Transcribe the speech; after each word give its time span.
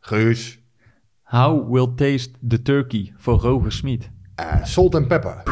Geus. 0.00 0.58
how 1.22 1.54
will 1.68 1.94
taste 1.94 2.30
the 2.48 2.62
turkey 2.62 3.12
voor 3.16 3.40
Roger 3.40 3.72
Smit? 3.72 4.10
eh, 4.36 4.64
salt 4.64 4.94
and 4.94 5.06
pepper. 5.08 5.42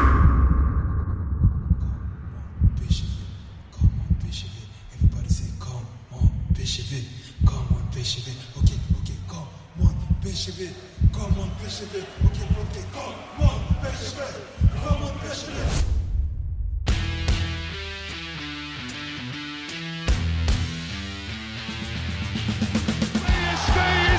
Bishop 10.21 10.59
it, 10.59 10.73
come 11.13 11.39
on, 11.39 11.49
Bishop 11.63 11.93
it. 11.95 12.05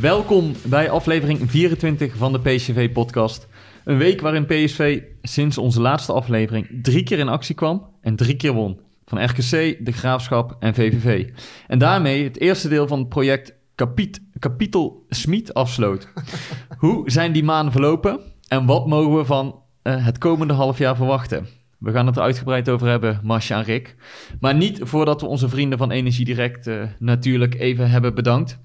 Welkom 0.00 0.52
bij 0.64 0.90
aflevering 0.90 1.50
24 1.50 2.16
van 2.16 2.32
de 2.32 2.40
PSV-podcast. 2.40 3.48
Een 3.84 3.98
week 3.98 4.20
waarin 4.20 4.46
PSV 4.46 5.02
sinds 5.22 5.58
onze 5.58 5.80
laatste 5.80 6.12
aflevering 6.12 6.68
drie 6.82 7.02
keer 7.02 7.18
in 7.18 7.28
actie 7.28 7.54
kwam 7.54 7.86
en 8.00 8.16
drie 8.16 8.36
keer 8.36 8.52
won. 8.52 8.80
Van 9.04 9.24
RKC, 9.24 9.84
De 9.84 9.92
Graafschap 9.92 10.56
en 10.60 10.74
VVV. 10.74 11.28
En 11.66 11.78
daarmee 11.78 12.24
het 12.24 12.40
eerste 12.40 12.68
deel 12.68 12.86
van 12.86 12.98
het 12.98 13.08
project 13.08 13.54
Kapiet, 13.74 14.22
Kapitel 14.38 15.04
Smit 15.08 15.54
afsloot. 15.54 16.08
Hoe 16.78 17.10
zijn 17.10 17.32
die 17.32 17.44
maanden 17.44 17.72
verlopen 17.72 18.20
en 18.48 18.66
wat 18.66 18.86
mogen 18.86 19.16
we 19.16 19.24
van 19.24 19.62
eh, 19.82 20.04
het 20.04 20.18
komende 20.18 20.54
half 20.54 20.78
jaar 20.78 20.96
verwachten? 20.96 21.46
We 21.78 21.92
gaan 21.92 22.06
het 22.06 22.16
er 22.16 22.22
uitgebreid 22.22 22.68
over 22.68 22.88
hebben, 22.88 23.20
Masha 23.22 23.58
en 23.58 23.64
Rick. 23.64 23.96
Maar 24.40 24.54
niet 24.54 24.78
voordat 24.82 25.20
we 25.20 25.26
onze 25.26 25.48
vrienden 25.48 25.78
van 25.78 25.90
Energie 25.90 26.24
Direct 26.24 26.66
eh, 26.66 26.82
natuurlijk 26.98 27.54
even 27.54 27.90
hebben 27.90 28.14
bedankt. 28.14 28.58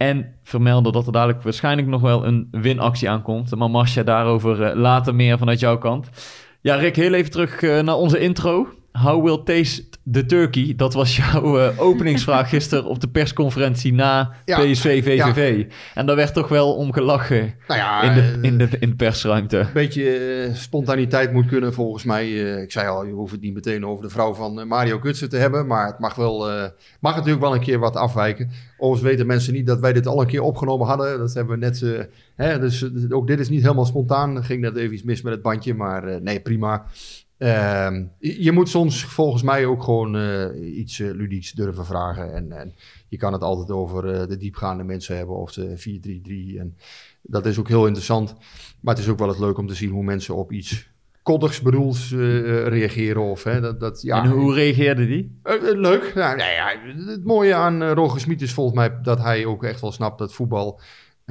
En 0.00 0.34
vermelden 0.42 0.92
dat 0.92 1.06
er 1.06 1.12
dadelijk 1.12 1.42
waarschijnlijk 1.42 1.88
nog 1.88 2.00
wel 2.00 2.26
een 2.26 2.48
winactie 2.50 3.10
aankomt. 3.10 3.56
Maar 3.56 3.70
Masha, 3.70 4.02
daarover 4.02 4.62
eh, 4.62 4.76
later 4.76 5.14
meer 5.14 5.38
vanuit 5.38 5.60
jouw 5.60 5.78
kant. 5.78 6.08
Ja, 6.60 6.74
Rick, 6.74 6.96
heel 6.96 7.12
even 7.12 7.30
terug 7.30 7.62
eh, 7.62 7.80
naar 7.80 7.94
onze 7.94 8.18
intro. 8.18 8.68
How 9.02 9.24
will 9.24 9.42
taste 9.44 9.84
the 10.12 10.26
turkey? 10.26 10.74
Dat 10.76 10.94
was 10.94 11.16
jouw 11.16 11.58
eh, 11.58 11.80
openingsvraag 11.88 12.48
gisteren 12.48 12.84
op 12.84 13.00
de 13.00 13.08
persconferentie 13.08 13.92
na 13.92 14.32
Ja, 14.44 14.58
PSV 14.58 15.04
VVV. 15.04 15.66
En 15.94 16.06
daar 16.06 16.16
werd 16.16 16.34
toch 16.34 16.48
wel 16.48 16.74
om 16.74 16.92
gelachen 16.92 17.54
Nou 17.68 17.80
ja, 17.80 18.02
in, 18.02 18.14
de, 18.14 18.20
eh, 18.20 18.42
in, 18.42 18.58
de, 18.58 18.68
in 18.80 18.88
de 18.90 18.96
persruimte. 18.96 19.58
Een 19.58 19.66
beetje 19.72 20.16
eh, 20.18 20.54
spontaniteit 20.54 21.32
moet 21.32 21.46
kunnen 21.46 21.72
volgens 21.74 22.04
mij. 22.04 22.24
Eh, 22.54 22.62
ik 22.62 22.72
zei 22.72 22.88
al, 22.88 23.04
je 23.06 23.12
hoeft 23.12 23.32
het 23.32 23.40
niet 23.40 23.54
meteen 23.54 23.86
over 23.86 24.04
de 24.04 24.10
vrouw 24.10 24.34
van 24.34 24.60
eh, 24.60 24.66
Mario 24.66 24.98
Gutsen 24.98 25.28
te 25.28 25.36
hebben. 25.36 25.66
Maar 25.66 25.86
het 25.86 25.98
mag, 25.98 26.14
wel, 26.14 26.50
eh, 26.50 26.64
mag 27.00 27.14
natuurlijk 27.14 27.42
wel 27.42 27.54
een 27.54 27.60
keer 27.60 27.78
wat 27.78 27.96
afwijken. 27.96 28.50
Overigens 28.78 29.10
weten 29.10 29.26
mensen 29.26 29.52
niet 29.52 29.66
dat 29.66 29.80
wij 29.80 29.92
dit 29.92 30.06
al 30.06 30.20
een 30.20 30.26
keer 30.26 30.42
opgenomen 30.42 30.86
hadden. 30.86 31.18
Dat 31.18 31.34
hebben 31.34 31.58
we 31.58 31.64
net... 31.66 31.82
eh, 31.82 32.04
hè, 32.36 32.58
dus 32.58 32.82
eh, 32.82 32.90
ook 33.08 33.26
dit 33.26 33.40
is 33.40 33.48
niet 33.48 33.62
helemaal 33.62 33.84
spontaan. 33.84 34.44
Ging 34.44 34.60
net 34.60 34.76
even 34.76 34.94
iets 34.94 35.02
mis 35.02 35.22
met 35.22 35.32
het 35.32 35.42
bandje. 35.42 35.74
Maar 35.74 36.04
eh, 36.04 36.20
nee, 36.20 36.40
prima. 36.40 36.84
Ehm, 37.40 38.04
je 38.18 38.52
moet 38.52 38.68
soms 38.68 39.04
volgens 39.04 39.42
mij 39.42 39.66
ook 39.66 39.82
gewoon 39.82 40.16
eh, 40.16 40.78
iets 40.78 40.98
ludieks 40.98 41.52
durven 41.52 41.86
vragen. 41.86 42.34
En, 42.34 42.52
en 42.52 42.74
je 43.08 43.16
kan 43.16 43.32
het 43.32 43.42
altijd 43.42 43.70
over 43.70 44.14
eh, 44.14 44.28
de 44.28 44.36
diepgaande 44.36 44.84
mensen 44.84 45.16
hebben 45.16 45.36
of 45.36 45.52
de 45.52 45.78
4-3-3. 46.56 46.58
En 46.58 46.76
dat 47.22 47.46
is 47.46 47.58
ook 47.58 47.68
heel 47.68 47.86
interessant. 47.86 48.34
Maar 48.80 48.94
het 48.94 49.02
is 49.02 49.10
ook 49.10 49.18
wel 49.18 49.28
eens 49.28 49.38
leuk 49.38 49.58
om 49.58 49.66
te 49.66 49.74
zien 49.74 49.90
hoe 49.90 50.04
mensen 50.04 50.34
op 50.34 50.52
iets 50.52 50.88
koddigs 51.22 51.60
bedoels 51.60 52.12
eh, 52.12 52.66
reageren. 52.66 53.22
Of, 53.22 53.44
hè, 53.44 53.60
dat, 53.60 53.80
dat, 53.80 54.02
ja, 54.02 54.24
En 54.24 54.30
hoe 54.30 54.54
reageerde 54.54 55.06
die? 55.06 55.40
leuk. 55.74 56.12
Nou, 56.14 56.36
nee, 56.36 56.54
ja, 56.54 56.72
het 57.06 57.24
mooie 57.24 57.54
aan 57.54 57.84
Roger 57.84 58.20
Smit 58.20 58.42
is 58.42 58.52
volgens 58.52 58.76
mij 58.76 59.00
dat 59.02 59.18
hij 59.18 59.46
ook 59.46 59.64
echt 59.64 59.80
wel 59.80 59.92
snapt 59.92 60.18
dat 60.18 60.34
voetbal... 60.34 60.80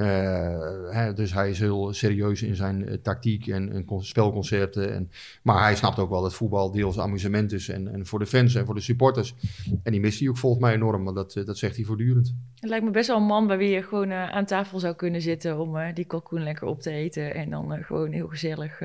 eh, 0.00 0.94
hè, 0.94 1.12
dus 1.12 1.32
hij 1.32 1.50
is 1.50 1.58
heel 1.58 1.92
serieus 1.92 2.42
in 2.42 2.56
zijn 2.56 2.88
eh, 2.88 2.94
tactiek 3.02 3.46
en, 3.46 3.72
en 3.72 3.84
con- 3.84 4.04
spelconcepten. 4.04 4.94
En, 4.94 5.10
maar 5.42 5.62
hij 5.62 5.76
snapt 5.76 5.98
ook 5.98 6.10
wel 6.10 6.22
dat 6.22 6.34
voetbal 6.34 6.70
deels 6.70 6.98
amusement 6.98 7.52
is. 7.52 7.68
En, 7.68 7.92
en 7.92 8.06
voor 8.06 8.18
de 8.18 8.26
fans 8.26 8.54
en 8.54 8.66
voor 8.66 8.74
de 8.74 8.80
supporters. 8.80 9.34
En 9.82 9.92
die 9.92 10.00
mist 10.00 10.20
hij 10.20 10.28
ook 10.28 10.36
volgens 10.36 10.62
mij 10.62 10.74
enorm. 10.74 11.04
Want 11.04 11.16
dat, 11.16 11.34
eh, 11.34 11.44
dat 11.44 11.58
zegt 11.58 11.76
hij 11.76 11.84
voortdurend. 11.84 12.34
Het 12.54 12.68
lijkt 12.70 12.84
me 12.84 12.90
best 12.90 13.08
wel 13.08 13.16
een 13.16 13.22
man 13.22 13.46
bij 13.46 13.58
wie 13.58 13.70
je 13.70 13.82
gewoon 13.82 14.12
aan 14.12 14.44
tafel 14.44 14.78
zou 14.78 14.94
kunnen 14.94 15.22
zitten 15.22 15.58
om 15.58 15.94
die 15.94 16.04
kalkoen 16.04 16.42
lekker 16.42 16.66
op 16.66 16.80
te 16.80 16.90
eten. 16.90 17.34
En 17.34 17.50
dan 17.50 17.72
gewoon 17.82 18.12
heel 18.12 18.28
gezellig. 18.28 18.80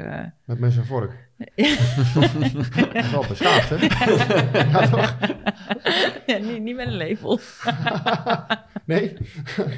Met 0.46 0.60
mes 0.60 0.78
en 0.78 0.86
vork. 0.86 1.25
Dat 1.38 2.94
is 2.94 3.12
wel 3.12 3.26
beschaafd, 3.28 3.70
hè? 3.70 3.76
ja, 4.70 4.90
toch? 4.90 5.16
ja, 6.28 6.38
niet, 6.38 6.62
niet 6.62 6.76
met 6.76 6.88
een 6.88 6.98
lepel. 6.98 7.40
Nee? 8.86 9.18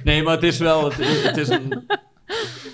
Nee, 0.04 0.24
maar 0.24 0.34
het 0.34 0.44
is 0.44 0.58
wel... 0.58 0.90
Het, 0.90 1.00
is- 1.00 1.24
het 1.24 1.38
is 1.38 1.48
een, 1.50 1.86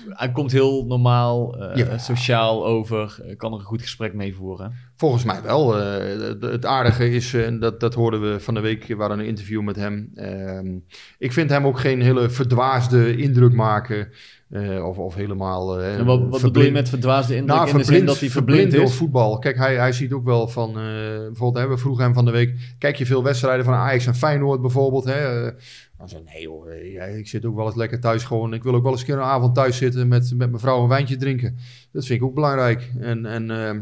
hij 0.09 0.31
komt 0.31 0.51
heel 0.51 0.85
normaal, 0.85 1.57
eh, 1.61 1.97
sociaal 1.99 2.65
over. 2.65 3.21
eh, 3.27 3.37
kan 3.37 3.53
er 3.53 3.59
een 3.59 3.65
goed 3.65 3.81
gesprek 3.81 4.13
mee 4.13 4.35
voeren. 4.35 4.73
Volgens 5.03 5.23
mij 5.23 5.41
wel. 5.41 5.79
Eh, 5.79 6.51
het- 6.51 6.65
aardige 6.65 7.09
is, 7.09 7.33
eh, 7.33 7.45
en 7.45 7.59
dat, 7.59 7.79
dat 7.79 7.93
hoorden 7.93 8.21
we 8.21 8.39
van 8.39 8.53
de 8.53 8.59
week, 8.59 8.85
we 8.87 8.95
hadden 8.95 9.19
een 9.19 9.25
interview 9.25 9.61
met 9.61 9.75
hem. 9.75 10.11
Ehm, 10.15 10.67
ik 11.17 11.31
vind 11.33 11.49
hem 11.49 11.65
ook 11.65 11.79
geen 11.79 12.01
hele 12.01 12.29
verdwaasde 12.29 13.15
indruk 13.15 13.53
maken. 13.53 14.07
eh, 14.49 14.85
of, 14.87 14.97
of 14.97 15.15
helemaal... 15.15 15.81
En 15.81 16.05
wat, 16.05 16.21
wat 16.29 16.41
bedoel 16.41 16.63
je 16.63 16.71
met 16.71 16.89
verdwaasde 16.89 17.35
indruk 17.35 17.55
Nou, 17.57 17.69
in 17.69 17.77
de 17.77 17.83
zin 17.83 18.05
dat 18.05 18.19
hij 18.19 18.29
verblind 18.29 18.71
door 18.71 18.83
is? 18.83 18.93
voetbal. 18.93 19.39
Kijk, 19.39 19.57
hij, 19.57 19.75
hij 19.75 19.91
ziet 19.91 20.11
ook 20.13 20.25
wel 20.25 20.47
van... 20.47 20.73
bijvoorbeeld, 20.73 21.63
hè, 21.65 21.67
we 21.71 21.77
vroegen 21.77 22.03
hem 22.03 22.13
van 22.13 22.25
de 22.25 22.31
week... 22.31 22.75
Kijk 22.79 22.95
je 22.95 23.05
veel 23.05 23.23
wedstrijden 23.23 23.65
van 23.65 23.73
Ajax 23.73 24.05
en 24.05 24.15
Feyenoord 24.15 24.61
bijvoorbeeld? 24.61 25.03
Hè? 25.05 25.41
Dan 25.97 26.09
zei 26.09 26.23
nee 26.33 26.47
hoor, 26.47 26.71
ik 27.17 27.27
zit 27.27 27.45
ook 27.45 27.55
wel 27.55 27.65
eens 27.65 27.75
lekker 27.75 27.99
thuis 27.99 28.23
gewoon. 28.23 28.53
Ik 28.53 28.63
wil 28.63 28.73
ook 28.75 28.83
wel 28.83 28.91
eens 28.91 29.01
een 29.01 29.07
keer 29.07 29.15
een 29.17 29.21
avond 29.21 29.55
thuis 29.55 29.77
zitten 29.77 30.07
met, 30.07 30.33
met 30.35 30.49
mijn 30.49 30.61
vrouw 30.61 30.81
een 30.83 30.89
wijntje 30.89 31.15
drinken. 31.17 31.57
Dat 31.91 32.05
vind 32.05 32.19
ik 32.21 32.25
ook 32.25 32.33
belangrijk. 32.35 32.91
En, 32.99 33.25
en 33.25 33.51
ehm, 33.51 33.81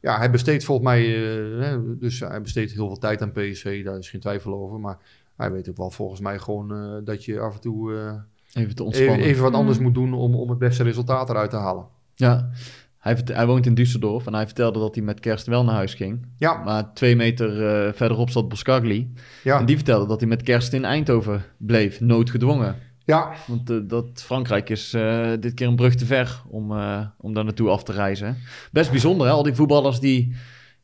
ja, 0.00 0.16
hij 0.18 0.30
besteedt 0.30 0.64
volgens 0.64 0.88
mij... 0.88 1.00
eh, 1.04 1.60
hè, 1.64 1.98
dus 1.98 2.20
hij 2.20 2.40
besteedt 2.42 2.72
heel 2.72 2.86
veel 2.86 2.98
tijd 2.98 3.22
aan 3.22 3.32
PSV. 3.32 3.84
Daar 3.84 3.98
is 3.98 4.10
geen 4.10 4.20
twijfel 4.20 4.54
over. 4.54 4.80
Maar 4.80 4.98
hij 5.36 5.52
weet 5.52 5.68
ook 5.68 5.76
wel 5.76 5.90
volgens 5.90 6.20
mij 6.20 6.38
gewoon 6.38 6.72
eh, 6.74 6.96
dat 7.04 7.24
je 7.24 7.40
af 7.40 7.54
en 7.54 7.60
toe... 7.60 7.94
eh, 7.94 8.12
Even 8.52 8.74
te 8.74 8.82
even, 8.82 8.84
ontspannen. 8.84 9.26
even 9.26 9.42
wat 9.42 9.54
anders 9.54 9.78
Mm. 9.78 9.84
moet 9.84 9.94
doen 9.94 10.12
om, 10.14 10.34
om 10.34 10.48
het 10.50 10.58
beste 10.58 10.82
resultaat 10.82 11.30
eruit 11.30 11.50
te 11.50 11.56
halen. 11.56 11.84
Ja, 12.14 12.50
hij, 12.98 13.18
hij 13.24 13.46
woont 13.46 13.66
in 13.66 13.74
Düsseldorf 13.78 14.24
en 14.26 14.34
hij 14.34 14.46
vertelde 14.46 14.78
dat 14.78 14.94
hij 14.94 15.04
met 15.04 15.20
kerst 15.20 15.46
wel 15.46 15.64
naar 15.64 15.74
huis 15.74 15.94
ging. 15.94 16.26
Ja, 16.36 16.62
Maar 16.64 16.92
twee 16.94 17.16
meter 17.16 17.66
eh, 17.86 17.92
verderop 17.92 18.30
zat 18.30 18.48
Boskagli. 18.48 19.12
ja, 19.42 19.58
En 19.58 19.66
die 19.66 19.76
vertelde 19.76 20.06
dat 20.06 20.20
hij 20.20 20.28
met 20.28 20.42
kerst 20.42 20.72
in 20.72 20.84
Eindhoven 20.84 21.44
bleef, 21.56 22.00
noodgedwongen. 22.00 22.76
Ja. 23.04 23.32
Want 23.46 23.70
eh, 23.70 23.76
dat 23.82 24.06
Frankrijk 24.14 24.68
is 24.70 24.92
eh, 24.94 25.30
dit 25.40 25.54
keer 25.54 25.66
een 25.66 25.76
brug 25.76 25.94
te 25.94 26.06
ver 26.06 26.42
om, 26.48 26.72
eh, 26.72 27.06
om 27.18 27.34
daar 27.34 27.44
naartoe 27.44 27.68
af 27.68 27.82
te 27.82 27.92
reizen. 27.92 28.36
Best 28.72 28.90
bijzonder, 28.90 29.26
hè? 29.26 29.32
Al 29.32 29.42
die 29.42 29.54
voetballers 29.54 30.00
die 30.00 30.36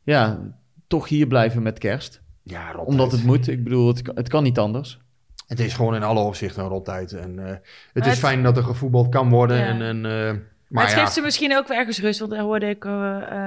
ja, 0.03 0.39
toch 0.87 1.07
hier 1.09 1.27
blijven 1.27 1.63
met 1.63 1.79
kerst. 1.79 2.21
Ja, 2.43 2.65
rottijd. 2.67 2.87
Omdat 2.87 3.11
het 3.11 3.23
moet. 3.23 3.47
Ik 3.47 3.63
bedoel, 3.63 3.87
het, 3.87 4.01
kan- 4.01 4.15
het 4.15 4.27
kan 4.29 4.43
niet 4.43 4.59
anders. 4.59 4.99
Het 5.47 5.59
is 5.59 5.73
gewoon 5.73 5.95
in 5.95 6.03
alle 6.03 6.19
opzichten 6.19 6.63
een 6.63 6.69
rottijd. 6.69 7.11
En, 7.13 7.39
eh, 7.39 7.45
het 7.45 7.61
Maar 7.93 8.03
is 8.05 8.09
het- 8.09 8.17
fijn 8.19 8.43
dat 8.43 8.57
er 8.57 8.63
gevoetbald 8.63 9.09
kan 9.09 9.29
worden. 9.29 9.57
Ja. 9.57 9.65
En, 9.65 9.81
en, 9.81 10.05
eh, 10.05 10.35
Maar, 10.67 10.75
maar 10.83 10.83
het 10.91 10.93
ja, 10.99 11.03
geeft 11.03 11.13
ze 11.17 11.21
misschien 11.21 11.57
ook 11.57 11.67
wel 11.67 11.77
ergens 11.77 11.99
rust. 12.01 12.19
Want 12.19 12.31
daar 12.31 12.41
hoorde 12.41 12.69
ik 12.69 12.85
eh 12.85 12.91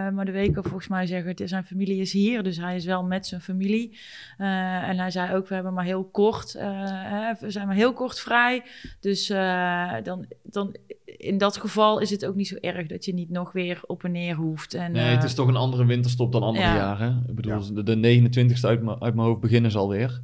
eh, 0.07 0.13
maar 0.15 0.25
de 0.25 0.31
weken 0.33 0.63
volgens 0.63 0.89
mij 0.89 1.07
zeggen... 1.07 1.29
Het, 1.31 1.43
zijn 1.45 1.65
familie 1.65 2.01
is 2.01 2.13
hier, 2.13 2.43
dus 2.43 2.57
hij 2.57 2.77
is 2.77 2.85
wel 2.85 3.05
met 3.05 3.27
zijn 3.27 3.41
familie. 3.41 3.99
Eh, 4.39 4.89
en 4.89 4.99
hij 4.99 5.11
zei 5.11 5.35
ook, 5.35 5.49
we 5.49 5.55
hebben 5.55 5.75
maar 5.75 5.85
heel 5.85 6.05
kort... 6.05 6.55
eh, 6.55 6.69
hè, 6.85 7.33
we 7.41 7.51
zijn 7.51 7.67
maar 7.67 7.77
heel 7.77 7.93
kort 7.93 8.21
vrij. 8.21 8.63
Dus 9.01 9.31
eh, 9.31 9.93
dan, 10.03 10.27
dan 10.43 10.77
in 11.05 11.39
dat 11.39 11.57
geval 11.57 11.99
is 11.99 12.11
het 12.11 12.27
ook 12.27 12.35
niet 12.35 12.49
zo 12.49 12.57
erg 12.61 12.87
dat 12.87 13.05
je 13.05 13.15
niet 13.15 13.31
nog 13.31 13.53
weer 13.53 13.81
op 13.87 14.05
en 14.05 14.13
neer 14.13 14.35
hoeft. 14.35 14.75
En, 14.75 14.93
Nee, 14.93 15.05
het 15.15 15.25
is 15.25 15.35
toch 15.35 15.49
een 15.49 15.57
andere 15.57 15.85
winterstop 15.87 16.33
dan 16.33 16.43
andere 16.43 16.67
ja. 16.67 16.75
jaren. 16.77 17.25
Ik 17.29 17.35
bedoel, 17.35 17.75
de, 17.75 17.83
de 17.83 18.21
29ste 18.31 18.61
uit, 18.67 18.83
mijn- 18.83 19.01
uit 19.03 19.15
mijn 19.15 19.27
hoofd 19.29 19.41
beginnen 19.41 19.71
ze 19.71 19.79
alweer. 19.79 20.21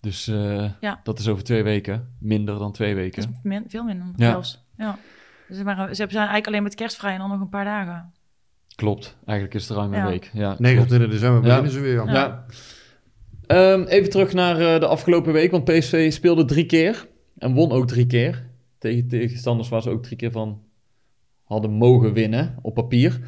Dus 0.00 0.28
eh, 0.28 0.70
Ja. 0.80 1.00
dat 1.02 1.18
is 1.18 1.28
over 1.28 1.44
twee 1.44 1.62
weken. 1.62 2.14
Minder 2.18 2.58
dan 2.58 2.72
twee 2.72 2.94
dat 2.94 3.02
weken. 3.02 3.22
is 3.22 3.28
min- 3.42 3.64
veel 3.68 3.84
minder 3.84 4.06
Ja. 4.16 4.30
zelfs. 4.30 4.64
Ja. 4.76 4.98
Ze, 5.54 5.62
waren, 5.64 5.88
ze 5.88 5.94
zijn 5.94 6.08
eigenlijk 6.14 6.46
alleen 6.46 6.62
met 6.62 6.74
kerstvrij 6.74 7.12
en 7.12 7.18
dan 7.18 7.28
nog 7.28 7.40
een 7.40 7.48
paar 7.48 7.64
dagen. 7.64 8.12
Klopt. 8.74 9.16
Eigenlijk 9.24 9.58
is 9.58 9.68
het 9.68 9.76
ruim 9.78 9.92
een 9.92 9.98
Ja. 9.98 10.06
week. 10.06 10.30
Ja, 10.32 10.54
29 10.58 11.10
december 11.10 11.36
Ja. 11.42 11.46
beginnen 11.48 11.72
ze 11.72 11.80
weer. 11.80 12.12
Ja. 12.12 12.44
Ehm, 13.46 13.82
even 13.82 14.10
terug 14.10 14.32
naar 14.32 14.60
eh, 14.60 14.80
de 14.80 14.86
afgelopen 14.86 15.32
week, 15.32 15.50
want 15.50 15.64
PSV 15.64 16.12
speelde 16.12 16.44
drie 16.44 16.66
keer 16.66 17.06
en 17.38 17.52
won 17.54 17.70
ook 17.72 17.86
drie 17.86 18.06
keer. 18.06 18.46
Tegen 18.78 19.08
tegenstanders 19.08 19.68
waar 19.68 19.82
ze 19.82 19.90
ook 19.90 20.02
drie 20.02 20.16
keer 20.16 20.30
van 20.30 20.62
hadden 21.44 21.70
mogen 21.70 22.12
winnen 22.12 22.54
op 22.62 22.74
papier. 22.74 23.20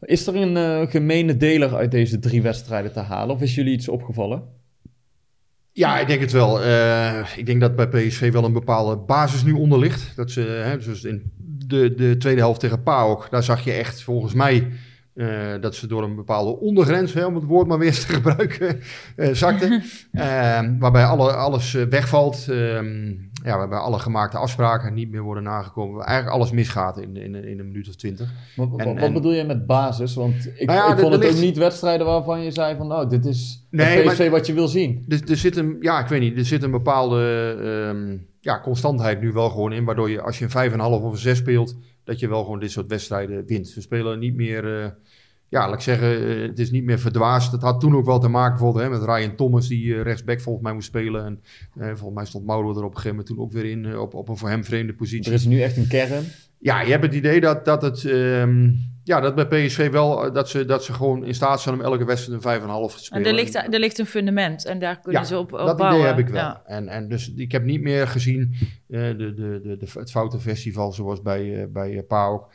Is 0.00 0.26
er 0.26 0.36
een 0.36 0.56
eh, 0.56 0.90
gemene 0.90 1.36
deler 1.36 1.74
uit 1.76 1.90
deze 1.90 2.18
drie 2.18 2.42
wedstrijden 2.42 2.92
te 2.92 3.00
halen 3.00 3.34
of 3.34 3.42
is 3.42 3.54
jullie 3.54 3.72
iets 3.72 3.88
opgevallen? 3.88 4.42
Ja, 5.76 5.98
ik 5.98 6.06
denk 6.06 6.20
het 6.20 6.32
wel. 6.32 6.62
Eh, 6.62 7.36
ik 7.36 7.46
denk 7.46 7.60
dat 7.60 7.76
bij 7.76 7.88
PSV 7.88 8.32
wel 8.32 8.44
een 8.44 8.52
bepaalde 8.52 8.96
basis 8.96 9.42
nu 9.42 9.52
onder 9.52 9.78
ligt. 9.78 10.16
Dat 10.16 10.30
ze, 10.30 10.40
hè, 10.40 10.78
dus 10.78 11.04
in 11.04 11.32
de, 11.66 11.94
de 11.94 12.16
tweede 12.16 12.40
helft 12.40 12.60
tegen 12.60 12.82
PAOK, 12.82 13.30
daar 13.30 13.42
zag 13.42 13.64
je 13.64 13.72
echt 13.72 14.02
volgens 14.02 14.34
mij 14.34 14.68
eh, 15.16 15.60
dat 15.60 15.74
ze 15.74 15.86
door 15.86 16.02
een 16.02 16.14
bepaalde 16.16 16.58
ondergrens, 16.60 17.12
hè, 17.14 17.24
om 17.26 17.34
het 17.34 17.44
woord 17.44 17.66
maar 17.66 17.78
weer 17.78 17.88
eens 17.88 18.04
te 18.06 18.12
gebruiken, 18.20 18.80
eh, 19.16 19.32
zakten. 19.32 19.82
Eh, 20.12 20.60
waarbij 20.78 21.04
alle, 21.04 21.32
alles 21.32 21.72
wegvalt. 21.72 22.46
Ehm, 22.48 23.06
ja, 23.44 23.56
waarbij 23.56 23.78
alle 23.78 23.98
gemaakte 23.98 24.36
afspraken 24.36 24.94
niet 24.94 25.10
meer 25.10 25.22
worden 25.22 25.42
nagekomen. 25.42 26.04
Eigenlijk 26.04 26.36
alles 26.36 26.50
misgaat 26.50 26.98
in, 26.98 27.16
in, 27.16 27.34
in 27.34 27.58
een 27.58 27.66
minuut 27.66 27.88
of 27.88 27.94
twintig. 27.94 28.32
Wat, 28.56 28.68
wat- 28.70 28.80
En- 28.80 28.86
wat 28.94 28.96
en- 29.02 29.12
bedoel 29.12 29.32
je 29.32 29.44
met 29.44 29.66
basis? 29.66 30.14
Want 30.14 30.48
ik, 30.56 30.66
Nou 30.66 30.78
ja, 30.78 30.92
ik 30.92 30.98
vond 30.98 31.12
het 31.12 31.24
ook 31.26 31.40
niet 31.40 31.56
wedstrijden 31.56 32.06
waarvan 32.06 32.40
je 32.40 32.50
zei 32.50 32.76
van 32.76 32.86
nou, 32.86 33.08
dit 33.08 33.24
is 33.26 33.66
Nee, 33.70 34.02
PSV 34.08 34.18
maar- 34.18 34.30
wat 34.30 34.46
je 34.46 34.52
wil 34.52 34.68
zien. 34.68 35.04
Er, 35.08 35.20
er 35.30 35.36
zit 35.36 35.56
een, 35.56 35.76
ja, 35.80 35.98
ik 36.00 36.06
weet 36.06 36.20
niet, 36.20 36.38
er 36.38 36.44
zit 36.44 36.62
een 36.62 36.70
bepaalde 36.70 37.20
ehm, 37.88 38.16
ja, 38.40 38.60
constantheid 38.60 39.20
nu 39.20 39.32
wel 39.32 39.50
gewoon 39.50 39.72
in, 39.72 39.84
waardoor 39.84 40.10
je 40.10 40.20
als 40.20 40.38
je 40.38 40.44
een 40.44 40.70
5,5 40.72 40.78
of 41.04 41.12
een 41.12 41.18
6 41.18 41.38
speelt, 41.38 41.76
dat 42.06 42.18
je 42.18 42.28
wel 42.28 42.44
gewoon 42.44 42.60
dit 42.60 42.70
soort 42.70 42.86
wedstrijden 42.86 43.46
wint. 43.46 43.74
We 43.74 43.80
spelen 43.80 44.18
niet 44.18 44.34
meer, 44.34 44.82
eh, 44.82 44.90
ja, 45.48 45.66
laat 45.66 45.74
ik 45.74 45.80
zeggen, 45.80 46.28
eh, 46.28 46.48
het 46.48 46.58
is 46.58 46.70
niet 46.70 46.84
meer 46.84 46.98
verdwaasd. 46.98 47.52
Het 47.52 47.62
had 47.62 47.80
toen 47.80 47.96
ook 47.96 48.04
wel 48.04 48.18
te 48.18 48.28
maken 48.28 48.80
hè, 48.80 48.88
met 48.88 49.02
Ryan 49.02 49.34
Thomas, 49.34 49.68
die 49.68 49.94
eh, 49.94 50.02
rechtsback 50.02 50.40
volgens 50.40 50.64
mij 50.64 50.74
moest 50.74 50.86
spelen. 50.86 51.24
En 51.24 51.96
volgens 51.96 52.14
mij 52.14 52.24
stond 52.24 52.46
Mauro 52.46 52.70
er 52.70 52.76
op 52.76 52.82
een 52.84 52.86
gegeven 52.86 53.08
moment 53.08 53.26
toen 53.26 53.38
ook 53.38 53.52
weer 53.52 53.64
in, 53.64 53.98
op, 53.98 54.14
op 54.14 54.28
een 54.28 54.36
voor 54.36 54.48
hem 54.48 54.64
vreemde 54.64 54.94
positie. 54.94 55.26
Er 55.26 55.32
is 55.32 55.44
nu 55.44 55.60
echt 55.60 55.76
een 55.76 55.88
kern. 55.88 56.24
Ja, 56.58 56.80
je 56.80 56.90
hebt 56.90 57.04
het 57.04 57.14
idee 57.14 57.40
dat, 57.40 57.64
dat 57.64 57.82
het... 57.82 58.04
ehm, 58.04 58.70
ja, 59.04 59.20
dat 59.20 59.34
bij 59.34 59.46
PSV 59.66 59.90
wel, 59.90 60.24
eh, 60.26 60.34
dat 60.34 60.48
ze, 60.48 60.64
dat 60.64 60.84
ze 60.84 60.92
gewoon 60.92 61.24
in 61.24 61.34
staat 61.34 61.60
zijn 61.60 61.74
om 61.74 61.80
elke 61.80 62.04
wedstrijd 62.04 62.44
een 62.44 62.60
5,5 62.60 62.66
te 62.66 62.98
En 62.98 63.04
spelen. 63.04 63.26
er 63.26 63.32
ligt, 63.32 63.54
er 63.54 63.78
ligt 63.78 63.98
een 63.98 64.06
fundament 64.06 64.64
en 64.64 64.78
daar 64.78 65.00
kunnen 65.00 65.20
Ja, 65.20 65.26
ze 65.26 65.38
op, 65.38 65.52
op 65.52 65.58
dat 65.58 65.76
bouwen. 65.76 66.00
idee 66.00 66.14
heb 66.14 66.18
ik 66.26 66.28
wel. 66.28 66.42
Ja. 66.42 66.62
En, 66.66 66.88
en 66.88 67.08
dus 67.08 67.32
ik 67.34 67.52
heb 67.52 67.64
niet 67.64 67.80
meer 67.80 68.08
gezien 68.08 68.54
eh, 68.88 69.00
de, 69.00 69.16
de, 69.16 69.60
de, 69.62 69.76
de, 69.78 69.86
het 69.98 70.10
foutenfestival 70.10 70.92
zoals 70.92 71.22
bij, 71.22 71.62
eh 71.62 71.66
bij 71.68 72.02
PAOK. 72.02 72.48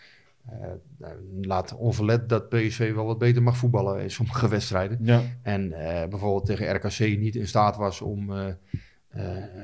Laat 1.42 1.75
onverlet 1.75 2.30
dat 2.30 2.50
PSV 2.50 2.94
wel 2.94 3.06
wat 3.06 3.18
beter 3.18 3.44
mag 3.44 3.57
voetballen 3.57 4.01
in 4.01 4.12
sommige 4.12 4.47
wedstrijden. 4.50 4.97
Ja. 5.01 5.21
En 5.42 5.74
eh, 5.74 6.07
bijvoorbeeld 6.09 6.45
tegen 6.45 6.75
RKC 6.75 7.00
niet 7.00 7.36
in 7.36 7.47
staat 7.47 7.77
was 7.77 8.01
om 8.01 8.31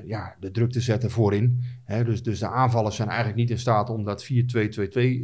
ja, 0.05 0.35
de 0.39 0.51
druk 0.51 0.71
te 0.71 0.81
zetten 0.81 1.11
voorin. 1.11 1.63
Hè, 1.83 2.03
dus, 2.03 2.23
dus 2.23 2.39
de 2.39 2.47
aanvallers 2.47 2.95
zijn 2.95 3.07
eigenlijk 3.07 3.39
niet 3.39 3.49
in 3.49 3.59
staat 3.59 3.89
om 3.89 4.03
dat 4.03 4.25
4-2-2-2 4.25 4.27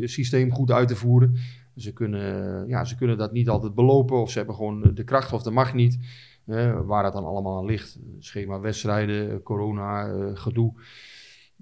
systeem 0.04 0.52
goed 0.52 0.72
uit 0.72 0.88
te 0.88 0.96
voeren. 0.96 1.36
Ze 1.76 1.94
kunnen, 1.94 2.68
ja, 2.68 2.84
ze 2.84 2.96
kunnen 2.96 3.18
dat 3.18 3.32
niet 3.32 3.50
altijd 3.50 3.76
belopen 3.76 4.22
of 4.22 4.32
ze 4.32 4.38
hebben 4.38 4.56
gewoon 4.56 4.92
de 4.94 5.04
kracht 5.04 5.34
of 5.34 5.44
de 5.44 5.52
macht 5.52 5.74
niet. 5.74 5.98
Eh, 6.46 6.80
waar 6.86 7.04
dat 7.04 7.14
dan 7.14 7.26
allemaal 7.26 7.58
aan 7.58 7.66
ligt. 7.66 8.00
Schema 8.20 8.60
wedstrijden, 8.60 9.44
corona, 9.44 10.08
eh, 10.08 10.30
gedoe. 10.34 10.74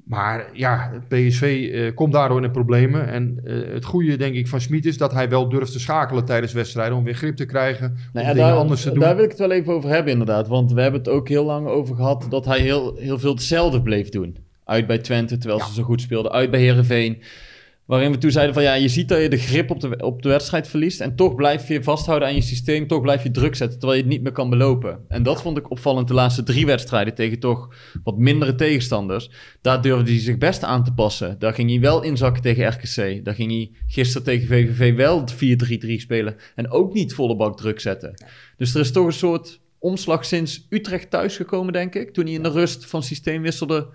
Maar 0.04 0.50
ja, 0.54 0.92
PSV 1.08 1.70
eh, 1.74 1.96
komt 1.96 2.14
daardoor 2.14 2.38
in 2.38 2.44
de 2.44 2.52
problemen. 2.52 3.08
En 3.08 3.40
eh, 3.44 3.74
het 3.74 3.86
goede, 3.86 4.18
denk 4.18 4.36
ik, 4.36 4.48
van 4.48 4.62
Smit 4.62 4.86
is 4.86 4.98
dat 4.98 5.12
hij 5.14 5.30
wel 5.30 5.50
durft 5.50 5.72
te 5.72 5.80
schakelen 5.80 6.26
tijdens 6.26 6.54
wedstrijden. 6.54 6.98
Om 6.98 7.04
weer 7.04 7.14
grip 7.16 7.36
te 7.36 7.46
krijgen. 7.46 7.88
Nou 7.90 7.98
om 8.14 8.22
ja, 8.22 8.34
dingen 8.34 8.50
daar, 8.50 8.58
anders 8.58 8.82
te 8.82 8.90
doen. 8.90 9.00
daar 9.00 9.16
wil 9.16 9.24
ik 9.24 9.30
het 9.30 9.40
wel 9.40 9.52
even 9.52 9.74
over 9.74 9.90
hebben, 9.90 10.12
inderdaad. 10.12 10.48
Want 10.48 10.74
we 10.74 10.82
hebben 10.82 11.00
het 11.00 11.10
ook 11.10 11.30
heel 11.30 11.46
lang 11.46 11.68
over 11.68 11.96
gehad 11.96 12.26
dat 12.30 12.46
hij 12.46 12.60
heel, 12.60 12.96
heel 12.98 13.20
veel 13.20 13.34
hetzelfde 13.34 13.82
bleef 13.82 14.10
doen. 14.10 14.38
Uit 14.66 14.88
bij 14.88 14.98
Twente, 14.98 15.38
terwijl 15.38 15.60
Ja. 15.60 15.68
ze 15.68 15.74
zo 15.74 15.84
goed 15.84 16.02
speelden. 16.02 16.32
Uit 16.32 16.52
bij 16.52 16.60
Herenveen. 16.60 17.22
Waarin 17.92 18.12
we 18.12 18.18
toen 18.18 18.32
zeiden 18.32 18.54
van 18.54 18.64
ja, 18.64 18.74
je 18.74 18.88
ziet 18.88 19.10
dat 19.10 19.22
je 19.22 19.30
de 19.30 19.38
grip 19.38 19.72
op 19.72 19.80
de, 19.80 19.98
op 19.98 20.22
de 20.22 20.30
wedstrijd 20.30 20.68
verliest. 20.68 21.02
En 21.02 21.16
toch 21.16 21.36
blijf 21.36 21.68
je 21.68 21.84
vasthouden 21.84 22.28
aan 22.28 22.36
je 22.36 22.42
systeem. 22.42 22.88
Toch 22.88 23.02
blijf 23.02 23.24
je 23.24 23.32
druk 23.32 23.56
zetten, 23.56 23.80
terwijl 23.80 24.00
je 24.00 24.06
het 24.06 24.14
niet 24.14 24.24
meer 24.24 24.32
kan 24.32 24.50
belopen. 24.50 25.00
En 25.08 25.24
dat 25.24 25.42
vond 25.42 25.58
ik 25.58 25.72
opvallend 25.72 26.08
de 26.08 26.14
laatste 26.14 26.44
drie 26.44 26.66
wedstrijden 26.66 27.16
tegen 27.16 27.40
toch 27.40 27.76
wat 28.04 28.18
mindere 28.18 28.56
tegenstanders. 28.56 29.30
Daar 29.62 29.82
durfde 29.82 30.12
hij 30.12 30.20
zich 30.20 30.38
best 30.38 30.64
aan 30.64 30.84
te 30.84 30.94
passen. 30.94 31.40
Daar 31.40 31.54
ging 31.54 31.70
hij 31.70 31.80
wel 31.80 32.04
inzakken 32.04 32.42
tegen 32.42 32.68
RKC. 32.68 33.26
Daar 33.26 33.36
ging 33.36 33.52
hij 33.52 33.72
gisteren 33.88 34.24
tegen 34.24 34.48
VVV 34.48 34.96
wel 34.96 35.24
4-3-3 35.96 36.02
spelen. 36.02 36.36
En 36.56 36.72
ook 36.72 36.94
niet 36.94 37.14
volle 37.14 37.36
bak 37.36 37.58
druk 37.58 37.80
zetten. 37.80 38.24
Dus 38.58 38.74
er 38.74 38.82
is 38.82 38.92
toch 38.92 39.06
een 39.06 39.14
soort 39.14 39.60
omslag 39.80 40.26
sinds 40.26 40.66
Utrecht 40.70 41.10
thuisgekomen, 41.10 41.74
denk 41.74 41.96
ik. 41.96 42.14
Toen 42.14 42.26
hij 42.26 42.34
in 42.34 42.44
de 42.44 42.52
rust 42.52 42.86
van 42.86 43.04
systeem 43.04 43.42
wisselde 43.42 43.88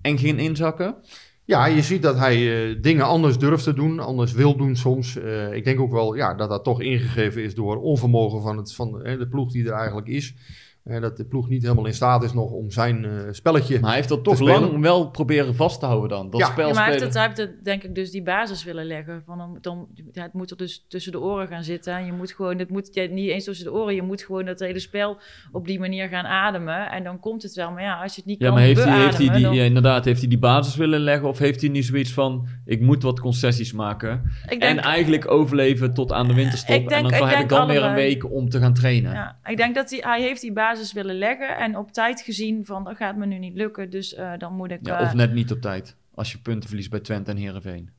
en 0.00 0.18
ging 0.18 0.38
inzakken. 0.38 0.96
Ja, 1.44 1.66
je 1.66 1.82
ziet 1.82 2.02
dat 2.02 2.18
hij 2.18 2.68
eh, 2.70 2.82
dingen 2.82 3.04
anders 3.04 3.38
durft 3.38 3.64
te 3.64 3.74
doen, 3.74 4.00
anders 4.00 4.32
wil 4.32 4.56
doen 4.56 4.76
soms. 4.76 5.16
Eh, 5.16 5.52
ik 5.52 5.64
denk 5.64 5.80
ook 5.80 5.92
wel 5.92 6.14
ja, 6.14 6.34
dat 6.34 6.48
dat 6.48 6.64
toch 6.64 6.80
ingegeven 6.80 7.42
is 7.42 7.54
door 7.54 7.76
onvermogen 7.76 8.42
van, 8.42 8.56
het, 8.56 8.74
van 8.74 8.92
de 8.92 9.26
ploeg 9.30 9.52
die 9.52 9.66
er 9.66 9.72
eigenlijk 9.72 10.06
is. 10.06 10.34
Eh, 10.84 11.00
dat 11.00 11.16
de 11.16 11.24
ploeg 11.24 11.48
niet 11.48 11.62
helemaal 11.62 11.86
in 11.86 11.94
staat 11.94 12.22
is 12.22 12.32
nog 12.32 12.50
om 12.50 12.70
zijn 12.70 13.04
eh, 13.04 13.10
spelletje. 13.30 13.74
Maar 13.80 13.86
hij 13.88 13.96
heeft 13.96 14.08
dat 14.08 14.24
toch 14.24 14.36
spelen. 14.36 14.60
lang 14.60 14.80
wel 14.80 15.10
proberen 15.10 15.54
vast 15.54 15.80
te 15.80 15.86
houden 15.86 16.08
dan. 16.08 16.30
Dat 16.30 16.40
Ja. 16.40 16.46
spel 16.46 16.68
Ja, 16.68 16.74
maar 16.74 16.84
hij 16.84 16.92
spelen. 16.92 17.12
heeft, 17.12 17.14
het, 17.34 17.36
hij 17.36 17.46
heeft 17.46 17.56
het, 17.56 17.64
denk 17.64 17.82
ik 17.82 17.94
dus 17.94 18.10
die 18.10 18.22
basis 18.22 18.64
willen 18.64 18.84
leggen. 18.84 19.22
Van 19.26 19.58
dan, 19.60 19.88
het 20.12 20.32
moet 20.32 20.50
er 20.50 20.56
dus 20.56 20.84
tussen 20.88 21.12
de 21.12 21.20
oren 21.20 21.48
gaan 21.48 21.62
zitten. 21.64 21.94
En 21.94 22.06
je 22.06 22.12
moet 22.12 22.32
gewoon, 22.32 22.58
het 22.58 22.70
moet 22.70 22.88
ja, 22.94 23.06
niet 23.06 23.28
eens 23.30 23.44
tussen 23.44 23.64
de 23.64 23.72
oren. 23.72 23.94
Je 23.94 24.02
moet 24.02 24.22
gewoon 24.22 24.44
dat 24.44 24.60
hele 24.60 24.78
spel 24.78 25.18
op 25.52 25.66
die 25.66 25.78
manier 25.80 26.08
gaan 26.08 26.24
ademen. 26.24 26.90
En 26.90 27.04
dan 27.04 27.20
komt 27.20 27.42
het 27.42 27.54
wel. 27.54 27.70
Maar 27.70 27.82
ja, 27.82 28.02
als 28.02 28.14
je 28.14 28.20
het 28.20 28.26
niet 28.30 28.38
Ja, 28.40 28.46
kan 28.46 28.54
maar 28.54 28.64
heeft 28.64 28.84
hij, 28.84 28.92
heeft 28.98 29.02
hij 29.02 29.10
beademen, 29.26 29.34
die, 29.34 29.42
dan- 29.44 29.54
ja, 29.54 29.64
inderdaad, 29.64 30.04
heeft 30.04 30.20
hij 30.20 30.28
die 30.28 30.38
basis 30.38 30.76
willen 30.76 31.00
leggen? 31.00 31.28
Of 31.28 31.38
heeft 31.38 31.60
hij 31.60 31.70
niet 31.70 31.84
zoiets 31.84 32.12
van, 32.12 32.46
ik 32.64 32.80
moet 32.80 33.02
wat 33.02 33.20
concessies 33.20 33.72
maken? 33.72 34.22
ik 34.48 34.62
en 34.62 34.78
eigenlijk 34.78 35.30
overleven 35.30 35.94
tot 35.94 36.12
aan 36.12 36.28
de 36.28 36.34
winterstop. 36.34 36.88
Denk- 36.88 36.90
en 36.90 37.18
dan 37.18 37.28
heb 37.28 37.38
ik 37.38 37.48
dan 37.48 37.66
weer 37.66 37.82
een 37.82 37.94
week 37.94 38.32
om 38.32 38.48
te 38.48 38.58
gaan 38.58 38.74
trainen. 38.74 39.12
ja, 39.12 39.36
ik 39.44 39.56
denk 39.56 39.74
dat 39.74 39.90
hij, 39.90 39.98
hij 40.02 40.20
heeft 40.22 40.40
die 40.40 40.52
basis 40.52 40.70
willen 40.92 41.18
leggen. 41.18 41.56
En 41.56 41.76
op 41.76 41.92
tijd 41.92 42.20
gezien 42.20 42.64
van, 42.66 42.84
dat 42.84 42.96
gaat 42.96 43.16
me 43.16 43.26
nu 43.26 43.38
niet 43.38 43.54
lukken. 43.56 43.90
Dus 43.90 44.14
eh, 44.14 44.32
dan 44.38 44.52
moet 44.54 44.70
ik... 44.70 44.78
Ja, 44.86 44.98
eh, 44.98 45.06
of 45.06 45.14
net 45.14 45.32
niet 45.32 45.50
op 45.52 45.60
tijd. 45.60 45.96
Als 46.14 46.32
je 46.32 46.38
punten 46.38 46.68
verliest 46.68 46.90
bij 46.90 47.00
Twente 47.00 47.30
en 47.30 47.36
Heerenveen. 47.36 47.90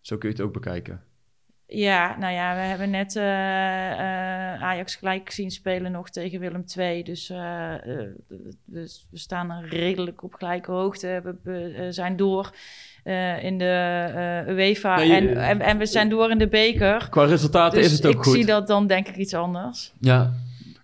Zo 0.00 0.16
kun 0.16 0.28
je 0.28 0.34
het 0.34 0.44
ook 0.44 0.52
bekijken. 0.52 1.00
Ja, 1.66 2.16
nou 2.18 2.32
ja, 2.32 2.54
we 2.54 2.60
hebben 2.60 2.90
net 2.90 3.16
eh, 3.16 3.22
eh, 3.92 4.62
Ajax 4.62 4.94
gelijk 4.96 5.30
zien 5.30 5.50
spelen 5.50 5.92
nog 5.92 6.10
tegen 6.10 6.40
Willem 6.40 6.64
II. 6.76 7.02
Dus 7.02 7.30
eh, 7.30 7.74
eh, 7.74 7.80
we, 8.64 8.98
we 9.10 9.18
staan 9.18 9.50
er 9.50 9.68
redelijk 9.68 10.22
op 10.22 10.34
gelijke 10.34 10.70
hoogte. 10.70 11.20
We, 11.24 11.34
we, 11.42 11.86
zijn 11.92 12.16
door 12.16 12.54
eh, 13.04 13.44
in 13.44 13.58
de 13.58 13.64
eh, 14.46 14.54
UEFA 14.54 14.96
Nee, 14.96 15.08
je- 15.08 15.14
en, 15.16 15.36
en, 15.36 15.60
en 15.60 15.78
we 15.78 15.86
zijn 15.86 16.08
door 16.08 16.30
in 16.30 16.38
de 16.38 16.48
beker. 16.48 17.08
Qua 17.10 17.24
resultaten 17.24 17.78
Dus 17.78 17.86
is 17.90 17.96
het 17.96 18.06
ook 18.06 18.12
ik 18.14 18.22
goed. 18.22 18.34
zie 18.34 18.46
dat 18.46 18.66
dan 18.66 18.86
denk 18.86 19.08
ik 19.08 19.16
iets 19.16 19.34
anders. 19.34 19.92
Ja, 20.00 20.32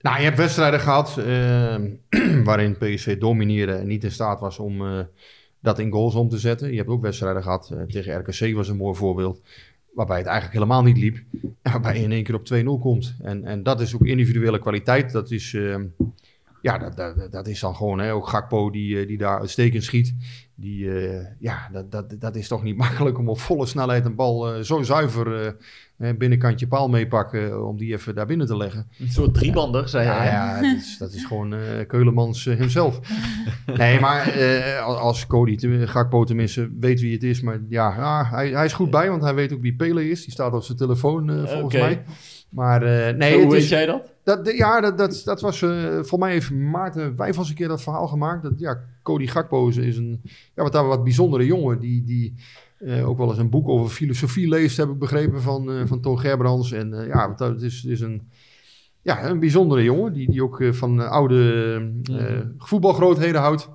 Nou, 0.00 0.16
je 0.18 0.24
hebt 0.24 0.36
wedstrijden 0.36 0.80
gehad 0.80 1.18
eh, 1.18 1.76
waarin 2.44 2.76
PSV 2.78 3.18
domineerde 3.18 3.72
en 3.72 3.86
niet 3.86 4.04
in 4.04 4.10
staat 4.10 4.40
was 4.40 4.58
om 4.58 4.86
eh, 4.86 5.00
dat 5.60 5.78
in 5.78 5.90
goals 5.90 6.14
om 6.14 6.28
te 6.28 6.38
zetten. 6.38 6.70
Je 6.70 6.76
hebt 6.76 6.88
ook 6.88 7.02
wedstrijden 7.02 7.42
gehad, 7.42 7.70
eh, 7.70 7.82
tegen 7.82 8.18
RKC 8.18 8.54
was 8.54 8.68
een 8.68 8.76
mooi 8.76 8.96
voorbeeld, 8.96 9.40
waarbij 9.94 10.18
het 10.18 10.26
eigenlijk 10.26 10.58
helemaal 10.58 10.82
niet 10.82 10.96
liep. 10.98 11.18
Waarbij 11.62 11.96
je 11.96 12.02
in 12.02 12.12
één 12.12 12.22
keer 12.22 12.34
op 12.34 12.44
2-0 12.44 12.80
komt. 12.80 13.16
En, 13.22 13.44
en 13.44 13.62
dat 13.62 13.80
is 13.80 13.94
ook 13.94 14.06
individuele 14.06 14.58
kwaliteit. 14.58 15.12
Dat 15.12 15.30
is, 15.30 15.54
eh, 15.54 15.76
ja, 16.62 16.78
dat, 16.78 16.96
dat, 16.96 17.32
dat 17.32 17.46
is 17.46 17.60
dan 17.60 17.76
gewoon, 17.76 17.98
hè, 17.98 18.12
ook 18.14 18.28
Gakpo 18.28 18.70
die, 18.70 19.00
eh, 19.00 19.06
die 19.06 19.18
daar 19.18 19.38
uitstekend 19.40 19.84
schiet. 19.84 20.14
Die, 20.54 20.92
eh, 21.08 21.26
ja, 21.38 21.68
dat, 21.72 21.90
dat, 21.92 22.14
dat 22.18 22.36
is 22.36 22.48
toch 22.48 22.62
niet 22.62 22.76
makkelijk 22.86 23.18
om 23.18 23.28
op 23.28 23.40
volle 23.40 23.66
snelheid 23.66 24.04
een 24.04 24.14
bal 24.14 24.54
eh, 24.54 24.60
zo 24.62 24.82
zuiver 24.82 25.56
binnenkantje 26.18 26.66
paal 26.66 26.88
meepakken, 26.88 27.66
om 27.66 27.76
die 27.76 27.92
even 27.92 28.14
daar 28.14 28.26
binnen 28.26 28.46
te 28.46 28.56
leggen. 28.56 28.86
een 28.98 29.08
soort 29.10 29.34
driebander, 29.34 29.88
zei 29.88 30.04
Ja, 30.06 30.16
hij. 30.18 30.30
ja 30.30 30.54
dat, 30.60 30.76
is, 30.76 30.96
dat 30.98 31.12
is 31.12 31.24
gewoon 31.24 31.54
Keulemans 31.86 32.44
hemzelf. 32.44 33.00
nee, 33.76 34.00
maar 34.00 34.32
als- 34.82 35.26
Cody, 35.26 35.56
te- 35.56 35.86
Gakpo 35.86 36.24
tenminste, 36.24 36.70
weet 36.80 37.00
wie 37.00 37.12
het 37.12 37.22
is. 37.22 37.40
Maar 37.40 37.60
ja, 37.68 37.94
ja, 37.96 38.24
hij, 38.30 38.50
hij 38.50 38.64
is 38.64 38.72
goed 38.72 38.90
bij, 38.90 39.10
want 39.10 39.22
hij 39.22 39.34
weet 39.34 39.52
ook 39.52 39.60
wie 39.60 39.74
Pele 39.76 40.10
is. 40.10 40.22
Die 40.24 40.32
staat 40.32 40.52
op 40.52 40.62
zijn 40.62 40.78
telefoon, 40.78 41.46
volgens 41.48 41.74
mij. 41.74 42.02
Maar 42.50 42.82
eh, 42.82 43.16
nee, 43.16 43.32
Hoe 43.32 43.42
het 43.42 43.52
weet 43.52 43.62
is, 43.62 43.68
jij 43.68 43.86
dat? 43.86 44.12
dat, 44.24 44.56
ja, 44.56 44.80
dat, 44.80 44.98
dat, 44.98 45.22
dat 45.24 45.40
was... 45.40 45.62
eh 45.62 45.98
voor 46.02 46.18
mij 46.18 46.32
heeft 46.32 46.50
Maarten 46.50 47.16
Wijfels 47.16 47.48
een 47.48 47.54
keer 47.54 47.68
dat 47.68 47.82
verhaal 47.82 48.08
gemaakt. 48.08 48.42
Dat, 48.42 48.52
ja, 48.56 48.80
Cody 49.02 49.26
Gakpo 49.26 49.68
is, 49.68 49.96
een 49.96 50.20
ja, 50.54 50.62
wat, 50.62 50.72
wat 50.72 51.04
bijzondere 51.04 51.46
jongen. 51.46 51.80
Die, 51.80 52.04
die 52.04 52.34
eh, 52.78 53.08
ook 53.08 53.18
wel 53.18 53.28
eens 53.28 53.38
een 53.38 53.50
boek 53.50 53.68
over 53.68 53.90
filosofie 53.90 54.48
leest, 54.48 54.76
heb 54.76 54.88
ik 54.88 54.98
begrepen, 54.98 55.42
van, 55.42 55.86
van 55.86 56.00
Toon 56.00 56.20
Gerbrands. 56.20 56.72
En 56.72 57.04
ja, 57.06 57.34
het 57.36 57.62
is, 57.62 57.82
het 57.82 57.90
is 57.90 58.00
een, 58.00 58.28
ja, 59.02 59.24
een 59.28 59.40
bijzondere 59.40 59.82
jongen, 59.82 60.12
die, 60.12 60.30
die 60.30 60.42
ook 60.42 60.64
van 60.70 61.08
oude 61.08 61.92
eh, 62.12 62.38
voetbalgrootheden 62.58 63.40
houdt. 63.40 63.68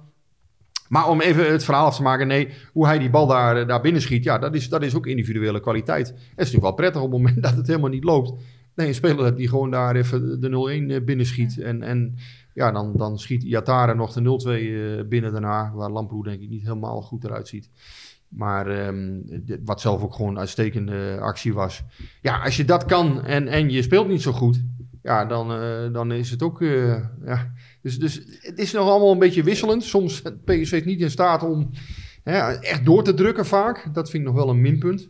Maar 0.89 1.09
om 1.09 1.21
even 1.21 1.51
het 1.51 1.63
verhaal 1.63 1.85
af 1.85 1.95
te 1.95 2.01
maken, 2.01 2.27
nee, 2.27 2.49
hoe 2.73 2.85
hij 2.85 2.99
die 2.99 3.09
bal 3.09 3.27
daar, 3.27 3.67
daar 3.67 3.81
binnen 3.81 4.01
schiet, 4.01 4.23
ja, 4.23 4.37
dat 4.37 4.55
is, 4.55 4.69
dat 4.69 4.83
is 4.83 4.95
ook 4.95 5.05
individuele 5.05 5.59
kwaliteit. 5.59 6.07
Het 6.07 6.17
is 6.17 6.35
natuurlijk 6.35 6.63
wel 6.63 6.73
prettig 6.73 7.01
op 7.01 7.11
het 7.11 7.21
moment 7.21 7.43
dat 7.47 7.55
het 7.55 7.67
helemaal 7.67 7.89
niet 7.89 8.03
loopt. 8.03 8.33
Nee, 8.75 8.87
een 8.87 8.93
speler 8.95 9.25
hebt 9.25 9.37
die 9.37 9.49
gewoon 9.49 9.71
daar 9.71 9.95
even 9.95 10.41
de 10.41 10.49
0-1 10.87 10.91
eh, 10.91 11.03
binnen 11.05 11.25
schiet. 11.25 11.59
En, 11.59 11.83
en 11.83 12.15
ja, 12.53 12.71
dan, 12.71 12.93
dan 12.95 13.19
schiet 13.19 13.43
Iatare 13.43 13.95
nog 13.95 14.13
de 14.13 14.21
0-2 14.21 14.49
eh, 14.49 15.07
binnen 15.09 15.31
daarna, 15.31 15.71
waar 15.73 15.91
Lamproe 15.91 16.23
denk 16.23 16.41
ik 16.41 16.49
niet 16.49 16.63
helemaal 16.63 17.01
goed 17.01 17.23
eruit 17.23 17.47
ziet. 17.47 17.69
Maar 18.27 18.67
ehm, 18.67 19.19
dit- 19.25 19.59
wat 19.65 19.81
zelf 19.81 20.01
ook 20.03 20.13
gewoon 20.13 20.31
een 20.31 20.39
uitstekende 20.39 21.17
actie 21.21 21.53
was. 21.53 21.83
Ja, 22.21 22.37
als 22.43 22.57
je 22.57 22.65
dat 22.65 22.85
kan 22.85 23.23
en, 23.25 23.47
en 23.47 23.69
je 23.69 23.81
speelt 23.81 24.07
niet 24.07 24.21
zo 24.21 24.31
goed, 24.31 24.63
ja, 25.03 25.25
dan, 25.25 25.51
eh, 25.51 25.93
dan 25.93 26.11
is 26.11 26.31
het 26.31 26.43
ook. 26.43 26.61
eh, 26.61 27.03
ja. 27.25 27.51
dus, 27.81 27.99
dus 27.99 28.21
het 28.41 28.59
is 28.59 28.71
nog 28.73 28.89
allemaal 28.89 29.11
een 29.11 29.19
beetje 29.19 29.43
wisselend. 29.43 29.83
Soms 29.83 30.21
PSV 30.21 30.71
is 30.71 30.83
niet 30.85 31.01
in 31.01 31.11
staat 31.11 31.43
om 31.43 31.69
hè, 32.23 32.37
echt 32.53 32.85
door 32.85 33.03
te 33.03 33.13
drukken 33.13 33.45
vaak. 33.45 33.89
Dat 33.93 34.09
vind 34.09 34.23
ik 34.23 34.29
nog 34.29 34.37
wel 34.37 34.49
een 34.49 34.61
minpunt. 34.61 35.09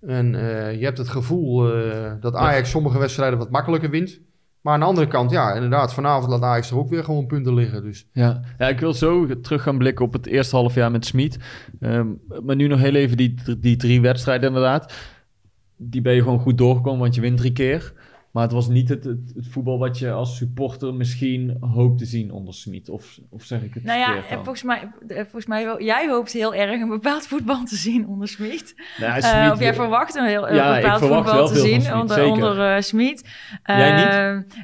En 0.00 0.34
eh, 0.34 0.78
je 0.78 0.84
hebt 0.84 0.98
het 0.98 1.08
gevoel 1.08 1.74
eh, 1.74 2.12
dat 2.20 2.34
Ajax 2.34 2.70
sommige 2.70 2.98
wedstrijden 2.98 3.38
wat 3.38 3.50
makkelijker 3.50 3.90
wint. 3.90 4.20
Maar 4.60 4.74
aan 4.74 4.80
de 4.80 4.86
andere 4.86 5.06
kant, 5.06 5.30
ja, 5.30 5.52
inderdaad, 5.54 5.94
vanavond 5.94 6.30
laat 6.30 6.42
Ajax 6.42 6.70
er 6.70 6.78
ook 6.78 6.90
weer 6.90 7.04
gewoon 7.04 7.26
punten 7.26 7.54
liggen. 7.54 7.82
Dus 7.82 8.08
Ja. 8.12 8.40
ja, 8.58 8.68
ik 8.68 8.80
wil 8.80 8.94
zo 8.94 9.40
terug 9.40 9.62
gaan 9.62 9.78
blikken 9.78 10.04
op 10.04 10.12
het 10.12 10.26
eerste 10.26 10.56
half 10.56 10.74
jaar 10.74 10.90
met 10.90 11.06
Smit. 11.06 11.38
Ehm, 11.80 12.06
maar 12.44 12.56
nu 12.56 12.66
nog 12.66 12.80
heel 12.80 12.94
even 12.94 13.16
die, 13.16 13.34
die 13.58 13.76
drie 13.76 14.00
wedstrijden 14.00 14.48
inderdaad. 14.48 14.94
Die 15.76 16.00
ben 16.00 16.14
je 16.14 16.22
gewoon 16.22 16.40
goed 16.40 16.58
doorgekomen, 16.58 17.00
want 17.00 17.14
je 17.14 17.20
wint 17.20 17.38
drie 17.38 17.52
keer. 17.52 17.92
Maar 18.38 18.46
het 18.46 18.56
was 18.56 18.68
niet 18.68 18.88
het, 18.88 19.04
het, 19.04 19.32
het 19.34 19.46
voetbal 19.48 19.78
wat 19.78 19.98
je 19.98 20.10
als 20.12 20.36
supporter 20.36 20.94
misschien 20.94 21.56
hoopt 21.60 21.98
te 21.98 22.04
zien 22.04 22.32
onder 22.32 22.54
Smit. 22.54 22.88
Of, 22.88 23.18
of 23.30 23.42
zeg 23.42 23.62
ik 23.62 23.74
het 23.74 23.84
Nou 23.84 23.98
ja, 23.98 24.14
en 24.16 24.22
dan? 24.30 24.36
volgens 24.44 24.62
mij, 24.62 24.90
eh, 25.08 25.16
volgens 25.16 25.46
mij 25.46 25.64
wel- 25.64 25.82
jij 25.82 26.08
hoopt 26.08 26.32
heel 26.32 26.54
erg 26.54 26.80
een 26.80 26.88
bepaald 26.88 27.26
voetbal 27.26 27.64
te 27.64 27.76
zien 27.76 28.06
onder 28.06 28.28
Smit. 28.28 28.74
Nou, 28.98 29.20
Eh, 29.20 29.50
of 29.52 29.60
jij 29.60 29.74
verwacht 29.74 30.14
een 30.14 30.24
heel 30.26 30.48
een 30.48 30.54
Ja, 30.54 30.74
bepaald 30.74 31.00
voetbal 31.00 31.48
te 31.48 31.58
zien 31.58 31.94
onder, 31.94 32.16
zeker. 32.16 32.32
onder 32.32 32.74
eh, 32.74 32.80
Smit. 32.80 33.28
Jij 33.64 33.96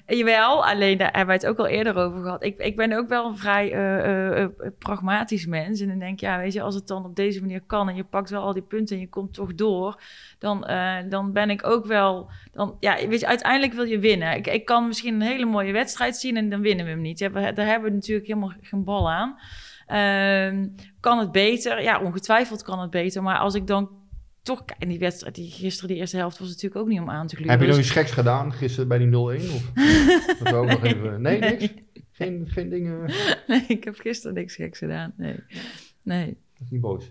Eh, 0.06 0.18
jawel, 0.18 0.64
alleen 0.66 0.98
daar 0.98 1.06
hebben 1.08 1.26
wij 1.26 1.34
het 1.34 1.46
ook 1.46 1.58
al 1.58 1.66
eerder 1.66 1.96
over 1.96 2.22
gehad. 2.22 2.44
Ik, 2.44 2.58
ik 2.58 2.76
ben 2.76 2.92
ook 2.92 3.08
wel 3.08 3.26
een 3.26 3.36
vrij 3.36 3.72
eh, 3.72 3.98
eh, 3.98 4.42
eh, 4.42 4.48
pragmatisch 4.78 5.46
mens. 5.46 5.80
En 5.80 5.88
dan 5.88 5.98
denk 5.98 6.12
ik, 6.12 6.20
ja, 6.20 6.38
weet 6.38 6.52
je, 6.52 6.62
als 6.62 6.74
het 6.74 6.86
dan 6.86 7.04
op 7.04 7.16
deze 7.16 7.40
manier 7.40 7.60
kan 7.66 7.88
en 7.88 7.94
je 7.96 8.04
pakt 8.04 8.30
wel 8.30 8.42
al 8.42 8.52
die 8.52 8.62
punten 8.62 8.94
en 8.96 9.00
je 9.02 9.08
komt 9.08 9.34
toch 9.34 9.54
door, 9.54 10.00
dan, 10.38 10.64
eh, 10.64 10.94
dan 11.08 11.32
ben 11.32 11.50
ik 11.50 11.66
ook 11.66 11.86
wel. 11.86 12.30
Dan, 12.52 12.76
ja, 12.80 13.08
weet 13.08 13.20
je, 13.20 13.26
uiteindelijk 13.26 13.63
wil 13.72 13.84
je 13.84 13.98
winnen. 13.98 14.36
Ik, 14.36 14.46
ik 14.46 14.64
kan 14.64 14.86
misschien 14.86 15.14
een 15.14 15.20
hele 15.20 15.46
mooie 15.46 15.72
wedstrijd 15.72 16.16
zien 16.16 16.36
en 16.36 16.50
dan 16.50 16.60
winnen 16.60 16.84
we 16.84 16.90
hem 16.90 17.00
niet. 17.00 17.18
Daar 17.18 17.66
hebben 17.66 17.90
we 17.90 17.94
natuurlijk 17.94 18.26
helemaal 18.26 18.52
geen 18.60 18.84
bal 18.84 19.10
aan. 19.10 19.38
Ehm, 19.86 20.68
kan 21.00 21.18
het 21.18 21.32
beter? 21.32 21.82
Ja, 21.82 22.00
ongetwijfeld 22.00 22.62
kan 22.62 22.80
het 22.80 22.90
beter. 22.90 23.22
Maar 23.22 23.38
als 23.38 23.54
ik 23.54 23.66
dan 23.66 23.90
toch... 24.42 24.64
En 24.78 24.88
die 24.88 24.98
wedstrijd, 24.98 25.34
die 25.34 25.50
gisteren, 25.50 25.88
die 25.88 25.98
eerste 25.98 26.16
helft, 26.16 26.38
was 26.38 26.48
natuurlijk 26.48 26.76
ook 26.76 26.88
niet 26.88 27.00
om 27.00 27.10
aan 27.10 27.26
te 27.26 27.34
gluren. 27.34 27.52
heb 27.52 27.60
je 27.60 27.66
nog 27.66 27.76
Dus- 27.76 27.84
iets 27.84 27.94
geks 27.94 28.10
gedaan 28.10 28.52
gisteren 28.52 28.88
bij 28.88 28.98
die 28.98 29.06
0-1? 29.08 29.12
Of 29.54 29.72
dat 30.42 30.52
ook 30.52 30.68
nog 30.68 30.84
even. 30.84 31.22
Nee, 31.22 31.38
niks. 31.38 31.68
Geen, 32.12 32.44
geen 32.48 32.68
dingen. 32.68 33.10
Nee, 33.46 33.64
ik 33.68 33.84
heb 33.84 33.98
gisteren 33.98 34.34
niks 34.34 34.54
geks 34.54 34.78
gedaan. 34.78 35.12
Nee. 35.16 35.36
Nee. 36.02 36.36
Niet 36.70 36.80
boos. 36.80 37.10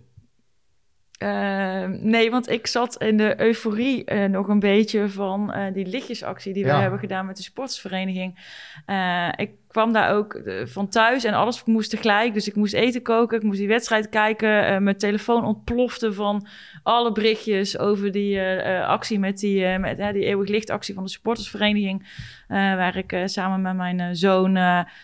Ehm, 1.24 1.98
nee, 2.02 2.32
want 2.32 2.50
ik 2.50 2.68
zat 2.68 3.04
in 3.04 3.18
de 3.18 3.42
euforie 3.42 4.06
eh, 4.06 4.30
nog 4.30 4.48
een 4.48 4.60
beetje 4.60 5.10
van 5.10 5.54
eh, 5.54 5.74
die 5.74 5.86
lichtjesactie 5.86 6.54
die 6.54 6.64
we 6.64 6.72
hebben 6.72 7.00
gedaan 7.00 7.26
met 7.26 7.38
de 7.38 7.44
sportsvereniging. 7.44 8.40
Eh, 8.86 9.30
ik 9.36 9.52
kwam 9.68 9.94
daar 9.94 10.16
ook 10.16 10.42
van 10.64 10.88
thuis 10.88 11.24
en 11.24 11.34
alles 11.34 11.64
moest 11.64 11.90
tegelijk. 11.90 12.34
Dus 12.34 12.48
ik 12.48 12.56
moest 12.56 12.74
eten 12.74 13.02
koken, 13.02 13.38
ik 13.38 13.44
moest 13.44 13.58
die 13.58 13.68
wedstrijd 13.68 14.10
kijken. 14.10 14.84
Mijn 14.84 14.98
telefoon 14.98 15.46
ontplofte 15.46 16.14
van 16.14 16.48
alle 16.84 17.12
berichtjes 17.12 17.78
over 17.78 18.12
die 18.12 18.42
actie 18.82 19.20
met 19.20 19.40
die, 19.40 19.78
met, 19.80 19.98
die 19.98 20.26
eeuwig 20.26 20.50
lichtactie 20.50 20.94
van 20.94 21.04
de 21.04 21.10
supportersvereniging. 21.10 22.08
eh, 22.48 22.58
waar 22.58 22.98
ik 22.98 23.22
samen 23.26 23.62
met 23.62 23.76
mijn 23.76 24.16
zoon 24.16 24.56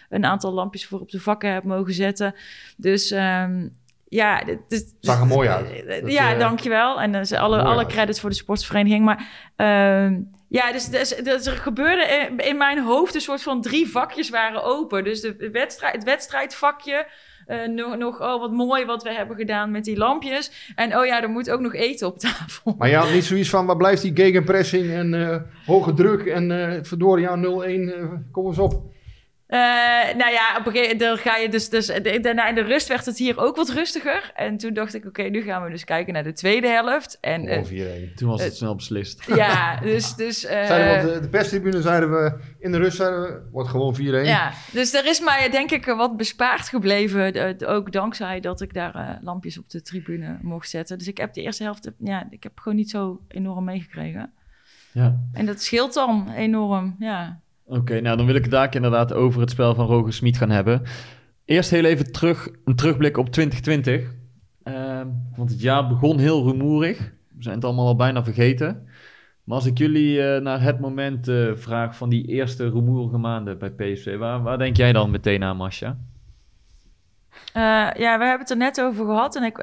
een 0.09 0.25
aantal 0.25 0.51
lampjes 0.51 0.85
voor 0.85 0.99
op 0.99 1.11
de 1.11 1.19
vakken 1.19 1.53
heb 1.53 1.63
mogen 1.63 1.93
zetten. 1.93 2.35
Dus 2.77 3.11
ehm, 3.11 3.67
ja, 4.09 4.43
dit- 4.67 4.95
Zag 4.99 5.19
er 5.19 5.25
mooi 5.27 5.49
uit. 5.49 5.71
eh, 5.85 6.01
Dat, 6.01 6.11
ja, 6.11 6.33
eh, 6.33 6.39
dankjewel. 6.39 7.01
En 7.01 7.11
dus 7.11 7.33
alle, 7.33 7.61
alle 7.61 7.77
uit. 7.77 7.87
credits 7.87 8.19
voor 8.19 8.29
de 8.29 8.35
sportsvereniging. 8.35 9.05
Maar 9.05 9.27
ehm, 9.55 10.19
ja, 10.47 10.71
dus, 10.71 10.85
dus, 10.85 11.15
dus 11.15 11.45
er 11.45 11.53
gebeurde 11.57 12.03
in, 12.29 12.37
in 12.47 12.57
mijn 12.57 12.79
hoofd 12.83 13.15
een 13.15 13.21
soort 13.21 13.41
van 13.41 13.61
drie 13.61 13.87
vakjes 13.89 14.29
waren 14.29 14.63
open. 14.63 15.03
Dus 15.03 15.21
de 15.21 15.49
wedstrijd, 15.51 15.93
het 15.95 16.03
wedstrijdvakje. 16.03 17.07
nog, 17.75 17.97
nog, 17.97 18.21
oh 18.21 18.39
wat 18.39 18.51
mooi 18.51 18.85
wat 18.85 19.03
we 19.03 19.13
hebben 19.13 19.37
gedaan 19.37 19.71
met 19.71 19.83
die 19.83 19.97
lampjes. 19.97 20.73
En 20.75 20.97
oh 20.97 21.05
ja, 21.05 21.21
er 21.21 21.29
moet 21.29 21.49
ook 21.51 21.59
nog 21.59 21.73
eten 21.75 22.07
op 22.07 22.19
tafel. 22.19 22.75
Maar 22.77 22.89
je 22.89 22.95
had 22.95 23.11
niet 23.11 23.23
zoiets 23.25 23.49
van, 23.49 23.65
waar 23.65 23.77
blijft 23.77 24.01
die 24.01 24.15
gegenpressing 24.15 24.89
en 24.91 25.45
hoge 25.65 25.93
druk 25.93 26.25
en 26.25 26.79
verdorie, 26.85 27.23
ja, 27.25 27.35
0-1, 27.35 27.93
eh, 27.93 28.03
kom 28.31 28.47
eens 28.47 28.57
op. 28.59 28.81
Eh, 29.49 29.59
nou 30.17 30.31
ja, 30.31 30.55
op 30.57 30.65
een 30.65 30.71
gegeven 30.71 30.81
moment 30.81 30.99
dan 30.99 31.17
ga 31.17 31.37
je 31.37 31.49
dus, 31.49 31.69
dus 31.69 31.85
de- 31.85 32.19
daarna 32.21 32.47
in 32.47 32.55
de 32.55 32.61
rust 32.61 32.87
werd 32.87 33.05
het 33.05 33.17
hier 33.17 33.37
ook 33.39 33.55
wat 33.55 33.69
rustiger. 33.69 34.31
En 34.35 34.57
toen 34.57 34.73
dacht 34.73 34.93
ik, 34.93 35.05
oké, 35.05 35.21
nu 35.23 35.41
gaan 35.41 35.63
we 35.63 35.69
dus 35.69 35.83
kijken 35.83 36.13
naar 36.13 36.23
de 36.23 36.33
tweede 36.33 36.67
helft. 36.67 37.17
En 37.21 37.47
eh, 37.47 37.53
Gewoon 37.65 38.09
4-1. 38.11 38.13
Toen 38.15 38.29
was 38.29 38.41
het 38.41 38.51
Eh, 38.51 38.57
snel 38.57 38.75
beslist. 38.75 39.23
ja, 39.35 39.79
dus... 39.81 40.15
dus 40.15 40.45
eh, 40.45 40.65
Zeiden 40.65 41.01
we 41.05 41.07
op 41.07 41.13
de, 41.13 41.21
de 41.21 41.29
perstribune 41.29 41.81
zeiden 41.81 42.11
we, 42.11 42.39
in 42.59 42.71
de 42.71 42.77
rust 42.77 42.97
zeiden 42.97 43.21
we, 43.21 43.41
wordt 43.51 43.69
gewoon 43.69 43.95
4-1. 43.95 43.99
Ja, 44.25 44.51
dus 44.71 44.93
er 44.93 45.05
is 45.05 45.19
mij 45.21 45.49
denk 45.49 45.71
ik 45.71 45.85
wat 45.85 46.17
bespaard 46.17 46.67
gebleven. 46.69 47.57
ook 47.67 47.91
dankzij 47.91 48.39
dat 48.39 48.61
ik 48.61 48.73
daar 48.73 49.19
lampjes 49.21 49.57
op 49.59 49.69
de 49.69 49.81
tribune 49.81 50.37
mocht 50.41 50.69
zetten. 50.69 50.97
Dus 50.97 51.07
ik 51.07 51.17
heb 51.17 51.33
de 51.33 51.41
eerste 51.41 51.63
helft, 51.63 51.91
ja, 51.99 52.27
ik 52.29 52.43
heb 52.43 52.59
gewoon 52.59 52.77
niet 52.77 52.89
zo 52.89 53.21
enorm 53.27 53.63
meegekregen. 53.63 54.33
Ja. 54.91 55.19
En 55.33 55.45
dat 55.45 55.61
scheelt 55.61 55.93
dan 55.93 56.29
enorm, 56.35 56.95
ja. 56.99 57.39
Oké, 57.69 58.01
nou 58.01 58.17
dan 58.17 58.25
wil 58.25 58.35
ik 58.35 58.41
het 58.41 58.51
daar 58.51 58.75
inderdaad 58.75 59.13
over 59.13 59.41
het 59.41 59.49
spel 59.49 59.75
van 59.75 59.85
Roger 59.85 60.13
Smit 60.13 60.37
gaan 60.37 60.49
hebben. 60.49 60.81
Eerst 61.45 61.69
heel 61.69 61.83
even 61.83 62.11
terug, 62.11 62.49
een 62.65 62.75
terugblik 62.75 63.17
op 63.17 63.29
2020. 63.29 64.13
Ehm, 64.63 65.07
want 65.35 65.49
het 65.49 65.61
jaar 65.61 65.87
begon 65.87 66.19
heel 66.19 66.43
rumoerig. 66.43 66.97
We 67.37 67.43
zijn 67.43 67.55
het 67.55 67.65
allemaal 67.65 67.87
al 67.87 67.95
bijna 67.95 68.23
vergeten. 68.23 68.87
Maar 69.43 69.57
als 69.57 69.65
ik 69.65 69.77
jullie 69.77 70.23
eh, 70.23 70.41
naar 70.41 70.61
het 70.61 70.79
moment 70.79 71.27
eh, 71.27 71.51
vraag 71.53 71.95
van 71.95 72.09
die 72.09 72.25
eerste 72.25 72.69
rumoerige 72.69 73.17
maanden 73.17 73.57
bij 73.57 73.71
PSV, 73.71 74.17
waar, 74.17 74.41
waar 74.41 74.57
denk 74.57 74.77
jij 74.77 74.93
dan 74.93 75.11
meteen 75.11 75.43
aan, 75.43 75.57
Masha? 75.57 75.97
Eh, 77.53 77.61
ja, 77.97 78.17
we 78.17 78.25
hebben 78.25 78.39
het 78.39 78.49
er 78.49 78.57
net 78.57 78.81
over 78.81 79.05
gehad. 79.05 79.35
En 79.35 79.43
ik, 79.43 79.57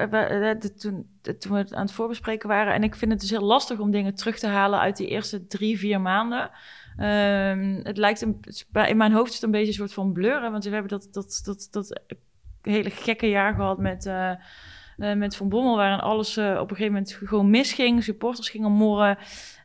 toen, 0.77 1.07
toen 1.21 1.51
we 1.51 1.57
het 1.57 1.73
aan 1.73 1.85
het 1.85 1.91
voorbespreken 1.91 2.49
waren. 2.49 2.73
En 2.73 2.83
ik 2.83 2.95
vind 2.95 3.11
het 3.11 3.19
dus 3.19 3.29
heel 3.29 3.45
lastig 3.45 3.79
om 3.79 3.91
dingen 3.91 4.15
terug 4.15 4.39
te 4.39 4.47
halen 4.47 4.79
uit 4.79 4.97
die 4.97 5.07
eerste 5.07 5.47
drie, 5.47 5.77
vier 5.77 6.01
maanden. 6.01 6.49
Ehm, 6.97 7.79
het 7.83 7.97
lijkt 7.97 8.21
een, 8.21 8.39
in 8.87 8.97
mijn 8.97 9.11
hoofd 9.11 9.29
is 9.29 9.35
het 9.35 9.43
een 9.43 9.51
beetje 9.51 9.67
een 9.67 9.73
soort 9.73 9.93
van 9.93 10.13
blur. 10.13 10.41
hè, 10.41 10.51
Want 10.51 10.63
we 10.63 10.69
hebben 10.69 10.89
dat, 10.89 11.07
dat, 11.11 11.41
dat, 11.43 11.67
dat 11.71 12.01
hele 12.61 12.89
gekke 12.89 13.29
jaar 13.29 13.53
gehad 13.53 13.77
met, 13.77 14.05
eh, 14.05 14.31
eh, 14.97 15.17
met 15.17 15.35
Van 15.35 15.49
Bommel. 15.49 15.75
Waarin 15.75 15.99
alles 15.99 16.37
eh, 16.37 16.45
op 16.45 16.69
een 16.69 16.75
gegeven 16.75 16.93
moment 16.93 17.19
gewoon 17.23 17.49
misging. 17.49 18.03
Supporters 18.03 18.49
gingen 18.49 18.71
morren. 18.71 19.17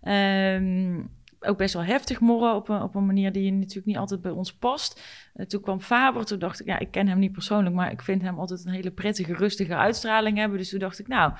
Ehm, 0.02 1.00
ook 1.40 1.58
best 1.58 1.74
wel 1.74 1.84
heftig 1.84 2.20
morren 2.20 2.54
op 2.54 2.68
een, 2.68 2.82
op 2.82 2.94
een 2.94 3.06
manier 3.06 3.32
die 3.32 3.52
natuurlijk 3.52 3.86
niet 3.86 3.96
altijd 3.96 4.22
bij 4.22 4.30
ons 4.30 4.54
past. 4.54 5.02
Toen 5.46 5.60
kwam 5.60 5.80
Faber, 5.80 6.24
toen 6.24 6.38
dacht 6.38 6.60
ik, 6.60 6.66
ja, 6.66 6.78
ik 6.78 6.90
ken 6.90 7.08
hem 7.08 7.18
niet 7.18 7.32
persoonlijk, 7.32 7.74
maar 7.74 7.90
ik 7.90 8.02
vind 8.02 8.22
hem 8.22 8.38
altijd 8.38 8.64
een 8.64 8.72
hele 8.72 8.90
prettige, 8.90 9.34
rustige 9.34 9.76
uitstraling 9.76 10.38
hebben. 10.38 10.58
Dus 10.58 10.70
toen 10.70 10.78
dacht 10.78 10.98
ik, 10.98 11.08
nou, 11.08 11.32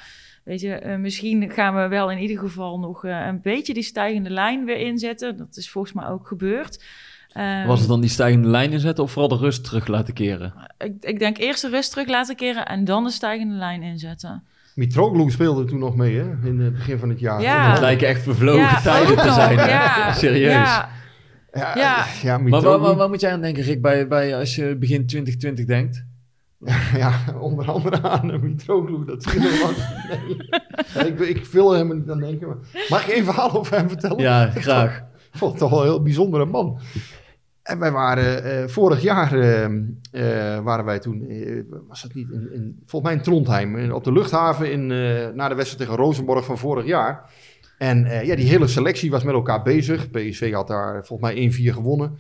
weet 0.45 0.61
je, 0.61 0.75
eh, 0.75 0.97
misschien 0.99 1.51
gaan 1.51 1.75
we 1.75 1.89
wel 1.89 2.11
in 2.11 2.19
ieder 2.19 2.39
geval 2.39 2.79
nog 2.79 3.05
eh, 3.05 3.27
een 3.27 3.41
beetje 3.43 3.75
die 3.75 3.83
stijgende 3.83 4.31
lijn 4.31 4.65
weer 4.65 4.77
inzetten. 4.79 5.37
Dat 5.37 5.57
is 5.57 5.71
volgens 5.71 5.93
mij 5.93 6.07
ook 6.07 6.27
gebeurd. 6.27 6.85
Ehm, 7.33 7.67
Was 7.67 7.79
het 7.81 7.89
dan 7.89 8.01
die 8.01 8.11
stijgende 8.11 8.49
lijn 8.49 8.73
inzetten 8.73 9.05
of 9.05 9.11
vooral 9.11 9.29
de 9.39 9.45
rust 9.45 9.65
terug 9.65 9.87
laten 9.87 10.15
keren? 10.15 10.53
ik, 10.79 10.93
ik 11.01 11.19
denk 11.19 11.39
eerst 11.39 11.63
de 11.63 11.69
rust 11.69 11.91
terug 11.91 12.09
laten 12.09 12.37
keren 12.37 12.67
en 12.67 12.85
dan 12.85 13.05
de 13.05 13.11
stijgende 13.11 13.55
lijn 13.55 13.83
inzetten. 13.83 14.43
Mitroglou 14.75 15.31
speelde 15.31 15.65
toen 15.65 15.79
nog 15.79 15.97
mee, 15.97 16.17
hè, 16.17 16.25
in 16.49 16.61
het 16.61 16.73
begin 16.73 16.99
van 16.99 17.09
het 17.09 17.21
jaar. 17.21 17.41
Ja. 17.43 17.71
Het 17.71 17.81
lijken 17.81 18.09
echt 18.09 18.23
vervlogen 18.23 18.61
Ja, 18.61 18.81
tijden 18.81 19.17
te 19.17 19.33
zijn. 19.33 19.59
hè? 19.59 19.69
ja. 19.69 20.13
Serieus. 20.13 20.53
Ja, 20.53 20.89
Ja, 21.53 21.73
Ja. 21.79 22.05
ja 22.23 22.33
Maar 22.33 22.43
Mitroglou- 22.43 22.73
waar, 22.79 22.89
waar, 22.89 22.97
waar 22.97 23.09
moet 23.09 23.21
jij 23.21 23.33
aan 23.33 23.41
denken, 23.41 23.63
Rick, 23.63 23.83
bij, 23.83 24.09
bij, 24.09 24.37
als 24.39 24.55
je 24.55 24.77
begin 24.77 25.07
2020 25.07 25.65
denkt? 25.65 26.05
Ja, 26.97 27.13
onder 27.41 27.71
andere 27.71 28.03
aan 28.03 28.41
Mitroglou, 28.41 29.05
dat 29.05 29.23
zie 29.23 29.41
je. 29.41 29.75
Nee. 30.95 31.07
ik, 31.07 31.19
ik 31.21 31.45
wil 31.47 31.71
hem 31.71 31.91
er 31.91 31.97
niet 31.97 32.11
aan 32.11 32.21
denken. 32.21 32.49
Maar 32.49 32.57
mag 32.89 33.07
ik 33.09 33.15
één 33.15 33.25
verhaal 33.25 33.53
over 33.57 33.77
hem 33.77 33.89
vertellen? 33.89 34.19
Ja, 34.19 34.51
graag. 34.51 34.99
Ik 35.33 35.39
vond 35.39 35.51
het 35.51 35.61
toch 35.61 35.71
wel 35.71 35.81
een 35.81 35.87
heel 35.87 36.03
bijzondere 36.03 36.45
man. 36.45 36.79
En 37.63 37.79
wij 37.79 37.91
waren 37.93 38.45
eh, 38.45 38.69
vorig 38.69 39.03
jaar, 39.03 39.39
eh, 39.39 39.65
eh, 39.65 40.65
waren 40.65 40.85
wij 40.85 40.99
toen, 40.99 41.27
was 41.89 42.03
het 42.03 42.15
niet, 42.15 42.31
in, 42.31 42.53
in, 42.53 42.83
volgens 42.87 43.03
mij 43.13 43.13
in 43.21 43.25
Trondheim, 43.25 43.77
in- 43.77 43.93
op 43.93 44.05
de 44.05 44.13
luchthaven 44.13 44.73
in, 44.73 44.87
na 45.37 45.49
de 45.49 45.55
wedstrijd 45.55 45.79
tegen 45.89 46.05
Rosenborg 46.05 46.45
van 46.45 46.59
vorig 46.59 46.87
jaar. 46.87 47.31
En 47.79 48.27
ja, 48.27 48.37
die 48.37 48.49
hele 48.49 48.67
selectie 48.67 49.11
was 49.11 49.25
met 49.25 49.35
elkaar 49.35 49.63
bezig. 49.63 50.11
PSV 50.11 50.53
had 50.53 50.69
daar 50.69 51.07
volgens 51.07 51.33
mij 51.35 51.53
1-4 51.53 51.75
gewonnen. 51.75 52.19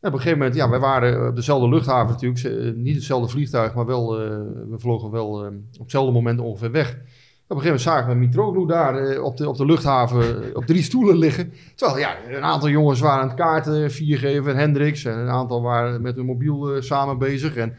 Op 0.00 0.12
een 0.12 0.18
gegeven 0.18 0.38
moment, 0.38 0.56
ja, 0.56 0.68
wij 0.70 0.78
waren 0.78 1.26
op 1.28 1.36
dezelfde 1.36 1.68
luchthaven 1.68 2.12
natuurlijk. 2.12 2.40
ze- 2.40 2.72
niet 2.76 2.94
hetzelfde 2.94 3.28
vliegtuig, 3.28 3.74
maar 3.74 3.86
wel, 3.86 4.20
eh, 4.20 4.28
we 4.70 4.78
vlogen 4.78 5.10
wel 5.10 5.44
eh, 5.44 5.50
op 5.72 5.78
hetzelfde 5.78 6.12
moment 6.12 6.40
ongeveer 6.40 6.70
weg. 6.70 6.90
Op 6.90 7.56
een 7.56 7.62
gegeven 7.62 7.64
moment 7.64 7.80
zagen 7.80 8.08
we 8.08 8.14
Mitroglou 8.26 8.66
daar 8.66 8.96
eh, 8.98 9.22
op, 9.24 9.36
de, 9.36 9.48
op 9.48 9.56
de 9.56 9.64
luchthaven 9.66 10.42
eh, 10.44 10.50
op 10.56 10.64
drie 10.66 10.82
stoelen 10.82 11.16
liggen. 11.16 11.52
Terwijl 11.74 11.98
ja, 11.98 12.16
een 12.28 12.42
aantal 12.42 12.68
jongens 12.68 13.00
waren 13.00 13.20
aan 13.22 13.28
het 13.28 13.36
kaarten 13.36 13.90
viergeven, 13.90 14.56
Hendricks. 14.56 15.04
En 15.04 15.18
een 15.18 15.28
aantal 15.28 15.62
waren 15.62 16.02
met 16.02 16.16
hun 16.16 16.24
mobiel 16.26 16.74
eh, 16.74 16.80
samen 16.80 17.18
bezig. 17.18 17.56
En, 17.56 17.74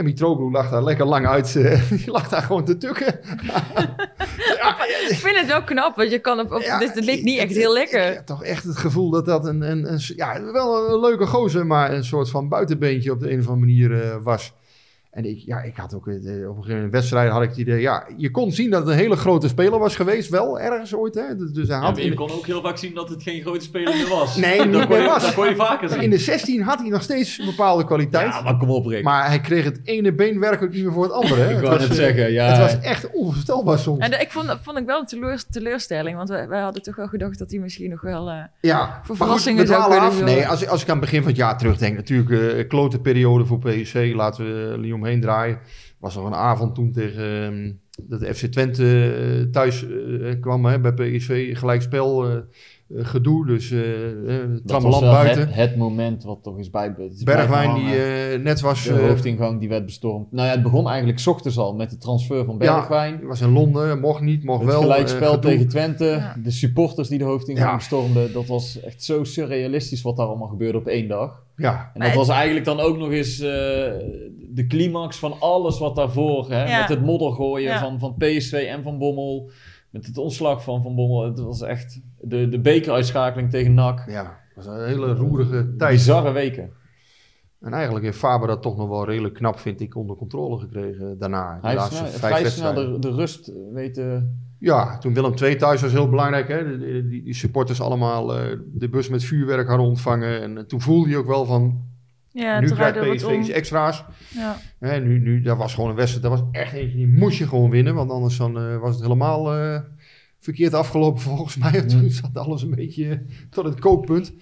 en 0.00 0.06
Mitroglou 0.06 0.50
lag 0.50 0.70
daar 0.70 0.82
lekker 0.84 1.06
lang 1.06 1.26
uit. 1.26 1.56
eh, 1.56 1.90
die 1.98 2.10
lag 2.10 2.28
daar 2.28 2.42
gewoon 2.42 2.64
te 2.64 2.76
tukken. 2.76 3.06
ja, 4.60 4.76
Ik 5.08 5.16
vind 5.16 5.36
het 5.38 5.46
wel 5.46 5.62
knap, 5.64 5.96
want 5.96 6.10
je 6.10 6.18
kan 6.18 6.40
op, 6.40 6.52
op 6.52 6.60
ja, 6.60 6.78
dit, 6.78 6.94
het 6.94 7.04
ligt 7.04 7.22
niet 7.22 7.36
ik- 7.40 7.42
echt 7.48 7.56
heel 7.56 7.76
Ik 7.76 7.90
lekker. 7.92 8.14
heb 8.14 8.26
toch 8.26 8.44
echt 8.44 8.64
het 8.64 8.76
gevoel 8.76 9.10
dat 9.10 9.26
dat 9.26 9.46
een, 9.46 9.62
een, 9.70 9.92
een, 9.92 10.00
ja, 10.16 10.42
wel 10.52 10.90
een 10.90 11.00
leuke 11.00 11.26
gozer, 11.26 11.66
maar 11.66 11.92
een 11.92 12.04
soort 12.04 12.30
van 12.30 12.48
buitenbeentje 12.48 13.12
op 13.12 13.20
de 13.20 13.30
een 13.32 13.38
of 13.40 13.48
andere 13.48 13.66
manier 13.66 14.02
eh, 14.02 14.16
was. 14.22 14.52
En 15.10 15.24
ik, 15.24 15.38
ja, 15.38 15.62
ik 15.62 15.76
had 15.76 15.94
ook 15.94 16.06
eh, 16.08 16.14
op 16.14 16.22
een 16.22 16.28
gegeven 16.54 16.74
moment 16.74 16.92
wedstrijd 16.92 17.30
had 17.30 17.42
ik 17.42 17.48
het 17.48 17.58
idee, 17.58 17.80
ja, 17.80 18.06
je 18.16 18.30
kon 18.30 18.52
zien 18.52 18.70
dat 18.70 18.80
het 18.80 18.88
een 18.88 18.96
hele 18.98 19.16
grote 19.16 19.48
speler 19.48 19.78
was 19.78 19.96
geweest, 19.96 20.28
wel 20.28 20.60
ergens 20.60 20.94
ooit, 20.94 21.14
hè. 21.14 21.36
Dus, 21.36 21.50
dus 21.50 21.68
hij 21.68 21.76
Ja, 21.76 21.82
had 21.82 22.02
je 22.02 22.14
kon 22.14 22.30
ook 22.30 22.46
heel 22.46 22.60
vaak 22.62 22.76
zien 22.76 22.94
dat 22.94 23.08
het 23.08 23.22
geen 23.22 23.40
grote 23.42 23.64
speler 23.64 23.94
meer 23.96 24.08
was. 24.08 24.36
Nee, 24.46 24.56
dat 24.58 24.66
niet 24.66 24.78
kon 24.80 24.88
meer 24.88 25.00
je, 25.02 25.06
was. 25.08 25.22
Dat 25.22 25.34
kon 25.34 25.48
je 25.48 25.54
vaker 25.56 25.88
zien. 25.88 26.00
in 26.00 26.10
de 26.10 26.18
16 26.18 26.62
had 26.62 26.78
hij 26.80 26.88
nog 26.88 27.02
steeds 27.02 27.38
een 27.38 27.46
bepaalde 27.46 27.84
kwaliteit. 27.84 28.32
ja, 28.32 28.40
maar 28.42 28.56
kom 28.56 28.70
op, 28.70 28.86
Rick. 28.86 29.02
Maar 29.04 29.26
hij 29.26 29.40
kreeg 29.40 29.64
het 29.64 29.80
ene 29.84 30.12
been 30.14 30.40
werkelijk 30.40 30.74
niet 30.74 30.82
meer 30.84 30.92
voor 30.92 31.02
het 31.02 31.12
andere. 31.12 31.40
Hè. 31.40 31.48
ik 31.50 31.54
Het 31.56 31.64
wou 31.64 31.80
eh, 31.80 31.90
zeggen, 31.90 32.32
ja. 32.32 32.46
Het 32.46 32.58
was 32.58 32.80
echt 32.80 33.10
onvoorstelbaar 33.10 33.78
soms. 33.78 33.98
En 34.04 34.10
de- 34.10 34.16
ik 34.16 34.30
vond, 34.30 34.58
vond 34.62 34.78
ik 34.78 34.86
wel 34.86 35.00
een 35.00 35.06
teleur- 35.06 35.44
teleurstelling, 35.50 36.16
want 36.16 36.28
wij, 36.28 36.48
wij 36.48 36.60
hadden 36.60 36.82
toch 36.82 36.96
wel 36.96 37.06
gedacht 37.08 37.38
dat 37.38 37.50
hij 37.50 37.60
misschien 37.60 37.90
nog 37.90 38.00
wel... 38.00 38.30
eh, 38.30 38.36
Ja, 38.60 39.00
Voor 39.04 39.16
verrassingen 39.16 39.66
zou 39.66 39.82
kunnen 39.90 40.00
af. 40.08 40.22
Nee, 40.22 40.46
als, 40.48 40.66
als 40.68 40.82
ik 40.82 40.88
aan 40.88 40.96
het 40.96 41.04
begin 41.04 41.18
van 41.20 41.28
het 41.28 41.36
jaar 41.40 41.58
terugdenk, 41.58 41.96
natuurlijk 41.96 42.56
eh 42.58 42.68
klote 42.68 43.00
periode 43.00 43.44
voor 43.44 43.58
PSV, 43.58 44.12
laten 44.14 44.44
we 44.44 44.76
niet 44.78 44.92
omheen 45.00 45.20
draaien. 45.20 45.58
Was 45.98 46.14
nog 46.14 46.26
een 46.26 46.34
avond 46.34 46.74
toen 46.74 46.92
tegen 46.92 47.24
ehm, 47.24 47.72
dat 48.08 48.20
de 48.20 48.34
FC 48.34 48.46
Twente 48.46 49.12
eh, 49.12 49.50
thuis 49.50 49.86
eh, 49.86 50.40
kwam 50.40 50.64
hè, 50.64 50.80
bij 50.80 50.92
PSV, 50.92 51.58
gelijkspel 51.58 52.28
eh, 52.28 52.36
eh, 52.36 52.42
gedoe, 52.94 53.46
dus 53.46 53.70
eh 53.70 53.80
dat 53.80 54.50
was 54.50 54.60
trammeland 54.66 55.02
wel 55.02 55.12
buiten. 55.12 55.46
het, 55.46 55.54
het 55.54 55.76
moment 55.76 56.24
wat 56.24 56.42
toch 56.42 56.58
is 56.58 56.70
bij. 56.70 56.94
is 57.10 57.22
Bergwijn 57.22 57.74
die 57.74 57.94
eh, 58.02 58.40
net 58.42 58.60
was, 58.60 58.84
de 58.84 58.92
hoofdingang 58.92 59.60
die 59.60 59.68
werd 59.68 59.84
bestormd. 59.84 60.32
Nou 60.32 60.46
ja, 60.46 60.52
het 60.52 60.62
begon 60.62 60.88
eigenlijk 60.88 61.18
's 61.18 61.26
ochtends 61.26 61.58
al 61.58 61.74
met 61.74 61.90
de 61.90 61.96
transfer 61.98 62.44
van 62.44 62.58
Bergwijn. 62.58 63.18
ja, 63.20 63.26
was 63.26 63.40
in 63.40 63.52
Londen, 63.52 64.00
mocht 64.00 64.20
niet, 64.20 64.44
mocht 64.44 64.60
het 64.60 64.70
wel. 64.70 64.80
gelijkspel 64.80 65.32
gedoe. 65.34 65.50
tegen 65.50 65.68
Twente. 65.68 66.04
Ja. 66.04 66.36
De 66.42 66.50
supporters 66.50 67.08
die 67.08 67.18
de 67.18 67.24
hoofdingang 67.24 67.68
Ja. 67.70 67.76
bestormden. 67.76 68.32
Dat 68.32 68.46
was 68.46 68.80
echt 68.80 69.04
zo 69.04 69.24
surrealistisch 69.24 70.02
wat 70.02 70.16
daar 70.16 70.26
allemaal 70.26 70.48
gebeurde 70.48 70.78
op 70.78 70.86
één 70.86 71.08
dag. 71.08 71.42
Ja, 71.56 71.90
En 71.94 72.00
dat 72.00 72.14
was 72.14 72.28
eigenlijk 72.28 72.64
dan 72.64 72.80
ook 72.80 72.98
nog 72.98 73.10
eens 73.10 73.40
eh, 73.40 73.48
de 74.50 74.64
climax 74.68 75.16
van 75.16 75.34
alles 75.40 75.78
wat 75.78 75.96
daarvoor. 75.96 76.50
Hè? 76.50 76.64
Ja. 76.68 76.78
Met 76.80 76.88
het 76.88 77.04
moddergooien 77.04 77.70
Ja. 77.72 77.80
van, 77.80 77.98
van 77.98 78.14
PSV 78.18 78.52
en 78.52 78.82
van 78.82 78.98
Bommel. 78.98 79.50
Met 79.90 80.06
het 80.06 80.18
ontslag 80.18 80.62
van 80.64 80.82
Van 80.82 80.94
Bommel. 80.94 81.24
Het 81.24 81.40
was 81.40 81.62
echt 81.62 82.00
de, 82.20 82.48
de 82.48 82.60
bekeruitschakeling 82.60 83.50
tegen 83.50 83.74
NAC. 83.74 84.04
ja, 84.08 84.38
het 84.54 84.64
was 84.64 84.66
een 84.66 84.86
hele 84.86 85.14
roerige 85.14 85.74
tijd. 85.78 85.92
Bizarre 85.92 86.32
weken. 86.32 86.70
En 87.60 87.72
eigenlijk 87.72 88.04
heeft 88.04 88.18
Faber 88.18 88.48
dat 88.48 88.62
toch 88.62 88.76
nog 88.76 88.88
wel 88.88 89.04
redelijk 89.04 89.34
knap, 89.34 89.58
vind 89.58 89.80
ik, 89.80 89.96
onder 89.96 90.16
controle 90.16 90.58
gekregen 90.58 91.18
daarna. 91.18 91.58
Hij 91.62 91.70
heeft 91.70 91.92
snel- 91.92 92.06
vrij 92.06 92.48
snel 92.48 92.74
de, 92.74 92.98
de 92.98 93.10
rust 93.10 93.52
weten. 93.72 94.38
Ja, 94.58 94.98
toen 94.98 95.14
Willem 95.14 95.34
II 95.42 95.56
thuis 95.56 95.80
was 95.82 95.92
heel 95.92 96.08
belangrijk. 96.08 96.48
Hè? 96.48 96.78
Die, 96.78 97.22
die 97.22 97.34
supporters 97.34 97.80
allemaal 97.80 98.36
eh, 98.36 98.58
de 98.72 98.88
bus 98.88 99.08
met 99.08 99.24
vuurwerk 99.24 99.68
hadden 99.68 99.86
ontvangen. 99.86 100.42
En 100.42 100.66
toen 100.66 100.80
voelde 100.80 101.08
je 101.08 101.16
ook 101.16 101.26
wel 101.26 101.44
van, 101.44 101.84
ja, 102.32 102.60
nu 102.60 102.70
krijgt 102.70 103.00
PSV 103.00 103.30
iets 103.30 103.48
extra's. 103.48 104.04
Ja. 104.28 104.56
Hè, 104.78 105.00
nu, 105.00 105.18
nu, 105.18 105.42
dat 105.42 105.56
was 105.56 105.74
gewoon 105.74 105.90
een 105.90 105.96
wedstrijd, 105.96 106.22
dat 106.22 106.38
was 106.38 106.48
echt 106.52 106.72
eentje, 106.72 106.96
die 106.96 107.08
moest 107.08 107.38
je 107.38 107.48
gewoon 107.48 107.70
winnen. 107.70 107.94
Want 107.94 108.10
anders 108.10 108.36
dan, 108.36 108.58
eh, 108.58 108.78
was 108.78 108.94
het 108.94 109.02
helemaal 109.02 109.54
eh, 109.54 109.80
verkeerd 110.38 110.74
afgelopen 110.74 111.20
volgens 111.30 111.56
mij. 111.56 111.72
Want 111.72 111.88
Toen 111.88 112.10
zat 112.10 112.36
alles 112.36 112.62
een 112.62 112.74
beetje 112.74 113.22
tot 113.50 113.64
het 113.64 113.80
kookpunt. 113.80 114.32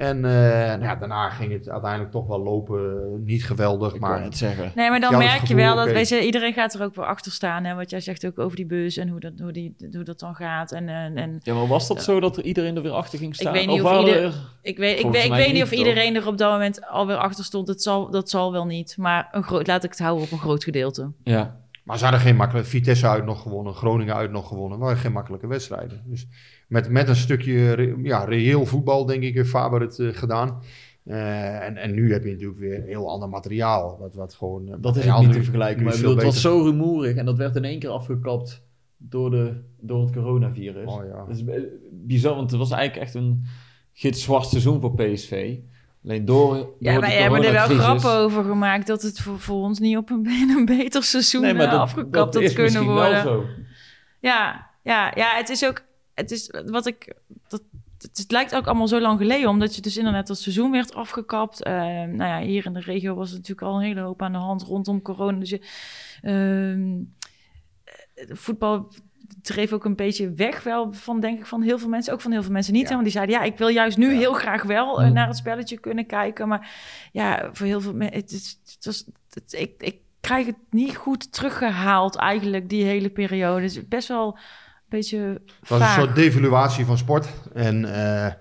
En 0.00 0.16
eh, 0.24 0.30
nou 0.68 0.82
ja, 0.82 0.96
daarna 0.96 1.30
ging 1.30 1.52
het 1.52 1.68
uiteindelijk 1.68 2.10
toch 2.10 2.26
wel 2.26 2.42
lopen. 2.42 3.00
Niet 3.24 3.44
geweldig, 3.44 3.94
Ik 3.94 4.00
maar 4.00 4.22
het 4.22 4.36
zeggen. 4.36 4.72
Nee, 4.74 4.90
maar 4.90 5.00
dan 5.00 5.10
dat 5.10 5.20
merk 5.20 5.44
je 5.46 5.54
wel 5.54 5.76
dat 5.76 5.90
weet 5.90 6.08
je, 6.08 6.20
iedereen 6.24 6.52
gaat 6.52 6.74
er 6.74 6.82
ook 6.82 6.94
wel 6.94 7.04
achter 7.04 7.32
staan. 7.32 7.64
Hè? 7.64 7.74
Wat 7.74 7.90
jij 7.90 8.00
zegt 8.00 8.26
ook 8.26 8.38
over 8.38 8.56
die 8.56 8.66
bus 8.66 8.96
en 8.96 9.08
hoe 9.08 9.20
dat, 9.20 9.32
hoe 9.38 9.52
die, 9.52 9.76
hoe 9.92 10.02
dat 10.02 10.18
dan 10.20 10.34
gaat. 10.34 10.72
En, 10.72 10.88
en, 10.88 11.16
en 11.16 11.40
Ja, 11.42 11.54
maar 11.54 11.66
was 11.66 11.88
dat 11.88 12.02
zo 12.02 12.20
dat 12.20 12.36
er 12.36 12.44
iedereen 12.44 12.76
er 12.76 12.82
weer 12.82 12.92
achter 12.92 13.18
ging 13.18 13.34
staan? 13.34 13.52
weet 13.52 13.66
niet 13.66 13.82
of 13.82 13.98
ieder- 13.98 14.22
er- 14.24 14.34
ik 14.62 14.76
weet, 14.78 14.98
ik 14.98 15.10
weet, 15.10 15.24
ik 15.24 15.30
weet 15.30 15.52
niet 15.52 15.62
of 15.62 15.68
toch? 15.68 15.78
iedereen 15.78 16.16
er 16.16 16.26
op 16.26 16.38
dat 16.38 16.50
moment 16.52 16.86
alweer 16.86 17.16
achter 17.16 17.44
stond. 17.44 17.68
Het 17.68 17.82
zal, 17.82 18.10
dat 18.10 18.30
zal 18.30 18.52
wel 18.52 18.66
niet. 18.66 18.94
Maar 18.98 19.28
een 19.32 19.42
groot, 19.42 19.66
laat 19.66 19.84
ik 19.84 19.90
het 19.90 19.98
houden 19.98 20.24
op 20.24 20.32
een 20.32 20.38
groot 20.38 20.64
gedeelte. 20.64 21.12
Ja. 21.24 21.56
Maar 21.84 21.98
ze 21.98 22.04
hadden 22.04 22.22
geen 22.22 22.36
makkelijke... 22.36 22.68
Vitesse 22.68 23.08
uit 23.08 23.24
nog 23.24 23.42
gewonnen, 23.42 23.74
Groningen 23.74 24.14
uit 24.14 24.30
nog 24.30 24.48
gewonnen. 24.48 24.78
Waren 24.78 24.96
geen 24.96 25.12
makkelijke 25.12 25.46
wedstrijden. 25.46 26.02
Dus 26.06 26.26
met, 26.70 26.88
met 26.88 27.08
een 27.08 27.16
stukje 27.16 27.72
re- 27.72 27.94
ja, 28.02 28.24
reëel 28.24 28.66
voetbal, 28.66 29.06
denk 29.06 29.22
ik, 29.22 29.34
heeft 29.34 29.48
Faber 29.48 29.80
het 29.80 29.98
eh, 29.98 30.08
gedaan. 30.12 30.62
Eh, 31.04 31.66
en, 31.66 31.76
en 31.76 31.94
nu 31.94 32.12
heb 32.12 32.24
je 32.24 32.30
natuurlijk 32.30 32.60
weer 32.60 32.82
heel 32.82 33.10
ander 33.10 33.28
materiaal. 33.28 33.96
Wat, 34.00 34.14
wat 34.14 34.34
gewoon, 34.34 34.68
eh, 34.68 34.74
Dat 34.80 34.96
is 34.96 35.10
ook 35.10 35.20
niet 35.20 35.32
te 35.32 35.42
vergelijken. 35.42 35.84
Maar 35.84 35.94
bedoel, 35.96 36.14
het 36.14 36.24
was 36.24 36.40
zo 36.40 36.62
rumoerig 36.62 37.16
en 37.16 37.24
dat 37.24 37.36
werd 37.36 37.56
in 37.56 37.64
één 37.64 37.78
keer 37.78 37.90
afgekapt 37.90 38.62
door, 38.96 39.30
de, 39.30 39.60
door 39.80 40.02
het 40.02 40.12
coronavirus. 40.12 40.86
Oh, 40.86 41.04
ja. 41.04 41.24
Dat 41.26 41.36
is 41.36 41.44
bizar, 41.90 42.34
want 42.34 42.50
het 42.50 42.60
was 42.60 42.70
eigenlijk 42.70 43.02
echt 43.06 43.14
een 43.14 43.44
gitzwart 43.92 44.46
seizoen 44.46 44.80
voor 44.80 44.94
PSV. 44.94 45.56
Alleen 46.04 46.24
door, 46.24 46.54
door 46.54 46.74
Ja, 46.78 46.94
de 46.94 47.00
wij 47.00 47.22
hebben 47.22 47.42
er 47.44 47.52
wel 47.52 47.66
grappen 47.78 48.12
over 48.12 48.44
gemaakt 48.44 48.86
dat 48.86 49.02
het 49.02 49.20
voor, 49.20 49.38
voor 49.40 49.62
ons 49.62 49.78
niet 49.78 49.96
op 49.96 50.10
een, 50.10 50.26
een 50.56 50.64
beter 50.64 51.02
seizoen 51.02 51.42
Nee, 51.42 51.54
maar 51.54 51.70
dat, 51.70 51.80
afgekapt 51.80 52.12
dat 52.12 52.34
had 52.34 52.42
is 52.42 52.52
kunnen 52.52 52.72
misschien 52.72 52.92
worden. 52.92 53.12
wel 53.12 53.22
zo. 53.22 53.44
Ja, 54.20 54.70
ja, 54.82 55.12
ja, 55.14 55.36
het 55.36 55.48
is 55.48 55.64
ook, 55.66 55.82
het 56.20 56.30
is 56.30 56.50
wat 56.66 56.86
ik, 56.86 57.14
dat, 57.48 57.62
het, 57.98 58.18
het 58.18 58.30
lijkt 58.30 58.54
ook 58.54 58.66
allemaal 58.66 58.88
zo 58.88 59.00
lang 59.00 59.18
geleden, 59.18 59.48
omdat 59.48 59.74
je 59.74 59.80
dus 59.82 59.96
inderdaad 59.96 60.26
dat 60.26 60.38
seizoen 60.38 60.70
werd 60.70 60.94
afgekapt. 60.94 61.62
Eh, 61.62 61.72
nou 62.02 62.16
ja, 62.24 62.40
hier 62.40 62.66
in 62.66 62.72
de 62.72 62.80
regio 62.80 63.14
was 63.14 63.30
er 63.30 63.36
natuurlijk 63.36 63.66
al 63.66 63.74
een 63.76 63.82
hele 63.86 64.00
hoop 64.00 64.22
aan 64.22 64.32
de 64.32 64.38
hand 64.38 64.62
rondom 64.62 65.02
corona. 65.02 65.38
Dus 65.38 65.50
je, 65.50 65.60
ehm, 66.22 66.98
eh, 68.14 68.34
voetbal 68.36 68.92
dreef 69.42 69.72
ook 69.72 69.84
een 69.84 69.96
beetje 69.96 70.32
weg 70.32 70.62
wel 70.62 70.92
van, 70.92 71.20
denk 71.20 71.38
ik, 71.38 71.46
van 71.46 71.62
heel 71.62 71.78
veel 71.78 71.88
mensen. 71.88 72.12
Ook 72.12 72.20
van 72.20 72.32
heel 72.32 72.42
veel 72.42 72.52
mensen 72.52 72.72
niet. 72.72 72.82
Ja. 72.82 72.88
hè, 72.88 72.92
Want 72.94 73.04
die 73.04 73.12
zeiden, 73.12 73.34
ja, 73.34 73.42
ik 73.42 73.58
wil 73.58 73.68
juist 73.68 73.96
nu 73.98 74.10
Ja. 74.12 74.18
heel 74.18 74.32
graag 74.32 74.62
wel 74.62 75.00
eh, 75.00 75.06
Mm. 75.06 75.12
naar 75.12 75.26
het 75.26 75.36
spelletje 75.36 75.78
kunnen 75.78 76.06
kijken. 76.06 76.48
Maar 76.48 76.70
ja, 77.12 77.48
voor 77.52 77.66
heel 77.66 77.80
veel 77.80 77.94
mensen, 77.94 78.16
het, 78.20 78.58
het 78.74 78.84
was, 78.84 79.04
het, 79.30 79.52
ik, 79.52 79.82
ik 79.82 79.96
krijg 80.20 80.46
het 80.46 80.56
niet 80.70 80.96
goed 80.96 81.32
teruggehaald 81.32 82.16
eigenlijk, 82.16 82.68
die 82.68 82.84
hele 82.84 83.10
periode. 83.10 83.62
Het 83.62 83.70
is 83.70 83.88
best 83.88 84.08
wel 84.08 84.38
beetje 84.90 85.18
Het 85.60 85.68
was 85.68 85.80
een 85.80 85.86
soort 86.02 86.14
devaluatie 86.14 86.84
van 86.84 86.98
sport. 86.98 87.28
En 87.54 87.94
eh, 87.94 88.32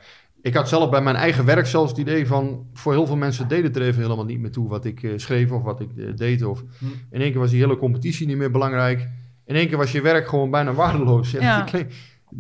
ik 0.42 0.54
had 0.54 0.70
zelf 0.70 0.90
bij 0.90 1.02
mijn 1.02 1.16
eigen 1.16 1.46
werk 1.46 1.66
zelfs 1.66 1.90
het 1.92 2.00
idee 2.00 2.28
van... 2.28 2.66
voor 2.74 2.92
heel 2.94 3.06
veel 3.06 3.16
mensen 3.16 3.48
deed 3.48 3.64
het 3.64 3.76
er 3.76 3.82
even 3.82 4.02
helemaal 4.02 4.26
niet 4.26 4.40
meer 4.40 4.52
toe... 4.52 4.70
wat 4.70 4.86
ik 4.86 5.04
eh, 5.04 5.12
schreef 5.16 5.52
of 5.52 5.64
wat 5.64 5.80
ik 5.80 5.90
eh, 5.98 6.06
deed. 6.16 6.44
Of 6.44 6.64
Hm. 6.80 6.86
in 7.12 7.22
één 7.22 7.32
keer 7.32 7.40
was 7.40 7.50
die 7.52 7.60
hele 7.62 7.78
competitie 7.78 8.28
niet 8.28 8.38
meer 8.38 8.52
belangrijk. 8.52 9.08
In 9.46 9.56
één 9.56 9.68
keer 9.68 9.78
was 9.78 9.92
je 9.92 10.02
werk 10.02 10.28
gewoon 10.28 10.52
bijna 10.52 10.74
waardeloos. 10.74 11.32
Ja, 11.40 11.66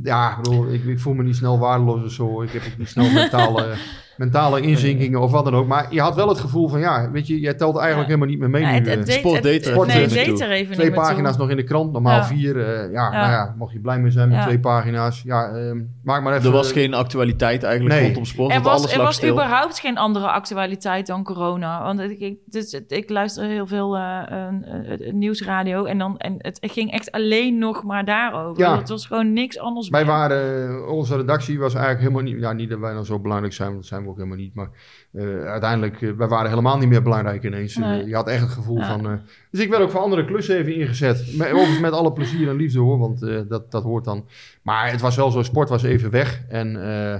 Ja. 0.03 0.39
ik 0.71 0.99
voel 0.99 1.13
me 1.13 1.23
niet 1.23 1.35
snel 1.35 1.59
waardeloos 1.59 2.03
of 2.03 2.11
zo. 2.11 2.41
Ik 2.41 2.51
heb 2.51 2.61
ook 2.71 2.77
niet 2.77 2.87
snel 2.89 3.11
mentale, 3.11 3.73
mentale 4.19 4.61
inzinkingen 4.61 5.21
of 5.21 5.31
wat 5.31 5.43
dan 5.45 5.55
ook. 5.55 5.67
Maar 5.67 5.87
je 5.89 6.01
had 6.01 6.15
wel 6.15 6.27
het 6.29 6.39
gevoel 6.39 6.67
van... 6.69 6.79
ja, 6.79 7.11
weet 7.11 7.27
je, 7.27 7.39
jij 7.39 7.53
telt 7.53 7.77
eigenlijk 7.77 8.09
Ja. 8.09 8.15
helemaal 8.15 8.27
niet 8.35 8.39
meer 8.39 8.49
mee 8.49 8.61
Ja, 8.61 8.69
nu. 8.69 8.75
het, 8.75 8.87
eh. 8.87 8.95
het 8.95 9.05
deed, 9.05 9.15
Sport 9.15 9.43
deed 9.43 9.65
er 9.65 9.87
nee, 9.87 10.07
deed 10.07 10.41
er 10.41 10.51
even 10.51 10.73
Twee 10.75 10.85
toe. 10.91 10.95
pagina's 10.95 11.37
nog 11.37 11.49
in 11.49 11.55
de 11.55 11.63
krant, 11.63 11.91
normaal 11.91 12.15
Ja. 12.17 12.25
vier. 12.25 12.59
eh, 12.59 12.91
ja, 12.91 13.11
Ja. 13.11 13.19
nou 13.19 13.31
ja, 13.31 13.55
mocht 13.57 13.73
je 13.73 13.79
blij 13.79 13.99
mee 13.99 14.11
zijn 14.11 14.27
met 14.29 14.37
Ja. 14.37 14.43
twee 14.43 14.59
pagina's. 14.59 15.21
Ja, 15.25 15.49
ehm, 15.49 15.81
maak 16.03 16.23
maar 16.23 16.33
even... 16.33 16.45
Er 16.45 16.51
was 16.51 16.71
geen 16.71 16.93
actualiteit 16.93 17.63
eigenlijk 17.63 17.95
Nee. 17.95 18.03
rondom 18.05 18.25
sport, 18.25 18.53
Er 18.53 18.61
was, 18.61 18.77
alles 18.79 18.93
er 18.93 19.01
was 19.01 19.15
stil. 19.15 19.31
überhaupt 19.33 19.79
geen 19.79 19.97
andere 19.97 20.27
actualiteit 20.27 21.07
dan 21.07 21.23
corona. 21.23 21.83
Want 21.83 21.99
ik, 21.99 22.19
ik, 22.19 22.37
dus, 22.45 22.73
ik 22.87 23.09
luister 23.09 23.43
heel 23.45 23.67
veel 23.67 23.95
eh, 23.97 24.21
een- 24.27 24.63
een- 24.75 25.07
een 25.07 25.17
nieuwsradio. 25.17 25.83
En, 25.85 25.97
dan, 25.97 26.17
en 26.17 26.35
het 26.37 26.57
ging 26.61 26.91
echt 26.91 27.11
alleen 27.11 27.57
nog 27.57 27.83
maar 27.83 28.05
daarover. 28.05 28.63
Ja. 28.63 28.77
Het 28.77 28.89
was 28.89 29.05
gewoon 29.05 29.33
niks 29.33 29.59
anders 29.59 29.89
Wij 29.89 30.03
meer. 30.05 30.11
waren, 30.11 30.87
onze 30.89 31.15
redactie 31.15 31.59
was 31.59 31.73
eigenlijk 31.73 32.03
helemaal 32.03 32.23
niet, 32.33 32.39
ja, 32.41 32.53
niet 32.53 32.69
dat 32.69 32.79
wij 32.79 32.93
nou 32.93 33.05
zo 33.05 33.19
belangrijk 33.19 33.53
zijn, 33.53 33.71
want 33.71 33.85
zijn 33.85 34.03
we 34.03 34.08
ook 34.09 34.17
helemaal 34.17 34.37
niet, 34.37 34.53
maar 34.53 34.69
eh, 35.13 35.43
uiteindelijk, 35.45 36.01
eh, 36.01 36.11
wij 36.17 36.27
waren 36.27 36.49
helemaal 36.49 36.77
niet 36.77 36.89
meer 36.89 37.01
belangrijk 37.03 37.43
ineens. 37.43 37.75
Eh, 37.75 37.81
Nee. 37.81 38.05
je 38.07 38.15
had 38.15 38.27
echt 38.27 38.41
het 38.41 38.49
gevoel 38.51 38.77
Ja. 38.77 38.87
van, 38.87 39.05
eh, 39.09 39.17
dus 39.51 39.61
ik 39.61 39.69
werd 39.69 39.81
ook 39.81 39.91
voor 39.91 39.99
andere 39.99 40.25
klussen 40.25 40.57
even 40.57 40.75
ingezet. 40.75 41.33
Met, 41.37 41.47
overigens 41.51 41.79
met 41.89 41.91
alle 41.91 42.13
plezier 42.13 42.49
en 42.49 42.55
liefde 42.55 42.79
hoor, 42.79 42.97
want 42.97 43.21
eh, 43.23 43.39
dat, 43.47 43.71
dat 43.71 43.83
hoort 43.83 44.05
dan. 44.05 44.25
Maar 44.61 44.91
het 44.91 45.01
was 45.01 45.15
wel 45.15 45.31
zo, 45.31 45.43
sport 45.43 45.69
was 45.69 45.83
even 45.83 46.09
weg 46.09 46.43
en 46.49 46.83
eh, 47.13 47.19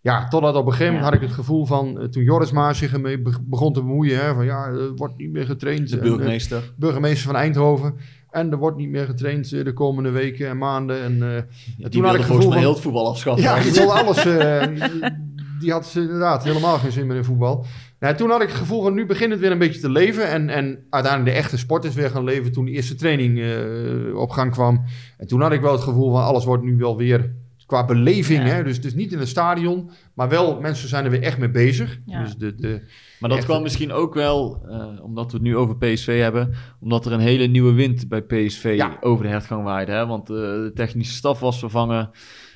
Ja, 0.00 0.28
totdat 0.28 0.54
op 0.54 0.66
een 0.66 0.72
gegeven 0.72 0.92
moment 0.92 1.04
Ja. 1.04 1.10
had 1.12 1.22
ik 1.22 1.28
het 1.28 1.38
gevoel 1.38 1.66
van, 1.66 2.08
toen 2.10 2.22
Joris 2.22 2.52
Maas 2.52 2.78
zich 2.78 2.92
ermee 2.92 3.18
be- 3.22 3.38
begon 3.42 3.72
te 3.72 3.80
bemoeien, 3.80 4.18
hè, 4.24 4.34
van 4.34 4.44
ja, 4.44 4.66
er 4.66 4.94
wordt 4.94 5.16
niet 5.16 5.30
meer 5.32 5.46
getraind. 5.46 5.90
De 5.90 5.96
En, 5.96 6.02
burgemeester. 6.02 6.72
burgemeester 6.76 7.26
van 7.26 7.36
Eindhoven. 7.36 7.94
En 8.30 8.50
er 8.50 8.56
wordt 8.58 8.76
niet 8.76 8.88
meer 8.88 9.06
getraind 9.06 9.50
de 9.50 9.72
komende 9.72 10.10
weken 10.10 10.48
en 10.48 10.58
maanden. 10.58 11.02
En, 11.02 11.12
eh, 11.22 11.34
Ja, 11.34 11.42
toen 11.88 11.90
die 11.90 12.02
had 12.02 12.14
ik 12.14 12.22
volgens 12.22 12.26
gevoel 12.26 12.38
mij 12.38 12.48
van- 12.48 12.58
heel 12.58 12.72
het 12.72 12.80
voetbal 12.80 13.08
afschaffen. 13.08 13.42
ja, 13.44 13.60
die 13.62 13.72
wilde 13.72 13.92
alles. 13.92 14.24
die 15.60 15.72
had 15.72 15.92
inderdaad 15.96 16.44
helemaal 16.44 16.78
geen 16.78 16.92
zin 16.92 17.06
meer 17.06 17.16
in 17.16 17.24
voetbal. 17.24 17.64
Nou, 17.98 18.14
toen 18.14 18.30
had 18.30 18.42
ik 18.42 18.48
het 18.48 18.56
gevoel 18.56 18.82
van 18.82 18.94
nu 18.94 19.06
begint 19.06 19.30
het 19.30 19.40
weer 19.40 19.50
een 19.50 19.58
beetje 19.58 19.80
te 19.80 19.90
leven. 19.90 20.28
En, 20.28 20.48
en 20.48 20.86
uiteindelijk 20.90 21.34
de 21.34 21.40
echte 21.42 21.58
sport 21.58 21.84
is 21.84 21.94
weer 21.94 22.10
gaan 22.10 22.24
leven 22.24 22.52
toen 22.52 22.64
de 22.64 22.70
eerste 22.70 22.94
training 22.94 23.40
eh, 23.40 24.16
op 24.18 24.30
gang 24.30 24.50
kwam. 24.52 24.84
En 25.16 25.26
toen 25.26 25.40
had 25.40 25.52
ik 25.52 25.60
wel 25.60 25.72
het 25.72 25.80
gevoel 25.82 26.12
van 26.12 26.22
alles 26.22 26.44
wordt 26.44 26.62
nu 26.62 26.76
wel 26.76 26.96
weer 26.96 27.32
qua 27.66 27.84
beleving. 27.84 28.42
Ja. 28.42 28.48
Hè? 28.48 28.64
Dus, 28.64 28.80
dus 28.80 28.94
niet 28.94 29.12
in 29.12 29.18
het 29.18 29.28
stadion, 29.28 29.90
maar 30.14 30.28
wel 30.28 30.60
mensen 30.60 30.88
zijn 30.88 31.04
er 31.04 31.10
weer 31.10 31.22
echt 31.22 31.38
mee 31.38 31.50
bezig. 31.50 31.98
Ja. 32.06 32.22
Dus 32.22 32.34
de, 32.36 32.54
de, 32.54 32.82
Maar 33.20 33.30
dat 33.30 33.44
kwam 33.44 33.62
misschien 33.62 33.92
ook 33.92 34.14
wel, 34.14 34.62
eh, 34.68 35.04
omdat 35.04 35.26
we 35.26 35.32
het 35.36 35.46
nu 35.46 35.56
over 35.56 35.76
PSV 35.76 36.20
hebben, 36.20 36.54
omdat 36.80 37.06
er 37.06 37.12
een 37.12 37.20
hele 37.20 37.46
nieuwe 37.46 37.72
wind 37.72 38.08
bij 38.08 38.22
PSV 38.22 38.74
Ja. 38.76 38.96
over 39.00 39.24
de 39.24 39.30
hertgang 39.30 39.64
waaide. 39.64 39.92
Hè? 39.92 40.06
Want 40.06 40.30
eh, 40.30 40.36
de 40.36 40.70
technische 40.74 41.14
staf 41.14 41.40
was 41.40 41.58
vervangen, 41.58 42.10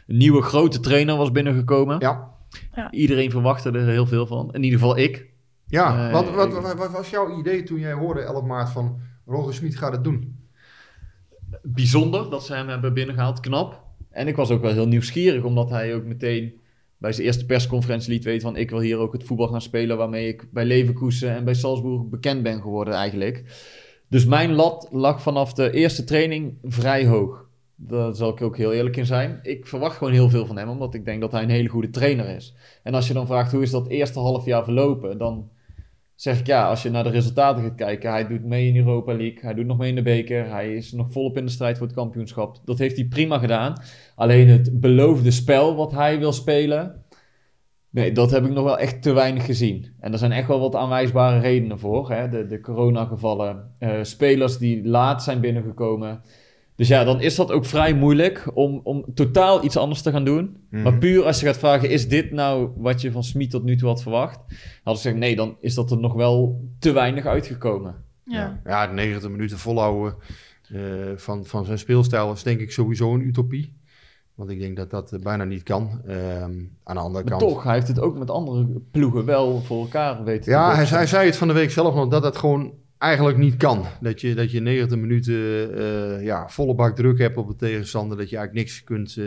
een 0.07 0.17
nieuwe 0.17 0.43
grote 0.43 0.81
trainer 0.81 1.17
was 1.17 1.33
binnengekomen. 1.33 1.97
ja, 2.01 2.31
Iedereen 2.91 3.31
verwachtte 3.31 3.71
er 3.71 3.89
heel 3.89 4.07
veel 4.07 4.27
van, 4.27 4.53
in 4.53 4.63
ieder 4.63 4.79
geval 4.79 4.99
ik. 4.99 5.31
ja. 5.67 6.07
Eh, 6.07 6.13
wat, 6.13 6.31
wat, 6.31 6.77
wat 6.77 6.91
was 6.91 7.11
jouw 7.11 7.39
idee 7.39 7.63
toen 7.63 7.79
jij 7.79 7.93
hoorde 7.93 8.21
11 8.21 8.45
maart 8.45 8.71
van 8.71 9.01
Roger 9.27 9.55
Smit 9.55 9.77
gaat 9.77 9.93
het 9.93 10.05
doen? 10.05 10.41
Bijzonder 11.63 12.31
dat 12.31 12.45
ze 12.45 12.55
hem 12.55 12.69
hebben 12.69 12.95
binnengehaald, 12.95 13.41
knap. 13.41 13.83
En 14.11 14.29
ik 14.29 14.37
was 14.37 14.51
ook 14.51 14.63
wel 14.63 14.73
heel 14.73 14.89
nieuwsgierig, 14.89 15.45
omdat 15.45 15.71
hij 15.71 15.95
ook 15.95 16.05
meteen 16.05 16.61
bij 16.99 17.13
zijn 17.13 17.27
eerste 17.27 17.47
persconferentie 17.47 18.13
liet 18.13 18.25
weten 18.25 18.43
van 18.43 18.57
ik 18.57 18.71
wil 18.71 18.81
hier 18.81 18.99
ook 18.99 19.13
het 19.13 19.25
voetbal 19.25 19.49
gaan 19.49 19.63
spelen 19.63 19.97
waarmee 19.97 20.29
ik 20.29 20.49
bij 20.53 20.65
Leverkusen 20.65 21.31
en 21.31 21.45
bij 21.45 21.55
Salzburg 21.55 22.09
bekend 22.09 22.43
ben 22.43 22.61
geworden 22.61 22.95
eigenlijk. 22.95 23.45
Dus 24.09 24.25
mijn 24.27 24.53
lat 24.53 24.89
lag 24.91 25.23
vanaf 25.23 25.53
de 25.53 25.71
eerste 25.71 26.05
training 26.05 26.59
vrij 26.63 27.07
hoog. 27.07 27.51
Daar 27.87 28.15
zal 28.15 28.31
ik 28.31 28.43
ook 28.43 28.57
heel 28.57 28.73
eerlijk 28.73 28.97
in 28.97 29.07
zijn. 29.07 29.39
Ik 29.43 29.67
verwacht 29.67 29.97
gewoon 29.97 30.13
heel 30.13 30.29
veel 30.29 30.47
van 30.47 30.57
hem, 30.57 30.69
omdat 30.69 30.95
ik 30.95 31.05
denk 31.05 31.21
dat 31.21 31.33
hij 31.33 31.43
een 31.43 31.51
hele 31.51 31.69
goede 31.69 31.91
trainer 31.91 32.29
is. 32.29 32.55
En 32.83 32.95
als 32.95 33.09
je 33.09 33.15
dan 33.15 33.27
vraagt 33.27 33.53
hoe 33.53 33.63
is 33.63 33.71
dat 33.71 33.89
eerste 33.89 34.19
half 34.19 34.45
jaar 34.45 34.65
verlopen, 34.65 35.19
dan 35.19 35.51
zeg 36.15 36.39
ik 36.39 36.47
ja, 36.47 36.69
als 36.69 36.83
je 36.83 36.91
naar 36.91 37.05
de 37.05 37.11
resultaten 37.11 37.63
gaat 37.63 37.75
kijken, 37.75 38.11
hij 38.11 38.27
doet 38.27 38.45
mee 38.45 38.69
in 38.69 38.77
Europa 38.77 39.13
League, 39.17 39.41
hij 39.41 39.55
doet 39.55 39.67
nog 39.67 39.79
mee 39.79 39.89
in 39.89 39.95
de 39.95 40.03
beker, 40.03 40.51
hij 40.51 40.75
is 40.75 40.93
nog 40.93 41.13
volop 41.13 41.37
in 41.37 41.45
de 41.45 41.51
strijd 41.51 41.79
voor 41.79 41.87
het 41.87 41.97
kampioenschap. 41.97 42.61
Dat 42.65 42.79
heeft 42.79 42.97
hij 42.97 43.07
prima 43.07 43.39
gedaan. 43.39 43.83
Alleen 44.15 44.49
het 44.49 44.81
beloofde 44.81 45.31
spel 45.31 45.77
wat 45.77 45.93
hij 45.93 46.19
wil 46.19 46.33
spelen, 46.33 47.05
nee, 47.91 48.13
dat 48.13 48.31
heb 48.31 48.45
ik 48.45 48.51
nog 48.51 48.65
wel 48.65 48.79
echt 48.79 49.03
te 49.03 49.13
weinig 49.13 49.45
gezien. 49.45 49.87
En 50.01 50.13
er 50.13 50.19
zijn 50.19 50.33
echt 50.33 50.49
wel 50.49 50.61
wat 50.61 50.75
aanwijsbare 50.75 51.41
redenen 51.41 51.79
voor. 51.79 52.11
Hè? 52.11 52.29
De, 52.29 52.47
de 52.47 52.61
coronagevallen, 52.61 53.75
eh, 53.79 53.99
spelers 54.03 54.59
die 54.59 54.87
laat 54.87 55.23
zijn 55.23 55.41
binnengekomen. 55.41 56.21
Dus 56.83 56.91
ja, 56.91 57.05
dan 57.05 57.21
is 57.21 57.35
dat 57.35 57.51
ook 57.51 57.65
vrij 57.65 57.95
moeilijk 57.95 58.51
om, 58.55 58.81
om 58.83 59.05
totaal 59.15 59.65
iets 59.65 59.77
anders 59.77 60.03
te 60.03 60.11
gaan 60.11 60.25
doen. 60.25 60.57
Maar 60.71 60.99
puur 60.99 61.25
als 61.25 61.41
je 61.41 61.47
gaat 61.47 61.59
vragen, 61.59 61.91
is 61.91 62.09
dit 62.09 62.31
nou 62.31 62.71
wat 62.77 63.01
je 63.01 63.13
van 63.13 63.25
Smit 63.25 63.51
tot 63.51 63.63
nu 63.63 63.77
toe 63.77 63.89
had 63.89 64.03
verwacht? 64.03 64.37
Dan 64.49 64.57
had 64.83 64.95
ik 64.95 65.01
gezegd, 65.01 65.17
nee, 65.17 65.37
dan 65.37 65.57
is 65.61 65.75
dat 65.75 65.91
er 65.91 65.99
nog 65.99 66.15
wel 66.15 66.65
te 66.79 66.93
weinig 66.93 67.27
uitgekomen. 67.27 67.95
Ja. 68.25 68.61
Ja, 68.65 68.93
90 68.93 69.31
minuten 69.31 69.59
volhouden 69.59 70.15
eh, 70.73 70.81
van, 71.17 71.45
van 71.45 71.65
zijn 71.65 71.79
speelstijl 71.79 72.33
is 72.33 72.43
denk 72.43 72.61
ik 72.61 72.73
sowieso 72.73 73.15
een 73.15 73.27
utopie. 73.27 73.77
Want 74.35 74.51
ik 74.51 74.61
denk 74.61 74.77
dat 74.77 74.91
dat 74.91 75.19
bijna 75.23 75.45
niet 75.45 75.63
kan. 75.63 76.01
Ehm, 76.07 76.53
aan 76.83 76.95
de 76.95 77.01
andere 77.01 77.25
Maar 77.25 77.39
kant. 77.39 77.41
toch, 77.41 77.63
hij 77.63 77.75
heeft 77.75 77.89
het 77.89 78.01
ook 78.01 78.19
met 78.19 78.31
andere 78.31 78.67
ploegen 78.91 79.25
wel 79.25 79.61
voor 79.61 79.81
elkaar 79.81 80.25
weten 80.25 80.43
te 80.45 80.51
Ja, 80.51 80.75
hij, 80.75 80.85
hij 80.85 81.07
zei 81.07 81.27
het 81.27 81.37
van 81.37 81.49
de 81.49 81.55
week 81.55 81.71
zelf 81.71 81.95
nog 81.95 82.09
dat 82.09 82.23
het 82.23 82.37
gewoon 82.37 82.73
eigenlijk 83.03 83.39
niet 83.39 83.57
kan. 83.57 83.85
Dat 84.01 84.21
je, 84.21 84.35
dat 84.35 84.51
je 84.51 84.61
90 84.61 84.99
minuten 84.99 85.35
eh, 85.79 86.25
ja, 86.25 86.49
volle 86.49 86.75
bak 86.75 86.97
druk 86.97 87.19
hebt 87.19 87.37
op 87.37 87.49
de 87.49 87.57
tegenstander. 87.57 88.17
Dat 88.17 88.31
je 88.31 88.37
eigenlijk 88.37 88.67
niks 88.67 88.85
kunt 88.85 89.17
eh, 89.17 89.25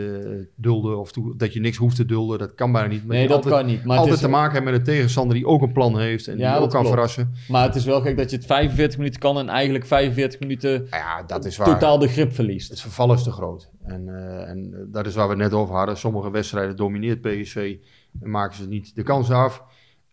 dulden. 0.54 0.98
Of 0.98 1.12
toe- 1.12 1.36
dat 1.36 1.52
je 1.52 1.60
niks 1.60 1.76
hoeft 1.76 1.96
te 1.96 2.04
dulden. 2.04 2.38
Dat 2.38 2.54
kan 2.54 2.72
bijna 2.72 2.88
niet. 2.88 3.06
Maar 3.06 3.16
Nee, 3.16 3.26
dat 3.26 3.36
altijd, 3.36 3.54
kan 3.54 3.66
niet. 3.66 3.76
Maar 3.84 3.88
het, 3.88 3.96
altijd 3.98 4.14
is, 4.14 4.20
te 4.20 4.28
maken 4.28 4.52
hebben 4.52 4.72
met 4.72 4.80
een 4.80 4.94
tegenstander 4.94 5.36
die 5.36 5.46
ook 5.46 5.62
een 5.62 5.72
plan 5.72 5.98
heeft. 5.98 6.28
En 6.28 6.38
Ja, 6.38 6.52
die 6.54 6.62
ook 6.62 6.70
kan 6.70 6.80
klopt. 6.80 6.88
verrassen. 6.94 7.32
maar 7.48 7.62
het 7.66 7.74
is 7.74 7.84
wel 7.84 8.00
gek 8.00 8.16
dat 8.16 8.30
je 8.30 8.36
het 8.36 8.46
45 8.46 8.98
minuten 8.98 9.20
kan 9.20 9.38
en 9.38 9.48
eigenlijk 9.48 9.86
45 9.86 10.40
minuten 10.40 10.86
Ja, 10.90 11.22
dat 11.22 11.44
is 11.44 11.56
waar. 11.56 11.66
totaal 11.66 11.98
de 11.98 12.08
grip 12.08 12.32
verliest. 12.34 12.70
Het 12.70 12.80
verval 12.80 13.12
is 13.12 13.22
te 13.22 13.30
groot. 13.30 13.70
En, 13.84 14.08
eh, 14.08 14.48
en 14.48 14.88
dat 14.92 15.06
is 15.06 15.14
waar 15.14 15.24
we 15.28 15.32
het 15.32 15.42
net 15.42 15.52
over 15.52 15.74
hadden. 15.74 15.96
Sommige 15.96 16.30
wedstrijden 16.30 16.76
domineert 16.76 17.20
PSV 17.20 17.76
en 18.20 18.30
maken 18.30 18.56
ze 18.56 18.68
niet 18.68 18.94
de 18.94 19.02
kans 19.02 19.30
af. 19.30 19.62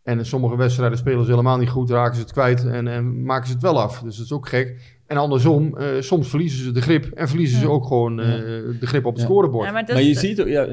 En 0.04 0.18
in 0.18 0.26
sommige 0.26 0.56
wedstrijden 0.56 0.98
spelen 0.98 1.24
ze 1.26 1.30
helemaal 1.30 1.58
niet 1.58 1.70
goed, 1.70 1.90
raken 1.90 2.16
ze 2.16 2.22
het 2.22 2.32
kwijt 2.32 2.66
en, 2.66 2.88
en 2.88 3.24
maken 3.24 3.48
ze 3.48 3.54
het 3.54 3.62
wel 3.62 3.82
af. 3.82 4.00
Dus 4.00 4.16
dat 4.16 4.26
is 4.26 4.32
ook 4.32 4.48
gek. 4.48 4.82
En 5.08 5.18
andersom, 5.18 5.78
eh, 5.78 6.02
soms 6.02 6.30
verliezen 6.30 6.64
ze 6.64 6.72
de 6.72 6.82
grip 6.82 7.06
en 7.06 7.28
verliezen 7.28 7.60
ze 7.60 7.70
ook 7.70 7.86
gewoon 7.86 8.20
eh, 8.20 8.28
de 8.80 8.88
grip 8.88 9.06
op 9.06 9.12
het 9.14 9.22
Ja. 9.22 9.28
scorebord. 9.28 9.66
Ja, 9.68 9.72
maar 9.72 10.02
je 10.02 10.14
ziet 10.14 10.42
ook, 10.42 10.48
ja, 10.48 10.68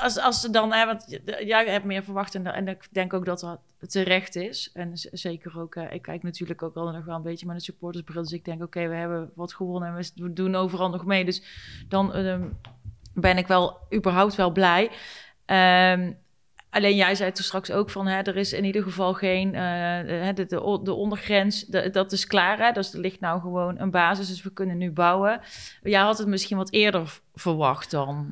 als, 0.00 0.18
als 0.18 0.40
ze 0.40 0.50
dan, 0.50 0.72
hè, 0.72 0.86
want 0.86 1.20
jij 1.44 1.66
hebt 1.66 1.84
meer 1.84 2.02
verwacht 2.02 2.34
en, 2.34 2.46
en 2.46 2.68
ik 2.68 2.88
denk 2.90 3.12
ook 3.12 3.24
dat 3.24 3.40
dat 3.40 3.60
terecht 3.90 4.36
is. 4.36 4.70
En 4.74 4.90
zeker 5.12 5.60
ook, 5.60 5.74
eh, 5.74 5.92
ik 5.92 6.02
kijk 6.02 6.22
natuurlijk 6.22 6.62
ook 6.62 6.74
wel 6.74 6.90
nog 6.90 7.04
wel 7.04 7.16
een 7.16 7.22
beetje 7.22 7.46
met 7.46 7.54
een 7.54 7.60
supportersbril. 7.60 8.22
Dus 8.22 8.32
ik 8.32 8.44
denk, 8.44 8.62
oké, 8.62 8.88
we 8.88 8.94
hebben 8.94 9.30
wat 9.34 9.54
gewonnen 9.54 9.96
en 9.96 10.04
we 10.14 10.32
doen 10.32 10.54
overal 10.54 10.90
nog 10.90 11.04
mee. 11.04 11.24
Dus 11.24 11.42
dan 11.88 12.14
ehm, 12.14 12.42
ben 13.14 13.38
ik 13.38 13.46
wel 13.46 13.76
überhaupt 13.94 14.34
wel 14.34 14.50
blij. 14.50 14.90
Ehm, 15.44 16.12
alleen 16.72 16.96
jij 16.96 17.14
zei 17.14 17.32
toen 17.32 17.44
straks 17.44 17.70
ook 17.70 17.90
van, 17.90 18.06
hè, 18.06 18.20
er 18.22 18.36
is 18.36 18.52
in 18.52 18.64
ieder 18.64 18.82
geval 18.82 19.14
geen, 19.14 19.54
eh, 19.54 20.28
eh, 20.28 20.36
de, 20.36 20.46
de, 20.46 20.80
de 20.82 20.92
ondergrens, 20.92 21.66
de- 21.66 21.90
dat 21.90 22.12
is 22.12 22.26
klaar. 22.26 22.58
Hè? 22.58 22.72
Dus 22.72 22.94
er 22.94 23.00
ligt 23.00 23.20
nou 23.20 23.40
gewoon 23.40 23.78
een 23.78 23.90
basis, 23.90 24.28
dus 24.28 24.42
we 24.42 24.52
kunnen 24.52 24.78
nu 24.78 24.90
bouwen. 24.90 25.40
Jij 25.82 26.00
had 26.00 26.18
het 26.18 26.26
misschien 26.28 26.56
wat 26.56 26.72
eerder 26.72 27.20
verwacht 27.34 27.90
dan. 27.90 28.26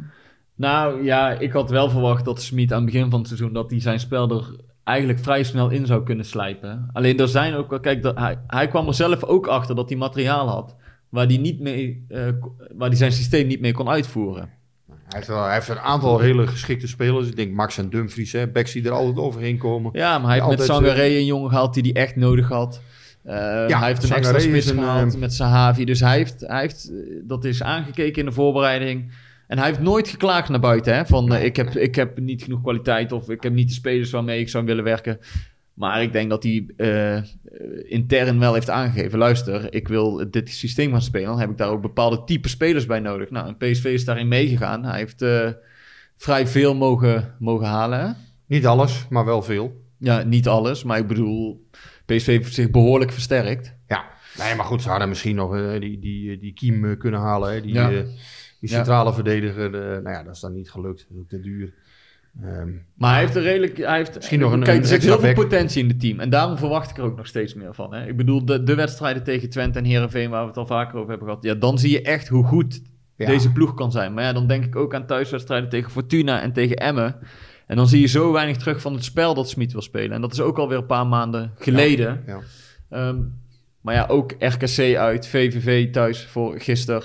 Nou 0.54 1.04
ja, 1.04 1.30
ik 1.30 1.52
had 1.52 1.70
wel 1.70 1.90
verwacht 1.90 2.24
dat 2.24 2.42
Smit 2.42 2.72
aan 2.72 2.82
het 2.82 2.92
begin 2.92 3.10
van 3.10 3.18
het 3.18 3.28
seizoen 3.28 3.52
dat 3.52 3.70
hij 3.70 3.80
zijn 3.80 4.00
spel 4.00 4.30
er 4.30 4.56
eigenlijk 4.84 5.18
vrij 5.18 5.42
snel 5.42 5.68
in 5.70 5.86
zou 5.86 6.02
kunnen 6.02 6.24
slijpen. 6.24 6.90
Alleen 6.92 7.18
er 7.18 7.28
zijn 7.28 7.54
ook 7.54 7.70
wel, 7.70 7.80
kijk, 7.80 8.02
dat, 8.02 8.18
hij, 8.46 8.68
kwam 8.68 8.86
er 8.86 8.94
zelf 8.94 9.24
ook 9.24 9.46
achter 9.46 9.74
dat 9.74 9.88
hij 9.88 9.98
materiaal 9.98 10.48
had 10.48 10.76
waar 11.08 11.26
hij, 11.26 11.36
niet 11.36 11.60
mee, 11.60 12.04
eh, 12.08 12.28
waar 12.74 12.88
hij 12.88 12.96
zijn 12.96 13.12
systeem 13.12 13.46
niet 13.46 13.60
mee 13.60 13.72
kon 13.72 13.88
uitvoeren. 13.88 14.50
Hij, 15.10 15.18
heeft 15.18 15.28
wel, 15.28 15.44
hij 15.44 15.54
heeft 15.54 15.68
een 15.68 15.78
aantal 15.78 16.18
hele 16.18 16.46
geschikte 16.46 16.86
spelers. 16.86 17.28
Ik 17.28 17.36
denk 17.36 17.52
Max 17.52 17.78
en 17.78 17.90
Dumfries, 17.90 18.32
hè, 18.32 18.46
backs 18.46 18.72
die 18.72 18.84
er 18.84 18.90
altijd 18.90 19.18
overheen 19.18 19.58
komen. 19.58 19.90
Ja, 19.94 20.18
maar 20.18 20.30
hij 20.30 20.44
heeft 20.44 20.58
met 20.58 20.66
Sangaré 20.66 21.04
een 21.06 21.26
jongen 21.26 21.50
gehaald 21.50 21.74
die 21.74 21.92
hij 21.92 22.02
echt 22.02 22.16
nodig 22.16 22.48
had. 22.48 22.80
Eh, 23.22 23.34
hij 23.66 23.86
heeft 23.86 24.02
een 24.02 24.12
extra 24.12 24.38
spits 24.38 24.70
gehaald 24.70 25.14
eh, 25.14 25.20
met 25.20 25.34
Sahavi. 25.34 25.84
Dus 25.84 26.00
hij 26.00 26.16
heeft, 26.16 26.40
hij 26.40 26.60
heeft, 26.60 26.90
eh, 26.90 26.96
dat 27.22 27.44
is 27.44 27.62
aangekeken 27.62 28.20
in 28.20 28.28
de 28.28 28.34
voorbereiding. 28.34 29.12
En 29.50 29.58
hij 29.58 29.66
heeft 29.66 29.80
nooit 29.80 30.08
geklaagd 30.08 30.48
naar 30.48 30.60
buiten. 30.60 30.94
Hè, 30.94 31.06
van 31.06 31.34
eh, 31.34 31.44
ik, 31.44 31.56
heb, 31.56 31.76
ik 31.76 31.94
heb 31.94 32.18
niet 32.18 32.42
genoeg 32.42 32.62
kwaliteit 32.62 33.12
of 33.12 33.30
ik 33.30 33.42
heb 33.42 33.52
niet 33.52 33.68
de 33.68 33.74
spelers 33.74 34.10
waarmee 34.10 34.40
ik 34.40 34.48
zou 34.48 34.64
willen 34.64 34.84
werken. 34.84 35.18
Maar 35.80 36.02
ik 36.02 36.12
denk 36.12 36.30
dat 36.30 36.42
hij 36.42 36.66
eh, 36.76 37.22
intern 37.92 38.38
wel 38.38 38.54
heeft 38.54 38.70
aangegeven. 38.70 39.18
Luister, 39.18 39.74
ik 39.74 39.88
wil 39.88 40.30
dit 40.30 40.48
systeem 40.50 40.90
gaan 40.90 41.02
spelen. 41.02 41.28
Dan 41.28 41.40
heb 41.40 41.50
ik 41.50 41.56
daar 41.56 41.68
ook 41.70 41.80
bepaalde 41.82 42.24
type 42.24 42.48
spelers 42.48 42.86
bij 42.86 43.00
nodig. 43.00 43.30
Nou, 43.30 43.48
en 43.48 43.56
PSV 43.56 43.84
is 43.84 44.04
daarin 44.04 44.28
meegegaan. 44.28 44.84
Hij 44.84 44.98
heeft 44.98 45.22
eh, 45.22 45.48
vrij 46.16 46.46
veel 46.46 46.74
mogen, 46.74 47.34
mogen 47.38 47.66
halen. 47.66 48.00
Hè? 48.00 48.12
Niet 48.46 48.66
alles, 48.66 49.06
maar 49.08 49.24
wel 49.24 49.42
veel. 49.42 49.84
Ja, 49.98 50.22
niet 50.22 50.48
alles, 50.48 50.84
maar 50.84 50.98
ik 50.98 51.06
bedoel, 51.06 51.68
PSV 52.06 52.26
heeft 52.26 52.54
zich 52.54 52.70
behoorlijk 52.70 53.12
versterkt. 53.12 53.74
Ja, 53.86 54.04
nee, 54.38 54.54
maar 54.54 54.66
goed, 54.66 54.82
ze 54.82 54.88
hadden 54.88 55.08
misschien 55.08 55.36
nog 55.36 55.56
eh, 55.56 55.80
die, 55.80 55.98
die, 55.98 56.38
die 56.38 56.52
Kiem 56.52 56.96
kunnen 56.98 57.20
halen. 57.20 57.52
Hè, 57.52 57.60
die, 57.60 57.72
Ja. 57.74 57.88
die 57.88 58.04
Ja. 58.60 58.68
centrale 58.76 59.12
verdediger. 59.12 59.74
eh, 59.74 59.80
nou 60.02 60.10
ja, 60.10 60.22
dat 60.22 60.34
is 60.34 60.40
dan 60.40 60.52
niet 60.52 60.70
gelukt. 60.70 60.98
Dat 61.08 61.16
is 61.16 61.22
ook 61.22 61.28
te 61.28 61.40
duur. 61.40 61.72
Ehm, 62.42 62.68
Maar 62.94 63.10
hij 63.10 63.20
heeft 63.20 63.34
er 63.36 63.42
redelijk, 63.42 63.76
hij 63.76 63.96
heeft, 63.96 64.14
Misschien 64.14 64.38
nog 64.40 64.52
een- 64.52 64.62
kijk, 64.62 64.76
een 64.76 64.82
er 64.82 64.88
zit 64.88 65.02
heel 65.02 65.18
veel 65.18 65.32
potentie 65.34 65.82
in 65.82 65.88
het 65.88 66.00
team. 66.00 66.20
En 66.20 66.30
daarom 66.30 66.58
verwacht 66.58 66.90
ik 66.90 66.96
er 66.98 67.04
ook 67.04 67.16
nog 67.16 67.26
steeds 67.26 67.54
meer 67.54 67.74
van. 67.74 67.94
Hè. 67.94 68.06
Ik 68.06 68.16
bedoel, 68.16 68.44
de, 68.44 68.62
de 68.62 68.74
wedstrijden 68.74 69.22
tegen 69.22 69.50
Twente 69.50 69.78
en 69.78 69.84
Herenveen, 69.84 70.30
waar 70.30 70.42
we 70.42 70.48
het 70.48 70.56
al 70.56 70.66
vaker 70.66 70.96
over 70.98 71.10
hebben 71.10 71.28
gehad. 71.28 71.44
Ja, 71.44 71.54
dan 71.54 71.78
zie 71.78 71.90
je 71.90 72.02
echt 72.02 72.28
hoe 72.28 72.44
goed 72.44 72.82
ja. 73.16 73.26
deze 73.26 73.52
ploeg 73.52 73.74
kan 73.74 73.92
zijn. 73.92 74.14
Maar 74.14 74.24
ja, 74.24 74.32
dan 74.32 74.46
denk 74.46 74.64
ik 74.64 74.76
ook 74.76 74.94
aan 74.94 75.06
thuiswedstrijden 75.06 75.68
tegen 75.68 75.90
Fortuna 75.90 76.40
en 76.40 76.52
tegen 76.52 76.76
Emmen. 76.76 77.16
En 77.66 77.76
dan 77.76 77.88
zie 77.88 78.00
je 78.00 78.06
zo 78.06 78.32
weinig 78.32 78.56
terug 78.56 78.80
van 78.80 78.92
het 78.94 79.04
spel 79.04 79.34
dat 79.34 79.48
Smit 79.48 79.72
wil 79.72 79.82
spelen. 79.82 80.12
En 80.12 80.20
dat 80.20 80.32
is 80.32 80.40
ook 80.40 80.58
alweer 80.58 80.78
een 80.78 80.86
paar 80.86 81.06
maanden 81.06 81.52
geleden. 81.58 82.22
Ja. 82.26 82.38
Ehm, 82.88 83.18
maar 83.80 83.94
ja, 83.94 84.06
ook 84.08 84.34
RKC 84.38 84.96
uit, 84.96 85.26
VVV 85.26 85.90
thuis 85.92 86.24
voor 86.26 86.60
gisteren. 86.60 87.02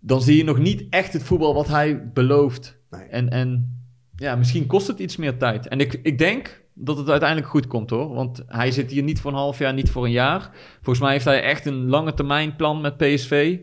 Dan 0.00 0.22
zie 0.22 0.36
je 0.36 0.44
nog 0.44 0.58
niet 0.58 0.86
echt 0.90 1.12
het 1.12 1.22
voetbal 1.22 1.54
wat 1.54 1.68
hij 1.68 2.10
belooft. 2.12 2.78
Nee. 2.90 3.02
En, 3.02 3.28
en 3.28 3.77
ja, 4.18 4.36
misschien 4.36 4.66
kost 4.66 4.86
het 4.86 4.98
iets 4.98 5.16
meer 5.16 5.36
tijd. 5.36 5.68
En 5.68 5.80
ik, 5.80 6.00
ik 6.02 6.18
denk 6.18 6.62
dat 6.74 6.96
het 6.96 7.08
uiteindelijk 7.08 7.50
goed 7.50 7.66
komt 7.66 7.90
hoor. 7.90 8.14
Want 8.14 8.42
hij 8.46 8.70
zit 8.70 8.90
hier 8.90 9.02
niet 9.02 9.20
voor 9.20 9.30
een 9.30 9.36
half 9.36 9.58
jaar, 9.58 9.72
niet 9.74 9.90
voor 9.90 10.04
een 10.04 10.10
jaar. 10.10 10.50
Volgens 10.74 11.00
mij 11.00 11.12
heeft 11.12 11.24
hij 11.24 11.42
echt 11.42 11.66
een 11.66 11.88
lange 11.88 12.14
termijn 12.14 12.56
plan 12.56 12.80
met 12.80 12.96
PSV. 12.96 13.58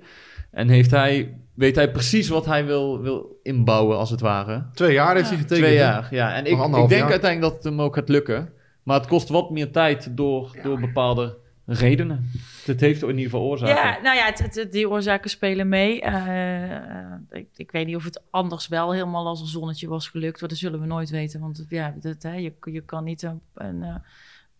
En 0.52 0.70
heeft 0.70 0.92
hij, 0.92 1.38
weet 1.54 1.76
hij 1.76 1.92
precies 1.92 2.28
wat 2.30 2.46
hij 2.46 2.66
wil, 2.66 3.02
wil 3.02 3.40
inbouwen, 3.44 3.98
als 3.98 4.10
het 4.10 4.22
ware. 4.22 4.66
Twee 4.74 4.94
jaar 4.94 5.16
heeft 5.16 5.30
Ja. 5.30 5.34
hij 5.36 5.42
getekend. 5.42 5.66
Twee 5.66 5.78
jaar, 5.78 6.08
ja. 6.12 6.34
En 6.34 6.46
ik, 6.46 6.52
ik 6.52 6.72
denk 6.74 6.90
jaar. 6.92 7.12
uiteindelijk 7.12 7.42
dat 7.42 7.54
het 7.54 7.64
hem 7.64 7.82
ook 7.82 7.96
gaat 7.96 8.10
lukken. 8.10 8.50
Maar 8.84 9.00
het 9.00 9.08
kost 9.08 9.30
wat 9.30 9.50
meer 9.52 9.72
tijd 9.72 10.18
door, 10.18 10.56
door 10.64 10.80
bepaalde 10.80 11.38
redenen. 11.66 12.32
Het 12.66 12.80
heeft 12.82 13.02
in 13.02 13.08
ieder 13.10 13.24
geval 13.24 13.42
oorzaken. 13.42 13.76
Ja, 13.76 14.00
nou 14.02 14.16
ja, 14.16 14.26
het, 14.26 14.56
het- 14.56 14.72
die 14.72 14.90
oorzaken 14.90 15.30
spelen 15.30 15.70
mee. 15.70 16.02
Eh, 16.02 16.72
eh, 16.76 17.14
ik, 17.30 17.48
ik 17.56 17.72
weet 17.72 17.86
niet 17.86 17.96
of 17.96 18.04
het 18.04 18.22
anders 18.30 18.68
wel 18.68 18.92
helemaal 18.94 19.28
als 19.28 19.42
een 19.42 19.48
zonnetje 19.48 19.88
was 19.88 20.08
gelukt. 20.08 20.40
Dat 20.40 20.52
zullen 20.58 20.80
we 20.80 20.86
nooit 20.86 21.10
weten. 21.10 21.40
Want 21.40 21.66
ja, 21.70 21.94
dat, 22.00 22.24
hè, 22.24 22.34
je, 22.34 22.54
je 22.62 22.82
kan 22.82 23.04
niet 23.04 23.22
een, 23.22 23.42
een 23.54 23.84
eh, 23.84 23.96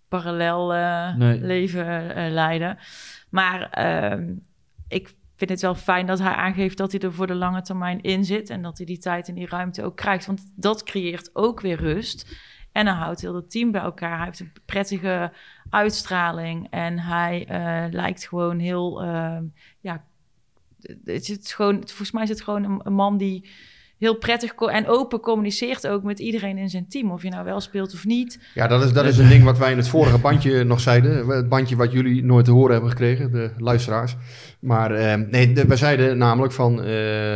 parallel 0.08 0.68
Nee. 1.18 1.40
leven 1.42 1.86
leiden. 2.34 2.78
Maar 3.30 3.70
ehm, 3.70 4.34
ik 4.88 5.14
vind 5.36 5.50
het 5.50 5.62
wel 5.62 5.76
fijn 5.76 6.06
dat 6.06 6.20
hij 6.20 6.34
aangeeft 6.34 6.78
dat 6.78 6.92
hij 6.92 7.02
er 7.02 7.14
voor 7.14 7.28
de 7.28 7.36
lange 7.36 7.62
termijn 7.62 8.02
in 8.02 8.26
zit. 8.26 8.50
En 8.50 8.62
dat 8.62 8.78
hij 8.78 8.86
die 8.86 8.98
tijd 8.98 9.28
en 9.28 9.34
die 9.36 9.48
ruimte 9.48 9.84
ook 9.84 9.96
krijgt. 9.96 10.26
Want 10.26 10.52
dat 10.56 10.84
creëert 10.84 11.30
ook 11.34 11.62
weer 11.62 11.78
rust. 11.78 12.36
En 12.76 12.86
dan 12.86 12.96
houdt 12.96 13.22
heel 13.22 13.36
het 13.36 13.52
team 13.52 13.72
bij 13.72 13.82
elkaar. 13.82 14.16
Hij 14.18 14.26
heeft 14.26 14.40
een 14.40 14.52
prettige 14.66 15.32
uitstraling. 15.70 16.68
En 16.70 17.00
hij 17.00 17.46
eh, 17.48 17.84
lijkt 17.94 18.28
gewoon 18.28 18.60
heel. 18.60 19.02
ehm, 19.04 19.44
ja, 19.80 20.04
het 21.06 21.30
is 21.30 21.54
gewoon, 21.54 21.76
volgens 21.76 22.12
mij 22.12 22.24
is 22.24 22.30
het 22.30 22.42
gewoon 22.42 22.64
een, 22.64 22.80
een 22.84 22.94
man 22.94 23.18
die 23.18 23.50
heel 23.98 24.16
prettig 24.18 24.54
en 24.54 24.88
open 24.88 25.20
communiceert 25.20 25.88
ook 25.88 26.04
met 26.04 26.20
iedereen 26.20 26.58
in 26.58 26.70
zijn 26.70 26.88
team. 26.88 27.12
Of 27.12 27.24
je 27.24 27.30
nou 27.30 27.46
wel 27.46 27.60
speelt 27.62 27.94
of 27.94 28.06
niet. 28.06 28.40
Ja, 28.54 28.68
dat 28.68 28.84
is, 28.84 28.94
dat 28.94 29.06
is 29.06 29.18
een 29.18 29.30
ding 29.30 29.44
wat 29.44 29.58
wij 29.58 29.72
in 29.72 29.78
het 29.78 29.88
vorige 29.90 30.18
bandje 30.18 30.64
nog 30.64 30.80
zeiden. 30.80 31.28
Het 31.28 31.50
bandje 31.50 31.76
wat 31.76 31.92
jullie 31.92 32.24
nooit 32.24 32.46
te 32.46 32.52
horen 32.52 32.72
hebben 32.72 32.90
gekregen, 32.90 33.32
de 33.32 33.52
luisteraars. 33.58 34.16
Maar 34.60 34.92
eh, 34.92 35.14
nee, 35.30 35.54
de- 35.54 35.66
we 35.66 35.76
zeiden 35.76 36.18
namelijk 36.18 36.54
van 36.54 36.84
eh, 36.84 37.36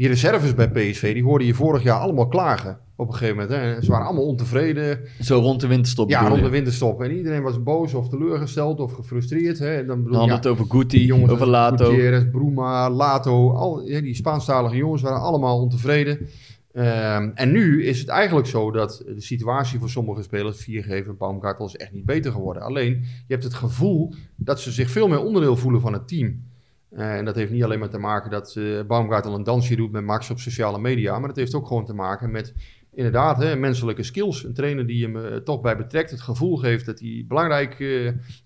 die 0.00 0.08
reserves 0.08 0.54
bij 0.54 0.70
PSV, 0.70 1.14
die 1.14 1.22
hoorden 1.22 1.46
je 1.46 1.54
vorig 1.54 1.82
jaar 1.82 1.98
allemaal 1.98 2.28
klagen 2.28 2.78
op 2.96 3.08
een 3.08 3.14
gegeven 3.14 3.36
moment. 3.36 3.52
Hè. 3.60 3.82
Ze 3.82 3.90
waren 3.90 4.06
allemaal 4.06 4.26
ontevreden. 4.26 5.00
Zo 5.20 5.38
rond 5.38 5.60
de 5.60 5.66
winterstop 5.66 6.10
Ja, 6.10 6.28
rond 6.28 6.42
de 6.42 6.48
winterstop. 6.48 7.02
En 7.02 7.16
iedereen 7.16 7.42
was 7.42 7.62
boos 7.62 7.94
of 7.94 8.08
teleurgesteld 8.08 8.80
of 8.80 8.92
gefrustreerd. 8.92 9.58
Hè. 9.58 9.76
En 9.76 9.86
dan 9.86 10.02
bedoel 10.02 10.26
ja, 10.26 10.34
het 10.34 10.46
over 10.46 10.64
Guti, 10.68 11.04
jongens 11.04 11.32
over 11.32 11.46
Lato. 11.46 11.84
Gutierrez, 11.84 12.24
Bruma, 12.30 12.90
Lato, 12.90 13.52
al, 13.52 13.82
ja, 13.82 14.00
die 14.00 14.14
Spaanstalige 14.14 14.76
jongens 14.76 15.02
waren 15.02 15.20
allemaal 15.20 15.60
ontevreden. 15.60 16.28
Ehm, 16.72 17.30
en 17.34 17.50
nu 17.50 17.84
is 17.84 17.98
het 17.98 18.08
eigenlijk 18.08 18.46
zo 18.46 18.70
dat 18.70 19.02
de 19.06 19.20
situatie 19.20 19.78
voor 19.78 19.90
sommige 19.90 20.22
spelers, 20.22 20.58
Viergever 20.58 21.16
Baumgartel, 21.16 21.66
is 21.66 21.76
echt 21.76 21.92
niet 21.92 22.04
beter 22.04 22.32
geworden. 22.32 22.62
Alleen, 22.62 22.92
je 23.26 23.32
hebt 23.32 23.44
het 23.44 23.54
gevoel 23.54 24.14
dat 24.36 24.60
ze 24.60 24.70
zich 24.70 24.90
veel 24.90 25.08
meer 25.08 25.24
onderdeel 25.24 25.56
voelen 25.56 25.80
van 25.80 25.92
het 25.92 26.08
team. 26.08 26.48
Eh, 26.90 27.16
en 27.16 27.24
dat 27.24 27.34
heeft 27.34 27.50
niet 27.52 27.64
alleen 27.64 27.78
maar 27.78 27.88
te 27.90 27.98
maken 27.98 28.30
dat 28.30 28.56
eh 28.56 28.80
Baumgartel 28.86 29.34
een 29.34 29.42
dansje 29.42 29.76
doet 29.76 29.92
met 29.92 30.04
Max 30.04 30.30
op 30.30 30.38
sociale 30.38 30.78
media, 30.78 31.18
maar 31.18 31.28
het 31.28 31.38
heeft 31.38 31.54
ook 31.54 31.66
gewoon 31.66 31.84
te 31.84 31.94
maken 31.94 32.30
met 32.30 32.54
inderdaad 32.94 33.42
hè, 33.42 33.56
menselijke 33.56 34.02
skills. 34.02 34.44
Een 34.44 34.54
trainer 34.54 34.86
die 34.86 35.02
hem 35.04 35.16
eh, 35.16 35.36
toch 35.36 35.60
bij 35.60 35.76
betrekt, 35.76 36.10
het 36.10 36.20
gevoel 36.20 36.56
geeft 36.56 36.86
dat 36.86 37.00
hij 37.00 37.24
belangrijk, 37.28 37.76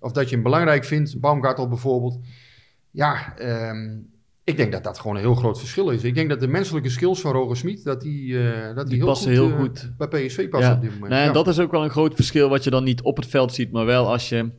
of 0.01 0.13
dat 0.13 0.29
je 0.29 0.35
hem 0.35 0.45
belangrijk 0.45 0.85
vindt, 0.85 1.21
Baumgartel 1.21 1.69
bijvoorbeeld. 1.69 2.19
Ja, 2.91 3.37
ehm, 3.39 3.99
ik 4.45 4.57
denk 4.57 4.73
dat 4.73 4.85
dat 4.85 4.99
gewoon 4.99 5.17
een 5.17 5.23
heel 5.23 5.35
groot 5.35 5.59
verschil 5.59 5.91
is. 5.91 6.05
Ik 6.05 6.15
denk 6.15 6.29
dat 6.29 6.41
de 6.41 6.47
menselijke 6.49 6.89
skills 6.89 7.21
van 7.21 7.33
Roger 7.33 7.57
Smit, 7.57 7.85
dat 7.85 8.01
die, 8.01 8.35
dat 8.75 8.75
die, 8.77 8.85
Die 8.85 8.97
heel, 8.97 9.07
passen 9.07 9.37
goed, 9.37 9.47
heel 9.51 9.59
goed. 9.59 9.93
bij 9.99 10.09
PSV 10.09 10.49
passen 10.49 10.71
Ja. 10.71 10.77
op 10.77 10.83
dit 10.83 10.93
moment. 10.95 11.13
En 11.13 11.19
Ja. 11.25 11.33
dat 11.33 11.49
is 11.49 11.59
ook 11.59 11.71
wel 11.71 11.85
een 11.85 11.91
groot 11.91 12.15
verschil 12.15 12.49
wat 12.49 12.65
je 12.65 12.71
dan 12.71 12.85
niet 12.85 13.03
op 13.03 13.17
het 13.17 13.27
veld 13.27 13.53
ziet, 13.55 13.73
maar 13.73 13.85
wel 13.87 14.09
als 14.11 14.29
je 14.29 14.51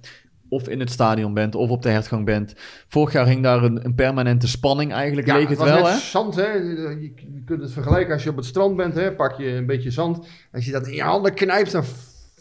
of 0.56 0.68
in 0.70 0.80
het 0.80 0.92
stadion 0.92 1.34
bent 1.34 1.56
of 1.56 1.70
op 1.70 1.82
de 1.82 1.90
hertgang 1.90 2.26
bent. 2.26 2.54
Vorig 2.88 3.14
jaar 3.14 3.28
hing 3.28 3.44
daar 3.44 3.64
een, 3.64 3.86
een 3.86 3.96
permanente 3.96 4.48
spanning 4.48 4.94
eigenlijk, 4.94 5.28
leek 5.28 5.50
het 5.50 5.58
was 5.58 5.68
wel 5.70 5.84
net 5.84 5.92
hè? 5.92 5.98
zand, 5.98 6.36
hè. 6.36 6.52
Je, 6.52 6.98
je 7.34 7.44
kunt 7.46 7.62
het 7.62 7.72
vergelijken 7.72 8.14
als 8.14 8.24
je 8.24 8.30
op 8.30 8.36
het 8.36 8.46
strand 8.46 8.76
bent, 8.76 8.96
hè. 8.96 9.12
Pak 9.12 9.38
je 9.38 9.48
een 9.48 9.66
beetje 9.66 9.92
zand. 9.92 10.28
Als 10.54 10.66
je 10.66 10.72
dat 10.72 10.88
in 10.88 10.94
je 10.94 11.02
handen 11.04 11.34
knijpt, 11.34 11.72
dan, 11.72 11.84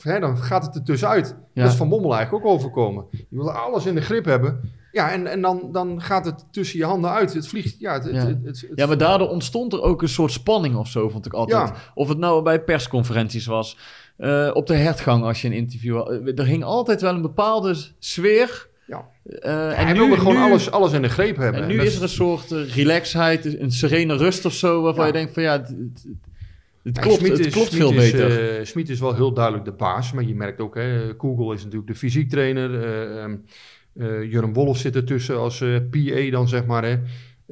hè, 0.02 0.20
dan 0.20 0.36
gaat 0.38 0.64
het 0.66 0.74
er 0.74 0.82
tussenuit. 0.82 1.36
Ja. 1.52 1.62
Dat 1.62 1.70
is 1.72 1.76
Van 1.78 1.88
Bommel 1.88 2.14
eigenlijk 2.14 2.44
ook 2.44 2.52
overkomen. 2.52 3.04
Je 3.10 3.26
wil 3.30 3.50
alles 3.52 3.86
in 3.86 3.94
de 3.94 4.00
grip 4.00 4.24
hebben. 4.24 4.60
Ja, 4.92 5.10
en, 5.12 5.26
en 5.26 5.40
dan, 5.40 5.68
dan 5.72 6.02
gaat 6.02 6.24
het 6.24 6.44
tussen 6.50 6.78
je 6.78 6.84
handen 6.84 7.10
uit. 7.10 7.34
Het 7.34 7.48
vliegt, 7.48 7.78
ja, 7.78 7.92
het, 7.92 8.04
het, 8.04 8.14
Ja. 8.14 8.18
het, 8.26 8.38
het- 8.44 8.60
het- 8.60 8.70
Ja, 8.74 8.86
maar 8.86 8.98
daardoor 8.98 9.28
ontstond 9.28 9.72
er 9.72 9.82
ook 9.82 10.02
een 10.02 10.08
soort 10.08 10.32
spanning 10.32 10.76
of 10.76 10.88
zo, 10.88 11.08
vond 11.08 11.26
ik 11.26 11.32
altijd. 11.32 11.68
Ja. 11.68 11.74
Of 11.94 12.08
het 12.08 12.18
nou 12.18 12.42
bij 12.42 12.60
persconferenties 12.62 13.46
was, 13.46 13.78
eh, 14.16 14.50
op 14.52 14.66
de 14.66 14.74
hertgang 14.74 15.24
als 15.24 15.42
je 15.42 15.48
een 15.48 15.54
interview 15.54 15.96
had. 15.96 16.10
Eh, 16.10 16.38
Er 16.38 16.46
hing 16.46 16.64
altijd 16.64 17.00
wel 17.00 17.14
een 17.14 17.22
bepaalde 17.22 17.74
sfeer. 17.98 18.68
Ja. 18.86 19.08
Eh, 19.24 19.78
en 19.80 19.86
hij 19.86 19.94
wilde 19.96 20.16
gewoon 20.18 20.36
alles, 20.36 20.70
alles 20.70 20.92
in 20.92 21.02
de 21.02 21.08
greep 21.08 21.36
hebben. 21.36 21.62
En 21.62 21.68
nu 21.68 21.80
is 21.80 21.96
er 21.96 22.02
een 22.02 22.08
soort 22.08 22.50
relaxheid, 22.50 23.60
een 23.60 23.70
serene 23.72 24.16
rust 24.16 24.44
of 24.44 24.52
zo, 24.52 24.82
waarvan 24.82 25.00
Ja. 25.06 25.06
je 25.12 25.16
denkt 25.16 25.32
van 25.34 25.42
ja, 25.42 25.52
het, 25.60 25.74
het, 26.82 26.98
klopt, 26.98 27.28
het 27.28 27.38
is- 27.38 27.52
klopt 27.52 27.74
veel 27.74 27.90
is, 27.92 27.96
beter. 28.10 28.58
eh, 28.58 28.64
Smit 28.64 28.88
is 28.88 29.00
wel 29.00 29.14
heel 29.14 29.32
duidelijk 29.34 29.64
de 29.64 29.72
baas, 29.72 30.12
maar 30.12 30.24
je 30.24 30.34
merkt 30.34 30.60
ook, 30.60 30.74
hè, 30.74 31.12
Google 31.18 31.54
is 31.54 31.62
natuurlijk 31.62 31.90
de 31.90 31.94
fysiektrainer. 31.98 32.82
eh 32.84 33.22
ehm, 33.22 33.36
eh, 33.98 34.22
Jurgen 34.32 34.52
Wolf 34.52 34.78
zit 34.78 34.96
ertussen 34.96 35.38
als 35.38 35.58
PA 35.90 36.30
dan, 36.30 36.48
zeg 36.48 36.66
maar. 36.66 36.84
Hè. 36.84 36.96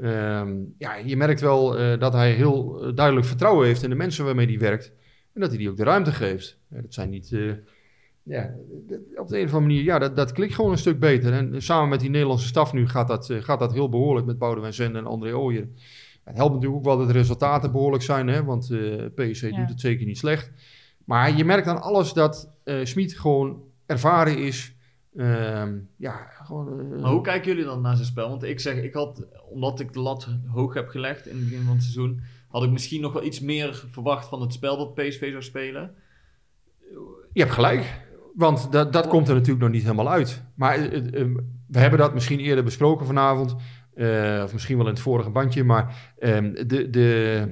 Ehm, 0.02 0.52
ja, 0.78 0.94
je 1.04 1.16
merkt 1.16 1.40
wel 1.40 1.76
dat 1.98 2.12
hij 2.12 2.32
heel 2.32 2.92
duidelijk 2.94 3.26
vertrouwen 3.26 3.66
heeft 3.66 3.82
in 3.82 3.90
de 3.90 3.96
mensen 3.96 4.24
waarmee 4.24 4.46
hij 4.46 4.58
werkt. 4.58 4.92
En 5.34 5.40
dat 5.40 5.48
hij 5.48 5.58
die 5.58 5.70
ook 5.70 5.76
de 5.76 5.84
ruimte 5.84 6.12
geeft. 6.12 6.58
Ja, 6.68 6.80
dat 6.80 6.94
zijn 6.94 7.10
niet... 7.10 7.32
eh, 7.32 7.52
ja, 8.22 8.54
op 9.16 9.28
de 9.28 9.38
een 9.38 9.44
of 9.46 9.54
andere 9.54 9.60
manier, 9.60 9.82
ja, 9.82 9.98
dat, 9.98 10.16
dat 10.16 10.32
klikt 10.32 10.54
gewoon 10.54 10.70
een 10.70 10.78
stuk 10.78 10.98
beter. 10.98 11.32
En 11.32 11.62
samen 11.62 11.88
met 11.88 12.00
die 12.00 12.10
Nederlandse 12.10 12.46
staf 12.46 12.72
nu 12.72 12.88
gaat 12.88 13.08
dat, 13.08 13.30
eh, 13.30 13.42
gaat 13.42 13.58
dat 13.58 13.72
heel 13.72 13.88
behoorlijk 13.88 14.26
met 14.26 14.38
Boudewijn 14.38 14.74
Zende 14.74 14.98
en 14.98 15.06
André 15.06 15.36
Ooyer. 15.36 15.68
Het 16.24 16.36
helpt 16.36 16.52
natuurlijk 16.54 16.78
ook 16.80 16.84
wel 16.86 16.98
dat 16.98 17.06
de 17.06 17.12
resultaten 17.12 17.72
behoorlijk 17.72 18.02
zijn, 18.02 18.28
hè, 18.28 18.44
want 18.44 18.70
eh 18.70 19.04
PSV 19.14 19.48
Ja. 19.50 19.56
doet 19.56 19.68
het 19.68 19.80
zeker 19.80 20.06
niet 20.06 20.18
slecht. 20.18 20.50
Maar 21.04 21.36
je 21.36 21.44
merkt 21.44 21.66
aan 21.66 21.82
alles 21.82 22.12
dat 22.12 22.50
eh 22.64 22.84
Smit 22.84 23.18
gewoon 23.18 23.62
ervaren 23.86 24.38
is. 24.38 24.74
Ehm, 25.16 25.78
ja, 25.96 26.26
gewoon, 26.42 26.80
eh, 26.94 27.00
Maar 27.00 27.10
hoe 27.10 27.20
kijken 27.20 27.48
jullie 27.50 27.64
dan 27.64 27.80
naar 27.80 27.94
zijn 27.94 28.06
spel? 28.06 28.28
Want 28.28 28.42
ik 28.42 28.60
zeg, 28.60 28.76
ik 28.82 28.94
had, 28.94 29.26
omdat 29.50 29.80
ik 29.80 29.92
de 29.92 30.00
lat 30.00 30.28
hoog 30.46 30.74
heb 30.74 30.88
gelegd 30.88 31.26
in 31.26 31.36
het 31.36 31.44
begin 31.44 31.62
van 31.64 31.72
het 31.74 31.82
seizoen, 31.82 32.20
had 32.52 32.62
ik 32.62 32.70
misschien 32.70 33.00
nog 33.00 33.12
wel 33.12 33.24
iets 33.24 33.40
meer 33.40 33.84
verwacht 33.90 34.28
van 34.28 34.40
het 34.40 34.52
spel 34.52 34.76
dat 34.76 34.94
PSV 34.94 35.30
zou 35.30 35.42
spelen. 35.42 35.94
Je 37.32 37.40
hebt 37.40 37.52
gelijk. 37.52 38.00
Want 38.34 38.72
dat, 38.72 38.92
dat 38.92 39.06
komt 39.06 39.28
er 39.28 39.34
natuurlijk 39.34 39.62
nog 39.62 39.70
niet 39.70 39.82
helemaal 39.82 40.10
uit. 40.10 40.42
Maar 40.54 40.74
eh, 40.74 40.84
eh, 40.84 41.20
eh, 41.20 41.28
we 41.66 41.78
hebben 41.78 41.98
dat 41.98 42.14
misschien 42.14 42.40
eerder 42.40 42.64
besproken 42.64 43.06
vanavond. 43.06 43.54
eh, 43.94 44.40
of 44.44 44.52
misschien 44.52 44.76
wel 44.76 44.86
in 44.86 44.92
het 44.92 45.02
vorige 45.02 45.30
bandje. 45.30 45.64
Maar 45.64 46.12
ehm, 46.18 46.52
de, 46.66 46.90
de, 46.90 47.48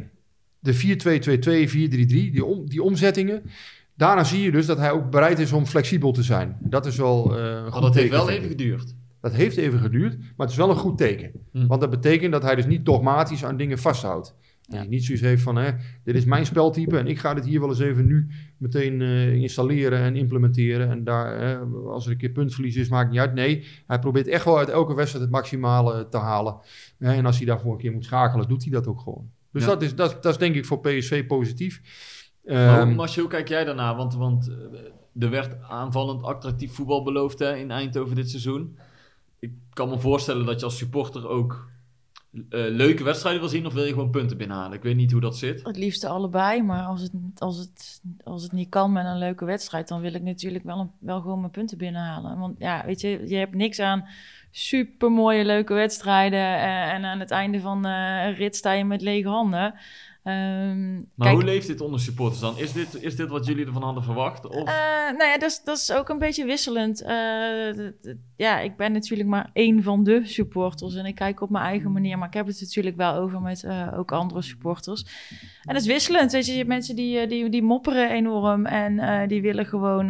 de 0.58 0.74
4-2-2-2, 0.74 1.70
4-3-3, 1.70 2.06
die, 2.06 2.44
om, 2.44 2.68
die 2.68 2.82
omzettingen. 2.82 3.42
Daarna 3.94 4.24
zie 4.24 4.42
je 4.42 4.50
dus 4.50 4.66
dat 4.66 4.78
hij 4.78 4.90
ook 4.90 5.10
bereid 5.10 5.38
is 5.38 5.52
om 5.52 5.66
flexibel 5.66 6.12
te 6.12 6.22
zijn. 6.22 6.56
Dat 6.60 6.86
is 6.86 6.96
wel 6.96 7.38
een 7.38 7.62
Maar 7.62 7.72
goed 7.72 7.82
dat 7.82 7.94
heeft 7.94 8.10
wel 8.10 8.30
even 8.30 8.48
geduurd. 8.48 8.94
Dat 9.20 9.32
heeft 9.32 9.56
even 9.56 9.78
geduurd, 9.78 10.18
maar 10.18 10.46
het 10.46 10.50
is 10.50 10.56
wel 10.56 10.70
een 10.70 10.76
goed 10.76 10.98
teken. 10.98 11.32
Hm. 11.52 11.66
Want 11.66 11.80
dat 11.80 11.90
betekent 11.90 12.32
dat 12.32 12.42
hij 12.42 12.54
dus 12.54 12.66
niet 12.66 12.84
dogmatisch 12.84 13.44
aan 13.44 13.56
dingen 13.56 13.78
vasthoudt. 13.78 14.34
Hij 14.78 14.86
niet 14.86 15.04
zoiets 15.04 15.24
heeft 15.24 15.42
van, 15.42 15.56
hè, 15.56 15.70
dit 16.04 16.14
is 16.14 16.24
mijn 16.24 16.46
speltype 16.46 16.98
en 16.98 17.06
ik 17.06 17.18
ga 17.18 17.34
dit 17.34 17.44
hier 17.44 17.60
wel 17.60 17.68
eens 17.68 17.78
even 17.78 18.06
nu 18.06 18.26
meteen 18.56 19.00
eh, 19.02 19.32
installeren 19.34 19.98
en 19.98 20.16
implementeren. 20.16 20.90
En 20.90 21.04
daar, 21.04 21.38
hè, 21.40 21.58
als 21.86 22.04
er 22.06 22.10
een 22.12 22.16
keer 22.18 22.30
puntverlies 22.30 22.76
is, 22.76 22.88
maakt 22.88 23.10
niet 23.10 23.20
uit. 23.20 23.34
Nee, 23.34 23.64
hij 23.86 23.98
probeert 23.98 24.28
echt 24.28 24.44
wel 24.44 24.58
uit 24.58 24.68
elke 24.68 24.94
wedstrijd 24.94 25.24
het 25.24 25.32
maximale 25.32 26.08
te 26.08 26.16
halen. 26.18 26.56
En 26.98 27.26
als 27.26 27.36
hij 27.36 27.46
daarvoor 27.46 27.72
een 27.72 27.78
keer 27.78 27.92
moet 27.92 28.04
schakelen, 28.04 28.48
doet 28.48 28.62
hij 28.62 28.72
dat 28.72 28.86
ook 28.86 29.00
gewoon. 29.00 29.30
Dus 29.52 29.62
Ja. 29.62 29.68
dat, 29.68 29.82
is, 29.82 29.94
dat, 29.94 30.22
dat 30.22 30.32
is 30.32 30.38
denk 30.38 30.54
ik 30.54 30.64
voor 30.64 30.80
PSV 30.80 31.26
positief. 31.26 31.80
Maar 32.44 32.78
Ehm, 32.78 32.86
hoe- 32.86 32.94
Marcel, 32.94 33.22
hoe 33.22 33.30
kijk 33.30 33.48
jij 33.48 33.64
daarna? 33.64 33.96
Want, 33.96 34.14
want 34.14 34.48
eh, 34.48 35.24
er 35.24 35.30
werd 35.30 35.62
aanvallend 35.62 36.22
attractief 36.22 36.72
voetbal 36.72 37.02
beloofd 37.02 37.38
hè, 37.38 37.56
in 37.56 37.70
Eindhoven 37.70 38.16
dit 38.16 38.30
seizoen. 38.30 38.76
Ik 39.38 39.52
kan 39.72 39.88
me 39.88 39.98
voorstellen 39.98 40.46
dat 40.46 40.58
je 40.60 40.64
als 40.64 40.76
supporter 40.76 41.28
ook 41.28 41.69
eh, 42.32 42.42
leuke 42.50 43.04
wedstrijden 43.04 43.40
wil 43.40 43.50
zien 43.50 43.66
of 43.66 43.72
wil 43.72 43.84
je 43.84 43.92
gewoon 43.92 44.10
punten 44.10 44.36
binnenhalen? 44.36 44.76
Ik 44.76 44.82
weet 44.82 44.96
niet 44.96 45.12
hoe 45.12 45.20
dat 45.20 45.36
zit. 45.36 45.62
Het 45.62 45.76
liefste 45.76 46.08
allebei, 46.08 46.62
maar 46.62 46.84
als 46.84 47.02
het, 47.02 47.12
als, 47.36 47.58
het, 47.58 48.02
als 48.24 48.42
het 48.42 48.52
niet 48.52 48.68
kan 48.68 48.92
met 48.92 49.04
een 49.04 49.18
leuke 49.18 49.44
wedstrijd, 49.44 49.88
dan 49.88 50.00
wil 50.00 50.14
ik 50.14 50.22
natuurlijk 50.22 50.64
wel, 50.64 50.78
een, 50.78 50.90
wel 50.98 51.20
gewoon 51.20 51.40
mijn 51.40 51.52
punten 51.52 51.78
binnenhalen. 51.78 52.38
Want 52.38 52.56
ja, 52.58 52.82
weet 52.86 53.00
je, 53.00 53.22
je 53.26 53.36
hebt 53.36 53.54
niks 53.54 53.78
aan 53.78 54.08
super 54.50 55.10
mooie 55.10 55.44
leuke 55.44 55.74
wedstrijden 55.74 56.38
eh, 56.38 56.92
en 56.92 57.04
aan 57.04 57.20
het 57.20 57.30
einde 57.30 57.60
van 57.60 57.86
eh, 57.86 58.24
een 58.24 58.34
rit 58.34 58.56
sta 58.56 58.72
je 58.72 58.84
met 58.84 59.02
lege 59.02 59.28
handen. 59.28 59.74
Ehm, 60.22 60.92
Maar 60.94 61.04
kijk, 61.18 61.34
hoe 61.34 61.44
leeft 61.44 61.66
dit 61.66 61.80
onder 61.80 62.00
supporters 62.00 62.40
dan? 62.40 62.58
Is 62.58 62.72
dit, 62.72 63.02
is 63.02 63.16
dit 63.16 63.28
wat 63.28 63.46
jullie 63.46 63.66
ervan 63.66 63.82
hadden 63.82 64.02
verwacht? 64.02 64.46
Of? 64.46 64.68
Eh, 64.68 64.74
nou 65.16 65.24
ja, 65.24 65.38
dat 65.38 65.50
is, 65.50 65.62
dat 65.64 65.76
is 65.76 65.92
ook 65.92 66.08
een 66.08 66.18
beetje 66.18 66.44
wisselend. 66.44 67.02
Eh, 67.02 67.88
ja, 68.36 68.60
ik 68.60 68.76
ben 68.76 68.92
natuurlijk 68.92 69.28
maar 69.28 69.50
één 69.52 69.82
van 69.82 70.04
de 70.04 70.20
supporters 70.24 70.94
en 70.94 71.04
ik 71.04 71.14
kijk 71.14 71.40
op 71.40 71.50
mijn 71.50 71.64
eigen 71.64 71.92
manier. 71.92 72.18
Maar 72.18 72.28
ik 72.28 72.34
heb 72.34 72.46
het 72.46 72.60
natuurlijk 72.60 72.96
wel 72.96 73.14
over 73.14 73.40
met 73.40 73.64
eh, 73.64 73.94
ook 73.96 74.12
andere 74.12 74.42
supporters. 74.42 75.04
En 75.62 75.74
het 75.74 75.82
is 75.82 75.88
wisselend. 75.88 76.32
Weet 76.32 76.46
je, 76.46 76.50
je 76.52 76.58
hebt 76.58 76.68
mensen 76.68 76.96
die, 76.96 77.26
die, 77.26 77.48
die 77.48 77.62
mopperen 77.62 78.10
enorm 78.10 78.66
en 78.66 79.28
die 79.28 79.42
willen 79.42 79.66
gewoon 79.66 80.08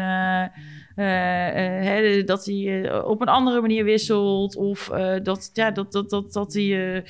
hè, 0.95 2.25
dat 2.25 2.45
hij 2.45 2.93
op 3.03 3.21
een 3.21 3.29
andere 3.29 3.61
manier 3.61 3.85
wisselt. 3.85 4.57
Of 4.57 4.91
dat, 5.23 5.51
ja, 5.53 5.71
dat, 5.71 5.93
dat, 5.93 6.11
dat, 6.11 6.33
dat 6.33 6.53
hij. 6.53 7.05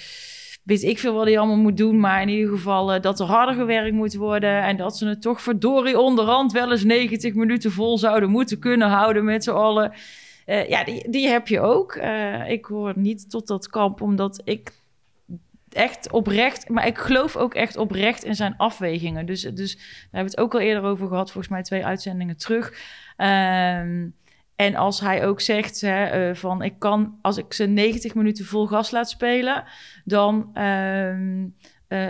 Weet 0.71 0.83
ik 0.83 0.99
veel 0.99 1.15
wat 1.15 1.27
hij 1.27 1.39
allemaal 1.39 1.57
moet 1.57 1.77
doen. 1.77 2.01
Maar 2.01 2.23
in 2.23 2.29
ieder 2.29 2.51
geval 2.51 2.93
eh, 2.93 3.03
dat 3.03 3.21
er 3.21 3.27
harder 3.27 3.55
gewerkt 3.55 3.95
moet 3.95 4.15
worden. 4.15 4.63
En 4.63 4.77
dat 4.77 4.97
ze 4.97 5.07
het 5.07 5.23
toch 5.23 5.41
verdorie 5.41 5.99
onderhand 5.99 6.53
wel 6.53 6.71
eens 6.71 6.85
90 6.85 7.35
minuten 7.35 7.73
vol 7.73 7.99
zouden 7.99 8.31
moeten 8.31 8.59
kunnen 8.59 8.89
houden 8.89 9.25
met 9.25 9.45
z'n 9.45 9.51
allen. 9.51 9.93
Eh, 10.47 10.69
ja, 10.69 10.85
die, 10.85 11.11
die 11.11 11.29
heb 11.29 11.49
je 11.49 11.61
ook. 11.61 11.95
Eh, 11.95 12.51
ik 12.51 12.65
hoor 12.65 12.93
niet 12.97 13.31
tot 13.31 13.47
dat 13.47 13.69
kamp, 13.69 14.01
omdat 14.01 14.41
ik 14.45 14.73
echt 15.73 16.11
oprecht, 16.11 16.69
maar 16.69 16.87
ik 16.87 16.99
geloof 16.99 17.37
ook 17.37 17.55
echt 17.55 17.77
oprecht 17.77 18.25
in 18.25 18.35
zijn 18.35 18.55
afwegingen. 18.57 19.27
Dus, 19.27 19.43
dus 19.43 19.75
daar 19.77 19.85
hebben 20.03 20.25
we 20.25 20.31
het 20.31 20.39
ook 20.39 20.55
al 20.55 20.61
eerder 20.61 20.83
over 20.83 21.09
gehad, 21.09 21.31
volgens 21.31 21.53
mij 21.53 21.63
twee 21.63 21.85
uitzendingen 21.85 22.37
terug. 22.37 22.73
Ehm, 23.17 24.09
en 24.61 24.75
als 24.75 25.01
hij 25.01 25.27
ook 25.27 25.41
zegt 25.41 25.81
hè, 25.81 26.05
eh, 26.05 26.35
van 26.35 26.63
ik 26.63 26.79
kan, 26.79 27.19
als 27.23 27.37
ik 27.37 27.53
ze 27.53 27.67
90 27.67 28.15
minuten 28.15 28.45
vol 28.45 28.67
gas 28.67 28.91
laat 28.91 29.11
spelen, 29.11 29.65
dan, 30.05 30.51
ehm, 30.55 31.49
eh, 31.89 32.09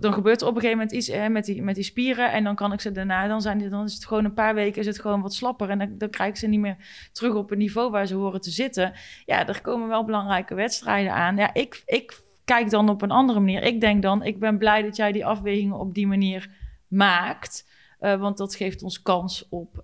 dan 0.00 0.12
gebeurt 0.12 0.40
er 0.40 0.46
op 0.46 0.54
een 0.54 0.60
gegeven 0.60 0.78
moment 0.78 0.92
iets 0.96 1.06
hè, 1.06 1.28
met, 1.28 1.44
die, 1.44 1.62
met 1.62 1.74
die 1.74 1.84
spieren. 1.84 2.32
En 2.32 2.44
dan 2.44 2.54
kan 2.54 2.72
ik 2.72 2.80
ze 2.80 2.92
daarna, 2.92 3.26
dan, 3.26 3.40
zijn 3.40 3.70
dan 3.70 3.84
is 3.84 3.94
het 3.94 4.06
gewoon 4.06 4.24
een 4.24 4.34
paar 4.34 4.54
weken 4.54 4.80
is 4.80 4.86
het 4.86 5.00
gewoon 5.00 5.22
wat 5.22 5.34
slapper. 5.34 5.70
En 5.70 5.78
dan, 5.78 5.98
dan 5.98 6.10
krijg 6.10 6.30
ik 6.30 6.36
ze 6.36 6.46
niet 6.46 6.60
meer 6.60 6.76
terug 7.12 7.34
op 7.34 7.48
het 7.48 7.58
niveau 7.58 7.90
waar 7.90 8.06
ze 8.06 8.14
horen 8.14 8.40
te 8.40 8.50
zitten. 8.50 8.92
Ja, 9.24 9.46
er 9.46 9.60
komen 9.60 9.88
wel 9.88 10.04
belangrijke 10.04 10.54
wedstrijden 10.54 11.12
aan. 11.12 11.36
Ja, 11.36 11.54
ik, 11.54 11.82
ik 11.86 12.20
kijk 12.44 12.70
dan 12.70 12.88
op 12.88 13.02
een 13.02 13.10
andere 13.10 13.40
manier. 13.40 13.62
Ik 13.62 13.80
denk 13.80 14.02
dan, 14.02 14.22
ik 14.22 14.38
ben 14.38 14.58
blij 14.58 14.82
dat 14.82 14.96
jij 14.96 15.12
die 15.12 15.26
afwegingen 15.26 15.78
op 15.78 15.94
die 15.94 16.06
manier 16.06 16.50
maakt. 16.86 17.66
Eh, 17.98 18.20
want 18.20 18.36
dat 18.36 18.54
geeft 18.54 18.82
ons 18.82 19.02
kans 19.02 19.46
op 19.48 19.82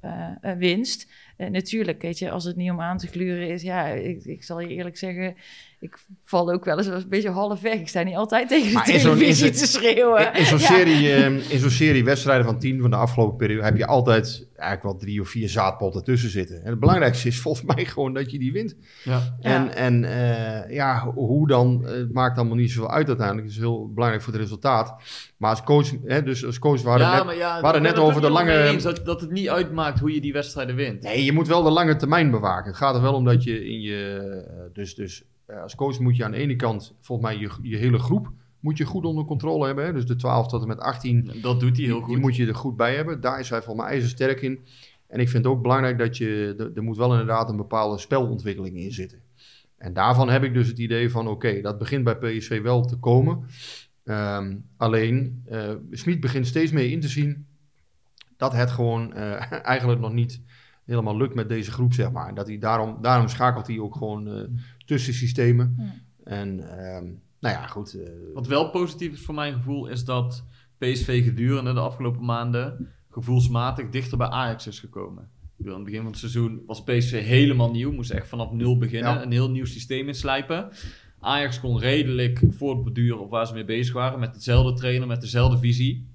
winst. 0.58 1.12
Eh, 1.36 1.50
natuurlijk, 1.50 2.02
weet 2.02 2.18
je, 2.18 2.30
als 2.30 2.44
het 2.44 2.56
niet 2.56 2.70
om 2.70 2.80
aan 2.80 2.98
te 2.98 3.06
gluren 3.06 3.48
is, 3.48 3.62
ja, 3.62 3.86
ik, 3.86 4.24
ik 4.24 4.42
zal 4.42 4.60
je 4.60 4.68
eerlijk 4.68 4.96
zeggen, 4.96 5.36
ik 5.84 5.98
val 6.24 6.52
ook 6.52 6.64
wel 6.64 6.76
eens 6.78 6.86
een 6.86 7.04
beetje 7.08 7.30
half 7.30 7.60
weg. 7.60 7.74
Ik 7.74 7.88
sta 7.88 8.02
niet 8.02 8.16
altijd 8.16 8.48
tegen 8.48 8.66
de 8.68 8.72
Maar 8.72 8.90
in 8.90 9.00
zo'n- 9.00 9.10
in 9.12 9.18
televisie 9.18 9.50
te 9.50 9.66
schreeuwen. 9.66 10.32
In, 10.32 10.38
in 10.38 10.46
zo'n 10.46 10.58
Ja. 10.58 10.64
serie, 10.66 11.12
ehm, 11.14 11.34
in 11.48 11.58
zo'n 11.58 11.70
serie 11.70 12.04
wedstrijden 12.04 12.44
van 12.44 12.58
tien 12.58 12.80
van 12.80 12.90
de 12.90 12.96
afgelopen 12.96 13.36
periode 13.36 13.64
heb 13.64 13.76
je 13.76 13.86
altijd 13.86 14.46
eigenlijk 14.56 14.82
wel 14.82 14.96
drie 14.96 15.20
of 15.20 15.28
vier 15.28 15.48
zaadpotten 15.48 16.04
tussen 16.04 16.30
zitten. 16.30 16.62
En 16.62 16.70
het 16.70 16.80
belangrijkste 16.80 17.28
is 17.28 17.40
volgens 17.40 17.74
mij 17.74 17.84
gewoon 17.84 18.14
dat 18.14 18.30
je 18.30 18.38
die 18.38 18.52
wint. 18.52 18.74
Ja. 19.04 19.36
En, 19.40 19.74
en 19.74 20.04
eh, 20.04 20.74
ja, 20.74 21.04
hoe 21.14 21.48
dan, 21.48 21.84
het 21.86 22.12
maakt 22.12 22.38
allemaal 22.38 22.56
niet 22.56 22.70
zoveel 22.70 22.90
uit 22.90 23.06
uiteindelijk. 23.08 23.46
Het 23.46 23.56
is 23.56 23.62
heel 23.62 23.92
belangrijk 23.92 24.22
voor 24.24 24.32
het 24.32 24.42
resultaat. 24.42 24.94
Maar 25.36 25.50
als 25.50 25.62
coach, 25.62 25.90
hè, 26.04 26.22
dus 26.22 26.46
als 26.46 26.58
coach 26.58 26.82
waren 26.82 27.06
ja, 27.06 27.24
net, 27.24 27.36
ja, 27.36 27.74
ik 27.74 27.80
net 27.80 27.98
over 27.98 28.20
de 28.20 28.30
lange... 28.30 28.62
eens 28.62 28.82
dat, 28.82 29.00
dat 29.04 29.20
het 29.20 29.30
niet 29.30 29.48
uitmaakt 29.48 29.98
hoe 30.00 30.14
je 30.14 30.20
die 30.20 30.32
wedstrijden 30.32 30.74
wint. 30.74 31.02
Nee, 31.02 31.24
je 31.24 31.32
moet 31.32 31.48
wel 31.48 31.62
de 31.62 31.70
lange 31.70 31.96
termijn 31.96 32.30
bewaken. 32.30 32.66
Het 32.70 32.76
gaat 32.76 32.94
er 32.94 33.02
wel 33.02 33.14
om 33.14 33.24
dat 33.24 33.44
je 33.44 33.66
in 33.66 33.80
je... 33.80 34.18
eh, 34.48 34.54
dus 34.72 34.94
dus 34.94 35.24
eh, 35.46 35.62
als 35.62 35.74
coach 35.74 35.98
moet 35.98 36.16
je 36.16 36.24
aan 36.24 36.30
de 36.30 36.36
ene 36.36 36.56
kant, 36.56 36.94
volgens 37.00 37.28
mij, 37.28 37.38
je, 37.38 37.50
je 37.62 37.76
hele 37.76 37.98
groep 37.98 38.32
moet 38.64 38.78
je 38.78 38.84
goed 38.84 39.04
onder 39.04 39.24
controle 39.24 39.66
hebben. 39.66 39.84
Hè? 39.84 39.92
Dus 39.92 40.06
de 40.06 40.16
12 40.16 40.48
tot 40.48 40.62
en 40.62 40.68
met 40.68 40.80
18, 40.80 41.30
Dat 41.42 41.60
doet 41.60 41.76
hij 41.76 41.86
heel 41.86 41.94
die, 41.94 42.02
goed. 42.02 42.12
die 42.12 42.18
moet 42.18 42.36
je 42.36 42.46
er 42.46 42.54
goed 42.54 42.76
bij 42.76 42.94
hebben. 42.94 43.20
Daar 43.20 43.40
is 43.40 43.50
hij 43.50 43.62
volgens 43.62 43.86
mij 43.86 43.94
ijzersterk 43.94 44.42
in. 44.42 44.64
En 45.06 45.20
ik 45.20 45.28
vind 45.28 45.44
het 45.44 45.52
ook 45.52 45.62
belangrijk 45.62 45.98
dat 45.98 46.16
je... 46.16 46.72
Er, 46.74 46.82
moet 46.82 46.96
wel 46.96 47.10
inderdaad 47.10 47.48
een 47.48 47.56
bepaalde 47.56 47.98
spelontwikkeling 47.98 48.76
in 48.76 48.92
zitten. 48.92 49.18
En 49.76 49.92
daarvan 49.92 50.28
heb 50.28 50.42
ik 50.42 50.54
dus 50.54 50.68
het 50.68 50.78
idee 50.78 51.10
van... 51.10 51.28
Oké, 51.28 51.60
dat 51.60 51.78
begint 51.78 52.04
bij 52.04 52.16
PSV 52.16 52.62
wel 52.62 52.84
te 52.84 52.96
komen. 52.96 53.44
Ehm, 54.04 54.56
alleen, 54.76 55.42
eh 55.44 55.74
Smit 55.90 56.20
begint 56.20 56.46
steeds 56.46 56.72
meer 56.72 56.90
in 56.90 57.00
te 57.00 57.08
zien... 57.08 57.46
dat 58.36 58.52
het 58.52 58.70
gewoon 58.70 59.12
eh, 59.12 59.52
eigenlijk 59.74 60.00
nog 60.00 60.12
niet 60.12 60.40
helemaal 60.84 61.16
lukt 61.16 61.34
met 61.34 61.48
deze 61.48 61.70
groep, 61.70 61.92
zeg 61.92 62.10
maar. 62.12 62.34
Dat 62.34 62.46
hij 62.46 62.58
daarom, 62.58 62.98
daarom 63.02 63.28
schakelt 63.28 63.66
hij 63.66 63.78
ook 63.78 63.96
gewoon 63.96 64.28
eh, 64.28 64.42
tussen 64.86 65.14
systemen. 65.14 65.74
Ja. 65.78 65.94
En 66.24 66.78
ehm, 66.78 67.04
nou 67.40 67.54
ja, 67.54 67.66
goed. 67.66 67.94
eh, 67.94 68.08
Wat 68.34 68.46
wel 68.46 68.70
positief 68.70 69.12
is 69.12 69.20
voor 69.24 69.34
mijn 69.34 69.52
gevoel, 69.52 69.86
is 69.86 70.04
dat 70.04 70.44
PSV 70.78 71.24
gedurende 71.24 71.72
de 71.72 71.80
afgelopen 71.80 72.24
maanden 72.24 72.88
gevoelsmatig 73.10 73.88
dichter 73.88 74.18
bij 74.18 74.26
Ajax 74.28 74.66
is 74.66 74.80
gekomen. 74.80 75.22
Ik 75.42 75.50
bedoel, 75.56 75.72
Aan 75.72 75.78
het 75.80 75.84
begin 75.88 76.02
van 76.02 76.10
het 76.10 76.20
seizoen 76.20 76.62
was 76.66 76.82
PSV 76.82 77.24
helemaal 77.24 77.70
nieuw, 77.70 77.92
moest 77.92 78.10
echt 78.10 78.28
vanaf 78.28 78.50
nul 78.52 78.78
beginnen, 78.78 79.12
Ja. 79.14 79.22
een 79.22 79.30
heel 79.32 79.50
nieuw 79.50 79.64
systeem 79.64 80.08
inslijpen. 80.08 80.68
Ajax 81.20 81.60
kon 81.60 81.78
redelijk 81.78 82.42
voortborduren 82.50 83.20
op 83.20 83.30
waar 83.30 83.46
ze 83.46 83.54
mee 83.54 83.64
bezig 83.64 83.94
waren, 83.94 84.20
met 84.20 84.34
dezelfde 84.34 84.72
trainer, 84.72 85.06
met 85.06 85.20
dezelfde 85.20 85.58
visie. 85.58 86.06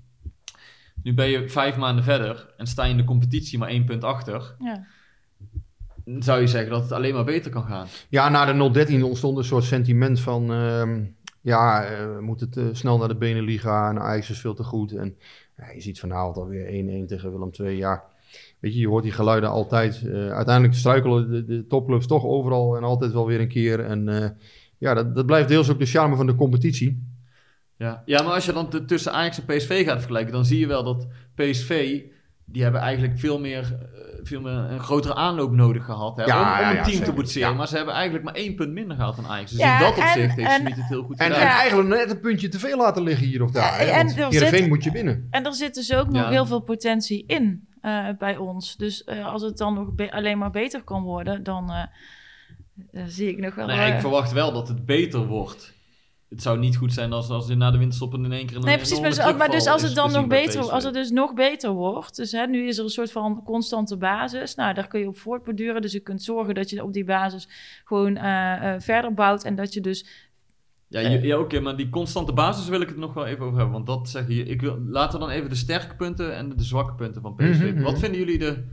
Nu 1.04 1.14
ben 1.14 1.30
je 1.30 1.50
vijf 1.50 1.78
maanden 1.78 2.04
verder 2.04 2.54
en 2.58 2.68
sta 2.68 2.84
je 2.84 2.92
in 2.92 2.98
de 2.98 3.04
competitie 3.04 3.58
maar 3.58 3.70
één 3.70 3.86
punt 3.86 4.04
achter. 4.04 4.56
Ja. 4.60 4.86
Zou 6.20 6.42
je 6.42 6.48
zeggen 6.48 6.72
dat 6.72 6.82
het 6.82 6.92
alleen 6.92 7.14
maar 7.14 7.24
beter 7.24 7.52
kan 7.52 7.64
gaan. 7.64 7.88
Ja, 8.10 8.30
na 8.30 8.46
de 8.46 8.72
013 8.72 9.04
ontstond 9.04 9.38
een 9.38 9.44
soort 9.44 9.64
sentiment 9.64 10.20
van... 10.20 10.52
ehm, 10.52 11.02
ja, 11.42 11.84
eh, 11.84 12.16
we 12.16 12.22
moeten 12.22 12.50
te 12.50 12.70
snel 12.72 12.98
naar 12.98 13.08
de 13.08 13.16
Beneliga 13.16 13.90
en 13.90 14.00
Ajax 14.00 14.30
is 14.30 14.40
veel 14.40 14.54
te 14.54 14.64
goed. 14.64 14.92
En 14.92 15.18
ja, 15.58 15.70
je 15.70 15.82
ziet 15.82 16.00
vanavond 16.00 16.38
alweer 16.38 17.04
1-1 17.04 17.08
tegen 17.08 17.32
Willem 17.32 17.50
II. 17.60 17.78
Ja, 17.78 18.04
weet 18.60 18.74
je, 18.74 18.80
je 18.80 18.88
hoort 18.88 19.04
die 19.04 19.12
geluiden 19.12 19.50
altijd. 19.50 20.02
Eh, 20.06 20.32
uiteindelijk 20.32 20.76
struikelen 20.76 21.32
de, 21.32 21.46
de 21.46 21.68
topclubs 21.68 22.08
toch 22.08 22.26
overal 22.26 22.78
en 22.78 22.84
altijd 22.84 23.12
wel 23.12 23.26
weer 23.26 23.40
een 23.40 23.48
keer. 23.48 23.80
En 23.80 24.10
eh, 24.24 24.30
ja, 24.78 24.94
dat, 24.94 25.16
dat 25.16 25.26
blijft 25.26 25.48
deels 25.48 25.70
ook 25.70 25.80
de 25.80 25.86
charme 25.86 26.16
van 26.16 26.26
de 26.26 26.36
competitie. 26.36 27.09
Ja, 27.80 28.02
ja 28.06 28.22
maar 28.24 28.34
als 28.34 28.46
je 28.46 28.54
dan 28.54 28.86
tussen 28.86 29.14
Ajax 29.14 29.38
en 29.40 29.46
PSV 29.56 29.86
gaat 29.86 29.98
vergelijken, 29.98 30.34
dan 30.34 30.46
zie 30.46 30.60
je 30.60 30.68
wel 30.68 30.84
dat 30.84 31.08
PSV, 31.36 32.02
die 32.46 32.64
hebben 32.64 32.82
eigenlijk 32.82 33.20
veel 33.20 33.40
meer, 33.40 33.62
eh, 33.94 34.20
veel 34.24 34.42
meer 34.42 34.52
een 34.54 34.80
grotere 34.80 35.16
aanloop 35.16 35.52
nodig 35.52 35.86
gehad 35.86 36.18
hè, 36.18 36.24
Ja, 36.24 36.36
om, 36.36 36.42
om 36.42 36.48
ja, 36.64 36.70
een 36.70 36.76
team 36.76 36.86
zeker. 36.90 37.06
te 37.06 37.14
boetseren. 37.14 37.50
Ja. 37.50 37.56
Maar 37.56 37.68
ze 37.68 37.76
hebben 37.76 37.94
eigenlijk 37.94 38.24
maar 38.26 38.34
één 38.34 38.56
punt 38.56 38.72
minder 38.72 38.98
gehad 38.98 39.16
dan 39.16 39.26
Ajax. 39.28 39.52
Dus 39.52 39.60
Ja, 39.60 39.74
in 39.80 39.86
dat 39.86 39.98
en- 39.98 40.04
opzicht 40.04 40.36
heeft 40.36 40.50
en- 40.50 40.60
Smit 40.62 40.76
het 40.76 40.88
heel 40.88 41.04
goed 41.04 41.20
En, 41.20 41.26
gedaan. 41.26 41.42
en 41.42 41.48
Ja. 41.48 41.60
eigenlijk 41.60 41.90
net 41.90 42.10
een 42.10 42.20
puntje 42.20 42.48
te 42.50 42.60
veel 42.60 42.78
laten 42.78 43.04
liggen 43.04 43.28
hier 43.28 43.44
of 43.44 43.52
daar. 43.52 43.78
hè, 43.80 43.86
En- 43.86 44.08
er 44.08 44.32
zit- 44.34 44.68
moet 44.68 44.84
je 44.84 44.92
winnen. 44.92 45.28
En 45.30 45.46
er 45.46 45.54
zit 45.54 45.74
dus 45.74 45.94
ook 45.94 46.06
nog 46.10 46.22
Ja. 46.24 46.30
heel 46.30 46.46
veel 46.46 46.60
potentie 46.62 47.24
in 47.28 47.68
eh, 47.82 48.08
bij 48.18 48.38
ons. 48.38 48.76
Dus 48.78 49.04
eh, 49.04 49.26
als 49.26 49.42
het 49.42 49.58
dan 49.58 49.74
nog 49.74 50.10
alleen 50.12 50.38
maar 50.38 50.52
beter 50.52 50.84
kan 50.84 51.04
worden, 51.04 51.44
dan 51.44 51.72
zie 53.06 53.30
ik 53.30 53.38
nog 53.38 53.56
wel... 53.56 53.70
Eh, 53.70 53.88
ik 53.88 54.00
verwacht 54.00 54.32
wel 54.32 54.52
dat 54.54 54.68
het 54.68 54.86
beter 54.86 55.26
wordt. 55.26 55.74
Het 56.30 56.42
zou 56.42 56.60
niet 56.60 56.76
goed 56.78 56.94
zijn 56.94 57.14
als, 57.14 57.30
als 57.30 57.48
je 57.48 57.56
na 57.56 57.72
de 57.72 57.78
winterstop 57.78 58.14
in 58.14 58.32
één 58.32 58.46
keer 58.46 58.58
een 58.58 58.64
Nee, 58.64 58.76
precies. 58.76 59.00
Maar, 59.00 59.50
dus 59.50 59.68
als 59.68 59.82
het 59.82 59.96
dan 59.96 60.12
nog 60.12 60.28
beter, 60.28 60.70
als 60.72 60.84
het 60.84 60.94
dus 60.94 61.10
nog 61.12 61.34
beter 61.34 61.72
wordt. 61.72 62.16
Dus 62.16 62.32
hè, 62.32 62.46
nu 62.46 62.68
is 62.68 62.78
er 62.78 62.84
een 62.84 62.90
soort 62.90 63.12
van 63.12 63.42
constante 63.44 63.98
basis. 63.98 64.56
Nou, 64.56 64.74
daar 64.74 64.88
kun 64.88 65.00
je 65.00 65.08
op 65.08 65.18
voortborduren. 65.18 65.82
Dus 65.82 65.92
je 65.92 66.00
kunt 66.00 66.24
zorgen 66.24 66.56
dat 66.56 66.70
je 66.70 66.84
op 66.84 66.94
die 66.94 67.04
basis 67.04 67.48
gewoon 67.86 68.18
eh, 68.18 68.74
eh, 68.74 68.82
verder 68.82 69.14
bouwt. 69.14 69.44
En 69.44 69.56
dat 69.56 69.74
je 69.74 69.82
dus 69.82 70.28
Ja, 70.88 71.00
je- 71.00 71.22
ja 71.22 71.38
oké, 71.40 71.60
maar 71.60 71.76
die 71.78 71.90
constante 71.90 72.34
basis 72.34 72.68
wil 72.68 72.82
ik 72.82 72.88
het 72.88 72.98
nog 72.98 73.14
wel 73.14 73.26
even 73.26 73.46
over 73.46 73.58
hebben. 73.58 73.74
Want 73.74 73.88
dat 73.88 74.10
zeg 74.10 74.28
je, 74.28 74.44
ik 74.44 74.62
wil, 74.62 74.80
laten 74.86 75.20
we 75.20 75.26
dan 75.26 75.34
even 75.36 75.50
de 75.50 75.56
sterke 75.56 75.96
punten 75.96 76.36
en 76.36 76.50
de 76.56 76.64
zwakke 76.64 76.94
punten 76.94 77.22
van 77.22 77.36
PSV. 77.36 77.60
Mhm, 77.62 77.74
mhm. 77.74 77.82
Wat 77.84 78.00
vinden 78.00 78.20
jullie 78.20 78.38
de 78.40 78.64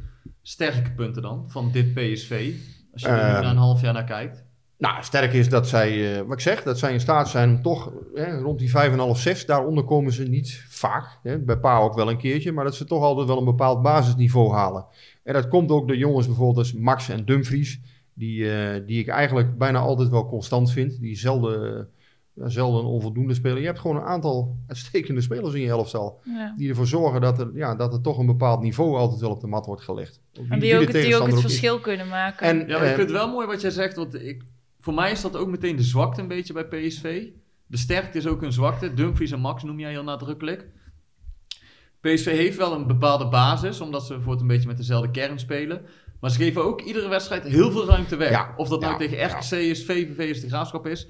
sterke 0.43 0.93
punten 0.93 1.23
dan 1.23 1.45
van 1.51 1.71
dit 1.73 1.95
PSV? 1.95 2.53
Als 2.93 3.03
je 3.03 3.09
er 3.09 3.35
nu 3.35 3.41
na 3.43 3.51
een 3.51 3.57
half 3.57 3.81
jaar 3.81 3.93
naar 3.93 4.05
kijkt. 4.05 4.45
Nou, 4.79 5.03
sterk 5.03 5.33
is 5.33 5.49
dat 5.49 5.69
zij, 5.69 6.19
eh, 6.19 6.23
wat 6.23 6.33
ik 6.33 6.41
zeg, 6.41 6.63
dat 6.63 6.79
zij 6.79 6.93
in 6.93 7.01
staat 7.01 7.29
zijn 7.29 7.51
om 7.51 7.63
toch 7.63 7.93
hè, 8.15 8.39
rond 8.39 8.59
die 8.59 8.71
5,5, 8.71 9.19
6, 9.19 9.47
daaronder 9.47 9.85
komen 9.85 10.13
ze 10.13 10.23
niet 10.23 10.65
vaak. 10.69 11.19
Hè, 11.23 11.39
bij 11.39 11.59
Pa 11.59 11.79
ook 11.79 11.95
wel 11.95 12.11
een 12.11 12.19
keertje, 12.19 12.53
maar 12.53 12.65
dat 12.65 12.75
ze 12.75 12.85
toch 12.85 13.03
altijd 13.03 13.29
wel 13.29 13.39
een 13.39 13.45
bepaald 13.45 13.83
basisniveau 13.83 14.53
halen. 14.53 14.87
En 15.23 15.33
dat 15.33 15.49
komt 15.49 15.71
ook 15.71 15.89
door 15.89 15.97
jongens 15.97 16.27
bijvoorbeeld 16.27 16.59
als 16.59 16.73
Max 16.73 17.09
en 17.09 17.25
Dumfries, 17.25 17.81
die, 18.15 18.53
eh, 18.53 18.87
die 18.87 19.01
ik 19.01 19.09
eigenlijk 19.09 19.59
bijna 19.59 19.79
altijd 19.79 20.09
wel 20.09 20.27
constant 20.27 20.73
vind. 20.73 21.01
Die 21.01 21.17
zelden, 21.17 21.77
eh, 21.77 21.85
ja, 22.33 22.49
zelden 22.49 22.81
een 22.81 22.87
onvoldoende 22.87 23.35
spelen. 23.35 23.61
Je 23.61 23.67
hebt 23.67 23.79
gewoon 23.79 23.97
een 23.97 24.03
aantal 24.03 24.57
uitstekende 24.67 25.21
spelers 25.21 25.55
in 25.55 25.61
je 25.61 25.69
elftal. 25.69 26.21
ja. 26.25 26.55
Die 26.57 26.69
ervoor 26.69 26.87
zorgen 26.87 27.21
dat 27.21 27.39
er, 27.39 27.51
ja, 27.55 27.75
dat 27.75 27.93
er 27.93 28.01
toch 28.01 28.19
een 28.19 28.27
bepaald 28.27 28.61
niveau 28.63 28.97
altijd 28.97 29.21
wel 29.21 29.31
op 29.31 29.41
de 29.41 29.47
mat 29.47 29.67
wordt 29.67 29.83
gelegd. 29.83 30.21
En 30.49 30.59
die 30.59 30.79
ook, 30.79 30.93
die 30.93 31.17
ook 31.17 31.27
het 31.27 31.41
verschil 31.41 31.81
kunnen 31.81 32.09
maken. 32.09 32.47
En, 32.47 32.69
Ja, 32.69 32.79
maar 32.79 32.89
ik 32.89 32.95
vind 32.95 33.09
het 33.09 33.19
wel 33.19 33.31
mooi 33.31 33.47
wat 33.47 33.61
jij 33.61 33.71
zegt, 33.71 33.97
want 33.97 34.15
ik, 34.15 34.43
voor 34.87 34.95
mij 34.95 35.11
is 35.11 35.21
dat 35.21 35.37
ook 35.37 35.49
meteen 35.49 35.77
de 35.77 35.83
zwakte 35.83 36.21
een 36.21 36.29
beetje 36.29 36.53
bij 36.53 36.65
PSV. 36.65 37.29
De 37.67 37.77
sterkte 37.77 38.19
is 38.19 38.27
ook 38.27 38.43
een 38.43 38.53
zwakte. 38.53 38.95
Dumfries 38.95 39.31
en 39.31 39.41
Max 39.41 39.63
noem 39.63 39.79
jij 39.79 39.91
heel 39.91 40.03
nadrukkelijk. 40.03 40.69
PSV 42.01 42.25
heeft 42.25 42.57
wel 42.57 42.73
een 42.73 42.87
bepaalde 42.87 43.29
basis, 43.29 43.81
omdat 43.81 44.07
ze 44.07 44.21
voor 44.21 44.33
het 44.33 44.41
een 44.41 44.47
beetje 44.47 44.67
met 44.69 44.77
dezelfde 44.77 45.11
kern 45.11 45.39
spelen. 45.39 45.83
Maar 46.21 46.31
ze 46.31 46.39
geven 46.39 46.65
ook 46.65 46.81
iedere 46.81 47.09
wedstrijd 47.09 47.45
heel 47.45 47.71
veel 47.71 47.87
ruimte 47.87 48.17
weg. 48.17 48.31
Ja, 48.31 48.55
of 48.57 48.69
dat 48.69 48.81
nou 48.81 48.93
ja, 48.93 48.99
tegen 48.99 49.17
ja. 49.17 49.27
RKC 49.27 49.51
is, 49.51 49.85
VVV 49.85 50.19
is, 50.19 50.41
de 50.41 50.49
Graafschap 50.49 50.87
is. 50.87 51.09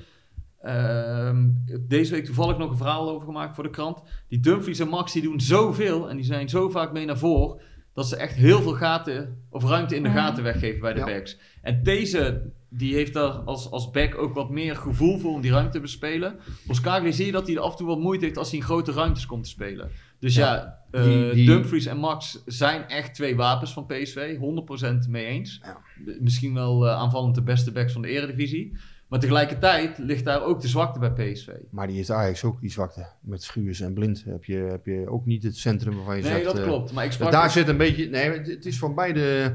Ehm, 0.60 1.48
deze 1.80 2.12
week 2.12 2.24
toevallig 2.24 2.58
nog 2.58 2.70
een 2.70 2.76
verhaal 2.76 3.10
over 3.10 3.26
gemaakt 3.26 3.54
voor 3.54 3.64
de 3.64 3.70
krant. 3.70 4.02
Die 4.28 4.40
Dumfries 4.40 4.78
en 4.78 4.88
Max 4.88 5.12
die 5.12 5.22
doen 5.22 5.40
zoveel 5.40 6.10
en 6.10 6.16
die 6.16 6.24
zijn 6.24 6.48
zo 6.48 6.68
vaak 6.68 6.92
mee 6.92 7.04
naar 7.04 7.18
voren. 7.18 7.60
Dat 7.92 8.08
ze 8.08 8.16
echt 8.16 8.34
heel 8.34 8.62
veel 8.62 8.74
gaten 8.74 9.42
of 9.50 9.64
ruimte 9.64 9.96
in 9.96 10.02
de 10.02 10.10
gaten 10.10 10.42
weggeven 10.42 10.80
bij 10.80 10.92
de 10.92 10.98
Ja. 10.98 11.04
backs. 11.06 11.38
En 11.62 11.82
deze, 11.82 12.50
die 12.76 12.94
heeft 12.94 13.12
daar 13.12 13.30
als, 13.30 13.70
als 13.70 13.90
back 13.90 14.18
ook 14.18 14.34
wat 14.34 14.50
meer 14.50 14.76
gevoel 14.76 15.18
voor 15.18 15.32
om 15.32 15.40
die 15.40 15.50
ruimte 15.50 15.70
te 15.72 15.80
bespelen. 15.80 16.36
Boskagli 16.66 17.12
zie 17.12 17.26
je 17.26 17.32
dat 17.32 17.46
hij 17.46 17.56
er 17.56 17.62
af 17.62 17.70
en 17.70 17.76
toe 17.76 17.86
wat 17.86 17.98
moeite 17.98 18.24
heeft 18.24 18.36
als 18.36 18.50
hij 18.50 18.58
in 18.58 18.64
grote 18.64 18.92
ruimtes 18.92 19.26
komt 19.26 19.44
te 19.44 19.50
spelen. 19.50 19.90
Dus 20.20 20.34
ja, 20.34 20.78
eh, 20.90 21.02
Die- 21.04 21.32
die- 21.34 21.46
Dumfries 21.46 21.86
en 21.86 21.96
Max 21.98 22.42
zijn 22.46 22.88
echt 22.88 23.14
twee 23.14 23.36
wapens 23.36 23.72
van 23.72 23.86
PSV. 23.86 24.36
100% 24.38 25.08
mee 25.08 25.24
eens. 25.24 25.60
Ja. 25.62 25.78
Misschien 26.20 26.54
wel 26.54 26.86
eh, 26.86 26.92
aanvallend 26.94 27.34
de 27.34 27.42
beste 27.42 27.72
backs 27.72 27.92
van 27.92 28.02
de 28.02 28.08
eredivisie. 28.08 28.76
Maar 29.08 29.20
tegelijkertijd 29.20 29.98
ligt 29.98 30.24
daar 30.24 30.42
ook 30.44 30.60
de 30.60 30.68
zwakte 30.68 30.98
bij 30.98 31.10
PSV. 31.32 31.48
Maar 31.70 31.86
die 31.86 31.98
is 32.00 32.10
Ajax 32.10 32.44
ook, 32.44 32.60
die 32.60 32.70
zwakte. 32.70 33.06
Met 33.20 33.42
Schuurs 33.42 33.80
en 33.80 33.94
Blind 33.94 34.24
heb 34.24 34.44
je, 34.44 34.56
heb 34.56 34.86
je 34.86 35.04
ook 35.08 35.26
niet 35.26 35.42
het 35.42 35.56
centrum 35.56 35.94
waarvan 35.96 36.16
je 36.16 36.22
Nee, 36.22 36.32
zegt... 36.32 36.44
dat 36.44 36.58
eh, 36.58 36.62
klopt. 36.62 36.92
Maar 36.92 37.04
ik 37.04 37.12
sprak 37.12 37.32
daar 37.32 37.50
zit 37.50 37.68
een 37.68 37.76
beetje... 37.76 38.08
Nee, 38.08 38.30
het- 38.30 38.46
het 38.46 38.66
is 38.66 38.78
van 38.78 38.94
beide... 38.94 39.52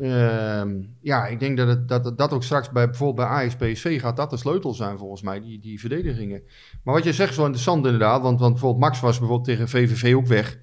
ehm, 0.00 0.76
ja, 1.00 1.26
ik 1.26 1.40
denk 1.40 1.56
dat, 1.56 1.68
het, 1.68 1.88
dat 1.88 2.18
dat 2.18 2.32
ook 2.32 2.42
straks 2.42 2.70
bij, 2.70 2.86
bijvoorbeeld 2.86 3.28
bij 3.28 3.36
Ajax 3.36 3.56
PSV 3.56 4.00
gaat 4.00 4.16
dat 4.16 4.30
de 4.30 4.36
sleutel 4.36 4.74
zijn 4.74 4.98
volgens 4.98 5.22
mij, 5.22 5.40
die, 5.40 5.60
die 5.60 5.80
verdedigingen. 5.80 6.42
Maar 6.82 6.94
wat 6.94 7.04
je 7.04 7.12
zegt 7.12 7.30
is 7.30 7.36
wel 7.36 7.44
interessant 7.44 7.84
inderdaad, 7.84 8.22
want, 8.22 8.40
want 8.40 8.52
bijvoorbeeld 8.52 8.82
Max 8.84 9.00
was 9.00 9.18
bijvoorbeeld 9.18 9.48
tegen 9.48 9.68
VVV 9.68 10.14
ook 10.14 10.26
weg. 10.26 10.58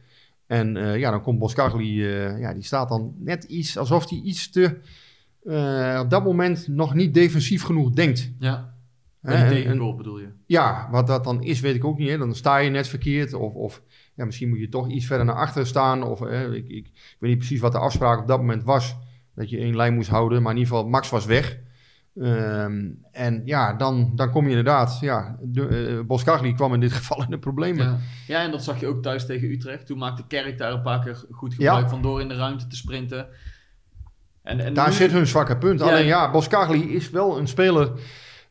En 0.48 0.78
eh, 0.78 0.98
ja, 1.00 1.12
dan 1.12 1.22
komt 1.22 1.40
Boskagli, 1.40 2.06
eh, 2.06 2.40
ja, 2.40 2.54
die 2.54 2.64
staat 2.64 2.90
dan 2.90 3.14
net 3.20 3.44
iets, 3.44 3.78
alsof 3.78 4.10
hij 4.10 4.20
iets 4.24 4.50
te... 4.50 4.78
eh, 5.46 6.00
op 6.04 6.10
dat 6.10 6.24
moment 6.24 6.68
nog 6.68 6.94
niet 6.94 7.14
defensief 7.14 7.64
genoeg 7.64 7.90
denkt. 7.92 8.32
Ja, 8.40 8.74
bij 9.22 9.48
die 9.50 9.62
tegengoal 9.64 9.96
bedoel 9.96 10.20
je. 10.20 10.28
ja, 10.46 10.88
wat 10.92 11.08
dat 11.08 11.24
dan 11.24 11.44
is, 11.44 11.60
weet 11.60 11.76
ik 11.76 11.86
ook 11.86 11.98
niet. 11.98 12.10
Hè. 12.10 12.18
Dan 12.18 12.36
sta 12.36 12.58
je 12.58 12.70
net 12.70 12.88
verkeerd. 12.88 13.34
Of, 13.34 13.54
of 13.54 13.82
ja, 14.16 14.26
misschien 14.26 14.50
moet 14.50 14.60
je 14.60 14.70
toch 14.70 14.90
iets 14.90 15.06
verder 15.06 15.26
naar 15.26 15.36
achter 15.36 15.68
staan. 15.68 16.04
Of 16.04 16.20
hè, 16.20 16.54
ik, 16.56 16.68
ik, 16.68 16.88
ik 16.88 17.16
weet 17.20 17.30
niet 17.30 17.38
precies 17.40 17.60
wat 17.60 17.72
de 17.72 17.78
afspraak 17.78 18.20
op 18.20 18.28
dat 18.28 18.38
moment 18.40 18.64
was. 18.64 18.96
Dat 19.36 19.50
je 19.50 19.58
één 19.58 19.76
lijn 19.76 19.94
moest 19.94 20.10
houden. 20.10 20.42
Maar 20.42 20.52
in 20.52 20.58
ieder 20.58 20.74
geval, 20.74 20.90
Max 20.90 21.10
was 21.10 21.26
weg. 21.26 21.58
Ehm, 22.16 22.90
en 23.12 23.42
ja, 23.46 23.74
dan, 23.74 24.12
dan 24.16 24.32
kom 24.32 24.44
je 24.44 24.50
inderdaad. 24.50 24.98
Ja, 25.02 25.38
de, 25.42 25.68
eh, 25.68 26.06
Boskagli 26.06 26.54
kwam 26.54 26.74
in 26.74 26.80
dit 26.80 26.92
geval 27.00 27.24
in 27.24 27.30
de 27.30 27.40
problemen. 27.40 27.86
Ja. 27.86 27.98
ja, 28.28 28.44
en 28.44 28.52
dat 28.52 28.64
zag 28.64 28.80
je 28.80 28.88
ook 28.88 29.02
thuis 29.04 29.26
tegen 29.26 29.52
Utrecht. 29.52 29.86
Toen 29.86 29.98
maakte 29.98 30.28
Kerk 30.28 30.58
daar 30.58 30.72
een 30.74 30.82
paar 30.82 31.04
keer 31.04 31.26
goed 31.32 31.54
gebruik 31.54 31.84
Ja. 31.84 31.90
van 31.90 32.02
door 32.02 32.22
in 32.22 32.28
de 32.28 32.36
ruimte 32.36 32.68
te 32.68 32.76
sprinten. 32.76 33.28
En, 34.44 34.60
en 34.60 34.74
Daar 34.74 34.88
nu- 34.90 34.94
zit 34.94 35.12
hun 35.12 35.28
zwakke 35.28 35.58
punt. 35.58 35.80
Ja. 35.80 35.86
Alleen 35.86 36.06
ja, 36.06 36.32
Boskagli 36.32 36.96
is 36.96 37.10
wel 37.10 37.38
een 37.38 37.48
speler. 37.48 37.92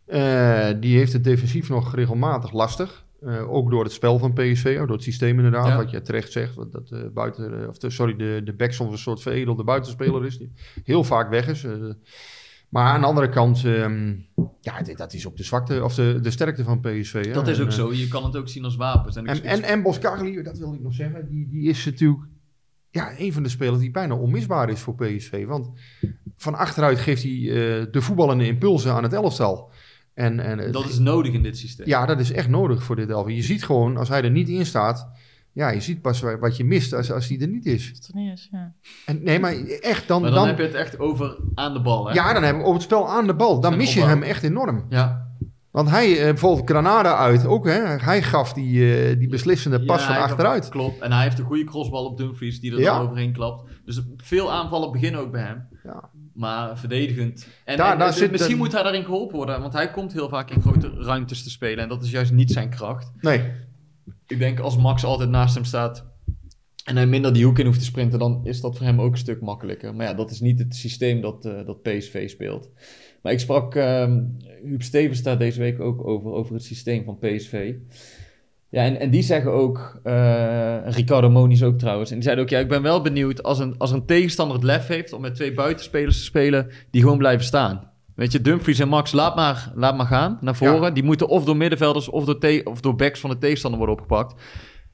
eh, 0.07 0.69
die 0.81 0.97
heeft 0.97 1.13
het 1.13 1.25
defensief 1.25 1.69
nog 1.69 1.95
regelmatig 1.95 2.53
lastig. 2.53 3.05
Eh, 3.27 3.53
ook 3.53 3.71
door 3.71 3.83
het 3.85 3.93
spel 3.93 4.19
van 4.19 4.33
PSV, 4.33 4.77
door 4.79 4.89
het 4.91 5.03
systeem 5.03 5.37
inderdaad, 5.37 5.67
Ja. 5.67 5.77
wat 5.77 5.91
je 5.91 6.03
terecht 6.03 6.33
zegt. 6.33 6.57
Dat, 6.57 6.91
eh, 6.91 6.99
buiten, 7.15 7.63
eh, 7.63 7.69
of 7.69 7.79
de, 7.79 7.91
sorry, 7.91 8.17
de, 8.17 8.41
de 8.45 8.53
back 8.53 8.73
soms 8.73 8.93
een 8.93 8.99
soort 8.99 9.23
veredelde 9.23 9.65
buitenspeler 9.65 10.25
is. 10.25 10.39
Die 10.39 10.53
heel 10.85 11.05
vaak 11.05 11.31
weg 11.31 11.49
is. 11.49 11.67
maar 12.69 12.87
aan 12.93 13.01
de 13.01 13.07
andere 13.07 13.29
kant, 13.29 13.65
ehm, 13.65 14.15
ja, 14.61 14.83
dit- 14.83 14.99
dat 14.99 15.13
is 15.13 15.27
ook 15.27 15.37
de 15.37 15.45
zwakte 15.45 15.85
of 15.85 15.95
de, 15.95 16.19
de 16.23 16.31
sterkte 16.31 16.65
van 16.65 16.81
PSV. 16.81 17.25
hè. 17.25 17.33
Dat 17.33 17.49
is 17.49 17.61
ook 17.61 17.73
zo. 17.73 17.93
Je 17.93 18.09
kan 18.09 18.25
het 18.25 18.37
ook 18.37 18.49
zien 18.49 18.65
als 18.65 18.77
wapens. 18.77 19.17
En, 19.17 19.27
en, 19.27 19.43
en, 19.43 19.63
en 19.63 19.83
Boskagli, 19.83 20.43
dat 20.43 20.59
wil 20.59 20.75
ik 20.75 20.81
nog 20.83 20.95
zeggen, 20.95 21.29
die, 21.29 21.49
die 21.49 21.69
is 21.69 21.85
natuurlijk 21.85 22.21
ja, 22.93 23.13
een 23.19 23.33
van 23.33 23.43
de 23.43 23.49
spelers 23.49 23.79
die 23.79 23.91
bijna 23.91 24.15
onmisbaar 24.15 24.69
is 24.71 24.81
voor 24.81 24.95
PSV. 24.95 25.47
Want 25.47 25.71
van 26.37 26.55
achteruit 26.55 26.99
geeft 26.99 27.23
hij 27.23 27.33
eh, 27.33 27.87
de 27.93 28.01
voetballende 28.01 28.47
impulsen 28.47 28.93
aan 28.93 29.03
het 29.03 29.13
elftal. 29.13 29.71
En, 30.15 30.41
en 30.41 30.73
dat 30.73 30.89
is 30.89 30.99
nodig 30.99 31.33
in 31.33 31.43
dit 31.43 31.59
systeem. 31.59 31.87
ja, 31.87 32.07
dat 32.07 32.21
is 32.21 32.33
echt 32.33 32.49
nodig 32.49 32.83
voor 32.83 32.97
dit 32.97 33.11
elftal. 33.11 33.35
Je 33.35 33.43
ziet 33.43 33.65
gewoon, 33.65 33.97
als 33.97 34.09
hij 34.09 34.23
er 34.23 34.31
niet 34.31 34.49
in 34.49 34.67
staat, 34.67 35.09
ja, 35.53 35.69
je 35.71 35.81
ziet 35.81 36.03
pas 36.03 36.21
wa- 36.21 36.39
wat 36.39 36.57
je 36.57 36.65
mist 36.65 36.93
als, 36.93 37.13
als 37.13 37.29
hij 37.29 37.41
er 37.41 37.49
niet 37.49 37.67
is. 37.67 37.89
Als 37.89 37.99
het 37.99 38.09
er 38.09 38.15
niet 38.21 38.33
is, 38.33 38.49
ja. 38.53 38.73
En, 39.07 39.23
nee, 39.23 39.39
maar 39.41 39.55
echt, 39.81 40.09
dan, 40.09 40.21
maar 40.23 40.31
dan, 40.31 40.39
dan, 40.39 40.49
heb 40.49 40.59
je 40.59 40.63
het 40.65 40.75
echt 40.75 40.99
over 40.99 41.37
aan 41.55 41.73
de 41.73 41.81
bal. 41.81 42.07
Hè? 42.09 42.13
ja, 42.15 42.33
dan 42.33 42.43
hebben 42.43 42.63
we 42.63 42.69
over 42.69 42.81
het 42.81 42.91
spel 42.91 43.09
aan 43.09 43.27
de 43.27 43.35
bal. 43.35 43.61
Dan 43.61 43.77
mis 43.77 43.95
je 43.95 44.01
opbouw. 44.01 44.15
hem 44.15 44.23
echt 44.23 44.43
enorm. 44.43 44.85
ja. 44.89 45.22
Want 45.73 45.91
hij, 45.91 46.19
eh, 46.19 46.25
bijvoorbeeld 46.25 46.69
Granada 46.71 47.17
uit, 47.17 47.47
ook 47.47 47.67
hè, 47.67 47.81
hij 47.87 48.23
gaf 48.23 48.53
die, 48.53 48.95
eh, 49.09 49.19
die 49.19 49.29
beslissende 49.29 49.85
pas 49.85 50.01
Ja, 50.01 50.07
van 50.07 50.23
achteruit. 50.23 50.69
Klopt. 50.69 51.01
En 51.01 51.13
hij 51.13 51.23
heeft 51.23 51.39
een 51.39 51.45
goede 51.45 51.65
crossbal 51.65 52.05
op 52.05 52.17
Dumfries 52.17 52.61
die 52.61 52.73
er 52.73 52.81
Ja. 52.81 52.95
dan 52.99 53.07
overheen 53.07 53.33
klapt. 53.33 53.71
Dus 53.85 54.01
veel 54.17 54.53
aanvallen 54.53 54.93
beginnen 54.93 55.21
ook 55.21 55.31
bij 55.33 55.43
hem. 55.43 55.69
Ja. 55.85 56.09
Maar 56.35 56.79
verdedigend. 56.79 57.47
En, 57.65 57.77
Daar- 57.77 57.93
en- 57.93 57.99
daar 57.99 58.09
en 58.09 58.15
zit 58.15 58.31
misschien 58.31 58.57
moet 58.57 58.73
hij 58.73 58.83
daarin 58.83 59.05
geholpen 59.05 59.37
worden. 59.37 59.61
Want 59.61 59.73
hij 59.73 59.91
komt 59.91 60.13
heel 60.13 60.29
vaak 60.29 60.51
in 60.51 60.61
grote 60.63 60.91
ruimtes 60.99 61.43
te 61.43 61.51
spelen. 61.51 61.83
En 61.83 61.89
dat 61.89 62.03
is 62.03 62.11
juist 62.11 62.33
niet 62.33 62.51
zijn 62.51 62.71
kracht. 62.71 63.11
Nee, 63.21 63.51
Ik 64.27 64.39
denk 64.39 64.59
als 64.61 64.77
Max 64.77 65.05
altijd 65.05 65.31
naast 65.31 65.55
hem 65.55 65.65
staat. 65.65 66.05
En 66.85 66.97
hij 66.97 67.07
minder 67.07 67.33
die 67.33 67.45
hoek 67.45 67.59
in 67.59 67.67
hoeft 67.67 67.79
te 67.79 67.85
sprinten. 67.85 68.19
Dan 68.19 68.41
is 68.45 68.61
dat 68.61 68.77
voor 68.77 68.87
hem 68.87 69.01
ook 69.01 69.13
een 69.13 69.19
stuk 69.19 69.41
makkelijker. 69.41 69.95
Maar 69.95 70.07
ja, 70.07 70.15
dat 70.15 70.31
is 70.31 70.41
niet 70.41 70.59
het 70.59 70.77
systeem 70.77 71.21
dat, 71.21 71.45
eh, 71.45 71.67
dat 71.67 71.83
PSV 71.83 72.29
speelt. 72.31 72.71
Maar 73.23 73.33
ik 73.33 73.41
sprak. 73.41 73.75
ehm 73.75 74.21
Huub 74.65 74.83
Stevens 74.83 75.23
daar 75.23 75.39
deze 75.39 75.61
week 75.61 75.81
ook 75.81 76.07
over. 76.07 76.31
Over 76.33 76.55
het 76.55 76.65
systeem 76.65 77.05
van 77.05 77.19
PSV. 77.19 77.75
Ja, 78.69 78.85
en, 78.85 79.01
en 79.01 79.11
die 79.11 79.23
zeggen 79.23 79.53
ook, 79.53 80.01
eh, 80.03 80.77
Ricardo 80.85 81.31
Moniz 81.31 81.63
ook 81.63 81.79
trouwens, 81.79 82.09
en 82.09 82.15
die 82.15 82.25
zeiden 82.25 82.45
ook, 82.45 82.51
ja, 82.51 82.59
ik 82.59 82.69
ben 82.69 82.83
wel 82.83 83.03
benieuwd 83.03 83.43
als 83.43 83.59
een, 83.59 83.75
als 83.79 83.91
een 83.91 84.07
tegenstander 84.07 84.57
het 84.57 84.65
lef 84.65 84.87
heeft 84.87 85.13
om 85.13 85.21
met 85.21 85.35
twee 85.35 85.55
buitenspelers 85.55 86.17
te 86.19 86.25
spelen 86.25 86.71
die 86.91 87.03
gewoon 87.03 87.19
blijven 87.19 87.45
staan. 87.45 87.91
Weet 88.15 88.33
je, 88.33 88.41
Dumfries 88.41 88.79
en 88.79 88.89
Max, 88.89 89.13
laat 89.13 89.37
maar, 89.37 89.73
laat 89.75 89.97
maar 89.97 90.07
gaan 90.07 90.39
naar 90.41 90.57
voren. 90.57 90.95
Die 90.95 91.03
moeten 91.03 91.29
of 91.29 91.45
door 91.45 91.57
middenvelders 91.57 92.09
of 92.09 92.25
door, 92.25 92.39
te- 92.39 92.61
of 92.65 92.81
door 92.81 92.97
backs 92.97 93.21
van 93.21 93.31
de 93.31 93.39
tegenstander 93.39 93.79
worden 93.79 93.97
opgepakt. 93.97 94.43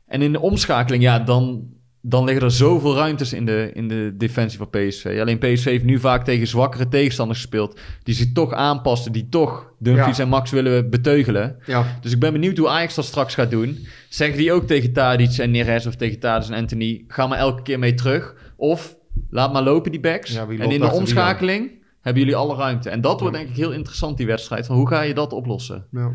En 0.07 0.22
in 0.22 0.33
de 0.33 0.41
omschakeling, 0.41 1.03
ja, 1.03 1.18
dan, 1.18 1.66
dan 2.09 2.25
liggen 2.25 2.45
er 2.45 2.51
zoveel 2.51 2.95
ruimtes 2.95 3.33
in 3.33 3.47
de, 3.47 3.71
in 3.75 3.89
de 3.89 4.15
defensie 4.17 4.59
van 4.59 4.71
PSV. 4.71 5.19
Alleen 5.21 5.39
PSV 5.39 5.65
heeft 5.65 5.85
nu 5.85 5.99
vaak 5.99 6.25
tegen 6.25 6.47
zwakkere 6.47 6.89
tegenstanders 6.89 7.41
gespeeld, 7.41 7.81
die 8.03 8.15
zich 8.15 8.33
toch 8.33 8.53
aanpassen, 8.53 9.13
die 9.13 9.29
toch 9.29 9.73
Dumfries 9.79 10.17
Ja. 10.17 10.23
en 10.23 10.29
Max 10.29 10.51
willen 10.51 10.91
beteugelen. 10.91 11.57
ja. 11.67 11.99
Dus 12.01 12.13
ik 12.13 12.19
ben 12.19 12.33
benieuwd 12.33 12.57
hoe 12.59 12.69
Ajax 12.69 12.95
dat 12.95 13.05
straks 13.05 13.35
gaat 13.35 13.51
doen. 13.51 13.87
Zeggen 14.09 14.39
die 14.39 14.53
ook 14.53 14.67
tegen 14.67 14.93
Tadic 14.93 15.39
en 15.39 15.51
Neres 15.51 15.87
of 15.87 15.95
tegen 15.97 16.19
Tadic 16.19 16.49
en 16.49 16.55
Anthony... 16.55 17.05
ga 17.09 17.27
maar 17.27 17.39
elke 17.39 17.63
keer 17.63 17.79
mee 17.79 17.95
terug. 17.95 18.35
Of 18.57 18.97
laat 19.31 19.53
maar 19.53 19.63
lopen 19.63 19.91
die 19.91 20.01
backs. 20.01 20.33
Ja, 20.33 20.47
en 20.49 20.71
in 20.71 20.81
de 20.81 20.91
omschakeling 20.91 21.71
hebben 22.01 22.23
jullie 22.23 22.37
alle 22.37 22.57
ruimte. 22.57 22.91
En 22.91 23.01
dat 23.01 23.21
wordt 23.21 23.37
denk 23.37 23.49
ik 23.49 23.57
heel 23.57 23.73
interessant, 23.73 24.17
die 24.17 24.27
wedstrijd. 24.27 24.67
Van 24.67 24.77
hoe 24.77 24.89
ga 24.89 25.01
je 25.01 25.15
dat 25.15 25.33
oplossen? 25.33 25.87
ja. 25.91 26.13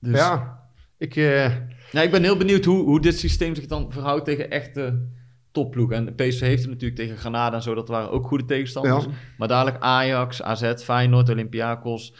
Dus, 0.00 0.18
ja. 0.18 0.60
Ik, 0.98 1.16
eh, 1.16 1.46
ja, 1.92 2.02
ik 2.02 2.10
ben 2.10 2.22
heel 2.22 2.36
benieuwd 2.36 2.64
hoe, 2.64 2.84
hoe 2.84 3.00
dit 3.00 3.18
systeem 3.18 3.54
zich 3.54 3.66
dan 3.66 3.92
verhoudt 3.92 4.24
tegen 4.24 4.50
echte 4.50 5.08
topploegen. 5.50 5.96
En 5.96 6.14
PSV 6.14 6.40
heeft 6.40 6.62
het 6.62 6.70
natuurlijk 6.70 7.00
tegen 7.00 7.16
Granada 7.16 7.56
en 7.56 7.62
zo. 7.62 7.74
Dat 7.74 7.88
waren 7.88 8.10
ook 8.10 8.26
goede 8.26 8.44
tegenstanders. 8.44 9.04
Ja. 9.04 9.10
Maar 9.38 9.48
dadelijk 9.48 9.82
Ajax, 9.82 10.42
AZ, 10.42 10.74
Feyenoord, 10.74 11.28
Olympiakos. 11.28 12.14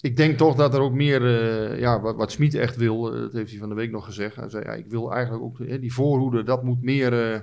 Ik 0.00 0.16
denk 0.16 0.38
toch 0.38 0.54
dat 0.54 0.74
er 0.74 0.80
ook 0.80 0.92
meer, 0.92 1.24
eh, 1.24 1.80
ja, 1.80 2.00
wat, 2.00 2.16
wat 2.16 2.32
Smit 2.32 2.54
echt 2.54 2.76
wil, 2.76 3.14
eh, 3.14 3.20
dat 3.20 3.32
heeft 3.32 3.50
hij 3.50 3.58
van 3.58 3.68
de 3.68 3.74
week 3.74 3.90
nog 3.90 4.04
gezegd. 4.04 4.36
Hij 4.36 4.48
zei, 4.48 4.64
ja, 4.64 4.72
ik 4.72 4.86
wil 4.86 5.12
eigenlijk 5.12 5.44
ook, 5.44 5.80
die 5.80 5.92
voorhoede, 5.92 6.42
dat 6.42 6.62
moet 6.62 6.82
meer, 6.82 7.32
eh, 7.32 7.40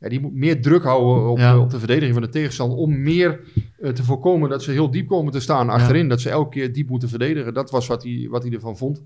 ja, 0.00 0.08
die 0.08 0.20
moet 0.20 0.34
meer 0.34 0.62
druk 0.62 0.82
houden 0.82 1.30
op, 1.30 1.38
Ja. 1.38 1.52
eh, 1.52 1.60
op 1.60 1.70
de 1.70 1.78
verdediging 1.78 2.12
van 2.12 2.22
de 2.22 2.28
tegenstander. 2.28 2.78
Om 2.78 3.02
meer 3.02 3.40
eh, 3.78 3.90
te 3.90 4.04
voorkomen 4.04 4.50
dat 4.50 4.62
ze 4.62 4.70
heel 4.70 4.90
diep 4.90 5.08
komen 5.08 5.32
te 5.32 5.40
staan 5.40 5.68
achterin. 5.68 6.08
Dat 6.08 6.20
ze 6.20 6.30
elke 6.30 6.50
keer 6.50 6.72
diep 6.72 6.88
moeten 6.88 7.08
verdedigen. 7.08 7.54
Dat 7.54 7.70
was 7.70 7.86
wat 7.86 8.02
hij, 8.02 8.26
wat 8.30 8.42
hij 8.42 8.52
ervan 8.52 8.76
vond. 8.76 9.02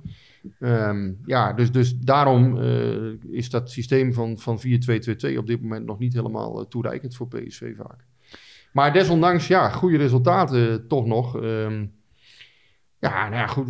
Ehm, 0.60 1.12
ja, 1.24 1.52
dus, 1.52 1.72
dus 1.72 1.98
daarom 1.98 2.58
eh, 2.58 3.12
is 3.30 3.50
dat 3.50 3.70
systeem 3.70 4.12
van, 4.12 4.38
van 4.38 4.58
4-2-2-2 4.60 5.38
op 5.38 5.46
dit 5.46 5.62
moment 5.62 5.86
nog 5.86 5.98
niet 5.98 6.12
helemaal 6.14 6.68
toereikend 6.68 7.16
voor 7.16 7.28
PSV 7.28 7.76
vaak. 7.76 8.04
Maar 8.72 8.92
desondanks, 8.92 9.46
ja, 9.46 9.68
goede 9.70 9.96
resultaten 9.96 10.88
toch 10.88 11.06
nog. 11.06 11.36
Ehm, 11.42 11.86
ja, 12.98 13.22
nou 13.28 13.34
ja, 13.34 13.46
goed. 13.46 13.68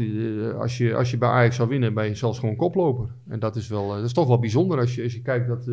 Als 0.58 0.78
je, 0.78 0.94
als 0.94 1.10
je 1.10 1.18
bij 1.18 1.28
Ajax 1.28 1.56
zou 1.56 1.68
winnen, 1.68 1.94
ben 1.94 2.06
je 2.06 2.14
zelfs 2.14 2.38
gewoon 2.38 2.56
koploper. 2.56 3.08
En 3.28 3.38
dat 3.38 3.56
is, 3.56 3.68
wel, 3.68 3.88
dat 3.88 4.04
is 4.04 4.12
toch 4.12 4.26
wel 4.28 4.38
bijzonder 4.38 4.78
als 4.78 4.94
je, 4.94 5.02
als 5.02 5.12
je 5.12 5.22
kijkt 5.22 5.48
dat 5.48 5.68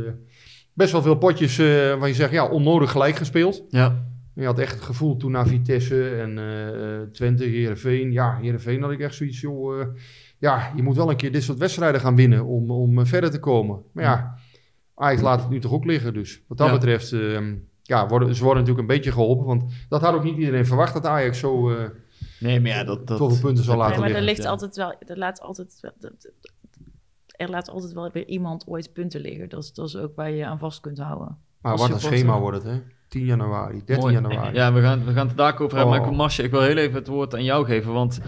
best 0.80 0.92
wel 0.92 1.02
veel 1.02 1.18
potjes 1.18 1.58
eh 1.58 1.66
waar 2.00 2.08
je 2.08 2.14
zegt, 2.14 2.32
ja, 2.32 2.48
onnodig 2.48 2.92
gelijk 2.92 3.16
gespeeld. 3.16 3.64
Ja, 3.70 4.04
Je 4.34 4.46
had 4.46 4.60
echt 4.60 4.74
het 4.74 4.82
gevoel 4.84 5.18
toen 5.18 5.32
naar 5.32 5.48
Vitesse 5.48 6.10
en 6.10 6.38
eh, 6.38 7.02
Twente, 7.12 7.44
Heerenveen. 7.44 8.12
Ja, 8.12 8.38
Heerenveen 8.42 8.82
had 8.82 8.92
ik 8.92 9.00
echt 9.00 9.16
zoiets, 9.16 9.40
joh. 9.42 9.80
eh, 9.82 9.88
ja, 10.38 10.72
je 10.76 10.84
moet 10.84 10.96
wel 10.96 11.10
een 11.10 11.16
keer 11.16 11.32
dit 11.32 11.44
soort 11.44 11.58
wedstrijden 11.58 12.02
gaan 12.02 12.16
winnen 12.16 12.46
om, 12.46 12.72
om 12.72 13.06
verder 13.06 13.32
te 13.32 13.40
komen. 13.40 13.82
Maar 13.94 14.04
ja, 14.04 14.36
Ajax 14.96 15.22
laat 15.22 15.40
het 15.42 15.50
nu 15.50 15.60
toch 15.60 15.72
ook 15.72 15.86
liggen. 15.86 16.14
Dus 16.14 16.44
wat 16.48 16.58
dat 16.58 16.68
Ja. 16.68 16.74
betreft, 16.74 17.12
ehm, 17.12 17.56
ja, 17.84 18.08
worden, 18.08 18.36
ze 18.36 18.44
worden 18.44 18.64
natuurlijk 18.64 18.90
een 18.90 18.96
beetje 18.96 19.12
geholpen. 19.12 19.46
Want 19.46 19.64
dat 19.90 20.02
had 20.02 20.14
ook 20.14 20.24
niet 20.24 20.38
iedereen 20.38 20.66
verwacht 20.66 20.94
dat 20.94 21.06
Ajax 21.06 21.40
zo 21.40 21.70
eh 21.72 21.84
nee, 22.40 22.60
maar 22.60 22.72
ja, 22.72 22.84
dat... 22.84 23.08
dat 23.08 23.18
punten 23.42 23.64
zou 23.64 23.78
dat- 23.78 23.78
laten 23.78 23.90
Nee, 23.90 24.00
maar 24.00 24.00
er 24.00 24.06
liggen. 24.10 24.24
ligt 24.26 24.44
ja. 24.44 24.50
altijd 24.50 24.76
wel, 24.76 24.96
er 25.08 25.18
laat 25.18 25.42
altijd 25.42 25.78
wel, 25.82 25.92
dat- 26.00 26.12
dat- 26.22 26.52
er 27.40 27.50
laat 27.50 27.70
altijd 27.70 27.94
wel 27.94 28.10
weer 28.14 28.28
iemand 28.28 28.68
ooit 28.68 28.94
punten 28.94 29.22
liggen. 29.22 29.50
Dat 29.50 29.64
is, 29.64 29.74
dat 29.74 29.88
is 29.88 29.96
ook 29.96 30.16
waar 30.16 30.32
je 30.32 30.46
aan 30.46 30.60
vast 30.60 30.80
kunt 30.82 30.98
houden. 30.98 31.38
Maar 31.62 31.78
wat 31.78 31.90
een 31.90 32.00
schema 32.00 32.40
wordt 32.40 32.58
het, 32.64 32.66
hè? 32.74 32.82
10 33.08 33.26
januari, 33.26 33.78
13 33.86 33.98
Mooi. 34.00 34.14
januari. 34.14 34.56
Ja, 34.56 34.74
we 34.74 34.82
gaan, 34.82 35.06
we 35.06 35.14
gaan 35.14 35.28
het 35.28 35.38
daar 35.38 35.52
ook 35.54 35.62
over 35.62 35.78
hebben. 35.78 35.96
Oh. 35.96 36.02
Maar 36.02 36.12
ik, 36.12 36.18
Masje, 36.18 36.44
ik 36.44 36.52
wil 36.52 36.62
heel 36.62 36.78
even 36.78 36.96
het 36.96 37.08
woord 37.08 37.34
aan 37.34 37.44
jou 37.44 37.66
geven. 37.66 37.94
Want 37.94 38.20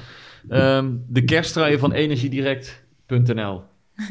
ehm, 0.50 0.96
de 1.08 1.24
kersttrui 1.24 1.78
van 1.80 1.92
energiedirect.nl. 1.92 3.62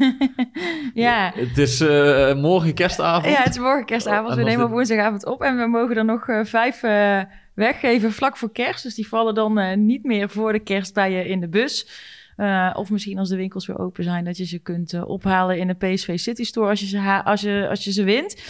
Ja, 0.93 1.31
Het 1.35 1.57
is 1.57 1.81
eh, 1.81 2.35
morgen 2.35 2.73
kerstavond. 2.73 3.25
ja 3.33 3.41
het 3.43 3.49
is 3.53 3.59
morgen 3.59 3.85
kerstavond. 3.85 4.35
We 4.35 4.43
nemen 4.43 4.59
dit- 4.65 4.69
woensdagavond 4.69 5.25
op 5.25 5.41
en 5.41 5.57
we 5.57 5.67
mogen 5.67 5.95
er 5.97 6.05
nog 6.05 6.27
eh, 6.27 6.43
vijf 6.43 6.83
eh, 6.83 7.21
weggeven 7.53 8.11
vlak 8.11 8.37
voor 8.37 8.51
kerst. 8.51 8.83
Dus 8.83 8.95
die 8.95 9.07
vallen 9.07 9.35
dan 9.35 9.57
eh, 9.59 9.77
niet 9.77 10.03
meer 10.03 10.29
voor 10.29 10.51
de 10.53 10.59
kerst 10.59 10.93
bij 10.93 11.11
je 11.11 11.27
in 11.27 11.39
de 11.39 11.49
bus. 11.49 11.87
Eh, 12.35 12.69
of 12.73 12.89
misschien 12.89 13.17
als 13.17 13.29
de 13.29 13.35
winkels 13.35 13.67
weer 13.67 13.79
open 13.79 14.03
zijn, 14.03 14.25
dat 14.25 14.37
je 14.37 14.45
ze 14.45 14.59
kunt 14.59 14.93
eh, 14.93 15.07
ophalen 15.07 15.57
in 15.57 15.67
de 15.67 15.73
PSV 15.73 16.19
City 16.19 16.43
Store 16.43 16.69
als 16.69 16.79
je 16.79 16.85
ze, 16.85 17.23
als 17.23 17.41
je, 17.41 17.67
als 17.69 17.83
je 17.83 17.91
ze 17.91 18.03
wint. 18.03 18.41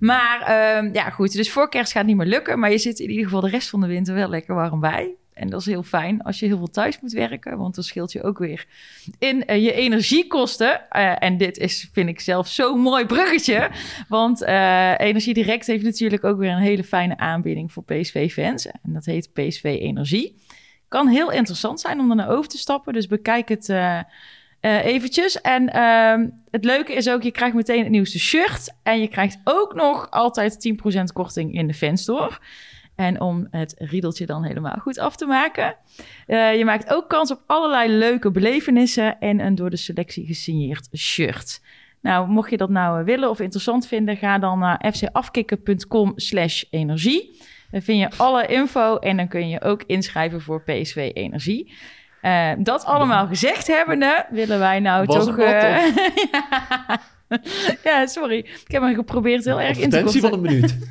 Maar 0.00 0.40
ehm, 0.40 0.94
ja, 0.94 1.10
goed. 1.10 1.32
Dus 1.32 1.50
voor 1.50 1.68
kerst 1.68 1.92
gaat 1.92 2.06
niet 2.06 2.16
meer 2.16 2.26
lukken. 2.26 2.58
Maar 2.58 2.70
je 2.70 2.78
zit 2.78 2.98
in 2.98 3.10
ieder 3.10 3.24
geval 3.24 3.40
de 3.40 3.48
rest 3.48 3.68
van 3.68 3.80
de 3.80 3.86
winter 3.86 4.14
wel 4.14 4.28
lekker 4.28 4.54
warm 4.54 4.80
bij. 4.80 5.14
En 5.32 5.50
dat 5.50 5.60
is 5.60 5.66
heel 5.66 5.82
fijn 5.82 6.22
als 6.22 6.38
je 6.38 6.46
heel 6.46 6.56
veel 6.56 6.70
thuis 6.70 7.00
moet 7.00 7.12
werken. 7.12 7.58
Want 7.58 7.74
dan 7.74 7.84
scheelt 7.84 8.12
je 8.12 8.22
ook 8.22 8.38
weer 8.38 8.66
in 9.18 9.46
eh, 9.46 9.64
je 9.64 9.72
energiekosten. 9.72 10.90
En 11.18 11.36
dit 11.36 11.58
is, 11.58 11.88
vind 11.92 12.08
ik 12.08 12.20
zelf, 12.20 12.48
zo'n 12.48 12.80
mooi 12.80 13.06
bruggetje. 13.06 13.70
Want 14.08 14.42
eh 14.42 14.98
Energie 14.98 15.34
Direct 15.34 15.66
heeft 15.66 15.84
natuurlijk 15.84 16.24
ook 16.24 16.38
weer 16.38 16.50
een 16.50 16.58
hele 16.58 16.84
fijne 16.84 17.16
aanbieding 17.16 17.72
voor 17.72 17.84
PSV-fans. 17.84 18.66
En 18.66 18.92
dat 18.92 19.04
heet 19.04 19.32
PSV 19.32 19.64
Energie. 19.64 20.42
Kan 20.94 21.08
heel 21.08 21.30
interessant 21.30 21.80
zijn 21.80 22.00
om 22.00 22.10
er 22.10 22.16
naar 22.16 22.28
over 22.28 22.50
te 22.50 22.58
stappen. 22.58 22.92
Dus 22.92 23.06
bekijk 23.06 23.48
het 23.48 23.68
eh, 23.68 24.00
eventjes. 24.60 25.40
En 25.40 25.72
ehm, 25.72 26.28
het 26.50 26.64
leuke 26.64 26.94
is 26.94 27.08
ook, 27.08 27.22
je 27.22 27.30
krijgt 27.30 27.54
meteen 27.54 27.82
het 27.82 27.90
nieuwste 27.90 28.18
shirt. 28.18 28.74
En 28.82 29.00
je 29.00 29.08
krijgt 29.08 29.38
ook 29.44 29.74
nog 29.74 30.10
altijd 30.10 30.74
10% 31.00 31.12
korting 31.12 31.54
in 31.54 31.66
de 31.66 31.74
fanstore. 31.74 32.38
En 32.96 33.20
om 33.20 33.46
het 33.50 33.74
riedeltje 33.78 34.26
dan 34.26 34.44
helemaal 34.44 34.76
goed 34.80 34.98
af 34.98 35.16
te 35.16 35.26
maken. 35.26 35.76
eh, 36.26 36.56
je 36.58 36.64
maakt 36.64 36.94
ook 36.94 37.08
kans 37.08 37.30
op 37.30 37.42
allerlei 37.46 37.92
leuke 37.92 38.30
belevenissen 38.30 39.20
en 39.20 39.40
een 39.40 39.54
door 39.54 39.70
de 39.70 39.76
selectie 39.76 40.26
gesigneerd 40.26 40.88
shirt. 40.96 41.60
Nou, 42.00 42.28
mocht 42.28 42.50
je 42.50 42.56
dat 42.56 42.70
nou 42.70 43.04
willen 43.04 43.30
of 43.30 43.40
interessant 43.40 43.86
vinden, 43.86 44.16
ga 44.16 44.38
dan 44.38 44.58
naar 44.58 44.92
fcafkikken.com 44.92 46.12
slash 46.16 46.64
energie. 46.70 47.42
Daar 47.74 47.82
vind 47.82 48.00
je 48.00 48.18
alle 48.18 48.46
info 48.46 48.96
en 48.96 49.16
dan 49.16 49.28
kun 49.28 49.48
je 49.48 49.60
ook 49.62 49.82
inschrijven 49.86 50.40
voor 50.40 50.62
PSV 50.62 51.10
Energie. 51.14 51.72
Eh, 52.20 52.50
dat 52.58 52.84
allemaal 52.84 53.26
gezegd 53.26 53.66
hebbende, 53.66 54.26
willen 54.30 54.58
wij 54.58 54.80
nou 54.80 55.04
Was 55.06 55.24
toch... 55.24 55.38
eh, 55.38 55.86
ja. 57.84 58.06
sorry. 58.06 58.38
Ik 58.38 58.64
heb 58.66 58.82
hem 58.82 58.94
geprobeerd 58.94 59.44
heel 59.44 59.60
erg 59.60 59.78
in 59.78 59.90
te 59.90 60.02
korten. 60.02 60.20
van 60.20 60.32
een 60.32 60.40
minuut. 60.40 60.76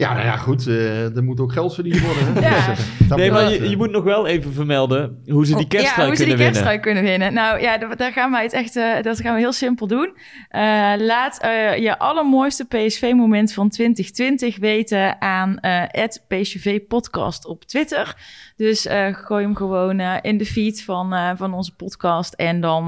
Ja, 0.00 0.12
nou 0.14 0.24
ja, 0.26 0.36
goed. 0.36 0.66
eh, 0.66 1.16
er 1.16 1.24
moet 1.24 1.40
ook 1.40 1.52
geld 1.52 1.74
verdiend 1.74 2.00
worden. 2.00 2.24
Hè? 2.34 2.40
Ja. 2.50 2.66
Dus, 2.66 2.78
eh, 3.10 3.16
Nee, 3.16 3.30
maar 3.30 3.50
je, 3.52 3.68
je 3.68 3.76
moet 3.76 3.90
nog 3.90 4.04
wel 4.04 4.26
even 4.26 4.52
vermelden 4.52 5.22
hoe 5.26 5.46
ze 5.46 5.54
die 5.54 5.64
Oh, 5.64 5.68
kersttrui 5.70 6.00
ja, 6.02 6.06
hoe 6.06 6.16
ze 6.16 6.22
kunnen 6.24 6.36
die 6.36 6.44
winnen. 6.46 6.52
kersttrui 6.52 6.78
kunnen 6.78 7.02
winnen. 7.02 7.32
Nou 7.34 7.60
ja, 7.60 7.78
da- 7.78 7.94
daar 7.94 8.12
gaan 8.12 8.30
wij 8.30 8.42
het 8.42 8.52
echt, 8.52 8.76
eh, 8.76 9.02
dat 9.02 9.20
gaan 9.20 9.34
we 9.34 9.40
heel 9.40 9.52
simpel 9.52 9.86
doen. 9.86 10.12
Eh, 10.48 10.60
laat 10.98 11.38
eh, 11.40 11.76
je 11.78 11.98
allermooiste 11.98 12.64
PSV-moment 12.64 13.52
van 13.52 13.68
2020 13.68 14.58
weten 14.58 15.20
aan 15.20 15.58
eh 15.58 16.04
PSV 16.28 16.80
Podcast 16.88 17.46
op 17.46 17.64
Twitter. 17.64 18.16
Dus 18.58 18.86
eh, 18.86 19.14
gooi 19.14 19.44
hem 19.44 19.56
gewoon 19.56 19.98
eh, 19.98 20.14
in 20.22 20.38
de 20.38 20.46
feed 20.46 20.82
van, 20.84 21.14
eh, 21.14 21.30
van 21.36 21.54
onze 21.54 21.74
podcast. 21.74 22.34
En 22.34 22.60
dan 22.60 22.82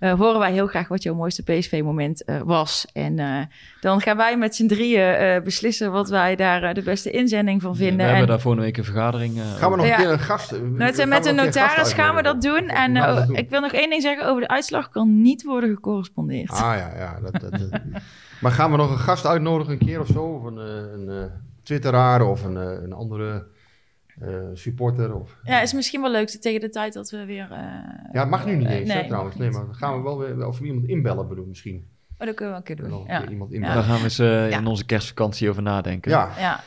horen 0.00 0.38
wij 0.38 0.52
heel 0.52 0.66
graag 0.66 0.88
wat 0.88 1.02
jouw 1.02 1.14
mooiste 1.14 1.42
PSV-moment 1.42 2.24
eh, 2.24 2.40
was. 2.44 2.86
En 2.92 3.18
eh, 3.18 3.40
dan 3.80 4.00
gaan 4.00 4.16
wij 4.16 4.36
met 4.38 4.54
z'n 4.54 4.66
drieën 4.66 5.14
eh, 5.14 5.42
beslissen 5.42 5.92
wat 5.92 6.08
wij 6.08 6.36
daar 6.36 6.74
de 6.74 6.82
beste 6.82 7.10
inzending 7.10 7.62
van 7.62 7.70
We 7.72 7.76
vinden. 7.76 8.00
hebben 8.04 8.22
En- 8.22 8.28
daar 8.28 8.40
volgende 8.40 8.66
week 8.66 8.76
een 8.76 8.84
vergadering 8.84 9.38
eh, 9.38 9.54
Gaan 9.54 9.70
we 9.70 9.76
nog 9.76 9.86
Ja. 9.86 9.92
een 9.96 10.00
keer 10.04 10.12
een 10.12 10.18
gast... 10.18 10.50
met, 10.50 10.96
we 10.96 11.20
de 11.20 11.28
een 11.28 11.34
notaris 11.34 11.92
gaan 11.92 12.14
we 12.14 12.22
dat 12.22 12.42
doen. 12.42 12.68
En 12.68 12.92
we 12.92 12.98
eh, 12.98 13.16
dat 13.16 13.26
doen? 13.26 13.36
ik 13.36 13.50
wil 13.50 13.60
nog 13.60 13.72
één 13.72 13.90
ding 13.90 14.02
zeggen. 14.02 14.26
Over 14.28 14.40
de 14.40 14.48
uitslag 14.48 14.88
kan 14.88 15.20
niet 15.22 15.42
worden 15.44 15.70
gecorrespondeerd. 15.74 16.50
Ah 16.50 16.58
ja, 16.58 16.92
ja. 16.96 17.18
Dat, 17.22 17.40
dat, 17.40 17.50
dat- 17.70 17.80
maar 18.40 18.52
gaan 18.52 18.70
we 18.70 18.76
nog 18.76 18.90
een 18.90 18.98
gast 18.98 19.26
uitnodigen 19.26 19.72
een 19.72 19.78
keer 19.86 20.00
of 20.00 20.06
zo? 20.06 20.22
Of 20.22 20.44
een, 20.44 20.58
eh, 20.58 20.92
een 20.92 21.08
eh, 21.08 21.24
twitteraar 21.62 22.22
of 22.22 22.44
een, 22.44 22.56
eh, 22.56 22.82
een 22.82 22.92
andere 22.92 23.46
eh, 24.20 24.34
supporter? 24.52 25.14
Of... 25.14 25.36
Ja, 25.42 25.60
is 25.60 25.72
misschien 25.72 26.00
wel 26.00 26.10
leuk 26.10 26.28
tegen 26.28 26.60
de 26.60 26.68
tijd 26.68 26.92
dat 26.92 27.10
we 27.10 27.24
weer... 27.24 27.48
eh, 27.50 27.58
Ja, 28.12 28.20
het 28.20 28.28
mag 28.30 28.46
nu 28.46 28.56
niet 28.56 28.66
eh, 28.66 28.74
eens 28.74 28.88
nee, 28.88 28.96
hè, 29.02 29.06
trouwens. 29.08 29.36
Nee, 29.36 29.50
maar 29.50 29.64
dan 29.64 29.74
gaan 29.74 29.96
we 29.96 30.02
wel 30.02 30.18
weer... 30.18 30.46
Of 30.46 30.58
we 30.58 30.66
iemand 30.66 30.86
inbellen 30.88 31.28
bedoel 31.28 31.46
misschien. 31.46 31.88
Oh, 32.18 32.26
dat 32.26 32.34
kunnen 32.34 32.54
we 32.54 32.60
een 32.60 32.76
keer 32.76 32.88
doen. 32.88 33.04
Ja. 33.06 33.28
iemand 33.28 33.50
Ja. 33.50 33.56
inbellen. 33.56 33.74
Daar 33.76 33.84
gaan 33.84 33.96
we 33.98 34.02
eens 34.04 34.16
Ja. 34.16 34.58
in 34.58 34.66
onze 34.66 34.84
kerstvakantie 34.86 35.48
over 35.48 35.62
nadenken. 35.62 36.10
Ja, 36.10 36.30
ja. 36.38 36.60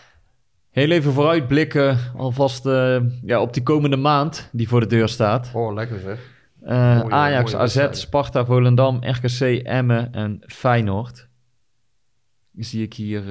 Heel 0.70 0.90
even 0.92 1.14
vooruitblikken, 1.14 1.98
alvast 2.18 2.66
eh, 2.66 3.02
ja, 3.24 3.42
op 3.42 3.54
die 3.54 3.64
komende 3.64 3.96
maand 3.98 4.50
die 4.52 4.68
voor 4.68 4.80
de 4.80 4.86
deur 4.88 5.08
staat. 5.10 5.52
oh 5.54 5.74
lekker 5.74 6.00
zeg. 6.00 6.32
Eh, 6.62 7.00
Mooie- 7.02 7.14
Ajax, 7.14 7.52
mooie 7.52 7.64
AZ. 7.64 7.88
Sparta, 7.92 8.46
Volendam, 8.46 8.98
RKC, 9.04 9.40
Emmen 9.64 10.14
en 10.14 10.42
Feyenoord. 10.46 11.28
Die 12.52 12.64
zie 12.66 12.84
ik 12.84 12.94
hier 12.94 13.24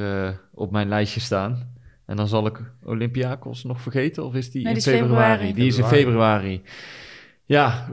op 0.53 0.71
mijn 0.71 0.89
lijstje 0.89 1.21
staan. 1.21 1.72
En 2.07 2.17
dan 2.17 2.29
zal 2.29 2.47
ik 2.47 2.61
Olympiakos 2.85 3.65
nog 3.65 3.81
vergeten, 3.81 4.25
of 4.25 4.35
is 4.35 4.51
die 4.51 4.63
Nee, 4.65 4.73
in 4.75 4.79
die 4.79 4.93
is 4.93 4.99
februari? 4.99 5.31
februari. 5.33 5.55
Die 5.55 5.67
is 5.67 5.79
in 5.79 5.85
februari. 5.85 6.63
Ja, 7.45 7.89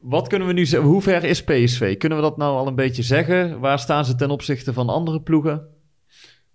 wat 0.00 0.28
kunnen 0.28 0.48
we 0.48 0.54
nu 0.54 0.66
zeggen? 0.66 0.88
Hoe 0.88 1.02
ver 1.02 1.24
is 1.24 1.44
PSV? 1.44 1.96
Kunnen 1.96 2.18
we 2.18 2.24
dat 2.24 2.36
nou 2.36 2.56
al 2.56 2.66
een 2.66 2.74
beetje 2.74 3.02
zeggen? 3.02 3.60
Waar 3.60 3.78
staan 3.78 4.04
ze 4.04 4.14
ten 4.14 4.30
opzichte 4.30 4.72
van 4.72 4.88
andere 4.88 5.20
ploegen? 5.22 5.66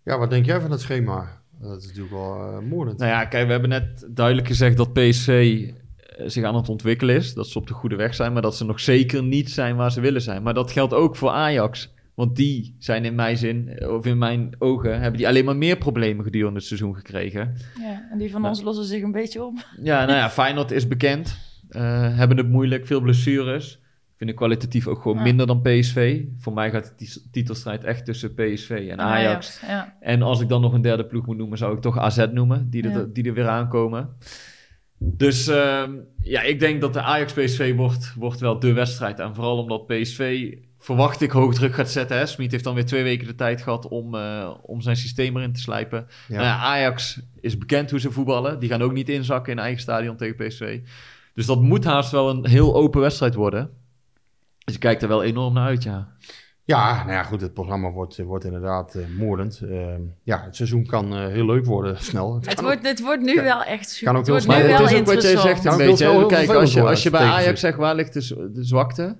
Ja, 0.03 0.18
wat 0.18 0.30
denk 0.30 0.45
jij 0.45 0.62
van 0.62 0.72
het 0.72 0.82
schema? 0.82 1.41
Dat 1.62 1.78
is 1.82 1.86
natuurlijk 1.88 2.14
wel 2.14 2.36
eh 2.36 2.60
moordend. 2.70 2.97
Nou 2.97 3.12
ja, 3.12 3.26
kijk, 3.26 3.45
we 3.45 3.51
hebben 3.51 3.70
net 3.70 4.07
duidelijk 4.10 4.47
gezegd 4.47 4.78
dat 4.78 4.93
PSV 4.93 5.64
eh, 5.97 6.28
zich 6.28 6.43
aan 6.43 6.55
het 6.55 6.70
ontwikkelen 6.70 7.16
is. 7.16 7.34
Dat 7.34 7.47
ze 7.47 7.57
op 7.57 7.68
de 7.68 7.74
goede 7.74 7.95
weg 7.95 8.16
zijn, 8.16 8.34
maar 8.34 8.41
dat 8.41 8.55
ze 8.55 8.66
nog 8.66 8.80
zeker 8.80 9.24
niet 9.24 9.49
zijn 9.51 9.76
waar 9.76 9.91
ze 9.91 10.01
willen 10.01 10.22
zijn. 10.22 10.43
Maar 10.43 10.53
dat 10.53 10.72
geldt 10.72 10.93
ook 10.93 11.16
voor 11.16 11.30
Ajax. 11.30 11.93
Want 12.20 12.36
die 12.36 12.76
zijn 12.80 13.06
in 13.06 13.16
mijn 13.16 13.38
zin, 13.38 13.70
eh, 13.70 13.90
of 13.94 14.06
in 14.06 14.18
mijn 14.18 14.56
ogen, 14.58 15.00
hebben 15.00 15.18
die 15.18 15.28
alleen 15.28 15.46
maar 15.46 15.56
meer 15.58 15.78
problemen 15.78 16.24
gedurende 16.24 16.58
het 16.60 16.68
seizoen 16.68 16.96
gekregen. 16.96 17.54
ja, 17.82 18.08
en 18.12 18.18
die 18.18 18.32
van 18.32 18.42
Nou. 18.42 18.54
ons 18.54 18.64
lossen 18.64 18.86
zich 18.86 19.04
een 19.04 19.12
beetje 19.12 19.44
op. 19.44 19.54
Ja, 19.84 20.06
nou 20.06 20.18
ja, 20.18 20.30
Feyenoord 20.30 20.72
is 20.72 20.88
bekend. 20.88 21.38
Eh, 21.70 22.18
hebben 22.18 22.38
het 22.38 22.50
moeilijk, 22.50 22.88
veel 22.88 23.02
blessures. 23.02 23.80
Vind 24.18 24.30
ik 24.30 24.36
kwalitatief 24.36 24.88
ook 24.88 25.02
gewoon 25.02 25.18
Ja. 25.18 25.24
minder 25.24 25.48
dan 25.48 25.62
PSV. 25.62 26.24
Voor 26.38 26.54
mij 26.54 26.72
gaat 26.72 26.94
de 26.98 27.22
titelstrijd 27.32 27.84
echt 27.84 28.06
tussen 28.06 28.34
PSV 28.34 28.88
en 28.92 29.00
Ajax. 29.00 29.62
Ja. 29.68 29.96
En 30.00 30.22
als 30.22 30.42
ik 30.42 30.50
dan 30.50 30.62
nog 30.62 30.74
een 30.74 30.82
derde 30.82 31.06
ploeg 31.06 31.26
moet 31.26 31.38
noemen, 31.38 31.58
zou 31.58 31.76
ik 31.76 31.82
toch 31.82 31.98
AZ 31.98 32.26
noemen, 32.32 32.70
die 32.70 32.84
er, 32.84 32.92
Ja. 32.92 33.06
die 33.14 33.24
er 33.24 33.34
weer 33.34 33.48
aankomen. 33.48 34.10
Dus 34.98 35.48
ehm, 35.48 35.92
ja, 36.22 36.42
ik 36.42 36.60
denk 36.60 36.82
dat 36.82 36.94
de 36.94 37.02
Ajax-PSV 37.02 37.76
wordt, 37.76 38.14
wordt 38.18 38.40
wel 38.40 38.60
de 38.60 38.74
wedstrijd. 38.74 39.20
En 39.20 39.36
vooral 39.36 39.58
omdat 39.58 39.88
PSV, 39.88 40.54
verwacht 40.80 41.22
ik, 41.22 41.32
hoog 41.32 41.54
druk 41.54 41.74
gaat 41.74 41.90
zetten. 41.90 42.18
Hè? 42.18 42.26
Smit 42.26 42.52
heeft 42.52 42.64
dan 42.64 42.74
weer 42.76 42.86
twee 42.86 43.04
weken 43.04 43.28
de 43.28 43.36
tijd 43.36 43.62
gehad 43.62 43.88
om, 43.88 44.16
eh, 44.16 44.54
om 44.62 44.82
zijn 44.82 44.96
systeem 44.96 45.38
erin 45.38 45.54
te 45.54 45.60
slijpen. 45.62 46.08
Ja. 46.28 46.36
Nou 46.36 46.46
ja, 46.48 46.58
Ajax 46.58 47.20
is 47.42 47.58
bekend 47.58 47.90
hoe 47.92 48.00
ze 48.00 48.12
voetballen. 48.12 48.60
Die 48.60 48.70
gaan 48.70 48.82
ook 48.82 48.94
niet 48.94 49.10
inzakken 49.10 49.52
in 49.54 49.60
eigen 49.60 49.82
stadion 49.82 50.16
tegen 50.18 50.48
PSV. 50.48 50.80
Dus 51.34 51.46
dat 51.46 51.62
moet 51.62 51.84
haast 51.84 52.12
wel 52.12 52.30
een 52.30 52.48
heel 52.48 52.76
open 52.76 53.02
wedstrijd 53.02 53.36
worden. 53.36 53.70
Dus 54.64 54.74
ik 54.76 54.80
kijk 54.80 55.02
er 55.02 55.08
wel 55.08 55.24
enorm 55.24 55.54
naar 55.54 55.68
uit, 55.68 55.84
ja. 55.84 56.08
Ja, 56.64 56.98
nou 56.98 57.12
ja, 57.12 57.24
goed, 57.24 57.42
het 57.42 57.54
programma 57.54 57.92
wordt, 57.92 58.18
wordt 58.18 58.46
inderdaad 58.46 58.96
eh, 58.96 59.04
moordend. 59.18 59.62
Ehm, 59.64 60.02
ja, 60.24 60.42
het 60.46 60.56
seizoen 60.56 60.86
kan 60.86 61.16
eh, 61.16 61.28
heel 61.28 61.46
leuk 61.46 61.66
worden, 61.66 61.98
snel. 62.12 62.40
Het 62.42 62.62
wordt, 62.62 62.88
het 62.88 63.02
wordt 63.02 63.22
nu 63.22 63.36
kan- 63.36 63.44
wel 63.44 63.64
echt 63.64 63.90
super. 63.90 64.08
kan 64.08 64.16
ook 64.16 64.26
heel 64.26 64.34
wordt 64.34 64.44
snel 64.44 64.58
wel 64.58 64.66
het 64.66 64.92
is 64.92 65.00
ook 65.00 65.06
wat 65.06 65.24
jij 65.24 65.38
zegt 65.38 65.66
een 65.66 65.78
beetje. 65.78 66.26
Kijk, 66.26 66.50
als 66.50 66.74
je, 66.74 66.82
als 66.82 67.04
je 67.04 67.10
bij 67.10 67.26
Ajax 67.26 67.60
zegt 67.60 67.78
waar 67.78 67.96
ligt 67.96 68.14
de 68.14 68.64
zwakte, 68.64 69.18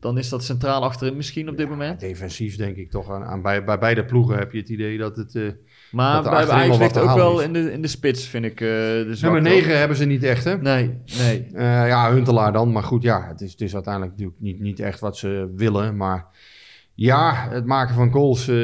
dan 0.00 0.18
is 0.18 0.28
dat 0.28 0.44
centraal 0.44 0.82
achterin 0.82 1.16
misschien 1.16 1.48
op 1.48 1.56
dit 1.56 1.68
moment. 1.68 2.00
Defensief 2.00 2.56
denk 2.56 2.76
ik 2.76 2.90
toch. 2.90 3.10
Aan, 3.10 3.24
aan 3.24 3.42
bij, 3.42 3.64
bij 3.64 3.78
beide 3.78 4.04
ploegen 4.04 4.38
heb 4.38 4.52
je 4.52 4.58
het 4.58 4.68
idee 4.68 4.98
dat 4.98 5.16
het... 5.16 5.34
eh 5.34 5.48
Maar 5.92 6.22
dat 6.22 6.32
bij 6.32 6.48
Ajax 6.48 6.78
ligt 6.78 6.98
ook 6.98 7.14
wel 7.14 7.38
is. 7.40 7.46
in 7.46 7.52
de, 7.52 7.72
in 7.72 7.82
de 7.82 7.88
spits, 7.88 8.26
vind 8.26 8.44
ik, 8.44 8.60
eh 8.60 8.66
de 8.68 9.18
nummer 9.20 9.42
9 9.42 9.78
hebben 9.78 9.96
ze 9.96 10.04
niet 10.04 10.22
echt, 10.22 10.44
hè? 10.44 10.56
Nee, 10.58 10.94
nee. 11.18 11.46
Eh, 11.52 11.62
ja, 11.88 12.12
Huntelaar 12.12 12.52
dan. 12.52 12.72
Maar 12.72 12.82
goed, 12.82 13.02
ja, 13.02 13.26
het 13.28 13.40
is, 13.40 13.50
het 13.50 13.60
is 13.60 13.74
uiteindelijk 13.74 14.12
natuurlijk 14.12 14.40
niet, 14.40 14.60
niet 14.60 14.80
echt 14.80 15.00
wat 15.00 15.16
ze 15.16 15.52
willen. 15.56 15.96
Maar 15.96 16.26
ja, 16.94 17.48
het 17.50 17.66
maken 17.66 17.94
van 17.94 18.12
goals. 18.12 18.48
eh 18.48 18.56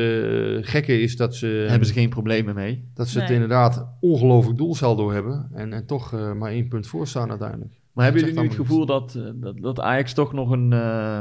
gekke 0.61 1.01
is 1.01 1.17
dat 1.17 1.35
ze, 1.35 1.57
Daar 1.61 1.69
hebben 1.71 1.89
ze 1.89 1.95
geen 1.95 2.09
problemen 2.09 2.55
mee. 2.55 2.89
dat 2.95 3.09
ze 3.09 3.21
het 3.21 3.31
inderdaad 3.31 3.87
ongelooflijk 4.01 4.59
doelsaldo 4.59 5.11
hebben. 5.11 5.51
En, 5.55 5.73
en 5.73 5.87
toch 5.87 6.13
eh, 6.13 6.33
maar 6.33 6.51
één 6.51 6.69
punt 6.69 6.87
voor 6.87 7.07
staan 7.07 7.31
uiteindelijk. 7.31 7.73
Maar 7.95 8.05
hebben 8.05 8.23
jullie 8.23 8.41
nu 8.41 8.47
het 8.47 8.57
gevoel 8.57 8.87
dat, 8.87 9.15
eh, 9.15 9.31
dat, 9.35 9.61
dat 9.61 9.81
Ajax 9.81 10.15
toch 10.15 10.33
nog 10.33 10.51
een, 10.51 10.73
eh, 10.73 11.21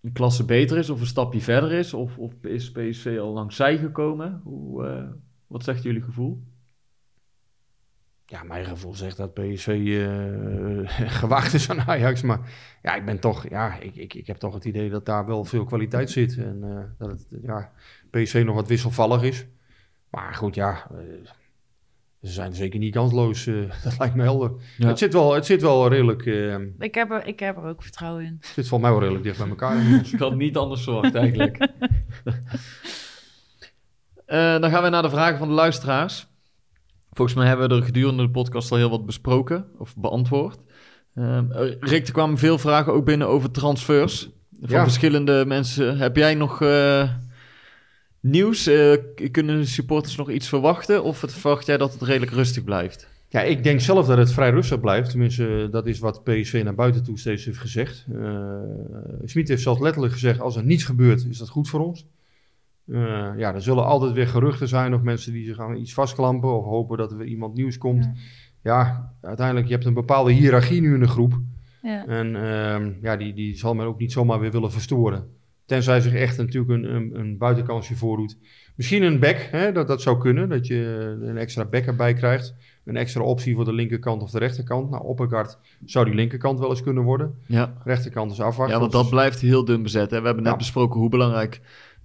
een 0.00 0.12
klasse 0.12 0.44
beter 0.44 0.78
is 0.78 0.90
of 0.90 1.00
een 1.00 1.06
stapje 1.06 1.40
verder 1.40 1.72
is? 1.72 1.94
Of, 1.94 2.18
of 2.18 2.32
is 2.42 2.72
PSV 2.72 3.18
al 3.20 3.32
langs 3.32 3.56
zij 3.56 3.78
gekomen? 3.78 4.40
Hoe, 4.44 4.86
eh, 4.86 5.08
wat 5.46 5.64
zegt 5.64 5.82
jullie 5.82 6.02
gevoel? 6.02 6.42
Ja, 8.26 8.42
mijn 8.42 8.64
gevoel 8.64 8.94
zegt 8.94 9.16
dat 9.16 9.34
PSV 9.34 9.68
eh, 9.68 11.08
gewaagd 11.20 11.54
is 11.54 11.70
aan 11.70 11.80
Ajax. 11.80 12.22
Maar 12.22 12.52
ja, 12.82 12.94
ik 12.94 13.04
ben 13.04 13.20
toch, 13.20 13.48
ja, 13.48 13.78
ik, 13.78 13.96
ik, 13.96 14.14
ik 14.14 14.26
heb 14.26 14.36
toch 14.36 14.54
het 14.54 14.64
idee 14.64 14.90
dat 14.90 15.06
daar 15.06 15.26
wel 15.26 15.44
veel 15.44 15.64
kwaliteit 15.64 16.10
zit. 16.10 16.36
En 16.36 16.94
dat 16.98 17.10
het, 17.10 17.26
ja, 17.42 17.72
PSV 18.10 18.42
nog 18.46 18.54
wat 18.54 18.68
wisselvallig 18.68 19.22
is. 19.22 19.46
Maar 20.10 20.34
goed, 20.34 20.54
ja, 20.54 20.90
ze 22.22 22.32
zijn 22.32 22.54
zeker 22.54 22.78
niet 22.78 22.94
kansloos. 22.94 23.46
eh, 23.46 23.54
dat 23.84 23.98
lijkt 23.98 24.14
me 24.14 24.22
helder. 24.22 24.50
Ja. 24.78 24.86
Het, 24.88 24.98
zit 24.98 25.12
wel, 25.12 25.34
het 25.34 25.46
zit 25.46 25.62
wel 25.62 25.88
redelijk, 25.88 26.26
eh, 26.26 26.54
Ik 26.78 26.94
heb, 26.94 27.10
er, 27.10 27.26
ik 27.26 27.40
heb 27.40 27.56
er 27.56 27.64
ook 27.64 27.82
vertrouwen 27.82 28.24
in. 28.24 28.36
het 28.40 28.46
zit 28.46 28.68
volgens 28.68 28.80
mij 28.80 28.90
wel 28.90 29.00
redelijk 29.00 29.24
dicht 29.24 29.38
bij 29.38 29.48
elkaar. 29.48 29.76
Ik 30.12 30.18
had 30.18 30.34
niet 30.36 30.56
anders 30.56 30.82
verwacht 30.82 31.14
eigenlijk. 31.14 31.58
Eh, 34.26 34.60
dan 34.60 34.70
gaan 34.70 34.82
we 34.82 34.88
naar 34.88 35.02
de 35.02 35.10
vragen 35.10 35.38
van 35.38 35.48
de 35.48 35.54
luisteraars. 35.54 36.26
Volgens 37.10 37.36
mij 37.36 37.46
hebben 37.46 37.68
we 37.68 37.74
er 37.74 37.82
gedurende 37.82 38.22
de 38.22 38.30
podcast 38.30 38.70
al 38.70 38.76
heel 38.76 38.90
wat 38.90 39.06
besproken 39.06 39.66
of 39.78 39.96
beantwoord. 39.96 40.58
Rick, 41.80 42.06
er 42.06 42.12
kwamen 42.12 42.38
veel 42.38 42.58
vragen 42.58 42.92
ook 42.92 43.04
binnen 43.04 43.28
over 43.28 43.50
transfers. 43.50 44.22
Van 44.60 44.76
Ja. 44.76 44.82
verschillende 44.82 45.44
mensen. 45.46 45.98
Heb 45.98 46.16
jij 46.16 46.34
nog 46.34 46.62
eh, 46.62 47.08
nieuws? 48.22 48.66
Eh, 48.66 48.92
k- 49.14 49.28
kunnen 49.32 49.56
de 49.58 49.66
supporters 49.66 50.16
nog 50.16 50.30
iets 50.30 50.48
verwachten? 50.48 51.04
Of 51.04 51.18
verwacht 51.28 51.66
jij 51.66 51.76
dat 51.76 51.92
het 51.92 52.02
redelijk 52.02 52.32
rustig 52.32 52.64
blijft? 52.64 53.08
Ja, 53.28 53.40
ik 53.42 53.64
denk 53.64 53.80
zelf 53.80 54.06
dat 54.06 54.18
het 54.18 54.32
vrij 54.32 54.50
rustig 54.50 54.80
blijft. 54.80 55.10
Tenminste, 55.10 55.68
dat 55.70 55.86
is 55.86 55.98
wat 55.98 56.24
PSV 56.24 56.60
naar 56.64 56.74
buiten 56.74 57.02
toe 57.02 57.18
steeds 57.18 57.44
heeft 57.44 57.58
gezegd. 57.58 58.06
Uh, 58.12 58.54
Smit 59.24 59.48
heeft 59.48 59.62
zelfs 59.62 59.80
letterlijk 59.80 60.12
gezegd, 60.12 60.40
als 60.40 60.56
er 60.56 60.64
niets 60.64 60.84
gebeurt, 60.84 61.26
is 61.30 61.38
dat 61.38 61.48
goed 61.48 61.68
voor 61.68 61.80
ons. 61.80 62.06
Uh, 62.86 63.28
ja, 63.36 63.54
er 63.54 63.62
zullen 63.62 63.84
altijd 63.84 64.12
weer 64.12 64.26
geruchten 64.28 64.68
zijn 64.68 64.94
of 64.94 65.00
mensen 65.02 65.32
die 65.32 65.44
zich 65.46 65.58
aan 65.60 65.76
iets 65.76 65.94
vastklampen 65.94 66.56
of 66.58 66.64
hopen 66.64 66.98
dat 66.98 67.10
er 67.10 67.16
weer 67.16 67.26
iemand 67.26 67.54
nieuws 67.54 67.78
komt. 67.78 68.04
Ja, 68.04 68.12
ja 68.62 69.12
uiteindelijk, 69.22 69.66
je 69.66 69.72
hebt 69.72 69.84
een 69.86 69.94
bepaalde 69.94 70.32
hiërarchie 70.32 70.80
nu 70.80 70.94
in 70.94 71.00
de 71.00 71.08
groep. 71.08 71.40
Ja. 71.82 72.06
En 72.06 72.26
uh, 72.34 73.02
ja, 73.02 73.16
die, 73.16 73.34
die 73.34 73.56
zal 73.56 73.74
men 73.74 73.86
ook 73.86 73.98
niet 73.98 74.12
zomaar 74.12 74.40
weer 74.40 74.50
willen 74.50 74.72
verstoren. 74.72 75.26
Tenzij 75.66 76.00
zich 76.00 76.14
echt 76.14 76.38
natuurlijk 76.38 76.72
een, 76.72 76.94
een, 76.94 77.18
een 77.18 77.38
buitenkansje 77.38 77.96
voordoet. 77.96 78.38
Misschien 78.76 79.02
een 79.02 79.18
back, 79.18 79.36
hè, 79.50 79.72
dat, 79.72 79.86
dat 79.86 80.02
zou 80.02 80.18
kunnen, 80.18 80.48
dat 80.48 80.66
je 80.66 80.76
een 81.22 81.36
extra 81.36 81.64
back 81.64 81.84
erbij 81.86 82.14
krijgt. 82.14 82.54
Een 82.84 82.96
extra 82.96 83.20
optie 83.22 83.54
voor 83.54 83.64
de 83.64 83.72
linkerkant 83.72 84.22
of 84.22 84.30
de 84.30 84.38
rechterkant. 84.38 84.90
Nou, 84.90 85.04
Oppergaard 85.04 85.58
zou 85.84 86.04
die 86.04 86.14
linkerkant 86.14 86.58
wel 86.58 86.70
eens 86.70 86.82
kunnen 86.82 87.02
worden. 87.02 87.34
Ja. 87.46 87.74
Rechterkant 87.84 88.32
is 88.32 88.40
afwachten. 88.40 88.74
Ja, 88.74 88.80
want 88.80 88.92
dat 88.92 89.10
blijft 89.10 89.40
heel 89.40 89.64
dun 89.64 89.82
bezet. 89.82 90.10
Hè? 90.10 90.20
We 90.20 90.26
hebben 90.26 90.42
net 90.42 90.52
Ja. 90.52 90.58
besproken 90.58 91.00
hoe 91.00 91.08
belangrijk 91.08 91.60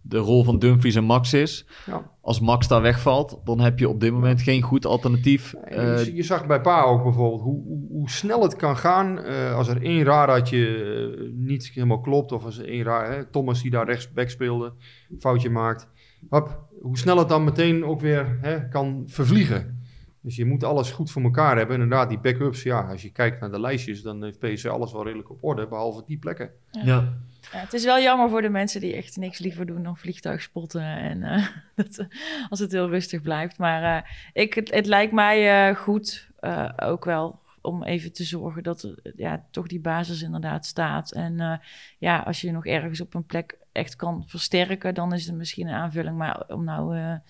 de 0.08 0.18
rol 0.18 0.44
van 0.44 0.60
Dumfries 0.60 0.96
en 0.96 1.04
Max 1.04 1.34
is. 1.34 1.66
Ja. 1.86 2.12
Als 2.22 2.40
Max 2.40 2.68
daar 2.68 2.82
wegvalt, 2.82 3.40
dan 3.44 3.60
heb 3.60 3.80
je 3.80 3.90
op 3.90 4.00
dit 4.00 4.12
moment 4.12 4.42
geen 4.42 4.62
goed 4.62 4.86
alternatief. 4.86 5.52
Je, 5.52 5.58
Eh, 5.76 6.16
je 6.16 6.24
zag 6.24 6.46
bij 6.48 6.62
Pa 6.62 6.82
ook 6.82 7.04
bijvoorbeeld 7.04 7.42
hoe, 7.42 7.64
hoe, 7.64 7.88
hoe 7.90 8.10
snel 8.10 8.42
het 8.42 8.56
kan 8.56 8.78
gaan 8.78 9.20
eh, 9.20 9.56
als 9.56 9.68
er 9.68 9.84
één 9.84 10.04
radartje 10.04 10.68
eh, 10.68 11.30
niet 11.34 11.68
helemaal 11.74 12.00
klopt. 12.02 12.32
Of 12.32 12.46
als 12.46 12.58
er 12.58 12.68
één 12.68 12.84
raar, 12.84 13.12
hè, 13.12 13.26
Thomas 13.26 13.62
die 13.62 13.72
daar 13.72 13.86
rechtsback 13.86 14.30
speelde, 14.30 14.74
foutje 15.20 15.50
maakt. 15.50 15.88
Hop, 16.30 16.66
hoe 16.82 16.98
snel 16.98 17.18
het 17.18 17.30
dan 17.30 17.44
meteen 17.44 17.86
ook 17.86 18.02
weer 18.02 18.38
hè, 18.42 18.68
kan 18.68 19.04
vervliegen. 19.06 19.76
Dus 20.22 20.36
je 20.36 20.46
moet 20.46 20.64
alles 20.64 20.92
goed 20.92 21.12
voor 21.12 21.22
elkaar 21.22 21.58
hebben. 21.58 21.76
Inderdaad, 21.76 22.10
die 22.10 22.20
backups, 22.20 22.64
ja, 22.64 22.80
als 22.82 23.02
je 23.02 23.12
kijkt 23.12 23.40
naar 23.40 23.52
de 23.52 23.60
lijstjes, 23.60 24.02
dan 24.02 24.24
heeft 24.24 24.40
PSV 24.40 24.66
alles 24.66 24.92
wel 24.92 25.04
redelijk 25.04 25.30
op 25.30 25.44
orde, 25.44 25.68
behalve 25.68 26.04
die 26.06 26.18
plekken. 26.18 26.50
ja. 26.72 26.82
Ja, 26.86 27.18
het 27.52 27.74
is 27.74 27.84
wel 27.84 28.00
jammer 28.00 28.30
voor 28.30 28.42
de 28.42 28.50
mensen 28.50 28.82
die 28.82 28.96
echt 28.96 29.18
niks 29.18 29.40
liever 29.40 29.66
doen 29.66 29.84
dan 29.84 29.98
vliegtuig 29.98 30.42
spotten. 30.42 30.82
En 30.84 31.24
eh, 31.24 31.48
dat, 31.76 32.08
als 32.50 32.60
het 32.60 32.72
heel 32.72 32.90
rustig 32.90 33.22
blijft. 33.22 33.58
Maar 33.58 33.98
eh, 33.98 34.10
ik, 34.34 34.54
het, 34.54 34.74
het 34.74 34.86
lijkt 34.86 35.14
mij 35.14 35.70
eh, 35.70 35.76
goed 35.76 36.30
eh, 36.40 36.70
ook 36.78 37.06
wel 37.06 37.40
om 37.62 37.84
even 37.84 38.14
te 38.14 38.24
zorgen 38.24 38.64
dat 38.64 38.84
er, 38.84 39.00
ja, 39.16 39.46
toch 39.52 39.68
die 39.68 39.80
basis 39.80 40.22
inderdaad 40.22 40.66
staat. 40.66 41.12
En 41.12 41.40
eh, 41.40 41.54
ja, 41.98 42.18
als 42.20 42.42
je 42.42 42.52
nog 42.52 42.66
ergens 42.66 43.02
op 43.02 43.14
een 43.14 43.26
plek 43.26 43.58
echt 43.72 43.96
kan 43.96 44.24
versterken, 44.28 44.94
dan 44.94 45.14
is 45.14 45.26
het 45.26 45.36
misschien 45.36 45.68
een 45.68 45.74
aanvulling. 45.76 46.18
Maar 46.18 46.44
om 46.48 46.64
nou 46.64 46.96
eh, 46.96 47.02
Ja, 47.02 47.22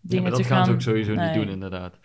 dingen 0.00 0.22
maar 0.22 0.32
te 0.32 0.38
dat 0.38 0.46
gaan... 0.46 0.56
gaan 0.56 0.66
ze 0.66 0.72
ook 0.72 0.80
sowieso 0.80 1.14
Nee. 1.14 1.26
niet 1.26 1.34
doen, 1.34 1.48
inderdaad. 1.52 1.98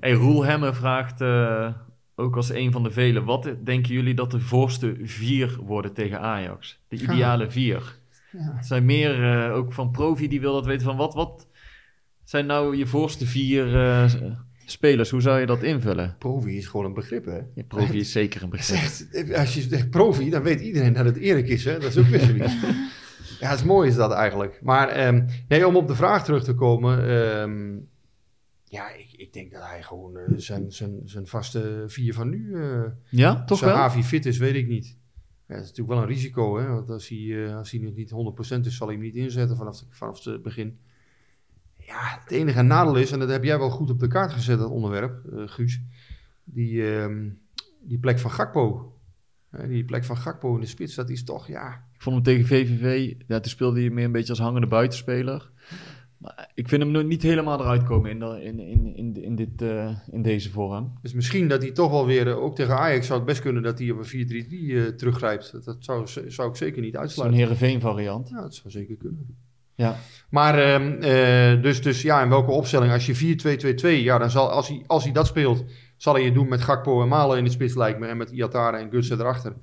Hey, 0.00 0.12
Roel 0.12 0.44
Hemme 0.44 0.74
vraagt 0.74 1.20
eh, 1.20 1.72
ook 2.16 2.36
als 2.36 2.50
een 2.50 2.72
van 2.72 2.82
de 2.82 2.90
velen: 2.90 3.24
wat 3.24 3.50
denken 3.64 3.94
jullie 3.94 4.14
dat 4.14 4.30
de 4.30 4.40
voorste 4.40 4.96
vier 5.02 5.58
worden 5.62 5.92
tegen 5.92 6.20
Ajax? 6.20 6.80
De 6.88 6.96
ideale 6.96 7.50
vier. 7.50 7.98
Het 8.36 8.66
zijn 8.66 8.84
meer 8.84 9.24
eh, 9.24 9.54
ook 9.54 9.72
van 9.72 9.90
Profi 9.90 10.28
die 10.28 10.40
wil 10.40 10.52
dat 10.52 10.66
weten 10.66 10.84
van 10.84 10.96
wat, 10.96 11.14
wat 11.14 11.46
zijn 12.24 12.46
nou 12.46 12.76
je 12.76 12.86
voorste 12.86 13.26
vier 13.26 13.76
eh, 13.76 14.10
spelers? 14.64 15.10
Hoe 15.10 15.20
zou 15.20 15.40
je 15.40 15.46
dat 15.46 15.62
invullen? 15.62 16.16
Profi 16.18 16.56
is 16.56 16.66
gewoon 16.66 16.86
een 16.86 16.94
begrip, 16.94 17.24
hè? 17.24 17.38
Ja, 17.54 17.62
Profi 17.68 17.98
is 17.98 18.12
zeker 18.12 18.42
een 18.42 18.50
begrip. 18.50 19.34
Als 19.36 19.54
je 19.54 19.60
zegt 19.60 19.90
profi, 19.90 20.30
dan 20.30 20.42
weet 20.42 20.60
iedereen 20.60 20.92
dat 20.92 21.04
het 21.04 21.16
Erik 21.16 21.48
is. 21.48 21.64
Hè? 21.64 21.78
Dat 21.78 21.90
is 21.90 21.98
ook 21.98 22.06
weer 22.06 22.20
zoiets. 22.20 22.54
ja, 23.40 23.48
het 23.48 23.58
is 23.58 23.64
mooi 23.64 23.88
is 23.88 23.94
dat 23.94 24.12
eigenlijk. 24.12 24.60
Maar 24.62 24.88
ehm, 24.88 25.24
nee, 25.48 25.66
om 25.66 25.76
op 25.76 25.88
de 25.88 25.94
vraag 25.94 26.24
terug 26.24 26.44
te 26.44 26.54
komen. 26.54 27.08
ehm, 27.08 27.74
ja, 28.68 28.90
ik, 28.90 29.12
ik 29.12 29.32
denk 29.32 29.52
dat 29.52 29.62
hij 29.62 29.82
gewoon 29.82 30.16
eh, 30.16 30.32
zijn, 30.36 30.72
zijn, 30.72 31.00
zijn 31.04 31.26
vaste 31.26 31.84
vier 31.86 32.14
van 32.14 32.28
nu... 32.28 32.54
eh 32.54 32.82
Ja, 33.08 33.44
toch 33.44 33.60
wel? 33.60 33.74
Havi 33.74 34.02
fit 34.02 34.26
is, 34.26 34.38
weet 34.38 34.54
ik 34.54 34.68
niet. 34.68 34.98
Ja, 35.46 35.54
dat 35.54 35.62
is 35.64 35.68
natuurlijk 35.68 35.88
wel 35.88 36.02
een 36.02 36.14
risico. 36.14 36.58
Hè? 36.58 36.66
Want 36.66 36.90
als 36.90 37.08
hij, 37.08 37.46
eh, 37.46 37.56
als 37.56 37.70
hij 37.70 37.80
nog 37.80 37.94
niet 37.94 38.10
100% 38.10 38.66
is, 38.66 38.76
zal 38.76 38.86
hij 38.86 38.96
hem 38.96 39.04
niet 39.04 39.14
inzetten 39.14 39.56
vanaf, 39.56 39.78
de, 39.78 39.86
vanaf 39.88 40.24
het 40.24 40.42
begin. 40.42 40.78
Ja, 41.76 42.18
het 42.20 42.30
enige 42.30 42.62
nadeel 42.62 42.96
is, 42.96 43.12
en 43.12 43.18
dat 43.18 43.28
heb 43.28 43.44
jij 43.44 43.58
wel 43.58 43.70
goed 43.70 43.90
op 43.90 43.98
de 43.98 44.08
kaart 44.08 44.32
gezet, 44.32 44.58
dat 44.58 44.70
onderwerp, 44.70 45.20
Guus. 45.26 45.80
Die, 46.44 46.96
ehm, 46.96 47.28
die 47.80 47.98
plek 47.98 48.18
van 48.18 48.30
Gakpo. 48.30 48.92
Die 49.68 49.84
plek 49.84 50.04
van 50.04 50.16
Gakpo 50.16 50.54
in 50.54 50.60
de 50.60 50.66
spits, 50.66 50.94
dat 50.94 51.10
is 51.10 51.24
toch, 51.24 51.46
ja... 51.46 51.84
Ik 51.94 52.02
vond 52.02 52.14
hem 52.14 52.24
tegen 52.24 52.46
VVV, 52.46 53.14
ja, 53.26 53.40
toen 53.40 53.50
speelde 53.50 53.80
hij 53.80 53.90
meer 53.90 54.04
een 54.04 54.12
beetje 54.12 54.30
als 54.30 54.38
hangende 54.38 54.66
buitenspeler. 54.66 55.50
Maar 56.18 56.50
ik 56.54 56.68
vind 56.68 56.82
hem 56.82 56.90
nog 56.90 57.04
niet 57.04 57.22
helemaal 57.22 57.60
eruit 57.60 57.82
komen 57.82 58.10
in, 58.10 58.18
de- 58.18 58.42
in, 58.42 58.60
in, 58.60 58.96
in, 58.96 59.22
in, 59.22 59.34
dit, 59.34 59.62
eh, 59.62 59.96
in 60.10 60.22
deze 60.22 60.50
vorm. 60.50 60.98
Dus 61.02 61.12
misschien 61.12 61.48
dat 61.48 61.62
hij 61.62 61.72
toch 61.72 61.90
wel 61.90 62.06
weer, 62.06 62.28
eh, 62.28 62.42
ook 62.42 62.54
tegen 62.56 62.78
Ajax 62.78 63.06
zou 63.06 63.18
het 63.18 63.28
best 63.28 63.40
kunnen 63.40 63.62
dat 63.62 63.78
hij 63.78 63.90
op 63.90 63.98
een 63.98 64.06
4-3-3 64.06 64.76
eh, 64.76 64.82
teruggrijpt. 64.84 65.52
Dat, 65.52 65.64
dat 65.64 65.76
zou, 65.80 66.06
zou 66.26 66.48
ik 66.48 66.56
zeker 66.56 66.82
niet 66.82 66.92
Zo'n 66.92 67.00
uitsluiten. 67.02 67.38
Heerenveen 67.38 67.80
variant. 67.80 68.28
Ja, 68.28 68.40
dat 68.40 68.54
zou 68.54 68.70
zeker 68.70 68.96
kunnen. 68.96 69.36
Ja. 69.74 69.96
Maar 70.30 70.58
ehm, 70.58 70.92
eh, 71.02 71.62
dus, 71.62 71.82
dus 71.82 72.02
ja, 72.02 72.22
in 72.22 72.28
welke 72.28 72.50
opstelling? 72.50 72.92
Als 72.92 73.06
je 73.06 73.14
4-2-2-2, 73.16 74.02
ja, 74.02 74.18
dan 74.18 74.30
zal, 74.30 74.50
als 74.50 74.68
hij, 74.68 74.82
als 74.86 75.04
hij 75.04 75.12
dat 75.12 75.26
speelt, 75.26 75.64
zal 75.96 76.14
hij 76.14 76.24
het 76.24 76.34
doen 76.34 76.48
met 76.48 76.60
Gakpo 76.60 77.02
en 77.02 77.08
Malen 77.08 77.38
in 77.38 77.44
de 77.44 77.50
spits, 77.50 77.74
lijkt 77.74 77.98
me. 77.98 78.06
En 78.06 78.16
met 78.16 78.30
Iatare 78.30 78.76
en 78.76 78.90
Gutsen 78.90 79.20
erachter. 79.20 79.56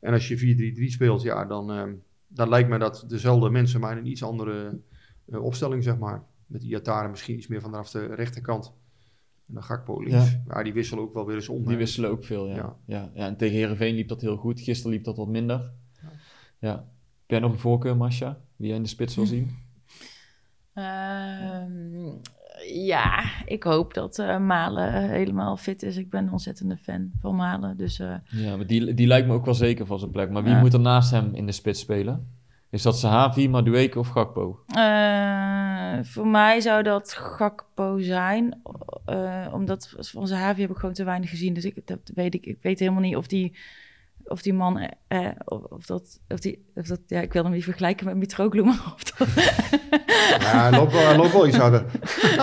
En 0.00 0.12
als 0.12 0.28
je 0.28 0.74
4-3-3 0.78 0.92
speelt, 0.92 1.22
ja, 1.22 1.44
dan, 1.44 1.72
ehm, 1.72 1.92
dan 2.28 2.48
lijkt 2.48 2.68
me 2.68 2.78
dat 2.78 3.04
dezelfde 3.08 3.50
mensen, 3.50 3.80
maar 3.80 3.92
in 3.92 3.98
een 3.98 4.10
iets 4.10 4.22
andere 4.22 4.78
eh, 5.30 5.44
opstelling, 5.44 5.82
zeg 5.82 5.98
maar. 5.98 6.22
Met 6.46 6.62
Iatare 6.62 7.08
misschien 7.08 7.36
iets 7.36 7.46
meer 7.46 7.60
vanaf 7.60 7.90
de 7.90 8.14
rechterkant. 8.14 8.72
En 9.48 9.54
dan 9.54 9.62
Gakpo 9.62 10.00
links. 10.00 10.30
Ja. 10.32 10.42
Ja, 10.48 10.62
die 10.62 10.72
wisselen 10.72 11.04
ook 11.04 11.14
wel 11.14 11.26
weer 11.26 11.36
eens 11.36 11.48
om. 11.48 11.62
Die 11.62 11.72
hè. 11.72 11.76
wisselen 11.76 12.10
ook 12.10 12.24
veel, 12.24 12.48
ja. 12.48 12.54
Ja. 12.56 12.76
Ja. 12.86 13.10
Ja, 13.14 13.26
en 13.26 13.36
tegen 13.36 13.56
Heerenveen 13.56 13.94
liep 13.94 14.08
dat 14.08 14.20
heel 14.20 14.36
goed. 14.36 14.60
Gisteren 14.60 14.92
liep 14.92 15.04
dat 15.04 15.16
wat 15.16 15.28
minder. 15.28 15.70
Ja. 16.58 16.70
Heb 16.70 17.26
jij 17.26 17.38
nog 17.38 17.52
een 17.52 17.58
voorkeur, 17.58 17.96
Masha? 17.96 18.38
Wie 18.56 18.66
jij 18.68 18.76
in 18.76 18.82
de 18.82 18.88
spits 18.88 19.14
wil 19.16 19.26
zien? 19.26 19.50
Ehm, 20.74 22.14
ja, 22.72 23.24
ik 23.46 23.62
hoop 23.62 23.94
dat 23.94 24.18
eh, 24.18 24.38
Malen 24.38 25.08
helemaal 25.10 25.56
fit 25.56 25.82
is. 25.82 25.96
Ik 25.96 26.10
ben 26.10 26.24
een 26.26 26.32
ontzettende 26.32 26.76
fan 26.76 27.10
van 27.20 27.36
Malen. 27.36 27.76
Dus 27.76 27.98
eh, 27.98 28.14
Ja, 28.24 28.56
maar 28.56 28.66
die, 28.66 28.94
die 28.94 29.06
lijkt 29.06 29.26
me 29.26 29.32
ook 29.34 29.44
wel 29.44 29.54
zeker 29.54 29.86
van 29.86 29.98
zijn 29.98 30.10
plek. 30.10 30.30
Maar 30.30 30.42
wie 30.42 30.52
Ja. 30.52 30.60
moet 30.60 30.72
er 30.72 30.80
naast 30.80 31.10
hem 31.10 31.34
in 31.34 31.46
de 31.46 31.52
spits 31.52 31.80
spelen? 31.80 32.28
Is 32.70 32.82
dat 32.82 32.98
Sahavi, 32.98 33.48
Madueke 33.48 33.98
of 33.98 34.08
Gakpo? 34.08 34.60
eh, 34.66 35.98
voor 36.02 36.26
mij 36.26 36.60
zou 36.60 36.82
dat 36.82 37.12
Gakpo 37.12 37.98
zijn. 37.98 38.62
eh, 39.04 39.46
omdat 39.52 39.94
van 39.98 40.26
Zahavi 40.26 40.60
heb 40.60 40.70
ik 40.70 40.76
gewoon 40.76 40.94
te 40.94 41.04
weinig 41.04 41.30
gezien. 41.30 41.54
Dus 41.54 41.64
ik, 41.64 41.86
dat 41.86 41.98
weet 42.14 42.34
ik, 42.34 42.46
ik 42.46 42.58
weet 42.62 42.78
helemaal 42.78 43.00
niet 43.00 43.16
of 43.16 43.26
die, 43.26 43.56
of 44.28 44.42
die 44.42 44.52
man... 44.54 44.78
eh, 44.78 44.88
eh, 45.08 45.30
of, 45.44 45.62
of 45.62 45.86
dat, 45.86 46.20
of 46.28 46.40
die, 46.40 46.64
of 46.74 46.86
dat... 46.86 47.00
Ja, 47.06 47.20
ik 47.20 47.32
wil 47.32 47.42
hem 47.42 47.52
niet 47.52 47.64
vergelijken 47.64 48.06
met 48.06 48.16
Mitroglou, 48.16 48.66
maar 48.66 48.92
of 48.94 49.02
dat... 49.04 49.28
Ja, 50.40 50.68
hij 50.68 50.78
loopt 50.78 50.92
wel, 50.92 51.16
loopt 51.16 51.32
wel 51.32 51.46
iets 51.46 51.56
harder. 51.56 51.84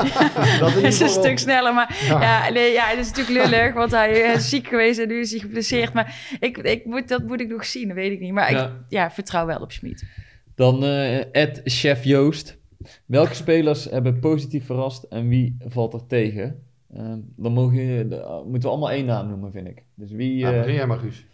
dat 0.59 0.75
is 0.75 0.99
een 0.99 1.09
stuk 1.09 1.39
sneller. 1.39 1.73
Maar 1.73 1.97
ja, 2.07 2.49
nee, 2.49 2.71
ja, 2.71 2.85
het 2.85 2.99
is 2.99 3.07
natuurlijk 3.11 3.49
lullig, 3.49 3.73
want 3.73 3.91
hij 3.91 4.11
is 4.11 4.49
ziek 4.49 4.67
geweest 4.67 4.99
en 4.99 5.07
nu 5.07 5.19
is 5.19 5.31
hij 5.31 5.39
geblesseerd. 5.39 5.93
Maar 5.93 6.37
ik, 6.39 6.57
ik 6.57 6.85
moet, 6.85 7.07
dat 7.07 7.23
moet 7.23 7.41
ik 7.41 7.49
nog 7.49 7.65
zien, 7.65 7.87
dat 7.87 7.95
weet 7.97 8.11
ik 8.11 8.19
niet. 8.19 8.33
Maar 8.33 8.51
ik 8.51 8.69
Ja. 8.89 9.11
vertrouw 9.11 9.45
wel 9.45 9.59
op 9.59 9.71
Schmid. 9.71 10.03
Dan 10.55 10.83
eh 10.83 11.35
Ed 11.35 11.61
Chef 11.63 12.03
Joost. 12.03 12.57
Welke 13.05 13.33
spelers 13.33 13.85
hebben 13.85 14.19
positief 14.19 14.65
verrast 14.65 15.03
en 15.03 15.27
wie 15.27 15.55
valt 15.67 15.93
er 15.93 16.05
tegen? 16.07 16.63
Eh, 16.93 17.13
dan 17.35 17.53
mogen, 17.53 17.79
uh, 17.79 18.41
moeten 18.43 18.61
we 18.61 18.67
allemaal 18.67 18.91
één 18.91 19.05
naam 19.05 19.27
noemen, 19.27 19.51
vind 19.51 19.67
ik. 19.67 19.83
Dus 19.95 20.11
wie... 20.11 20.37
Ja, 20.37 20.51
eh, 20.51 20.57
begin 20.57 20.73
jij 20.73 20.87
maar, 20.87 20.97
Guus. 20.97 21.25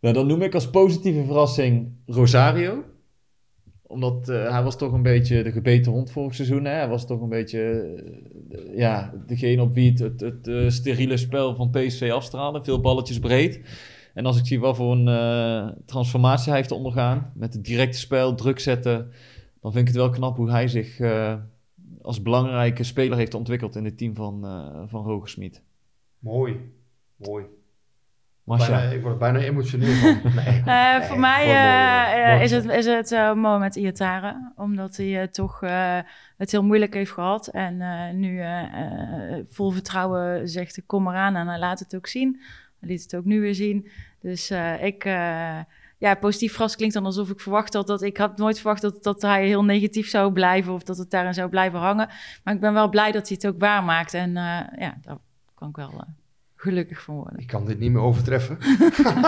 Nou, 0.00 0.14
dan 0.14 0.26
noem 0.26 0.42
ik 0.42 0.54
als 0.54 0.70
positieve 0.70 1.24
verrassing 1.24 1.92
Rosario. 2.06 2.84
Omdat 3.82 4.28
eh, 4.28 4.50
hij 4.50 4.62
was 4.62 4.76
toch 4.76 4.92
een 4.92 5.02
beetje 5.02 5.42
de 5.42 5.52
gebeten 5.52 5.92
hond 5.92 6.10
vorig 6.10 6.34
seizoen. 6.34 6.64
Hè? 6.64 6.70
Hij 6.70 6.88
was 6.88 7.06
toch 7.06 7.20
een 7.20 7.28
beetje 7.28 7.60
eh, 8.50 8.76
ja, 8.76 9.14
degene 9.26 9.62
op 9.62 9.74
wie 9.74 9.92
het, 9.92 10.20
het, 10.20 10.48
eh, 10.48 10.68
steriele 10.68 11.16
spel 11.16 11.54
van 11.54 11.70
PSV 11.70 12.10
afstraalde. 12.12 12.64
Veel 12.64 12.80
balletjes 12.80 13.18
breed. 13.18 13.60
En 14.14 14.26
als 14.26 14.38
ik 14.38 14.46
zie 14.46 14.60
wat 14.60 14.76
voor 14.76 14.92
een 14.92 15.84
transformatie 15.84 16.48
hij 16.48 16.58
heeft 16.58 16.70
ondergaan. 16.70 17.32
Met 17.34 17.52
het 17.52 17.64
directe 17.64 17.98
spel, 17.98 18.34
druk 18.34 18.58
zetten. 18.58 19.10
Dan 19.60 19.72
vind 19.72 19.88
ik 19.88 19.94
het 19.94 20.02
wel 20.02 20.10
knap 20.10 20.36
hoe 20.36 20.50
hij 20.50 20.68
zich 20.68 21.00
als 22.02 22.22
belangrijke 22.22 22.84
speler 22.84 23.18
heeft 23.18 23.34
ontwikkeld 23.34 23.76
in 23.76 23.84
het 23.84 23.98
team 23.98 24.14
van, 24.14 24.40
van. 24.88 25.04
Mooi. 26.18 26.56
Mooi. 27.16 27.44
Masha. 28.48 28.72
Bijna, 28.76 28.90
ik 28.90 29.02
word 29.02 29.18
bijna 29.18 29.38
emotioneel 29.38 29.94
van. 29.94 30.20
Nee. 30.44 30.62
Eh, 30.64 30.64
Nee, 30.64 31.02
voor 31.02 31.18
mij 31.18 31.42
eh, 31.42 32.10
mooi, 32.10 32.22
eh, 32.22 32.30
mooi 32.32 32.42
is 32.44 32.50
het, 32.50 32.64
is 32.64 32.86
het 32.86 33.34
Mohamed 33.36 33.76
Iatare. 33.76 34.52
Omdat 34.56 34.96
hij 34.96 35.28
toch 35.28 35.62
eh, 35.62 35.98
het 36.36 36.50
heel 36.50 36.64
moeilijk 36.64 36.94
heeft 36.94 37.12
gehad. 37.12 37.46
En 37.46 37.80
eh, 37.80 38.14
nu 38.14 38.42
vol 39.50 39.70
vertrouwen 39.70 40.48
zegt, 40.48 40.82
kom 40.86 41.08
eraan 41.08 41.36
en 41.36 41.46
hij 41.48 41.58
laat 41.58 41.78
het 41.78 41.96
ook 41.96 42.06
zien. 42.06 42.40
Hij 42.80 42.88
liet 42.88 43.02
het 43.02 43.16
ook 43.16 43.24
nu 43.24 43.40
weer 43.40 43.54
zien. 43.54 43.88
Dus 44.20 44.50
eh, 44.50 44.82
ik, 44.84 45.04
eh, 45.04 45.58
ja, 45.98 46.14
positief 46.20 46.52
verrast 46.52 46.76
klinkt 46.76 46.94
dan 46.94 47.04
alsof 47.04 47.30
ik 47.30 47.40
verwacht 47.40 47.74
had 47.74 47.86
dat 47.86 48.02
ik 48.02 48.16
had 48.16 48.36
nooit 48.36 48.60
verwacht 48.60 48.82
dat, 48.82 49.02
dat 49.02 49.22
hij 49.22 49.46
heel 49.46 49.64
negatief 49.64 50.08
zou 50.08 50.32
blijven 50.32 50.72
of 50.72 50.82
dat 50.82 50.98
het 50.98 51.10
daarin 51.10 51.34
zou 51.34 51.48
blijven 51.48 51.78
hangen. 51.78 52.08
Maar 52.44 52.54
ik 52.54 52.60
ben 52.60 52.72
wel 52.72 52.88
blij 52.88 53.12
dat 53.12 53.28
hij 53.28 53.36
het 53.40 53.54
ook 53.54 53.60
waarmaakt. 53.60 54.14
En 54.14 54.36
eh, 54.36 54.60
ja, 54.78 54.98
daar 55.02 55.16
kan 55.54 55.68
ik 55.68 55.76
wel 55.76 56.04
gelukkig 56.60 57.02
van 57.02 57.14
worden. 57.14 57.38
Ik 57.38 57.46
kan 57.46 57.66
dit 57.66 57.78
niet 57.78 57.92
meer 57.92 58.00
overtreffen. 58.02 58.58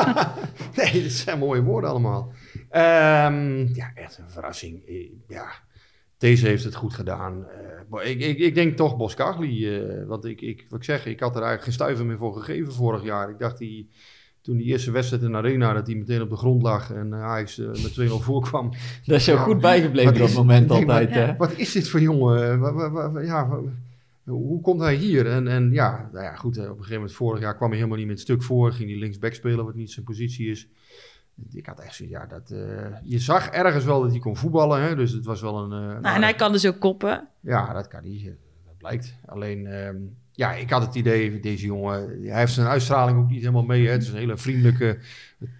nee, 0.76 0.92
dit 0.92 1.12
zijn 1.12 1.38
mooie 1.38 1.62
woorden 1.62 1.90
allemaal. 1.90 2.32
Ehm, 2.70 3.66
ja, 3.74 3.90
echt 3.94 4.18
een 4.18 4.30
verrassing. 4.30 4.86
Eh, 4.86 5.10
Ja, 5.28 5.46
deze 6.18 6.46
heeft 6.46 6.64
het 6.64 6.74
goed 6.74 6.94
gedaan. 6.94 7.44
Eh, 8.00 8.10
ik, 8.10 8.20
ik, 8.20 8.38
ik 8.38 8.54
denk 8.54 8.76
toch 8.76 8.96
Boskagli. 8.96 9.76
eh 9.78 10.06
want 10.06 10.24
ik, 10.24 10.40
ik, 10.40 10.66
wat 10.68 10.78
ik 10.78 10.84
zeg, 10.84 11.06
ik 11.06 11.20
had 11.20 11.30
er 11.30 11.42
eigenlijk 11.42 11.64
geen 11.64 11.72
stuiver 11.72 12.06
meer 12.06 12.18
voor 12.18 12.34
gegeven 12.36 12.72
vorig 12.72 13.02
jaar. 13.04 13.30
Ik 13.30 13.38
dacht 13.38 13.58
die, 13.58 13.88
toen 14.42 14.56
die 14.56 14.66
eerste 14.66 14.90
wedstrijd 14.90 15.22
in 15.22 15.30
de 15.30 15.36
Arena, 15.36 15.72
dat 15.72 15.86
hij 15.86 15.96
meteen 15.96 16.22
op 16.22 16.30
de 16.30 16.36
grond 16.36 16.62
lag 16.62 16.92
en 16.92 17.06
uh, 17.12 17.22
Ajax 17.22 17.58
eh, 17.58 17.66
met 17.68 18.10
2-0 18.10 18.12
voorkwam. 18.28 18.70
Dat 19.04 19.16
is 19.16 19.24
jou 19.24 19.38
Ja. 19.38 19.44
goed 19.44 19.60
bijgebleven 19.60 20.10
Wat 20.18 20.20
dat 20.28 20.36
moment 20.36 20.70
altijd, 20.70 21.08
wat- 21.08 21.16
hè? 21.18 21.36
Wat 21.36 21.52
is 21.56 21.72
dit 21.72 21.88
voor 21.88 22.00
jongen? 22.00 22.60
Ja, 23.24 23.48
hoe 24.30 24.60
komt 24.60 24.80
hij 24.80 24.94
hier? 24.94 25.26
En, 25.26 25.48
en 25.48 25.72
ja, 25.72 26.08
nou 26.12 26.24
ja, 26.24 26.34
goed, 26.34 26.56
eh, 26.56 26.62
op 26.62 26.68
een 26.70 26.74
gegeven 26.76 26.94
moment 26.94 27.12
vorig 27.12 27.40
jaar 27.40 27.56
kwam 27.56 27.68
hij 27.68 27.76
helemaal 27.78 27.98
niet 27.98 28.06
met 28.08 28.20
stuk 28.20 28.42
voor. 28.42 28.72
Ging 28.72 28.90
hij 28.90 28.98
linksback 28.98 29.34
spelen, 29.34 29.64
wat 29.64 29.74
niet 29.74 29.90
zijn 29.90 30.04
positie 30.04 30.50
is. 30.50 30.68
Ik 31.52 31.66
had 31.66 31.80
echt 31.80 31.94
zoiets, 31.94 32.14
ja, 32.16 32.26
dat, 32.26 32.50
eh, 32.50 32.86
je 33.02 33.18
zag 33.18 33.48
ergens 33.48 33.84
wel 33.84 34.00
dat 34.02 34.10
hij 34.10 34.20
kon 34.20 34.36
voetballen. 34.36 34.82
Hè? 34.82 34.96
Dus 34.96 35.12
het 35.12 35.24
was 35.24 35.40
wel 35.40 35.58
een... 35.58 35.72
eh, 35.94 36.00
Nou, 36.00 36.16
en 36.16 36.22
hij 36.22 36.34
kan 36.34 36.52
dus 36.52 36.66
ook 36.66 36.78
koppen. 36.78 37.28
Ja, 37.40 37.72
dat 37.72 37.88
kan 37.88 38.00
hij. 38.02 38.36
Dat 38.66 38.76
blijkt. 38.78 39.14
Alleen, 39.26 39.66
ehm, 39.66 39.96
ja, 40.32 40.52
ik 40.52 40.70
had 40.70 40.82
het 40.86 40.94
idee, 40.94 41.40
deze 41.40 41.66
jongen, 41.66 42.18
hij 42.22 42.38
heeft 42.38 42.52
zijn 42.52 42.66
uitstraling 42.66 43.18
ook 43.18 43.28
niet 43.30 43.40
helemaal 43.40 43.62
mee. 43.64 43.86
Hè? 43.86 43.92
Het 43.92 44.02
is 44.02 44.08
een 44.08 44.16
hele 44.16 44.36
vriendelijke, 44.36 44.98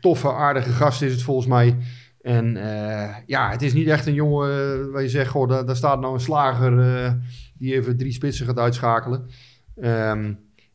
toffe, 0.00 0.32
aardige 0.32 0.70
gast 0.70 1.02
is 1.02 1.12
het 1.12 1.22
volgens 1.22 1.46
mij. 1.46 1.76
En 2.22 2.54
ja, 3.26 3.50
het 3.50 3.62
is 3.62 3.72
niet 3.72 3.86
echt 3.88 4.06
een 4.06 4.14
jongen 4.14 4.90
waar 4.90 5.02
je 5.02 5.08
zegt, 5.08 5.30
goh, 5.30 5.48
daar, 5.48 5.66
daar 5.66 5.76
staat 5.76 6.00
nou 6.00 6.14
een 6.14 6.20
slager 6.20 6.72
die 7.60 7.74
even 7.74 7.96
drie 7.96 8.12
spitsen 8.12 8.46
gaat 8.46 8.58
uitschakelen. 8.58 9.26
Ehm, 9.80 10.32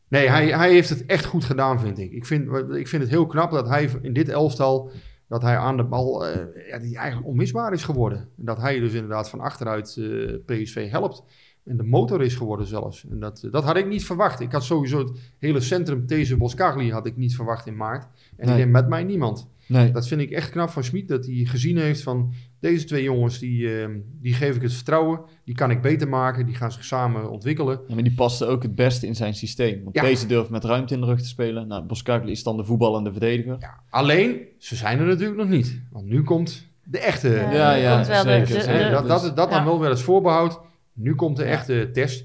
nee, 0.08 0.28
hij, 0.28 0.48
hij 0.48 0.70
heeft 0.70 0.88
het 0.88 1.06
echt 1.06 1.24
goed 1.24 1.44
gedaan, 1.44 1.80
vind 1.80 1.98
ik. 1.98 2.12
Ik 2.12 2.26
vind, 2.26 2.70
ik 2.70 2.88
vind 2.88 3.02
het 3.02 3.10
heel 3.10 3.26
knap 3.26 3.50
dat 3.50 3.68
hij 3.68 3.90
in 4.02 4.12
dit 4.12 4.28
elftal, 4.28 4.90
dat 5.28 5.42
hij 5.42 5.56
aan 5.56 5.76
de 5.76 5.84
bal, 5.84 6.26
eh, 6.26 6.68
ja, 6.68 6.78
die 6.78 6.96
eigenlijk 6.96 7.28
onmisbaar 7.28 7.72
is 7.72 7.84
geworden. 7.84 8.18
En 8.38 8.44
dat 8.44 8.60
hij 8.60 8.78
dus 8.78 8.92
inderdaad 8.92 9.30
van 9.30 9.40
achteruit 9.40 9.96
eh, 9.96 10.34
PSV 10.46 10.90
helpt. 10.90 11.22
En 11.64 11.76
de 11.76 11.82
motor 11.82 12.22
is 12.22 12.34
geworden 12.34 12.66
zelfs. 12.66 13.06
En 13.10 13.20
dat, 13.20 13.48
dat 13.50 13.64
had 13.64 13.76
ik 13.76 13.86
niet 13.88 14.04
verwacht. 14.04 14.40
Ik 14.40 14.52
had 14.52 14.64
sowieso 14.64 14.98
het 14.98 15.10
hele 15.38 15.60
centrum 15.60 16.06
These 16.06 16.36
Boskagli 16.36 16.92
had 16.92 17.06
ik 17.06 17.16
niet 17.16 17.34
verwacht 17.36 17.66
in 17.66 17.76
maart. 17.76 18.04
En 18.36 18.46
Nee. 18.46 18.54
ik 18.54 18.60
denk 18.60 18.72
met 18.72 18.88
mij 18.88 19.04
niemand. 19.04 19.48
Nee. 19.68 19.90
Dat 19.90 20.08
vind 20.08 20.20
ik 20.20 20.30
echt 20.30 20.50
knap 20.50 20.70
van 20.70 20.84
Schmid. 20.84 21.08
Dat 21.08 21.26
hij 21.26 21.34
gezien 21.44 21.78
heeft 21.78 22.02
van 22.02 22.32
deze 22.60 22.84
twee 22.84 23.02
jongens, 23.02 23.38
die, 23.38 23.80
eh, 23.82 23.88
die 24.20 24.34
geef 24.34 24.56
ik 24.56 24.62
het 24.62 24.72
vertrouwen. 24.72 25.20
Die 25.44 25.54
kan 25.54 25.70
ik 25.70 25.80
beter 25.82 26.08
maken. 26.08 26.46
Die 26.46 26.54
gaan 26.54 26.72
zich 26.72 26.84
samen 26.84 27.30
ontwikkelen. 27.30 27.80
Ja, 27.88 27.94
maar 27.94 28.02
die 28.04 28.14
paste 28.14 28.46
ook 28.46 28.62
het 28.62 28.74
beste 28.74 29.06
in 29.06 29.14
zijn 29.16 29.34
systeem. 29.34 29.82
Want 29.84 29.96
Ja. 29.96 30.02
deze 30.02 30.26
durft 30.26 30.50
met 30.50 30.64
ruimte 30.64 30.94
in 30.94 31.00
de 31.00 31.06
rug 31.06 31.20
te 31.20 31.28
spelen. 31.28 31.68
Nou, 31.68 31.84
Boskakli 31.84 32.30
is 32.30 32.42
dan 32.42 32.56
de 32.56 32.64
voetballende 32.64 33.10
verdediger. 33.10 33.56
Ja, 33.60 33.80
alleen, 33.90 34.40
ze 34.58 34.76
zijn 34.76 34.98
er 34.98 35.06
natuurlijk 35.06 35.38
nog 35.38 35.48
niet. 35.48 35.82
Want 35.90 36.06
nu 36.06 36.22
komt 36.22 36.66
de 36.84 36.98
echte. 36.98 37.28
Ja, 37.28 37.74
Ja, 37.74 37.98
er 37.98 38.04
zeker, 38.04 38.46
de- 38.66 38.84
de- 38.84 38.90
dat, 38.90 39.08
dat, 39.08 39.36
dat 39.36 39.50
dan 39.50 39.64
wel 39.64 39.80
weer 39.80 39.90
als 39.90 40.02
voorbehoud. 40.02 40.60
Nu 40.92 41.14
komt 41.14 41.36
de 41.36 41.44
Ja. 41.44 41.50
echte 41.50 41.90
test. 41.92 42.24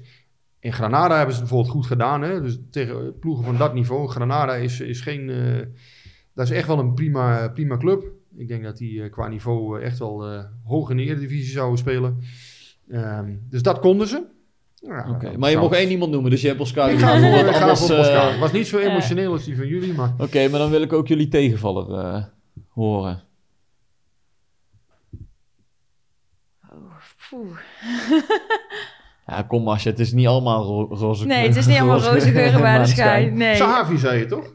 In 0.60 0.72
Granada 0.72 1.16
hebben 1.16 1.34
ze 1.34 1.40
het 1.40 1.48
bijvoorbeeld 1.50 1.76
goed 1.76 1.86
gedaan. 1.86 2.22
Hè? 2.22 2.40
Dus 2.42 2.58
tegen 2.70 3.18
ploegen 3.18 3.44
van 3.44 3.56
dat 3.56 3.74
niveau. 3.74 4.08
Granada 4.08 4.54
is, 4.54 4.80
is 4.80 5.00
geen... 5.00 5.30
eh, 5.30 5.66
dat 6.34 6.44
is 6.46 6.50
echt 6.56 6.66
wel 6.66 6.78
een 6.78 6.94
prima, 6.94 7.48
prima 7.48 7.76
club. 7.76 8.04
Ik 8.36 8.48
denk 8.48 8.62
dat 8.62 8.76
die 8.76 9.02
eh, 9.02 9.10
qua 9.10 9.28
niveau 9.28 9.80
eh, 9.80 9.86
echt 9.86 9.98
wel 9.98 10.26
eh, 10.26 10.44
hoog 10.64 10.90
in 10.90 10.96
de 10.96 11.02
Eredivisie 11.02 11.52
zouden 11.52 11.78
spelen. 11.78 12.18
Ehm, 12.88 13.34
dus 13.50 13.62
dat 13.62 13.78
konden 13.78 14.08
ze. 14.08 14.24
Ja, 14.86 15.18
dan 15.18 15.38
Maar 15.38 15.50
je 15.50 15.56
mocht 15.56 15.74
één 15.74 15.90
iemand 15.90 16.10
noemen, 16.10 16.30
dus 16.30 16.40
je 16.40 16.46
hebt 16.46 16.58
Boskakli 16.58 16.92
Ik 16.92 17.00
ga 17.00 17.18
voor, 17.20 17.48
ik 17.48 17.54
ga 17.54 18.38
was 18.38 18.52
niet 18.52 18.66
zo 18.66 18.78
eh, 18.78 18.84
emotioneel 18.84 19.32
als 19.32 19.44
die 19.44 19.56
van 19.56 19.66
jullie, 19.66 19.92
maar... 19.92 20.14
Oké, 20.18 20.48
maar 20.48 20.58
dan 20.58 20.70
wil 20.70 20.82
ik 20.82 20.92
ook 20.92 21.08
jullie 21.08 21.28
tegenvaller 21.28 21.98
eh, 21.98 22.24
horen. 22.68 23.22
Poeh. 27.30 27.56
Ja, 29.26 29.42
kom 29.42 29.62
Masje, 29.62 29.88
het 29.88 29.98
is 29.98 30.12
niet 30.12 30.26
allemaal 30.26 30.64
ro 30.64 30.94
roze 30.94 31.26
Nee, 31.26 31.46
het 31.46 31.56
is 31.56 31.66
niet 31.66 31.78
allemaal 31.78 32.00
roze 32.00 32.30
geuren 32.30 32.60
bij 32.60 32.78
de 32.78 32.86
schijn. 32.86 33.36
Nee. 33.36 33.56
Sahavi 33.56 33.98
zei 33.98 34.18
je 34.18 34.26
toch? 34.26 34.52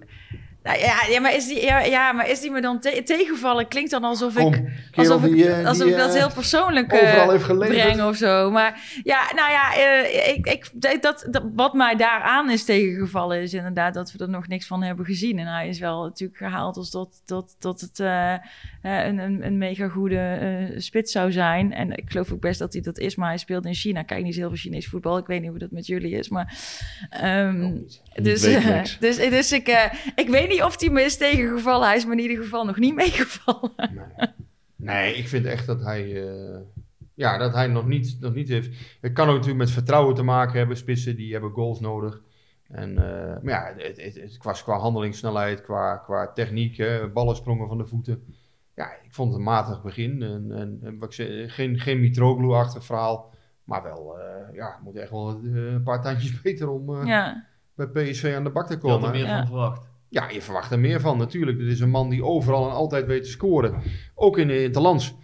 Nou, 0.68 0.80
ja, 0.80 0.96
ja, 1.10 1.20
maar 1.20 1.36
is 1.36 1.48
die, 1.48 1.62
ja, 1.62 1.80
ja, 1.80 2.12
maar 2.12 2.30
is 2.30 2.42
die 2.42 2.52
me 2.52 2.62
dan 2.62 2.80
te- 2.80 3.02
tegenvallen? 3.06 3.68
Klinkt 3.68 3.92
dan 3.92 4.04
alsof 4.04 4.34
Kom, 4.34 4.54
ik, 4.54 4.64
kerel 4.92 5.12
alsof 5.12 5.26
ik, 5.30 5.34
die, 5.36 5.50
eh, 5.50 5.68
alsof 5.68 5.84
die, 5.84 5.92
ik 5.94 6.00
dat 6.00 6.14
eh, 6.14 6.20
heel 6.20 6.32
persoonlijk 6.34 6.92
eh, 6.92 7.40
geleverd. 7.40 7.70
breng 7.70 8.02
of 8.02 8.16
zo. 8.16 8.52
Maar 8.52 8.82
ja, 9.04 9.22
nou 9.36 9.52
ja, 9.52 9.76
eh, 9.76 10.28
ik, 10.36 10.48
ik, 10.48 10.70
dat, 11.02 11.28
dat, 11.32 11.46
wat 11.56 11.74
mij 11.74 11.96
daaraan 11.96 12.50
is 12.50 12.64
tegengevallen 12.66 13.42
is 13.42 13.54
inderdaad 13.54 13.94
dat 13.94 14.12
we 14.12 14.20
er 14.24 14.30
nog 14.30 14.48
niks 14.48 14.68
van 14.68 14.84
hebben 14.84 15.06
gezien. 15.06 15.40
En 15.40 15.48
hij 15.48 15.68
is 15.68 15.80
wel 15.80 16.04
natuurlijk 16.04 16.38
gehaald 16.38 16.78
als 16.78 16.92
dat, 16.92 17.22
dat, 17.26 17.56
dat 17.60 17.82
het 17.82 18.00
een, 18.00 19.18
een, 19.18 19.46
een 19.46 19.58
mega 19.58 19.88
goede 19.88 20.74
spits 20.78 21.12
zou 21.12 21.32
zijn. 21.32 21.74
En 21.74 21.92
ik 21.92 22.04
geloof 22.08 22.32
ook 22.32 22.42
best 22.42 22.60
dat 22.60 22.74
hij 22.74 22.82
dat 22.82 22.98
is, 22.98 23.16
maar 23.16 23.28
hij 23.30 23.38
speelt 23.38 23.66
in 23.66 23.74
China. 23.74 24.04
Kijk 24.04 24.24
niet 24.24 24.36
heel 24.36 24.48
veel 24.48 24.58
Chinees 24.58 24.88
voetbal. 24.88 25.18
Ik 25.18 25.28
weet 25.28 25.42
niet 25.42 25.50
hoe 25.50 25.60
dat 25.60 25.72
met 25.72 25.86
jullie 25.88 26.12
is, 26.12 26.30
maar... 26.30 26.58
ehm, 27.10 27.76
dus, 28.24 28.44
eh, 28.44 28.84
dus, 29.00 29.18
dus 29.18 29.52
ik, 29.52 29.68
eh, 29.68 29.94
ik 30.16 30.30
weet 30.30 30.50
niet 30.50 30.64
of 30.64 30.80
hij 30.80 30.90
me 30.90 31.02
is 31.02 31.18
tegengevallen. 31.18 31.88
Hij 31.88 31.98
is 31.98 32.06
me 32.06 32.12
in 32.12 32.20
ieder 32.20 32.38
geval 32.38 32.66
nog 32.66 32.78
niet 32.78 32.96
meegevallen. 33.04 33.72
Nee. 33.76 34.30
nee, 34.76 35.16
ik 35.16 35.28
vind 35.28 35.46
echt 35.46 35.66
dat 35.66 35.84
hij, 35.84 36.28
eh, 36.28 36.60
ja, 37.14 37.38
dat 37.38 37.54
hij 37.54 37.68
nog, 37.68 37.88
niet, 37.88 38.18
nog 38.20 38.34
niet 38.34 38.48
heeft. 38.48 38.70
Het 39.02 39.14
kan 39.14 39.28
ook 39.28 39.34
natuurlijk 39.34 39.60
met 39.60 39.72
vertrouwen 39.72 40.16
te 40.16 40.24
maken 40.24 40.58
hebben. 40.58 40.78
Spitsen 40.78 41.16
die 41.16 41.32
hebben 41.32 41.52
goals 41.52 41.80
nodig. 41.80 42.22
En, 42.68 42.90
eh, 42.98 43.44
maar 43.44 43.54
ja, 43.54 43.74
het, 43.78 44.02
het, 44.02 44.16
het, 44.16 44.38
qua, 44.38 44.52
qua 44.52 44.78
handelingssnelheid, 44.78 45.62
qua, 45.62 45.98
qua 45.98 46.32
techniek, 46.34 46.78
hè, 46.78 47.08
ballen 47.08 47.36
sprongen 47.36 47.68
van 47.68 47.78
de 47.78 47.86
voeten. 47.86 48.24
Ja, 48.76 48.92
ik 49.04 49.14
vond 49.14 49.30
het 49.30 49.38
een 49.38 49.44
matig 49.44 49.82
begin. 49.82 50.22
En, 50.22 50.52
en, 50.52 50.80
en 50.84 50.98
wat 50.98 51.08
ik 51.08 51.14
zei, 51.16 51.50
geen, 51.50 51.80
geen 51.80 52.00
Mitroglou-achtig 52.00 52.86
verhaal. 52.86 53.36
Maar 53.68 53.84
wel, 53.84 54.20
eh, 54.20 54.56
ja, 54.56 54.80
moet 54.84 54.96
echt 54.96 55.10
wel 55.10 55.30
eh, 55.30 55.74
een 55.74 55.84
paar 55.84 56.02
tandjes 56.02 56.42
beter 56.42 56.70
om 56.70 56.96
eh, 56.96 57.06
Ja, 57.06 57.46
bij 57.78 57.88
PSV 57.88 58.34
aan 58.38 58.44
de 58.44 58.50
bak 58.50 58.68
te 58.68 58.74
Ik 58.74 58.82
had 58.82 58.92
komen. 58.92 59.08
er 59.08 59.16
meer 59.16 59.26
Ja. 59.26 59.38
van 59.38 59.46
verwacht. 59.48 59.88
Ja, 60.10 60.30
je 60.30 60.42
verwacht 60.42 60.72
er 60.72 60.80
meer 60.80 61.00
van 61.00 61.18
natuurlijk. 61.18 61.58
Dit 61.58 61.68
is 61.68 61.80
een 61.80 61.90
man 61.90 62.10
die 62.10 62.24
overal 62.24 62.66
en 62.70 62.76
altijd 62.76 63.06
weet 63.06 63.24
te 63.24 63.30
scoren. 63.30 63.82
Ook 64.16 64.38
in, 64.38 64.50
in 64.50 64.64
het 64.64 64.76
lands. 64.76 65.16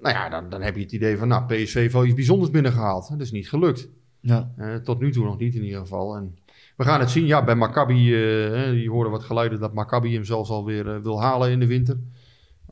Nou 0.00 0.14
ja, 0.14 0.28
dan, 0.28 0.48
dan 0.48 0.62
heb 0.62 0.74
je 0.76 0.82
het 0.82 0.92
idee 0.92 1.16
van, 1.18 1.28
nou, 1.28 1.44
PSV 1.46 1.74
heeft 1.74 1.92
wel 1.92 2.04
iets 2.04 2.14
bijzonders 2.14 2.50
binnengehaald. 2.50 3.08
Dat 3.10 3.20
is 3.20 3.30
niet 3.32 3.48
gelukt. 3.48 3.88
Ja. 4.20 4.52
Eh, 4.56 4.74
tot 4.74 5.00
nu 5.00 5.12
toe 5.12 5.24
nog 5.24 5.38
niet 5.38 5.54
in 5.54 5.64
ieder 5.64 5.80
geval. 5.80 6.16
En 6.16 6.38
we 6.76 6.84
gaan 6.84 7.00
het 7.00 7.10
zien. 7.10 7.26
Ja, 7.26 7.44
bij 7.44 7.54
Maccabi, 7.54 8.14
eh, 8.14 8.82
je 8.82 8.90
hoorde 8.90 9.10
wat 9.10 9.22
geluiden 9.22 9.60
dat 9.60 9.74
Maccabi 9.74 10.14
hem 10.14 10.24
zelfs 10.24 10.50
alweer 10.50 10.94
eh, 10.94 11.02
wil 11.02 11.20
halen 11.22 11.50
in 11.50 11.60
de 11.60 11.66
winter. 11.66 11.98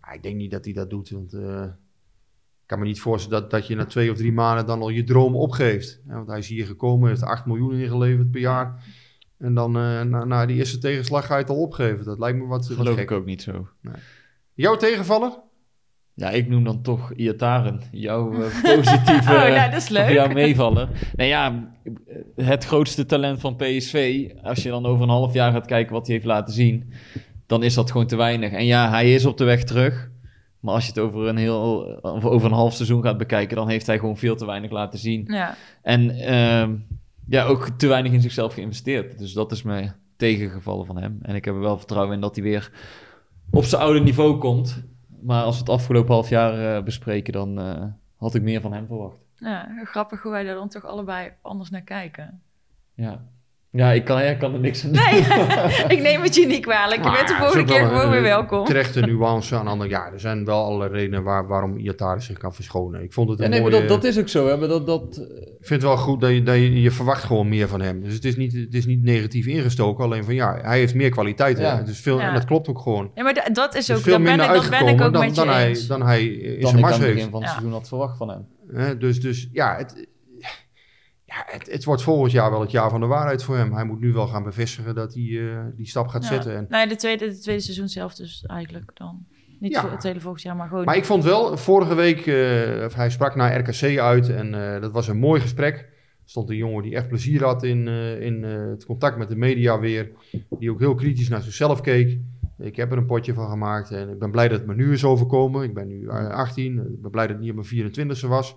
Maar 0.00 0.14
ik 0.14 0.22
denk 0.22 0.36
niet 0.36 0.50
dat 0.50 0.64
hij 0.64 0.74
dat 0.74 0.90
doet, 0.90 1.10
want 1.10 1.32
eh, 1.32 1.62
ik 1.62 2.66
kan 2.66 2.78
me 2.78 2.84
niet 2.84 3.00
voorstellen 3.00 3.40
dat, 3.40 3.50
dat 3.50 3.66
je 3.66 3.74
na 3.76 3.84
twee 3.84 4.10
of 4.10 4.16
drie 4.16 4.32
maanden 4.32 4.66
dan 4.66 4.80
al 4.80 4.88
je 4.88 5.04
droom 5.04 5.36
opgeeft. 5.36 6.00
Ja, 6.06 6.14
want 6.14 6.28
hij 6.28 6.38
is 6.38 6.48
hier 6.48 6.66
gekomen, 6.66 7.08
heeft 7.08 7.22
8 7.22 7.46
miljoen 7.46 7.72
ingeleverd 7.72 8.30
per 8.30 8.40
jaar. 8.40 8.84
En 9.40 9.54
dan 9.54 9.76
eh, 9.76 10.02
na, 10.02 10.24
na 10.24 10.46
die 10.46 10.56
eerste 10.56 10.78
tegenslag 10.78 11.26
ga 11.26 11.34
je 11.34 11.40
het 11.40 11.50
al 11.50 11.60
opgeven. 11.62 12.04
Dat 12.04 12.18
lijkt 12.18 12.38
me 12.38 12.46
wat, 12.46 12.68
wat 12.68 12.76
Geloof 12.76 12.94
gek. 12.94 13.02
ik 13.02 13.16
ook 13.16 13.24
niet 13.24 13.42
zo. 13.42 13.68
Jouw 14.54 14.76
tegenvaller? 14.76 15.32
Ja, 16.14 16.30
ik 16.30 16.48
noem 16.48 16.64
dan 16.64 16.82
toch 16.82 17.12
Iataren. 17.12 17.80
Jouw 17.90 18.32
eh, 18.32 18.62
positieve... 18.76 19.32
Oh, 19.32 19.48
nou, 19.48 19.70
dat 19.70 19.80
is 19.80 19.88
leuk. 19.88 20.10
Jouw 20.10 20.28
meevaller. 20.32 20.88
Nou 21.16 21.28
ja, 21.28 21.72
het 22.36 22.64
grootste 22.64 23.06
talent 23.06 23.40
van 23.40 23.56
PSV... 23.56 24.28
Als 24.42 24.62
je 24.62 24.68
dan 24.68 24.86
over 24.86 25.02
een 25.02 25.08
half 25.08 25.34
jaar 25.34 25.52
gaat 25.52 25.66
kijken 25.66 25.92
wat 25.92 26.06
hij 26.06 26.14
heeft 26.14 26.26
laten 26.26 26.54
zien... 26.54 26.92
Dan 27.46 27.62
is 27.62 27.74
dat 27.74 27.90
gewoon 27.90 28.06
te 28.06 28.16
weinig. 28.16 28.52
En 28.52 28.66
ja, 28.66 28.90
hij 28.90 29.14
is 29.14 29.24
op 29.24 29.36
de 29.36 29.44
weg 29.44 29.64
terug. 29.64 30.10
Maar 30.60 30.74
als 30.74 30.84
je 30.84 30.90
het 30.90 31.00
over 31.00 31.26
een, 31.26 31.36
heel, 31.36 31.98
over 32.02 32.44
een 32.44 32.56
half 32.56 32.74
seizoen 32.74 33.02
gaat 33.02 33.18
bekijken... 33.18 33.56
Dan 33.56 33.68
heeft 33.68 33.86
hij 33.86 33.98
gewoon 33.98 34.16
veel 34.16 34.36
te 34.36 34.46
weinig 34.46 34.70
laten 34.70 34.98
zien. 34.98 35.24
ja. 35.26 35.54
En 35.82 36.10
ehm, 36.10 36.74
ja, 37.30 37.44
ook 37.44 37.68
te 37.68 37.86
weinig 37.86 38.12
in 38.12 38.20
zichzelf 38.20 38.54
geïnvesteerd. 38.54 39.18
Dus 39.18 39.32
dat 39.32 39.52
is 39.52 39.62
mij 39.62 39.92
tegengevallen 40.16 40.86
van 40.86 40.96
hem. 40.96 41.18
En 41.22 41.34
ik 41.34 41.44
heb 41.44 41.54
er 41.54 41.60
wel 41.60 41.78
vertrouwen 41.78 42.14
in 42.14 42.20
dat 42.20 42.34
hij 42.34 42.44
weer 42.44 42.72
op 43.50 43.64
zijn 43.64 43.82
oude 43.82 44.00
niveau 44.00 44.38
komt. 44.38 44.82
Maar 45.20 45.42
als 45.42 45.54
we 45.54 45.60
het 45.60 45.70
afgelopen 45.70 46.12
half 46.12 46.28
jaar 46.28 46.76
eh, 46.76 46.84
bespreken, 46.84 47.32
dan 47.32 47.58
eh, 47.60 47.84
had 48.16 48.34
ik 48.34 48.42
meer 48.42 48.60
van 48.60 48.72
hem 48.72 48.86
verwacht. 48.86 49.16
ja, 49.34 49.68
grappig 49.84 50.22
hoe 50.22 50.32
wij 50.32 50.44
daar 50.44 50.54
dan 50.54 50.68
toch 50.68 50.84
allebei 50.84 51.32
anders 51.42 51.70
naar 51.70 51.82
kijken. 51.82 52.42
Ja. 52.94 53.24
Ja, 53.72 53.92
ik 53.92 54.04
kan, 54.04 54.20
ik 54.20 54.38
kan 54.38 54.54
er 54.54 54.60
niks 54.60 54.84
aan 54.84 54.92
doen. 54.92 55.02
Nee, 55.02 55.20
ik 55.96 56.02
neem 56.02 56.22
het 56.22 56.34
je 56.34 56.46
niet 56.46 56.60
kwalijk. 56.60 56.96
Je 57.02 57.08
Maar 57.08 57.16
bent 57.16 57.28
de 57.28 57.34
volgende 57.34 57.64
keer 57.64 57.86
gewoon 57.86 58.00
een, 58.04 58.10
weer 58.10 58.22
welkom. 58.22 58.64
Terechte 58.64 59.00
nuance 59.00 59.56
aan 59.56 59.64
de 59.64 59.70
andere. 59.70 59.90
Ja, 59.90 60.10
er 60.12 60.20
zijn 60.20 60.44
wel 60.44 60.64
alle 60.64 60.88
redenen 60.88 61.22
waar, 61.22 61.46
waarom 61.46 61.76
Iatare 61.78 62.20
zich 62.20 62.38
kan 62.38 62.54
verschonen. 62.54 63.02
Ik 63.02 63.12
vond 63.12 63.28
het 63.28 63.38
Ja, 63.38 63.44
een 63.44 63.50
nee, 63.50 63.60
maar 63.60 63.70
mooie... 63.70 63.86
dat, 63.86 64.02
dat 64.02 64.04
is 64.04 64.18
ook 64.18 64.28
zo. 64.28 64.46
Hè? 64.48 64.56
Maar 64.56 64.68
dat, 64.68 64.86
dat, 64.86 65.16
Ik 65.60 65.66
vind 65.66 65.82
het 65.82 65.82
wel 65.82 65.96
goed 65.96 66.20
dat 66.20 66.30
je, 66.30 66.42
dat 66.42 66.54
je, 66.54 66.80
je 66.80 66.90
verwacht 66.90 67.24
gewoon 67.24 67.48
meer 67.48 67.68
van 67.68 67.80
hem. 67.80 68.02
Dus 68.02 68.14
het 68.14 68.24
is 68.24 68.36
niet, 68.36 68.52
het 68.52 68.74
is 68.74 68.86
niet 68.86 69.02
negatief 69.02 69.46
ingestoken. 69.46 70.04
Alleen 70.04 70.24
van 70.24 70.34
ja, 70.34 70.58
hij 70.62 70.78
heeft 70.78 70.94
meer 70.94 71.10
kwaliteiten. 71.10 71.64
Ja. 71.64 71.82
Dus 71.82 72.00
veel, 72.00 72.18
Ja. 72.18 72.28
En 72.28 72.34
dat 72.34 72.44
klopt 72.44 72.68
ook 72.68 72.78
gewoon. 72.78 73.10
Ja, 73.14 73.22
maar 73.22 73.34
da- 73.34 73.48
dat 73.52 73.74
is 73.74 73.90
ook, 73.90 73.96
is 73.96 74.02
veel 74.02 74.12
daar 74.12 74.22
ben, 74.22 74.36
minder 74.36 74.56
ik, 74.56 74.60
dat 74.62 74.70
ben 74.70 74.78
ik 74.80 74.86
uitgekomen 74.86 75.06
ook 75.06 75.12
dan, 75.12 75.24
met 75.24 75.34
je 75.36 75.44
dan, 75.44 75.54
hij, 75.54 75.68
eens. 75.68 75.86
dan 75.86 76.02
hij 76.02 76.24
in 76.24 76.60
dan 76.60 76.70
zijn 76.70 76.70
ik 76.70 76.74
aan 76.74 76.80
mars 76.80 76.92
het 76.94 77.02
heeft. 77.02 77.14
begin 77.14 77.30
van 77.30 77.40
het 77.40 77.48
Ja. 77.48 77.54
seizoen 77.56 77.72
had 77.78 77.88
verwacht 77.88 78.16
van 78.16 78.28
hem. 78.28 78.46
Hè, 78.72 78.96
dus, 78.98 79.20
dus 79.20 79.48
ja, 79.52 79.76
het, 79.76 80.06
ja 81.36 81.44
het, 81.56 81.70
het 81.72 81.84
wordt 81.84 82.02
volgend 82.02 82.32
jaar 82.32 82.50
wel 82.50 82.60
het 82.60 82.70
jaar 82.70 82.90
van 82.90 83.00
de 83.00 83.06
waarheid 83.06 83.42
voor 83.42 83.56
hem. 83.56 83.72
Hij 83.74 83.84
moet 83.84 84.00
nu 84.00 84.12
wel 84.12 84.26
gaan 84.26 84.42
bevestigen 84.42 84.94
dat 84.94 85.14
hij 85.14 85.22
eh, 85.22 85.58
die 85.76 85.86
stap 85.86 86.08
gaat 86.08 86.22
Ja. 86.22 86.28
zetten. 86.28 86.56
En, 86.56 86.66
Nee, 86.68 86.88
de 86.88 86.96
tweede, 86.96 87.28
de 87.28 87.38
tweede 87.38 87.62
seizoen 87.62 87.88
zelf 87.88 88.14
dus 88.14 88.44
eigenlijk 88.46 88.90
dan. 88.94 89.26
Niet 89.60 89.72
Ja. 89.72 89.80
voor 89.80 89.90
het 89.90 90.02
hele 90.02 90.20
volgend 90.20 90.42
jaar, 90.42 90.56
maar 90.56 90.68
gewoon... 90.68 90.84
maar 90.84 90.96
ik 90.96 91.04
vond 91.04 91.24
wel, 91.24 91.56
vorige 91.56 91.94
week, 91.94 92.26
eh, 92.26 92.84
of 92.84 92.94
hij 92.94 93.10
sprak 93.10 93.34
naar 93.34 93.58
RKC 93.58 93.98
uit 93.98 94.28
en 94.28 94.74
eh, 94.74 94.80
dat 94.80 94.92
was 94.92 95.08
een 95.08 95.18
mooi 95.18 95.40
gesprek. 95.40 95.74
Er 95.76 96.36
stond 96.36 96.50
een 96.50 96.56
jongen 96.56 96.82
die 96.82 96.94
echt 96.94 97.08
plezier 97.08 97.44
had 97.44 97.62
in, 97.62 97.88
in 98.20 98.42
het 98.42 98.84
contact 98.84 99.18
met 99.18 99.28
de 99.28 99.36
media 99.36 99.78
weer. 99.78 100.10
Die 100.58 100.70
ook 100.70 100.78
heel 100.78 100.94
kritisch 100.94 101.28
naar 101.28 101.42
zichzelf 101.42 101.80
keek. 101.80 102.18
Ik 102.58 102.76
heb 102.76 102.92
er 102.92 102.98
een 102.98 103.06
potje 103.06 103.34
van 103.34 103.48
gemaakt 103.50 103.90
en 103.90 104.08
ik 104.08 104.18
ben 104.18 104.30
blij 104.30 104.48
dat 104.48 104.58
het 104.58 104.66
me 104.66 104.74
nu 104.74 104.92
is 104.92 105.04
overkomen. 105.04 105.62
Ik 105.62 105.74
ben 105.74 105.86
nu 105.88 106.08
eh, 106.08 106.28
18, 106.28 106.78
ik 106.78 107.02
ben 107.02 107.10
blij 107.10 107.26
dat 107.26 107.36
het 107.36 107.44
niet 107.44 107.54
op 107.56 107.70
mijn 107.70 107.92
24e 107.92 108.28
was. 108.28 108.56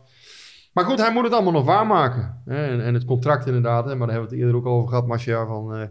Maar 0.74 0.86
goed, 0.86 0.98
hij 1.02 1.14
moet 1.14 1.24
het 1.24 1.34
allemaal 1.34 1.52
nog 1.52 1.66
waarmaken. 1.66 2.42
Hè? 2.46 2.66
En, 2.68 2.84
en 2.84 2.94
het 2.94 3.06
contract 3.06 3.46
inderdaad, 3.46 3.86
hè? 3.86 3.96
maar 3.96 4.08
daar 4.08 4.16
hebben 4.16 4.30
we 4.30 4.36
het 4.36 4.46
eerder 4.46 4.56
ook 4.62 4.66
over 4.66 4.90
gehad, 4.90 5.08
Marcia. 5.08 5.46
Van, 5.46 5.76
eh, 5.76 5.88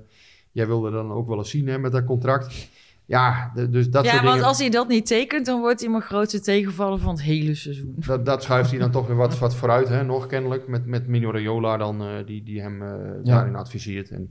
jij 0.52 0.66
wilde 0.66 0.90
dan 0.90 1.12
ook 1.12 1.28
wel 1.28 1.38
eens 1.38 1.50
zien 1.50 1.66
hè, 1.68 1.78
met 1.78 1.92
dat 1.92 2.04
contract. 2.04 2.68
Ja, 3.04 3.52
dus 3.70 3.90
dat 3.90 4.04
ja, 4.04 4.10
soort 4.10 4.22
want 4.22 4.34
dingen. 4.34 4.48
als 4.48 4.58
hij 4.58 4.70
dat 4.70 4.88
niet 4.88 5.06
tekent, 5.06 5.46
dan 5.46 5.60
wordt 5.60 5.80
hij 5.80 5.88
mijn 5.90 6.02
grootste 6.02 6.40
tegenvaller 6.40 6.98
van 6.98 7.10
het 7.14 7.22
hele 7.22 7.54
seizoen. 7.54 7.94
Dat, 7.96 8.26
dat 8.26 8.42
schuift 8.42 8.70
hij 8.70 8.78
dan 8.78 8.90
toch 8.90 9.06
weer 9.06 9.16
wat, 9.16 9.38
wat 9.38 9.54
vooruit, 9.54 9.88
hè, 9.88 10.04
nog 10.04 10.26
kennelijk. 10.26 10.68
Met, 10.68 10.86
met 10.86 11.06
Mino 11.06 11.30
Raiola 11.30 11.76
dan, 11.76 12.02
eh, 12.02 12.08
die, 12.26 12.42
die 12.42 12.60
hem 12.60 12.82
eh, 12.82 12.90
daarin 13.22 13.56
adviseert. 13.56 14.10
En 14.10 14.30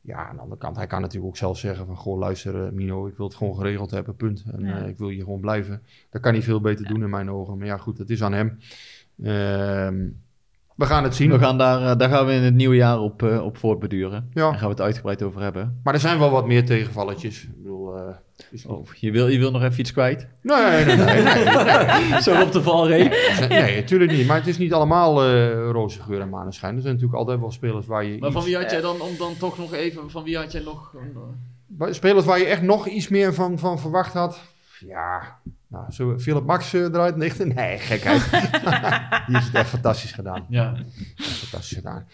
ja, 0.00 0.28
aan 0.28 0.36
de 0.36 0.42
andere 0.42 0.60
kant, 0.60 0.76
hij 0.76 0.86
kan 0.86 1.00
natuurlijk 1.00 1.26
ook 1.28 1.36
zelf 1.36 1.58
zeggen 1.58 1.86
van... 1.86 1.96
Goh, 1.96 2.18
luister 2.18 2.72
Mino, 2.74 3.06
ik 3.06 3.16
wil 3.16 3.26
het 3.26 3.34
gewoon 3.36 3.54
geregeld 3.56 3.90
hebben, 3.90 4.16
punt. 4.16 4.44
En 4.52 4.60
Ja. 4.64 4.78
eh, 4.82 4.88
ik 4.88 4.98
wil 4.98 5.08
hier 5.08 5.22
gewoon 5.24 5.40
blijven. 5.40 5.82
Dat 6.10 6.22
kan 6.22 6.32
hij 6.32 6.42
veel 6.42 6.60
beter 6.60 6.86
doen 6.86 7.02
in 7.02 7.10
mijn 7.10 7.30
ogen. 7.30 7.58
Maar 7.58 7.66
ja, 7.66 7.76
goed, 7.76 7.96
dat 7.96 8.10
is 8.10 8.22
aan 8.22 8.32
hem. 8.32 8.58
Ehm, 9.22 9.94
we 10.76 10.86
gaan 10.86 11.04
het 11.04 11.14
zien. 11.14 11.30
We 11.30 11.38
gaan 11.38 11.58
daar, 11.58 11.90
eh, 11.90 11.98
daar 11.98 12.08
gaan 12.08 12.26
we 12.26 12.32
in 12.32 12.42
het 12.42 12.54
nieuwe 12.54 12.74
jaar 12.76 12.98
op, 13.00 13.22
eh, 13.22 13.44
op 13.44 13.56
voortbeduren. 13.58 14.30
Ja. 14.32 14.42
Daar 14.42 14.52
gaan 14.52 14.62
we 14.68 14.74
het 14.74 14.80
uitgebreid 14.80 15.22
over 15.22 15.40
hebben. 15.42 15.80
Maar 15.84 15.94
er 15.94 16.00
zijn 16.00 16.18
wel 16.18 16.30
wat 16.30 16.46
meer 16.46 16.66
tegenvalletjes. 16.66 17.42
Ik 17.44 17.56
bedoel... 17.62 17.96
eh, 17.96 18.14
is- 18.50 18.66
Oh, 18.66 18.86
je, 18.94 19.10
wil, 19.10 19.28
je 19.28 19.38
wil 19.38 19.50
nog 19.50 19.62
even 19.62 19.80
iets 19.80 19.92
kwijt? 19.92 20.28
Nee, 20.42 20.84
nee, 20.84 20.96
nee. 20.96 21.22
nee. 21.22 22.20
Zo 22.22 22.42
op 22.42 22.52
de 22.52 22.62
valreep. 22.62 23.12
Nee, 23.48 23.76
natuurlijk 23.76 24.12
niet. 24.12 24.26
Maar 24.26 24.36
het 24.36 24.46
is 24.46 24.58
niet 24.58 24.72
allemaal 24.72 25.22
eh 25.24 25.70
roze 25.70 26.02
geur 26.02 26.20
en 26.20 26.28
maneschijn. 26.28 26.74
Er 26.76 26.80
zijn 26.82 26.92
natuurlijk 26.94 27.20
altijd 27.20 27.40
wel 27.40 27.50
spelers 27.52 27.86
waar 27.86 28.04
je... 28.04 28.18
Maar 28.18 28.30
van 28.32 28.44
wie 28.44 28.56
had 28.56 28.70
jij 28.70 28.80
dan, 28.80 29.00
om 29.00 29.16
dan 29.18 29.36
toch 29.38 29.58
nog 29.58 29.72
even, 29.74 30.10
van 30.10 30.24
wie 30.24 30.36
had 30.36 30.52
jij 30.52 30.62
nog... 30.62 30.94
Spelers 31.90 32.24
waar 32.24 32.38
je 32.38 32.44
echt 32.44 32.62
nog 32.62 32.86
iets 32.88 33.08
meer 33.08 33.34
van, 33.34 33.58
van 33.58 33.78
verwacht 33.78 34.12
had. 34.12 34.40
Ja, 34.80 35.38
nou, 35.74 35.92
zo 35.92 36.18
Philip 36.18 36.44
Max 36.44 36.74
eh, 36.74 36.80
eruit 36.80 37.16
lichten? 37.16 37.54
Nee, 37.54 37.78
gekheid. 37.78 38.30
Die 39.26 39.34
heeft 39.34 39.46
het 39.46 39.54
echt 39.54 39.68
fantastisch 39.68 40.12
gedaan. 40.12 40.46
Ja. 40.48 40.74
Echt 41.16 41.28
fantastisch 41.28 41.76
gedaan. 41.76 42.06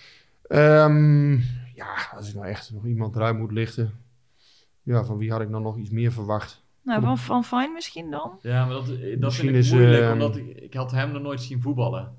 Ehm, 0.46 1.32
ja, 1.74 1.94
als 2.16 2.28
ik 2.28 2.34
nou 2.34 2.46
echt 2.46 2.70
nog 2.72 2.86
iemand 2.86 3.16
eruit 3.16 3.38
moet 3.38 3.52
lichten. 3.52 3.92
Ja, 4.82 5.04
van 5.04 5.18
wie 5.18 5.30
had 5.30 5.40
ik 5.40 5.48
nou 5.48 5.62
nog 5.62 5.76
iets 5.76 5.90
meer 5.90 6.12
verwacht? 6.12 6.62
Nou, 6.82 7.02
van 7.02 7.18
Van 7.18 7.44
Fijn 7.44 7.72
misschien 7.72 8.11
dan? 8.11 8.38
Ja, 8.42 8.64
maar 8.64 8.74
dat, 8.74 8.86
dat 8.86 8.96
Misschien 8.98 9.30
vind 9.30 9.48
ik 9.48 9.54
is, 9.54 9.70
moeilijk, 9.72 10.02
ehm, 10.02 10.12
omdat 10.12 10.36
ik, 10.36 10.46
ik 10.46 10.74
had 10.74 10.90
hem 10.90 11.12
nog 11.12 11.22
nooit 11.22 11.42
zien 11.42 11.61
voetballen. 11.61 12.16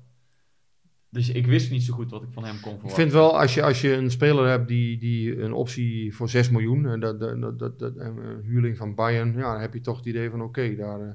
Dus 1.12 1.30
ik 1.30 1.46
wist 1.46 1.70
niet 1.70 1.82
zo 1.82 1.94
goed 1.94 2.10
wat 2.10 2.22
ik 2.22 2.28
van 2.32 2.44
hem 2.44 2.60
kon 2.60 2.72
Ik 2.72 2.78
verwachten. 2.78 3.00
vind 3.02 3.12
wel, 3.12 3.38
als 3.40 3.54
je, 3.54 3.62
als 3.62 3.80
je 3.80 3.92
een 3.94 4.10
speler 4.10 4.48
hebt 4.48 4.68
die, 4.68 4.98
die 4.98 5.40
een 5.42 5.52
optie 5.52 6.14
voor 6.14 6.28
6 6.28 6.50
miljoen, 6.50 6.86
en 6.86 7.00
dat, 7.00 7.20
dat, 7.20 7.40
dat, 7.40 7.58
dat, 7.58 7.78
dat- 7.78 7.96
een 7.96 8.18
huurling 8.44 8.76
van 8.76 8.94
Bayern, 8.94 9.32
ja, 9.36 9.52
dan 9.52 9.60
heb 9.60 9.74
je 9.74 9.80
toch 9.80 9.96
het 9.96 10.06
idee 10.06 10.30
van 10.30 10.42
oké, 10.42 10.74
daar, 10.76 11.00
eh, 11.00 11.08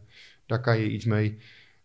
daar 0.45 0.61
kan 0.61 0.79
je 0.79 0.91
iets 0.91 1.05
mee. 1.05 1.37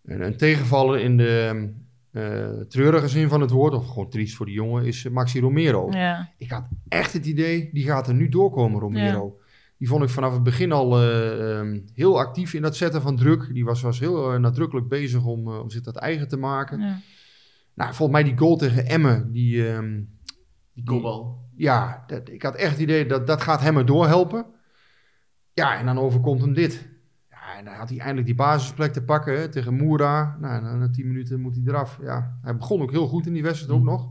En 0.05 0.21
een 0.21 0.37
tegenvaller 0.37 1.01
in 1.01 1.17
de 1.17 1.69
eh, 2.11 2.51
treurige 2.69 3.09
zin 3.09 3.29
van 3.29 3.41
het 3.41 3.51
woord, 3.51 3.75
of 3.75 3.87
gewoon 3.89 4.11
triest 4.11 4.35
voor 4.37 4.47
die 4.47 4.55
jongen, 4.55 4.85
is 4.85 5.05
eh, 5.05 5.13
Maxi 5.13 5.41
Romero. 5.41 5.89
Ja. 5.91 6.31
Ik 6.39 6.51
had 6.51 6.65
echt 6.89 7.13
het 7.13 7.27
idee, 7.27 7.71
die 7.73 7.85
gaat 7.85 8.09
er 8.09 8.15
nu 8.15 8.29
doorkomen, 8.29 8.81
Romero. 8.81 9.37
Die 9.79 9.89
vond 9.89 10.03
ik 10.03 10.09
vanaf 10.09 10.33
het 10.33 10.43
begin 10.43 10.73
al 10.73 11.01
eh, 11.01 11.59
ehm, 11.59 11.81
heel 11.95 12.19
actief 12.19 12.55
in 12.55 12.63
dat 12.63 12.77
zetten 12.77 13.03
van 13.03 13.17
druk. 13.17 13.51
Die 13.53 13.65
was, 13.65 13.83
was 13.83 13.99
heel 14.01 14.33
eh, 14.33 14.39
nadrukkelijk 14.41 14.89
bezig 14.89 15.25
om, 15.25 15.49
eh, 15.49 15.61
om 15.61 15.71
zich 15.71 15.83
dat 15.83 15.97
eigen 15.97 16.29
te 16.29 16.37
maken. 16.37 16.81
ja. 16.81 16.99
Nou, 17.83 17.95
volgens 17.95 18.21
mij 18.21 18.31
die 18.31 18.39
goal 18.39 18.57
tegen 18.57 18.87
Emmen, 18.87 19.33
die... 19.33 19.69
ehm, 19.69 20.01
Die 20.75 20.85
kopbal. 20.85 21.49
ja, 21.55 22.05
dat, 22.07 22.29
ik 22.29 22.43
had 22.43 22.55
echt 22.55 22.71
het 22.71 22.81
idee 22.81 23.07
dat 23.07 23.27
dat 23.27 23.41
gaat 23.43 23.61
hem 23.61 23.77
erdoor 23.77 24.07
helpen. 24.07 24.47
Ja, 25.53 25.79
en 25.79 25.87
dan 25.87 25.99
overkomt 25.99 26.41
hem 26.41 26.53
dit. 26.55 26.89
Ja, 27.31 27.59
en 27.59 27.65
dan 27.65 27.75
had 27.75 27.89
hij 27.89 27.99
eindelijk 27.99 28.27
die 28.27 28.35
basisplek 28.37 28.93
te 28.93 29.03
pakken 29.03 29.39
hè, 29.41 29.49
tegen 29.49 29.75
Moera. 29.75 30.37
Nou, 30.41 30.63
na, 30.63 30.75
na 30.77 30.91
tien 30.91 31.07
minuten 31.07 31.41
moet 31.41 31.55
hij 31.55 31.65
eraf. 31.67 31.99
Ja, 32.03 32.39
hij 32.43 32.57
begon 32.57 32.83
ook 32.83 32.91
heel 32.91 33.07
goed 33.09 33.27
in 33.27 33.33
die 33.33 33.43
wedstrijd 33.43 33.73
ook 33.73 33.83
nog. 33.85 34.11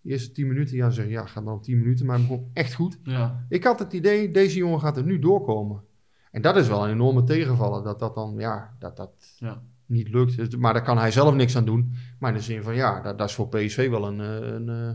De 0.00 0.10
eerste 0.10 0.32
tien 0.32 0.46
minuten, 0.46 0.76
ja, 0.76 0.90
zeg, 0.90 1.08
ja, 1.08 1.26
gaat 1.26 1.44
dan 1.44 1.54
op 1.54 1.62
tien 1.62 1.78
minuten, 1.78 2.06
maar 2.06 2.16
hij 2.18 2.26
begon 2.26 2.50
echt 2.52 2.74
goed. 2.74 2.98
Ja. 3.02 3.44
Ik 3.48 3.64
had 3.64 3.78
het 3.78 3.92
idee, 3.92 4.30
deze 4.30 4.56
jongen 4.58 4.80
gaat 4.80 4.96
er 4.96 5.04
nu 5.04 5.18
doorkomen. 5.18 5.82
En 6.30 6.42
dat 6.42 6.56
is 6.56 6.68
wel 6.68 6.84
een 6.84 6.90
enorme 6.92 7.24
tegenvaller, 7.24 7.82
dat 7.82 7.98
dat 7.98 8.14
dan, 8.14 8.34
ja, 8.38 8.76
dat 8.78 8.96
dat 8.96 9.36
Ja. 9.38 9.62
Niet 9.92 10.08
lukt. 10.08 10.36
Dus- 10.36 10.56
Maar 10.56 10.72
daar 10.72 10.82
kan 10.82 10.98
hij 10.98 11.10
zelf 11.10 11.34
niks 11.34 11.56
aan 11.56 11.64
doen. 11.64 11.94
Maar 12.18 12.30
in 12.30 12.36
de 12.36 12.42
zin 12.42 12.62
van, 12.62 12.74
ja, 12.74 13.00
dat, 13.00 13.18
dat 13.18 13.28
is 13.28 13.34
voor 13.34 13.48
PSV 13.48 13.88
wel 13.90 14.06
een, 14.06 14.20
eh, 14.20 14.52
een, 14.52 14.68
eh, 14.68 14.94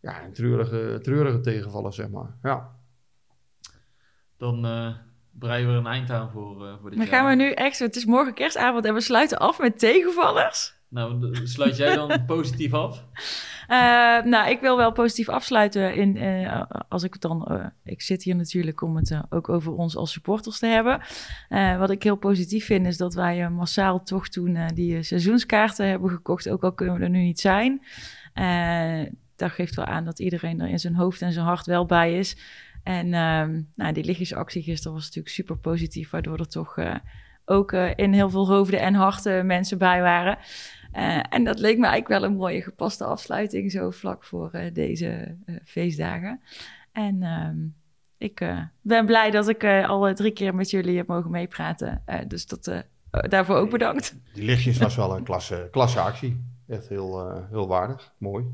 ja, 0.00 0.24
een 0.24 0.32
treurige, 0.32 0.98
treurige 1.02 1.40
tegenvaller, 1.40 1.92
zeg 1.92 2.08
maar. 2.10 2.36
Ja. 2.42 2.70
Dan 4.36 4.64
eh 4.66 4.94
breien 5.30 5.66
we 5.66 5.72
er 5.72 5.78
een 5.78 5.86
eind 5.86 6.10
aan 6.10 6.30
voor, 6.30 6.66
eh 6.66 6.72
voor 6.80 6.90
dit 6.90 6.98
Dan 6.98 7.08
jaar. 7.08 7.16
gaan 7.20 7.28
we 7.28 7.34
nu 7.44 7.50
echt, 7.52 7.78
het 7.78 7.96
is 7.96 8.04
morgen 8.04 8.34
kerstavond 8.34 8.84
en 8.84 8.94
we 8.94 9.00
sluiten 9.00 9.38
af 9.38 9.58
met 9.60 9.78
tegenvallers. 9.78 10.77
Nou, 10.90 11.36
sluit 11.46 11.76
jij 11.76 11.94
dan 11.94 12.24
positief 12.26 12.72
af? 12.72 13.04
Eh, 13.68 14.22
nou, 14.24 14.50
ik 14.50 14.60
wil 14.60 14.76
wel 14.76 14.92
positief 14.92 15.28
afsluiten. 15.28 15.94
In, 15.94 16.16
eh, 16.16 16.62
als 16.88 17.02
ik 17.02 17.12
het 17.12 17.22
dan. 17.22 17.46
eh, 17.46 17.66
ik 17.84 18.02
zit 18.02 18.22
hier 18.22 18.36
natuurlijk 18.36 18.82
om 18.82 18.96
het 18.96 19.20
ook 19.28 19.48
over 19.48 19.72
ons 19.72 19.96
als 19.96 20.12
supporters 20.12 20.58
te 20.58 20.66
hebben. 20.66 21.00
Wat 21.78 21.90
ik 21.90 22.02
heel 22.02 22.16
positief 22.16 22.64
vind, 22.64 22.86
is 22.86 22.96
dat 22.96 23.14
wij 23.14 23.50
massaal 23.50 24.02
toch 24.02 24.28
toen 24.28 24.58
die 24.74 25.02
seizoenskaarten 25.02 25.88
hebben 25.88 26.10
gekocht. 26.10 26.48
Ook 26.48 26.64
al 26.64 26.72
kunnen 26.72 26.98
we 26.98 27.02
er 27.02 27.10
nu 27.10 27.18
niet 27.22 27.40
zijn. 27.40 27.82
Dat 29.36 29.50
geeft 29.50 29.74
wel 29.74 29.84
aan 29.84 30.04
dat 30.04 30.18
iedereen 30.18 30.60
er 30.60 30.68
in 30.68 30.78
zijn 30.78 30.94
hoofd 30.94 31.22
en 31.22 31.32
zijn 31.32 31.46
hart 31.46 31.66
wel 31.66 31.86
bij 31.86 32.18
is. 32.18 32.36
En 32.82 33.14
ehm, 33.14 33.62
nou, 33.74 33.92
die 33.92 34.04
lichtjesactie 34.04 34.62
gisteren 34.62 34.92
was 34.92 35.04
natuurlijk 35.04 35.34
super 35.34 35.58
positief, 35.58 36.10
waardoor 36.10 36.38
er 36.38 36.48
toch 36.48 36.78
ook 37.44 37.72
in 37.72 38.12
heel 38.12 38.30
veel 38.30 38.48
hoofden 38.48 38.80
en 38.80 38.94
harten 38.94 39.46
mensen 39.46 39.78
bij 39.78 40.02
waren. 40.02 40.38
Eh, 40.98 41.20
en 41.28 41.44
dat 41.44 41.58
leek 41.58 41.78
me 41.78 41.86
eigenlijk 41.86 42.20
wel 42.20 42.30
een 42.30 42.36
mooie 42.36 42.62
gepaste 42.62 43.04
afsluiting, 43.04 43.70
zo 43.72 43.90
vlak 43.90 44.24
voor 44.24 44.50
eh, 44.50 44.74
deze 44.74 45.36
eh, 45.44 45.54
feestdagen. 45.64 46.40
En 46.92 47.22
ehm, 47.22 47.56
ik 48.16 48.40
eh, 48.40 48.60
ben 48.80 49.06
blij 49.06 49.30
dat 49.30 49.48
ik 49.48 49.62
eh, 49.62 49.88
al 49.88 50.14
drie 50.14 50.32
keer 50.32 50.54
met 50.54 50.70
jullie 50.70 50.96
heb 50.96 51.06
mogen 51.06 51.30
meepraten. 51.30 52.02
Eh, 52.04 52.18
dus 52.28 52.46
dat, 52.46 52.66
eh, 52.66 52.78
daarvoor 53.10 53.56
ook 53.56 53.70
bedankt. 53.70 54.16
Die 54.34 54.44
lichtjes 54.44 54.78
was 54.78 54.96
wel 54.96 55.16
een 55.16 55.24
klasse, 55.24 55.68
klasse 55.70 56.00
actie. 56.00 56.40
Echt 56.68 56.88
heel, 56.88 57.30
eh, 57.30 57.42
heel 57.50 57.68
waardig. 57.68 58.12
Mooi. 58.18 58.44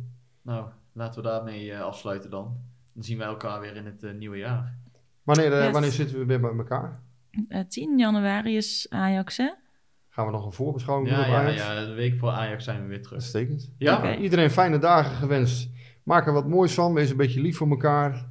Nou, 0.42 0.66
laten 0.92 1.22
we 1.22 1.28
daarmee 1.28 1.76
afsluiten 1.78 2.30
dan. 2.30 2.56
Dan 2.94 3.02
zien 3.04 3.18
wij 3.18 3.26
elkaar 3.26 3.60
weer 3.60 3.76
in 3.76 3.86
het 3.86 4.16
nieuwe 4.18 4.36
jaar. 4.36 4.74
Wanneer, 5.22 5.62
Yes. 5.62 5.72
wanneer 5.72 5.90
zitten 5.90 6.18
we 6.18 6.24
weer 6.24 6.40
bij 6.40 6.50
elkaar? 6.56 7.00
Eh 7.48 7.60
10 7.68 7.98
januari 7.98 8.56
is 8.56 8.86
Ajax, 8.90 9.36
hè? 9.36 9.50
Gaan 10.14 10.26
we 10.26 10.32
nog 10.32 10.44
een 10.46 10.52
voorbeschouwing 10.52 11.08
Ja, 11.08 11.14
doen 11.16 11.24
op 11.24 11.30
ja, 11.30 11.38
Ajax? 11.38 11.56
ja, 11.62 11.84
de 11.84 11.92
week 11.92 12.18
voor 12.18 12.30
Ajax 12.30 12.64
zijn 12.64 12.82
we 12.82 12.88
weer 12.88 13.02
terug. 13.02 13.12
Uitstekend. 13.12 13.72
Ja? 13.78 14.16
Iedereen 14.16 14.50
fijne 14.50 14.78
dagen 14.78 15.16
gewenst. 15.16 15.68
Maak 16.02 16.26
er 16.26 16.32
wat 16.32 16.48
moois 16.48 16.74
van. 16.74 16.94
Wees 16.94 17.10
een 17.10 17.16
beetje 17.16 17.40
lief 17.40 17.56
voor 17.56 17.68
elkaar. 17.68 18.28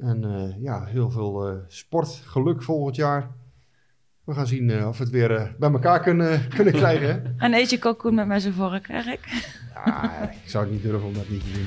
En 0.00 0.24
eh, 0.24 0.62
ja, 0.62 0.84
heel 0.84 1.10
veel 1.10 1.48
eh 1.48 1.54
sport, 1.68 2.08
geluk 2.08 2.62
volgend 2.62 2.96
jaar. 2.96 3.30
We 4.24 4.34
gaan 4.34 4.46
zien 4.46 4.70
eh, 4.70 4.88
of 4.88 4.98
we 4.98 5.04
het 5.04 5.12
weer 5.12 5.54
bij 5.58 5.70
elkaar 5.72 6.00
kunnen, 6.00 6.48
kunnen 6.56 6.72
krijgen. 6.72 7.08
Hè? 7.08 7.44
En 7.44 7.54
eet 7.54 7.70
je 7.70 7.78
kalkoen 7.78 8.14
met 8.14 8.26
mijn 8.26 8.52
vork, 8.52 8.88
Erik? 8.88 9.44
Ja, 9.74 10.30
ik 10.30 10.48
zou 10.48 10.64
het 10.64 10.72
niet 10.72 10.82
durven 10.82 11.08
om 11.08 11.14
dat 11.14 11.28
niet 11.28 11.40
te 11.44 11.52
doen. 11.52 11.66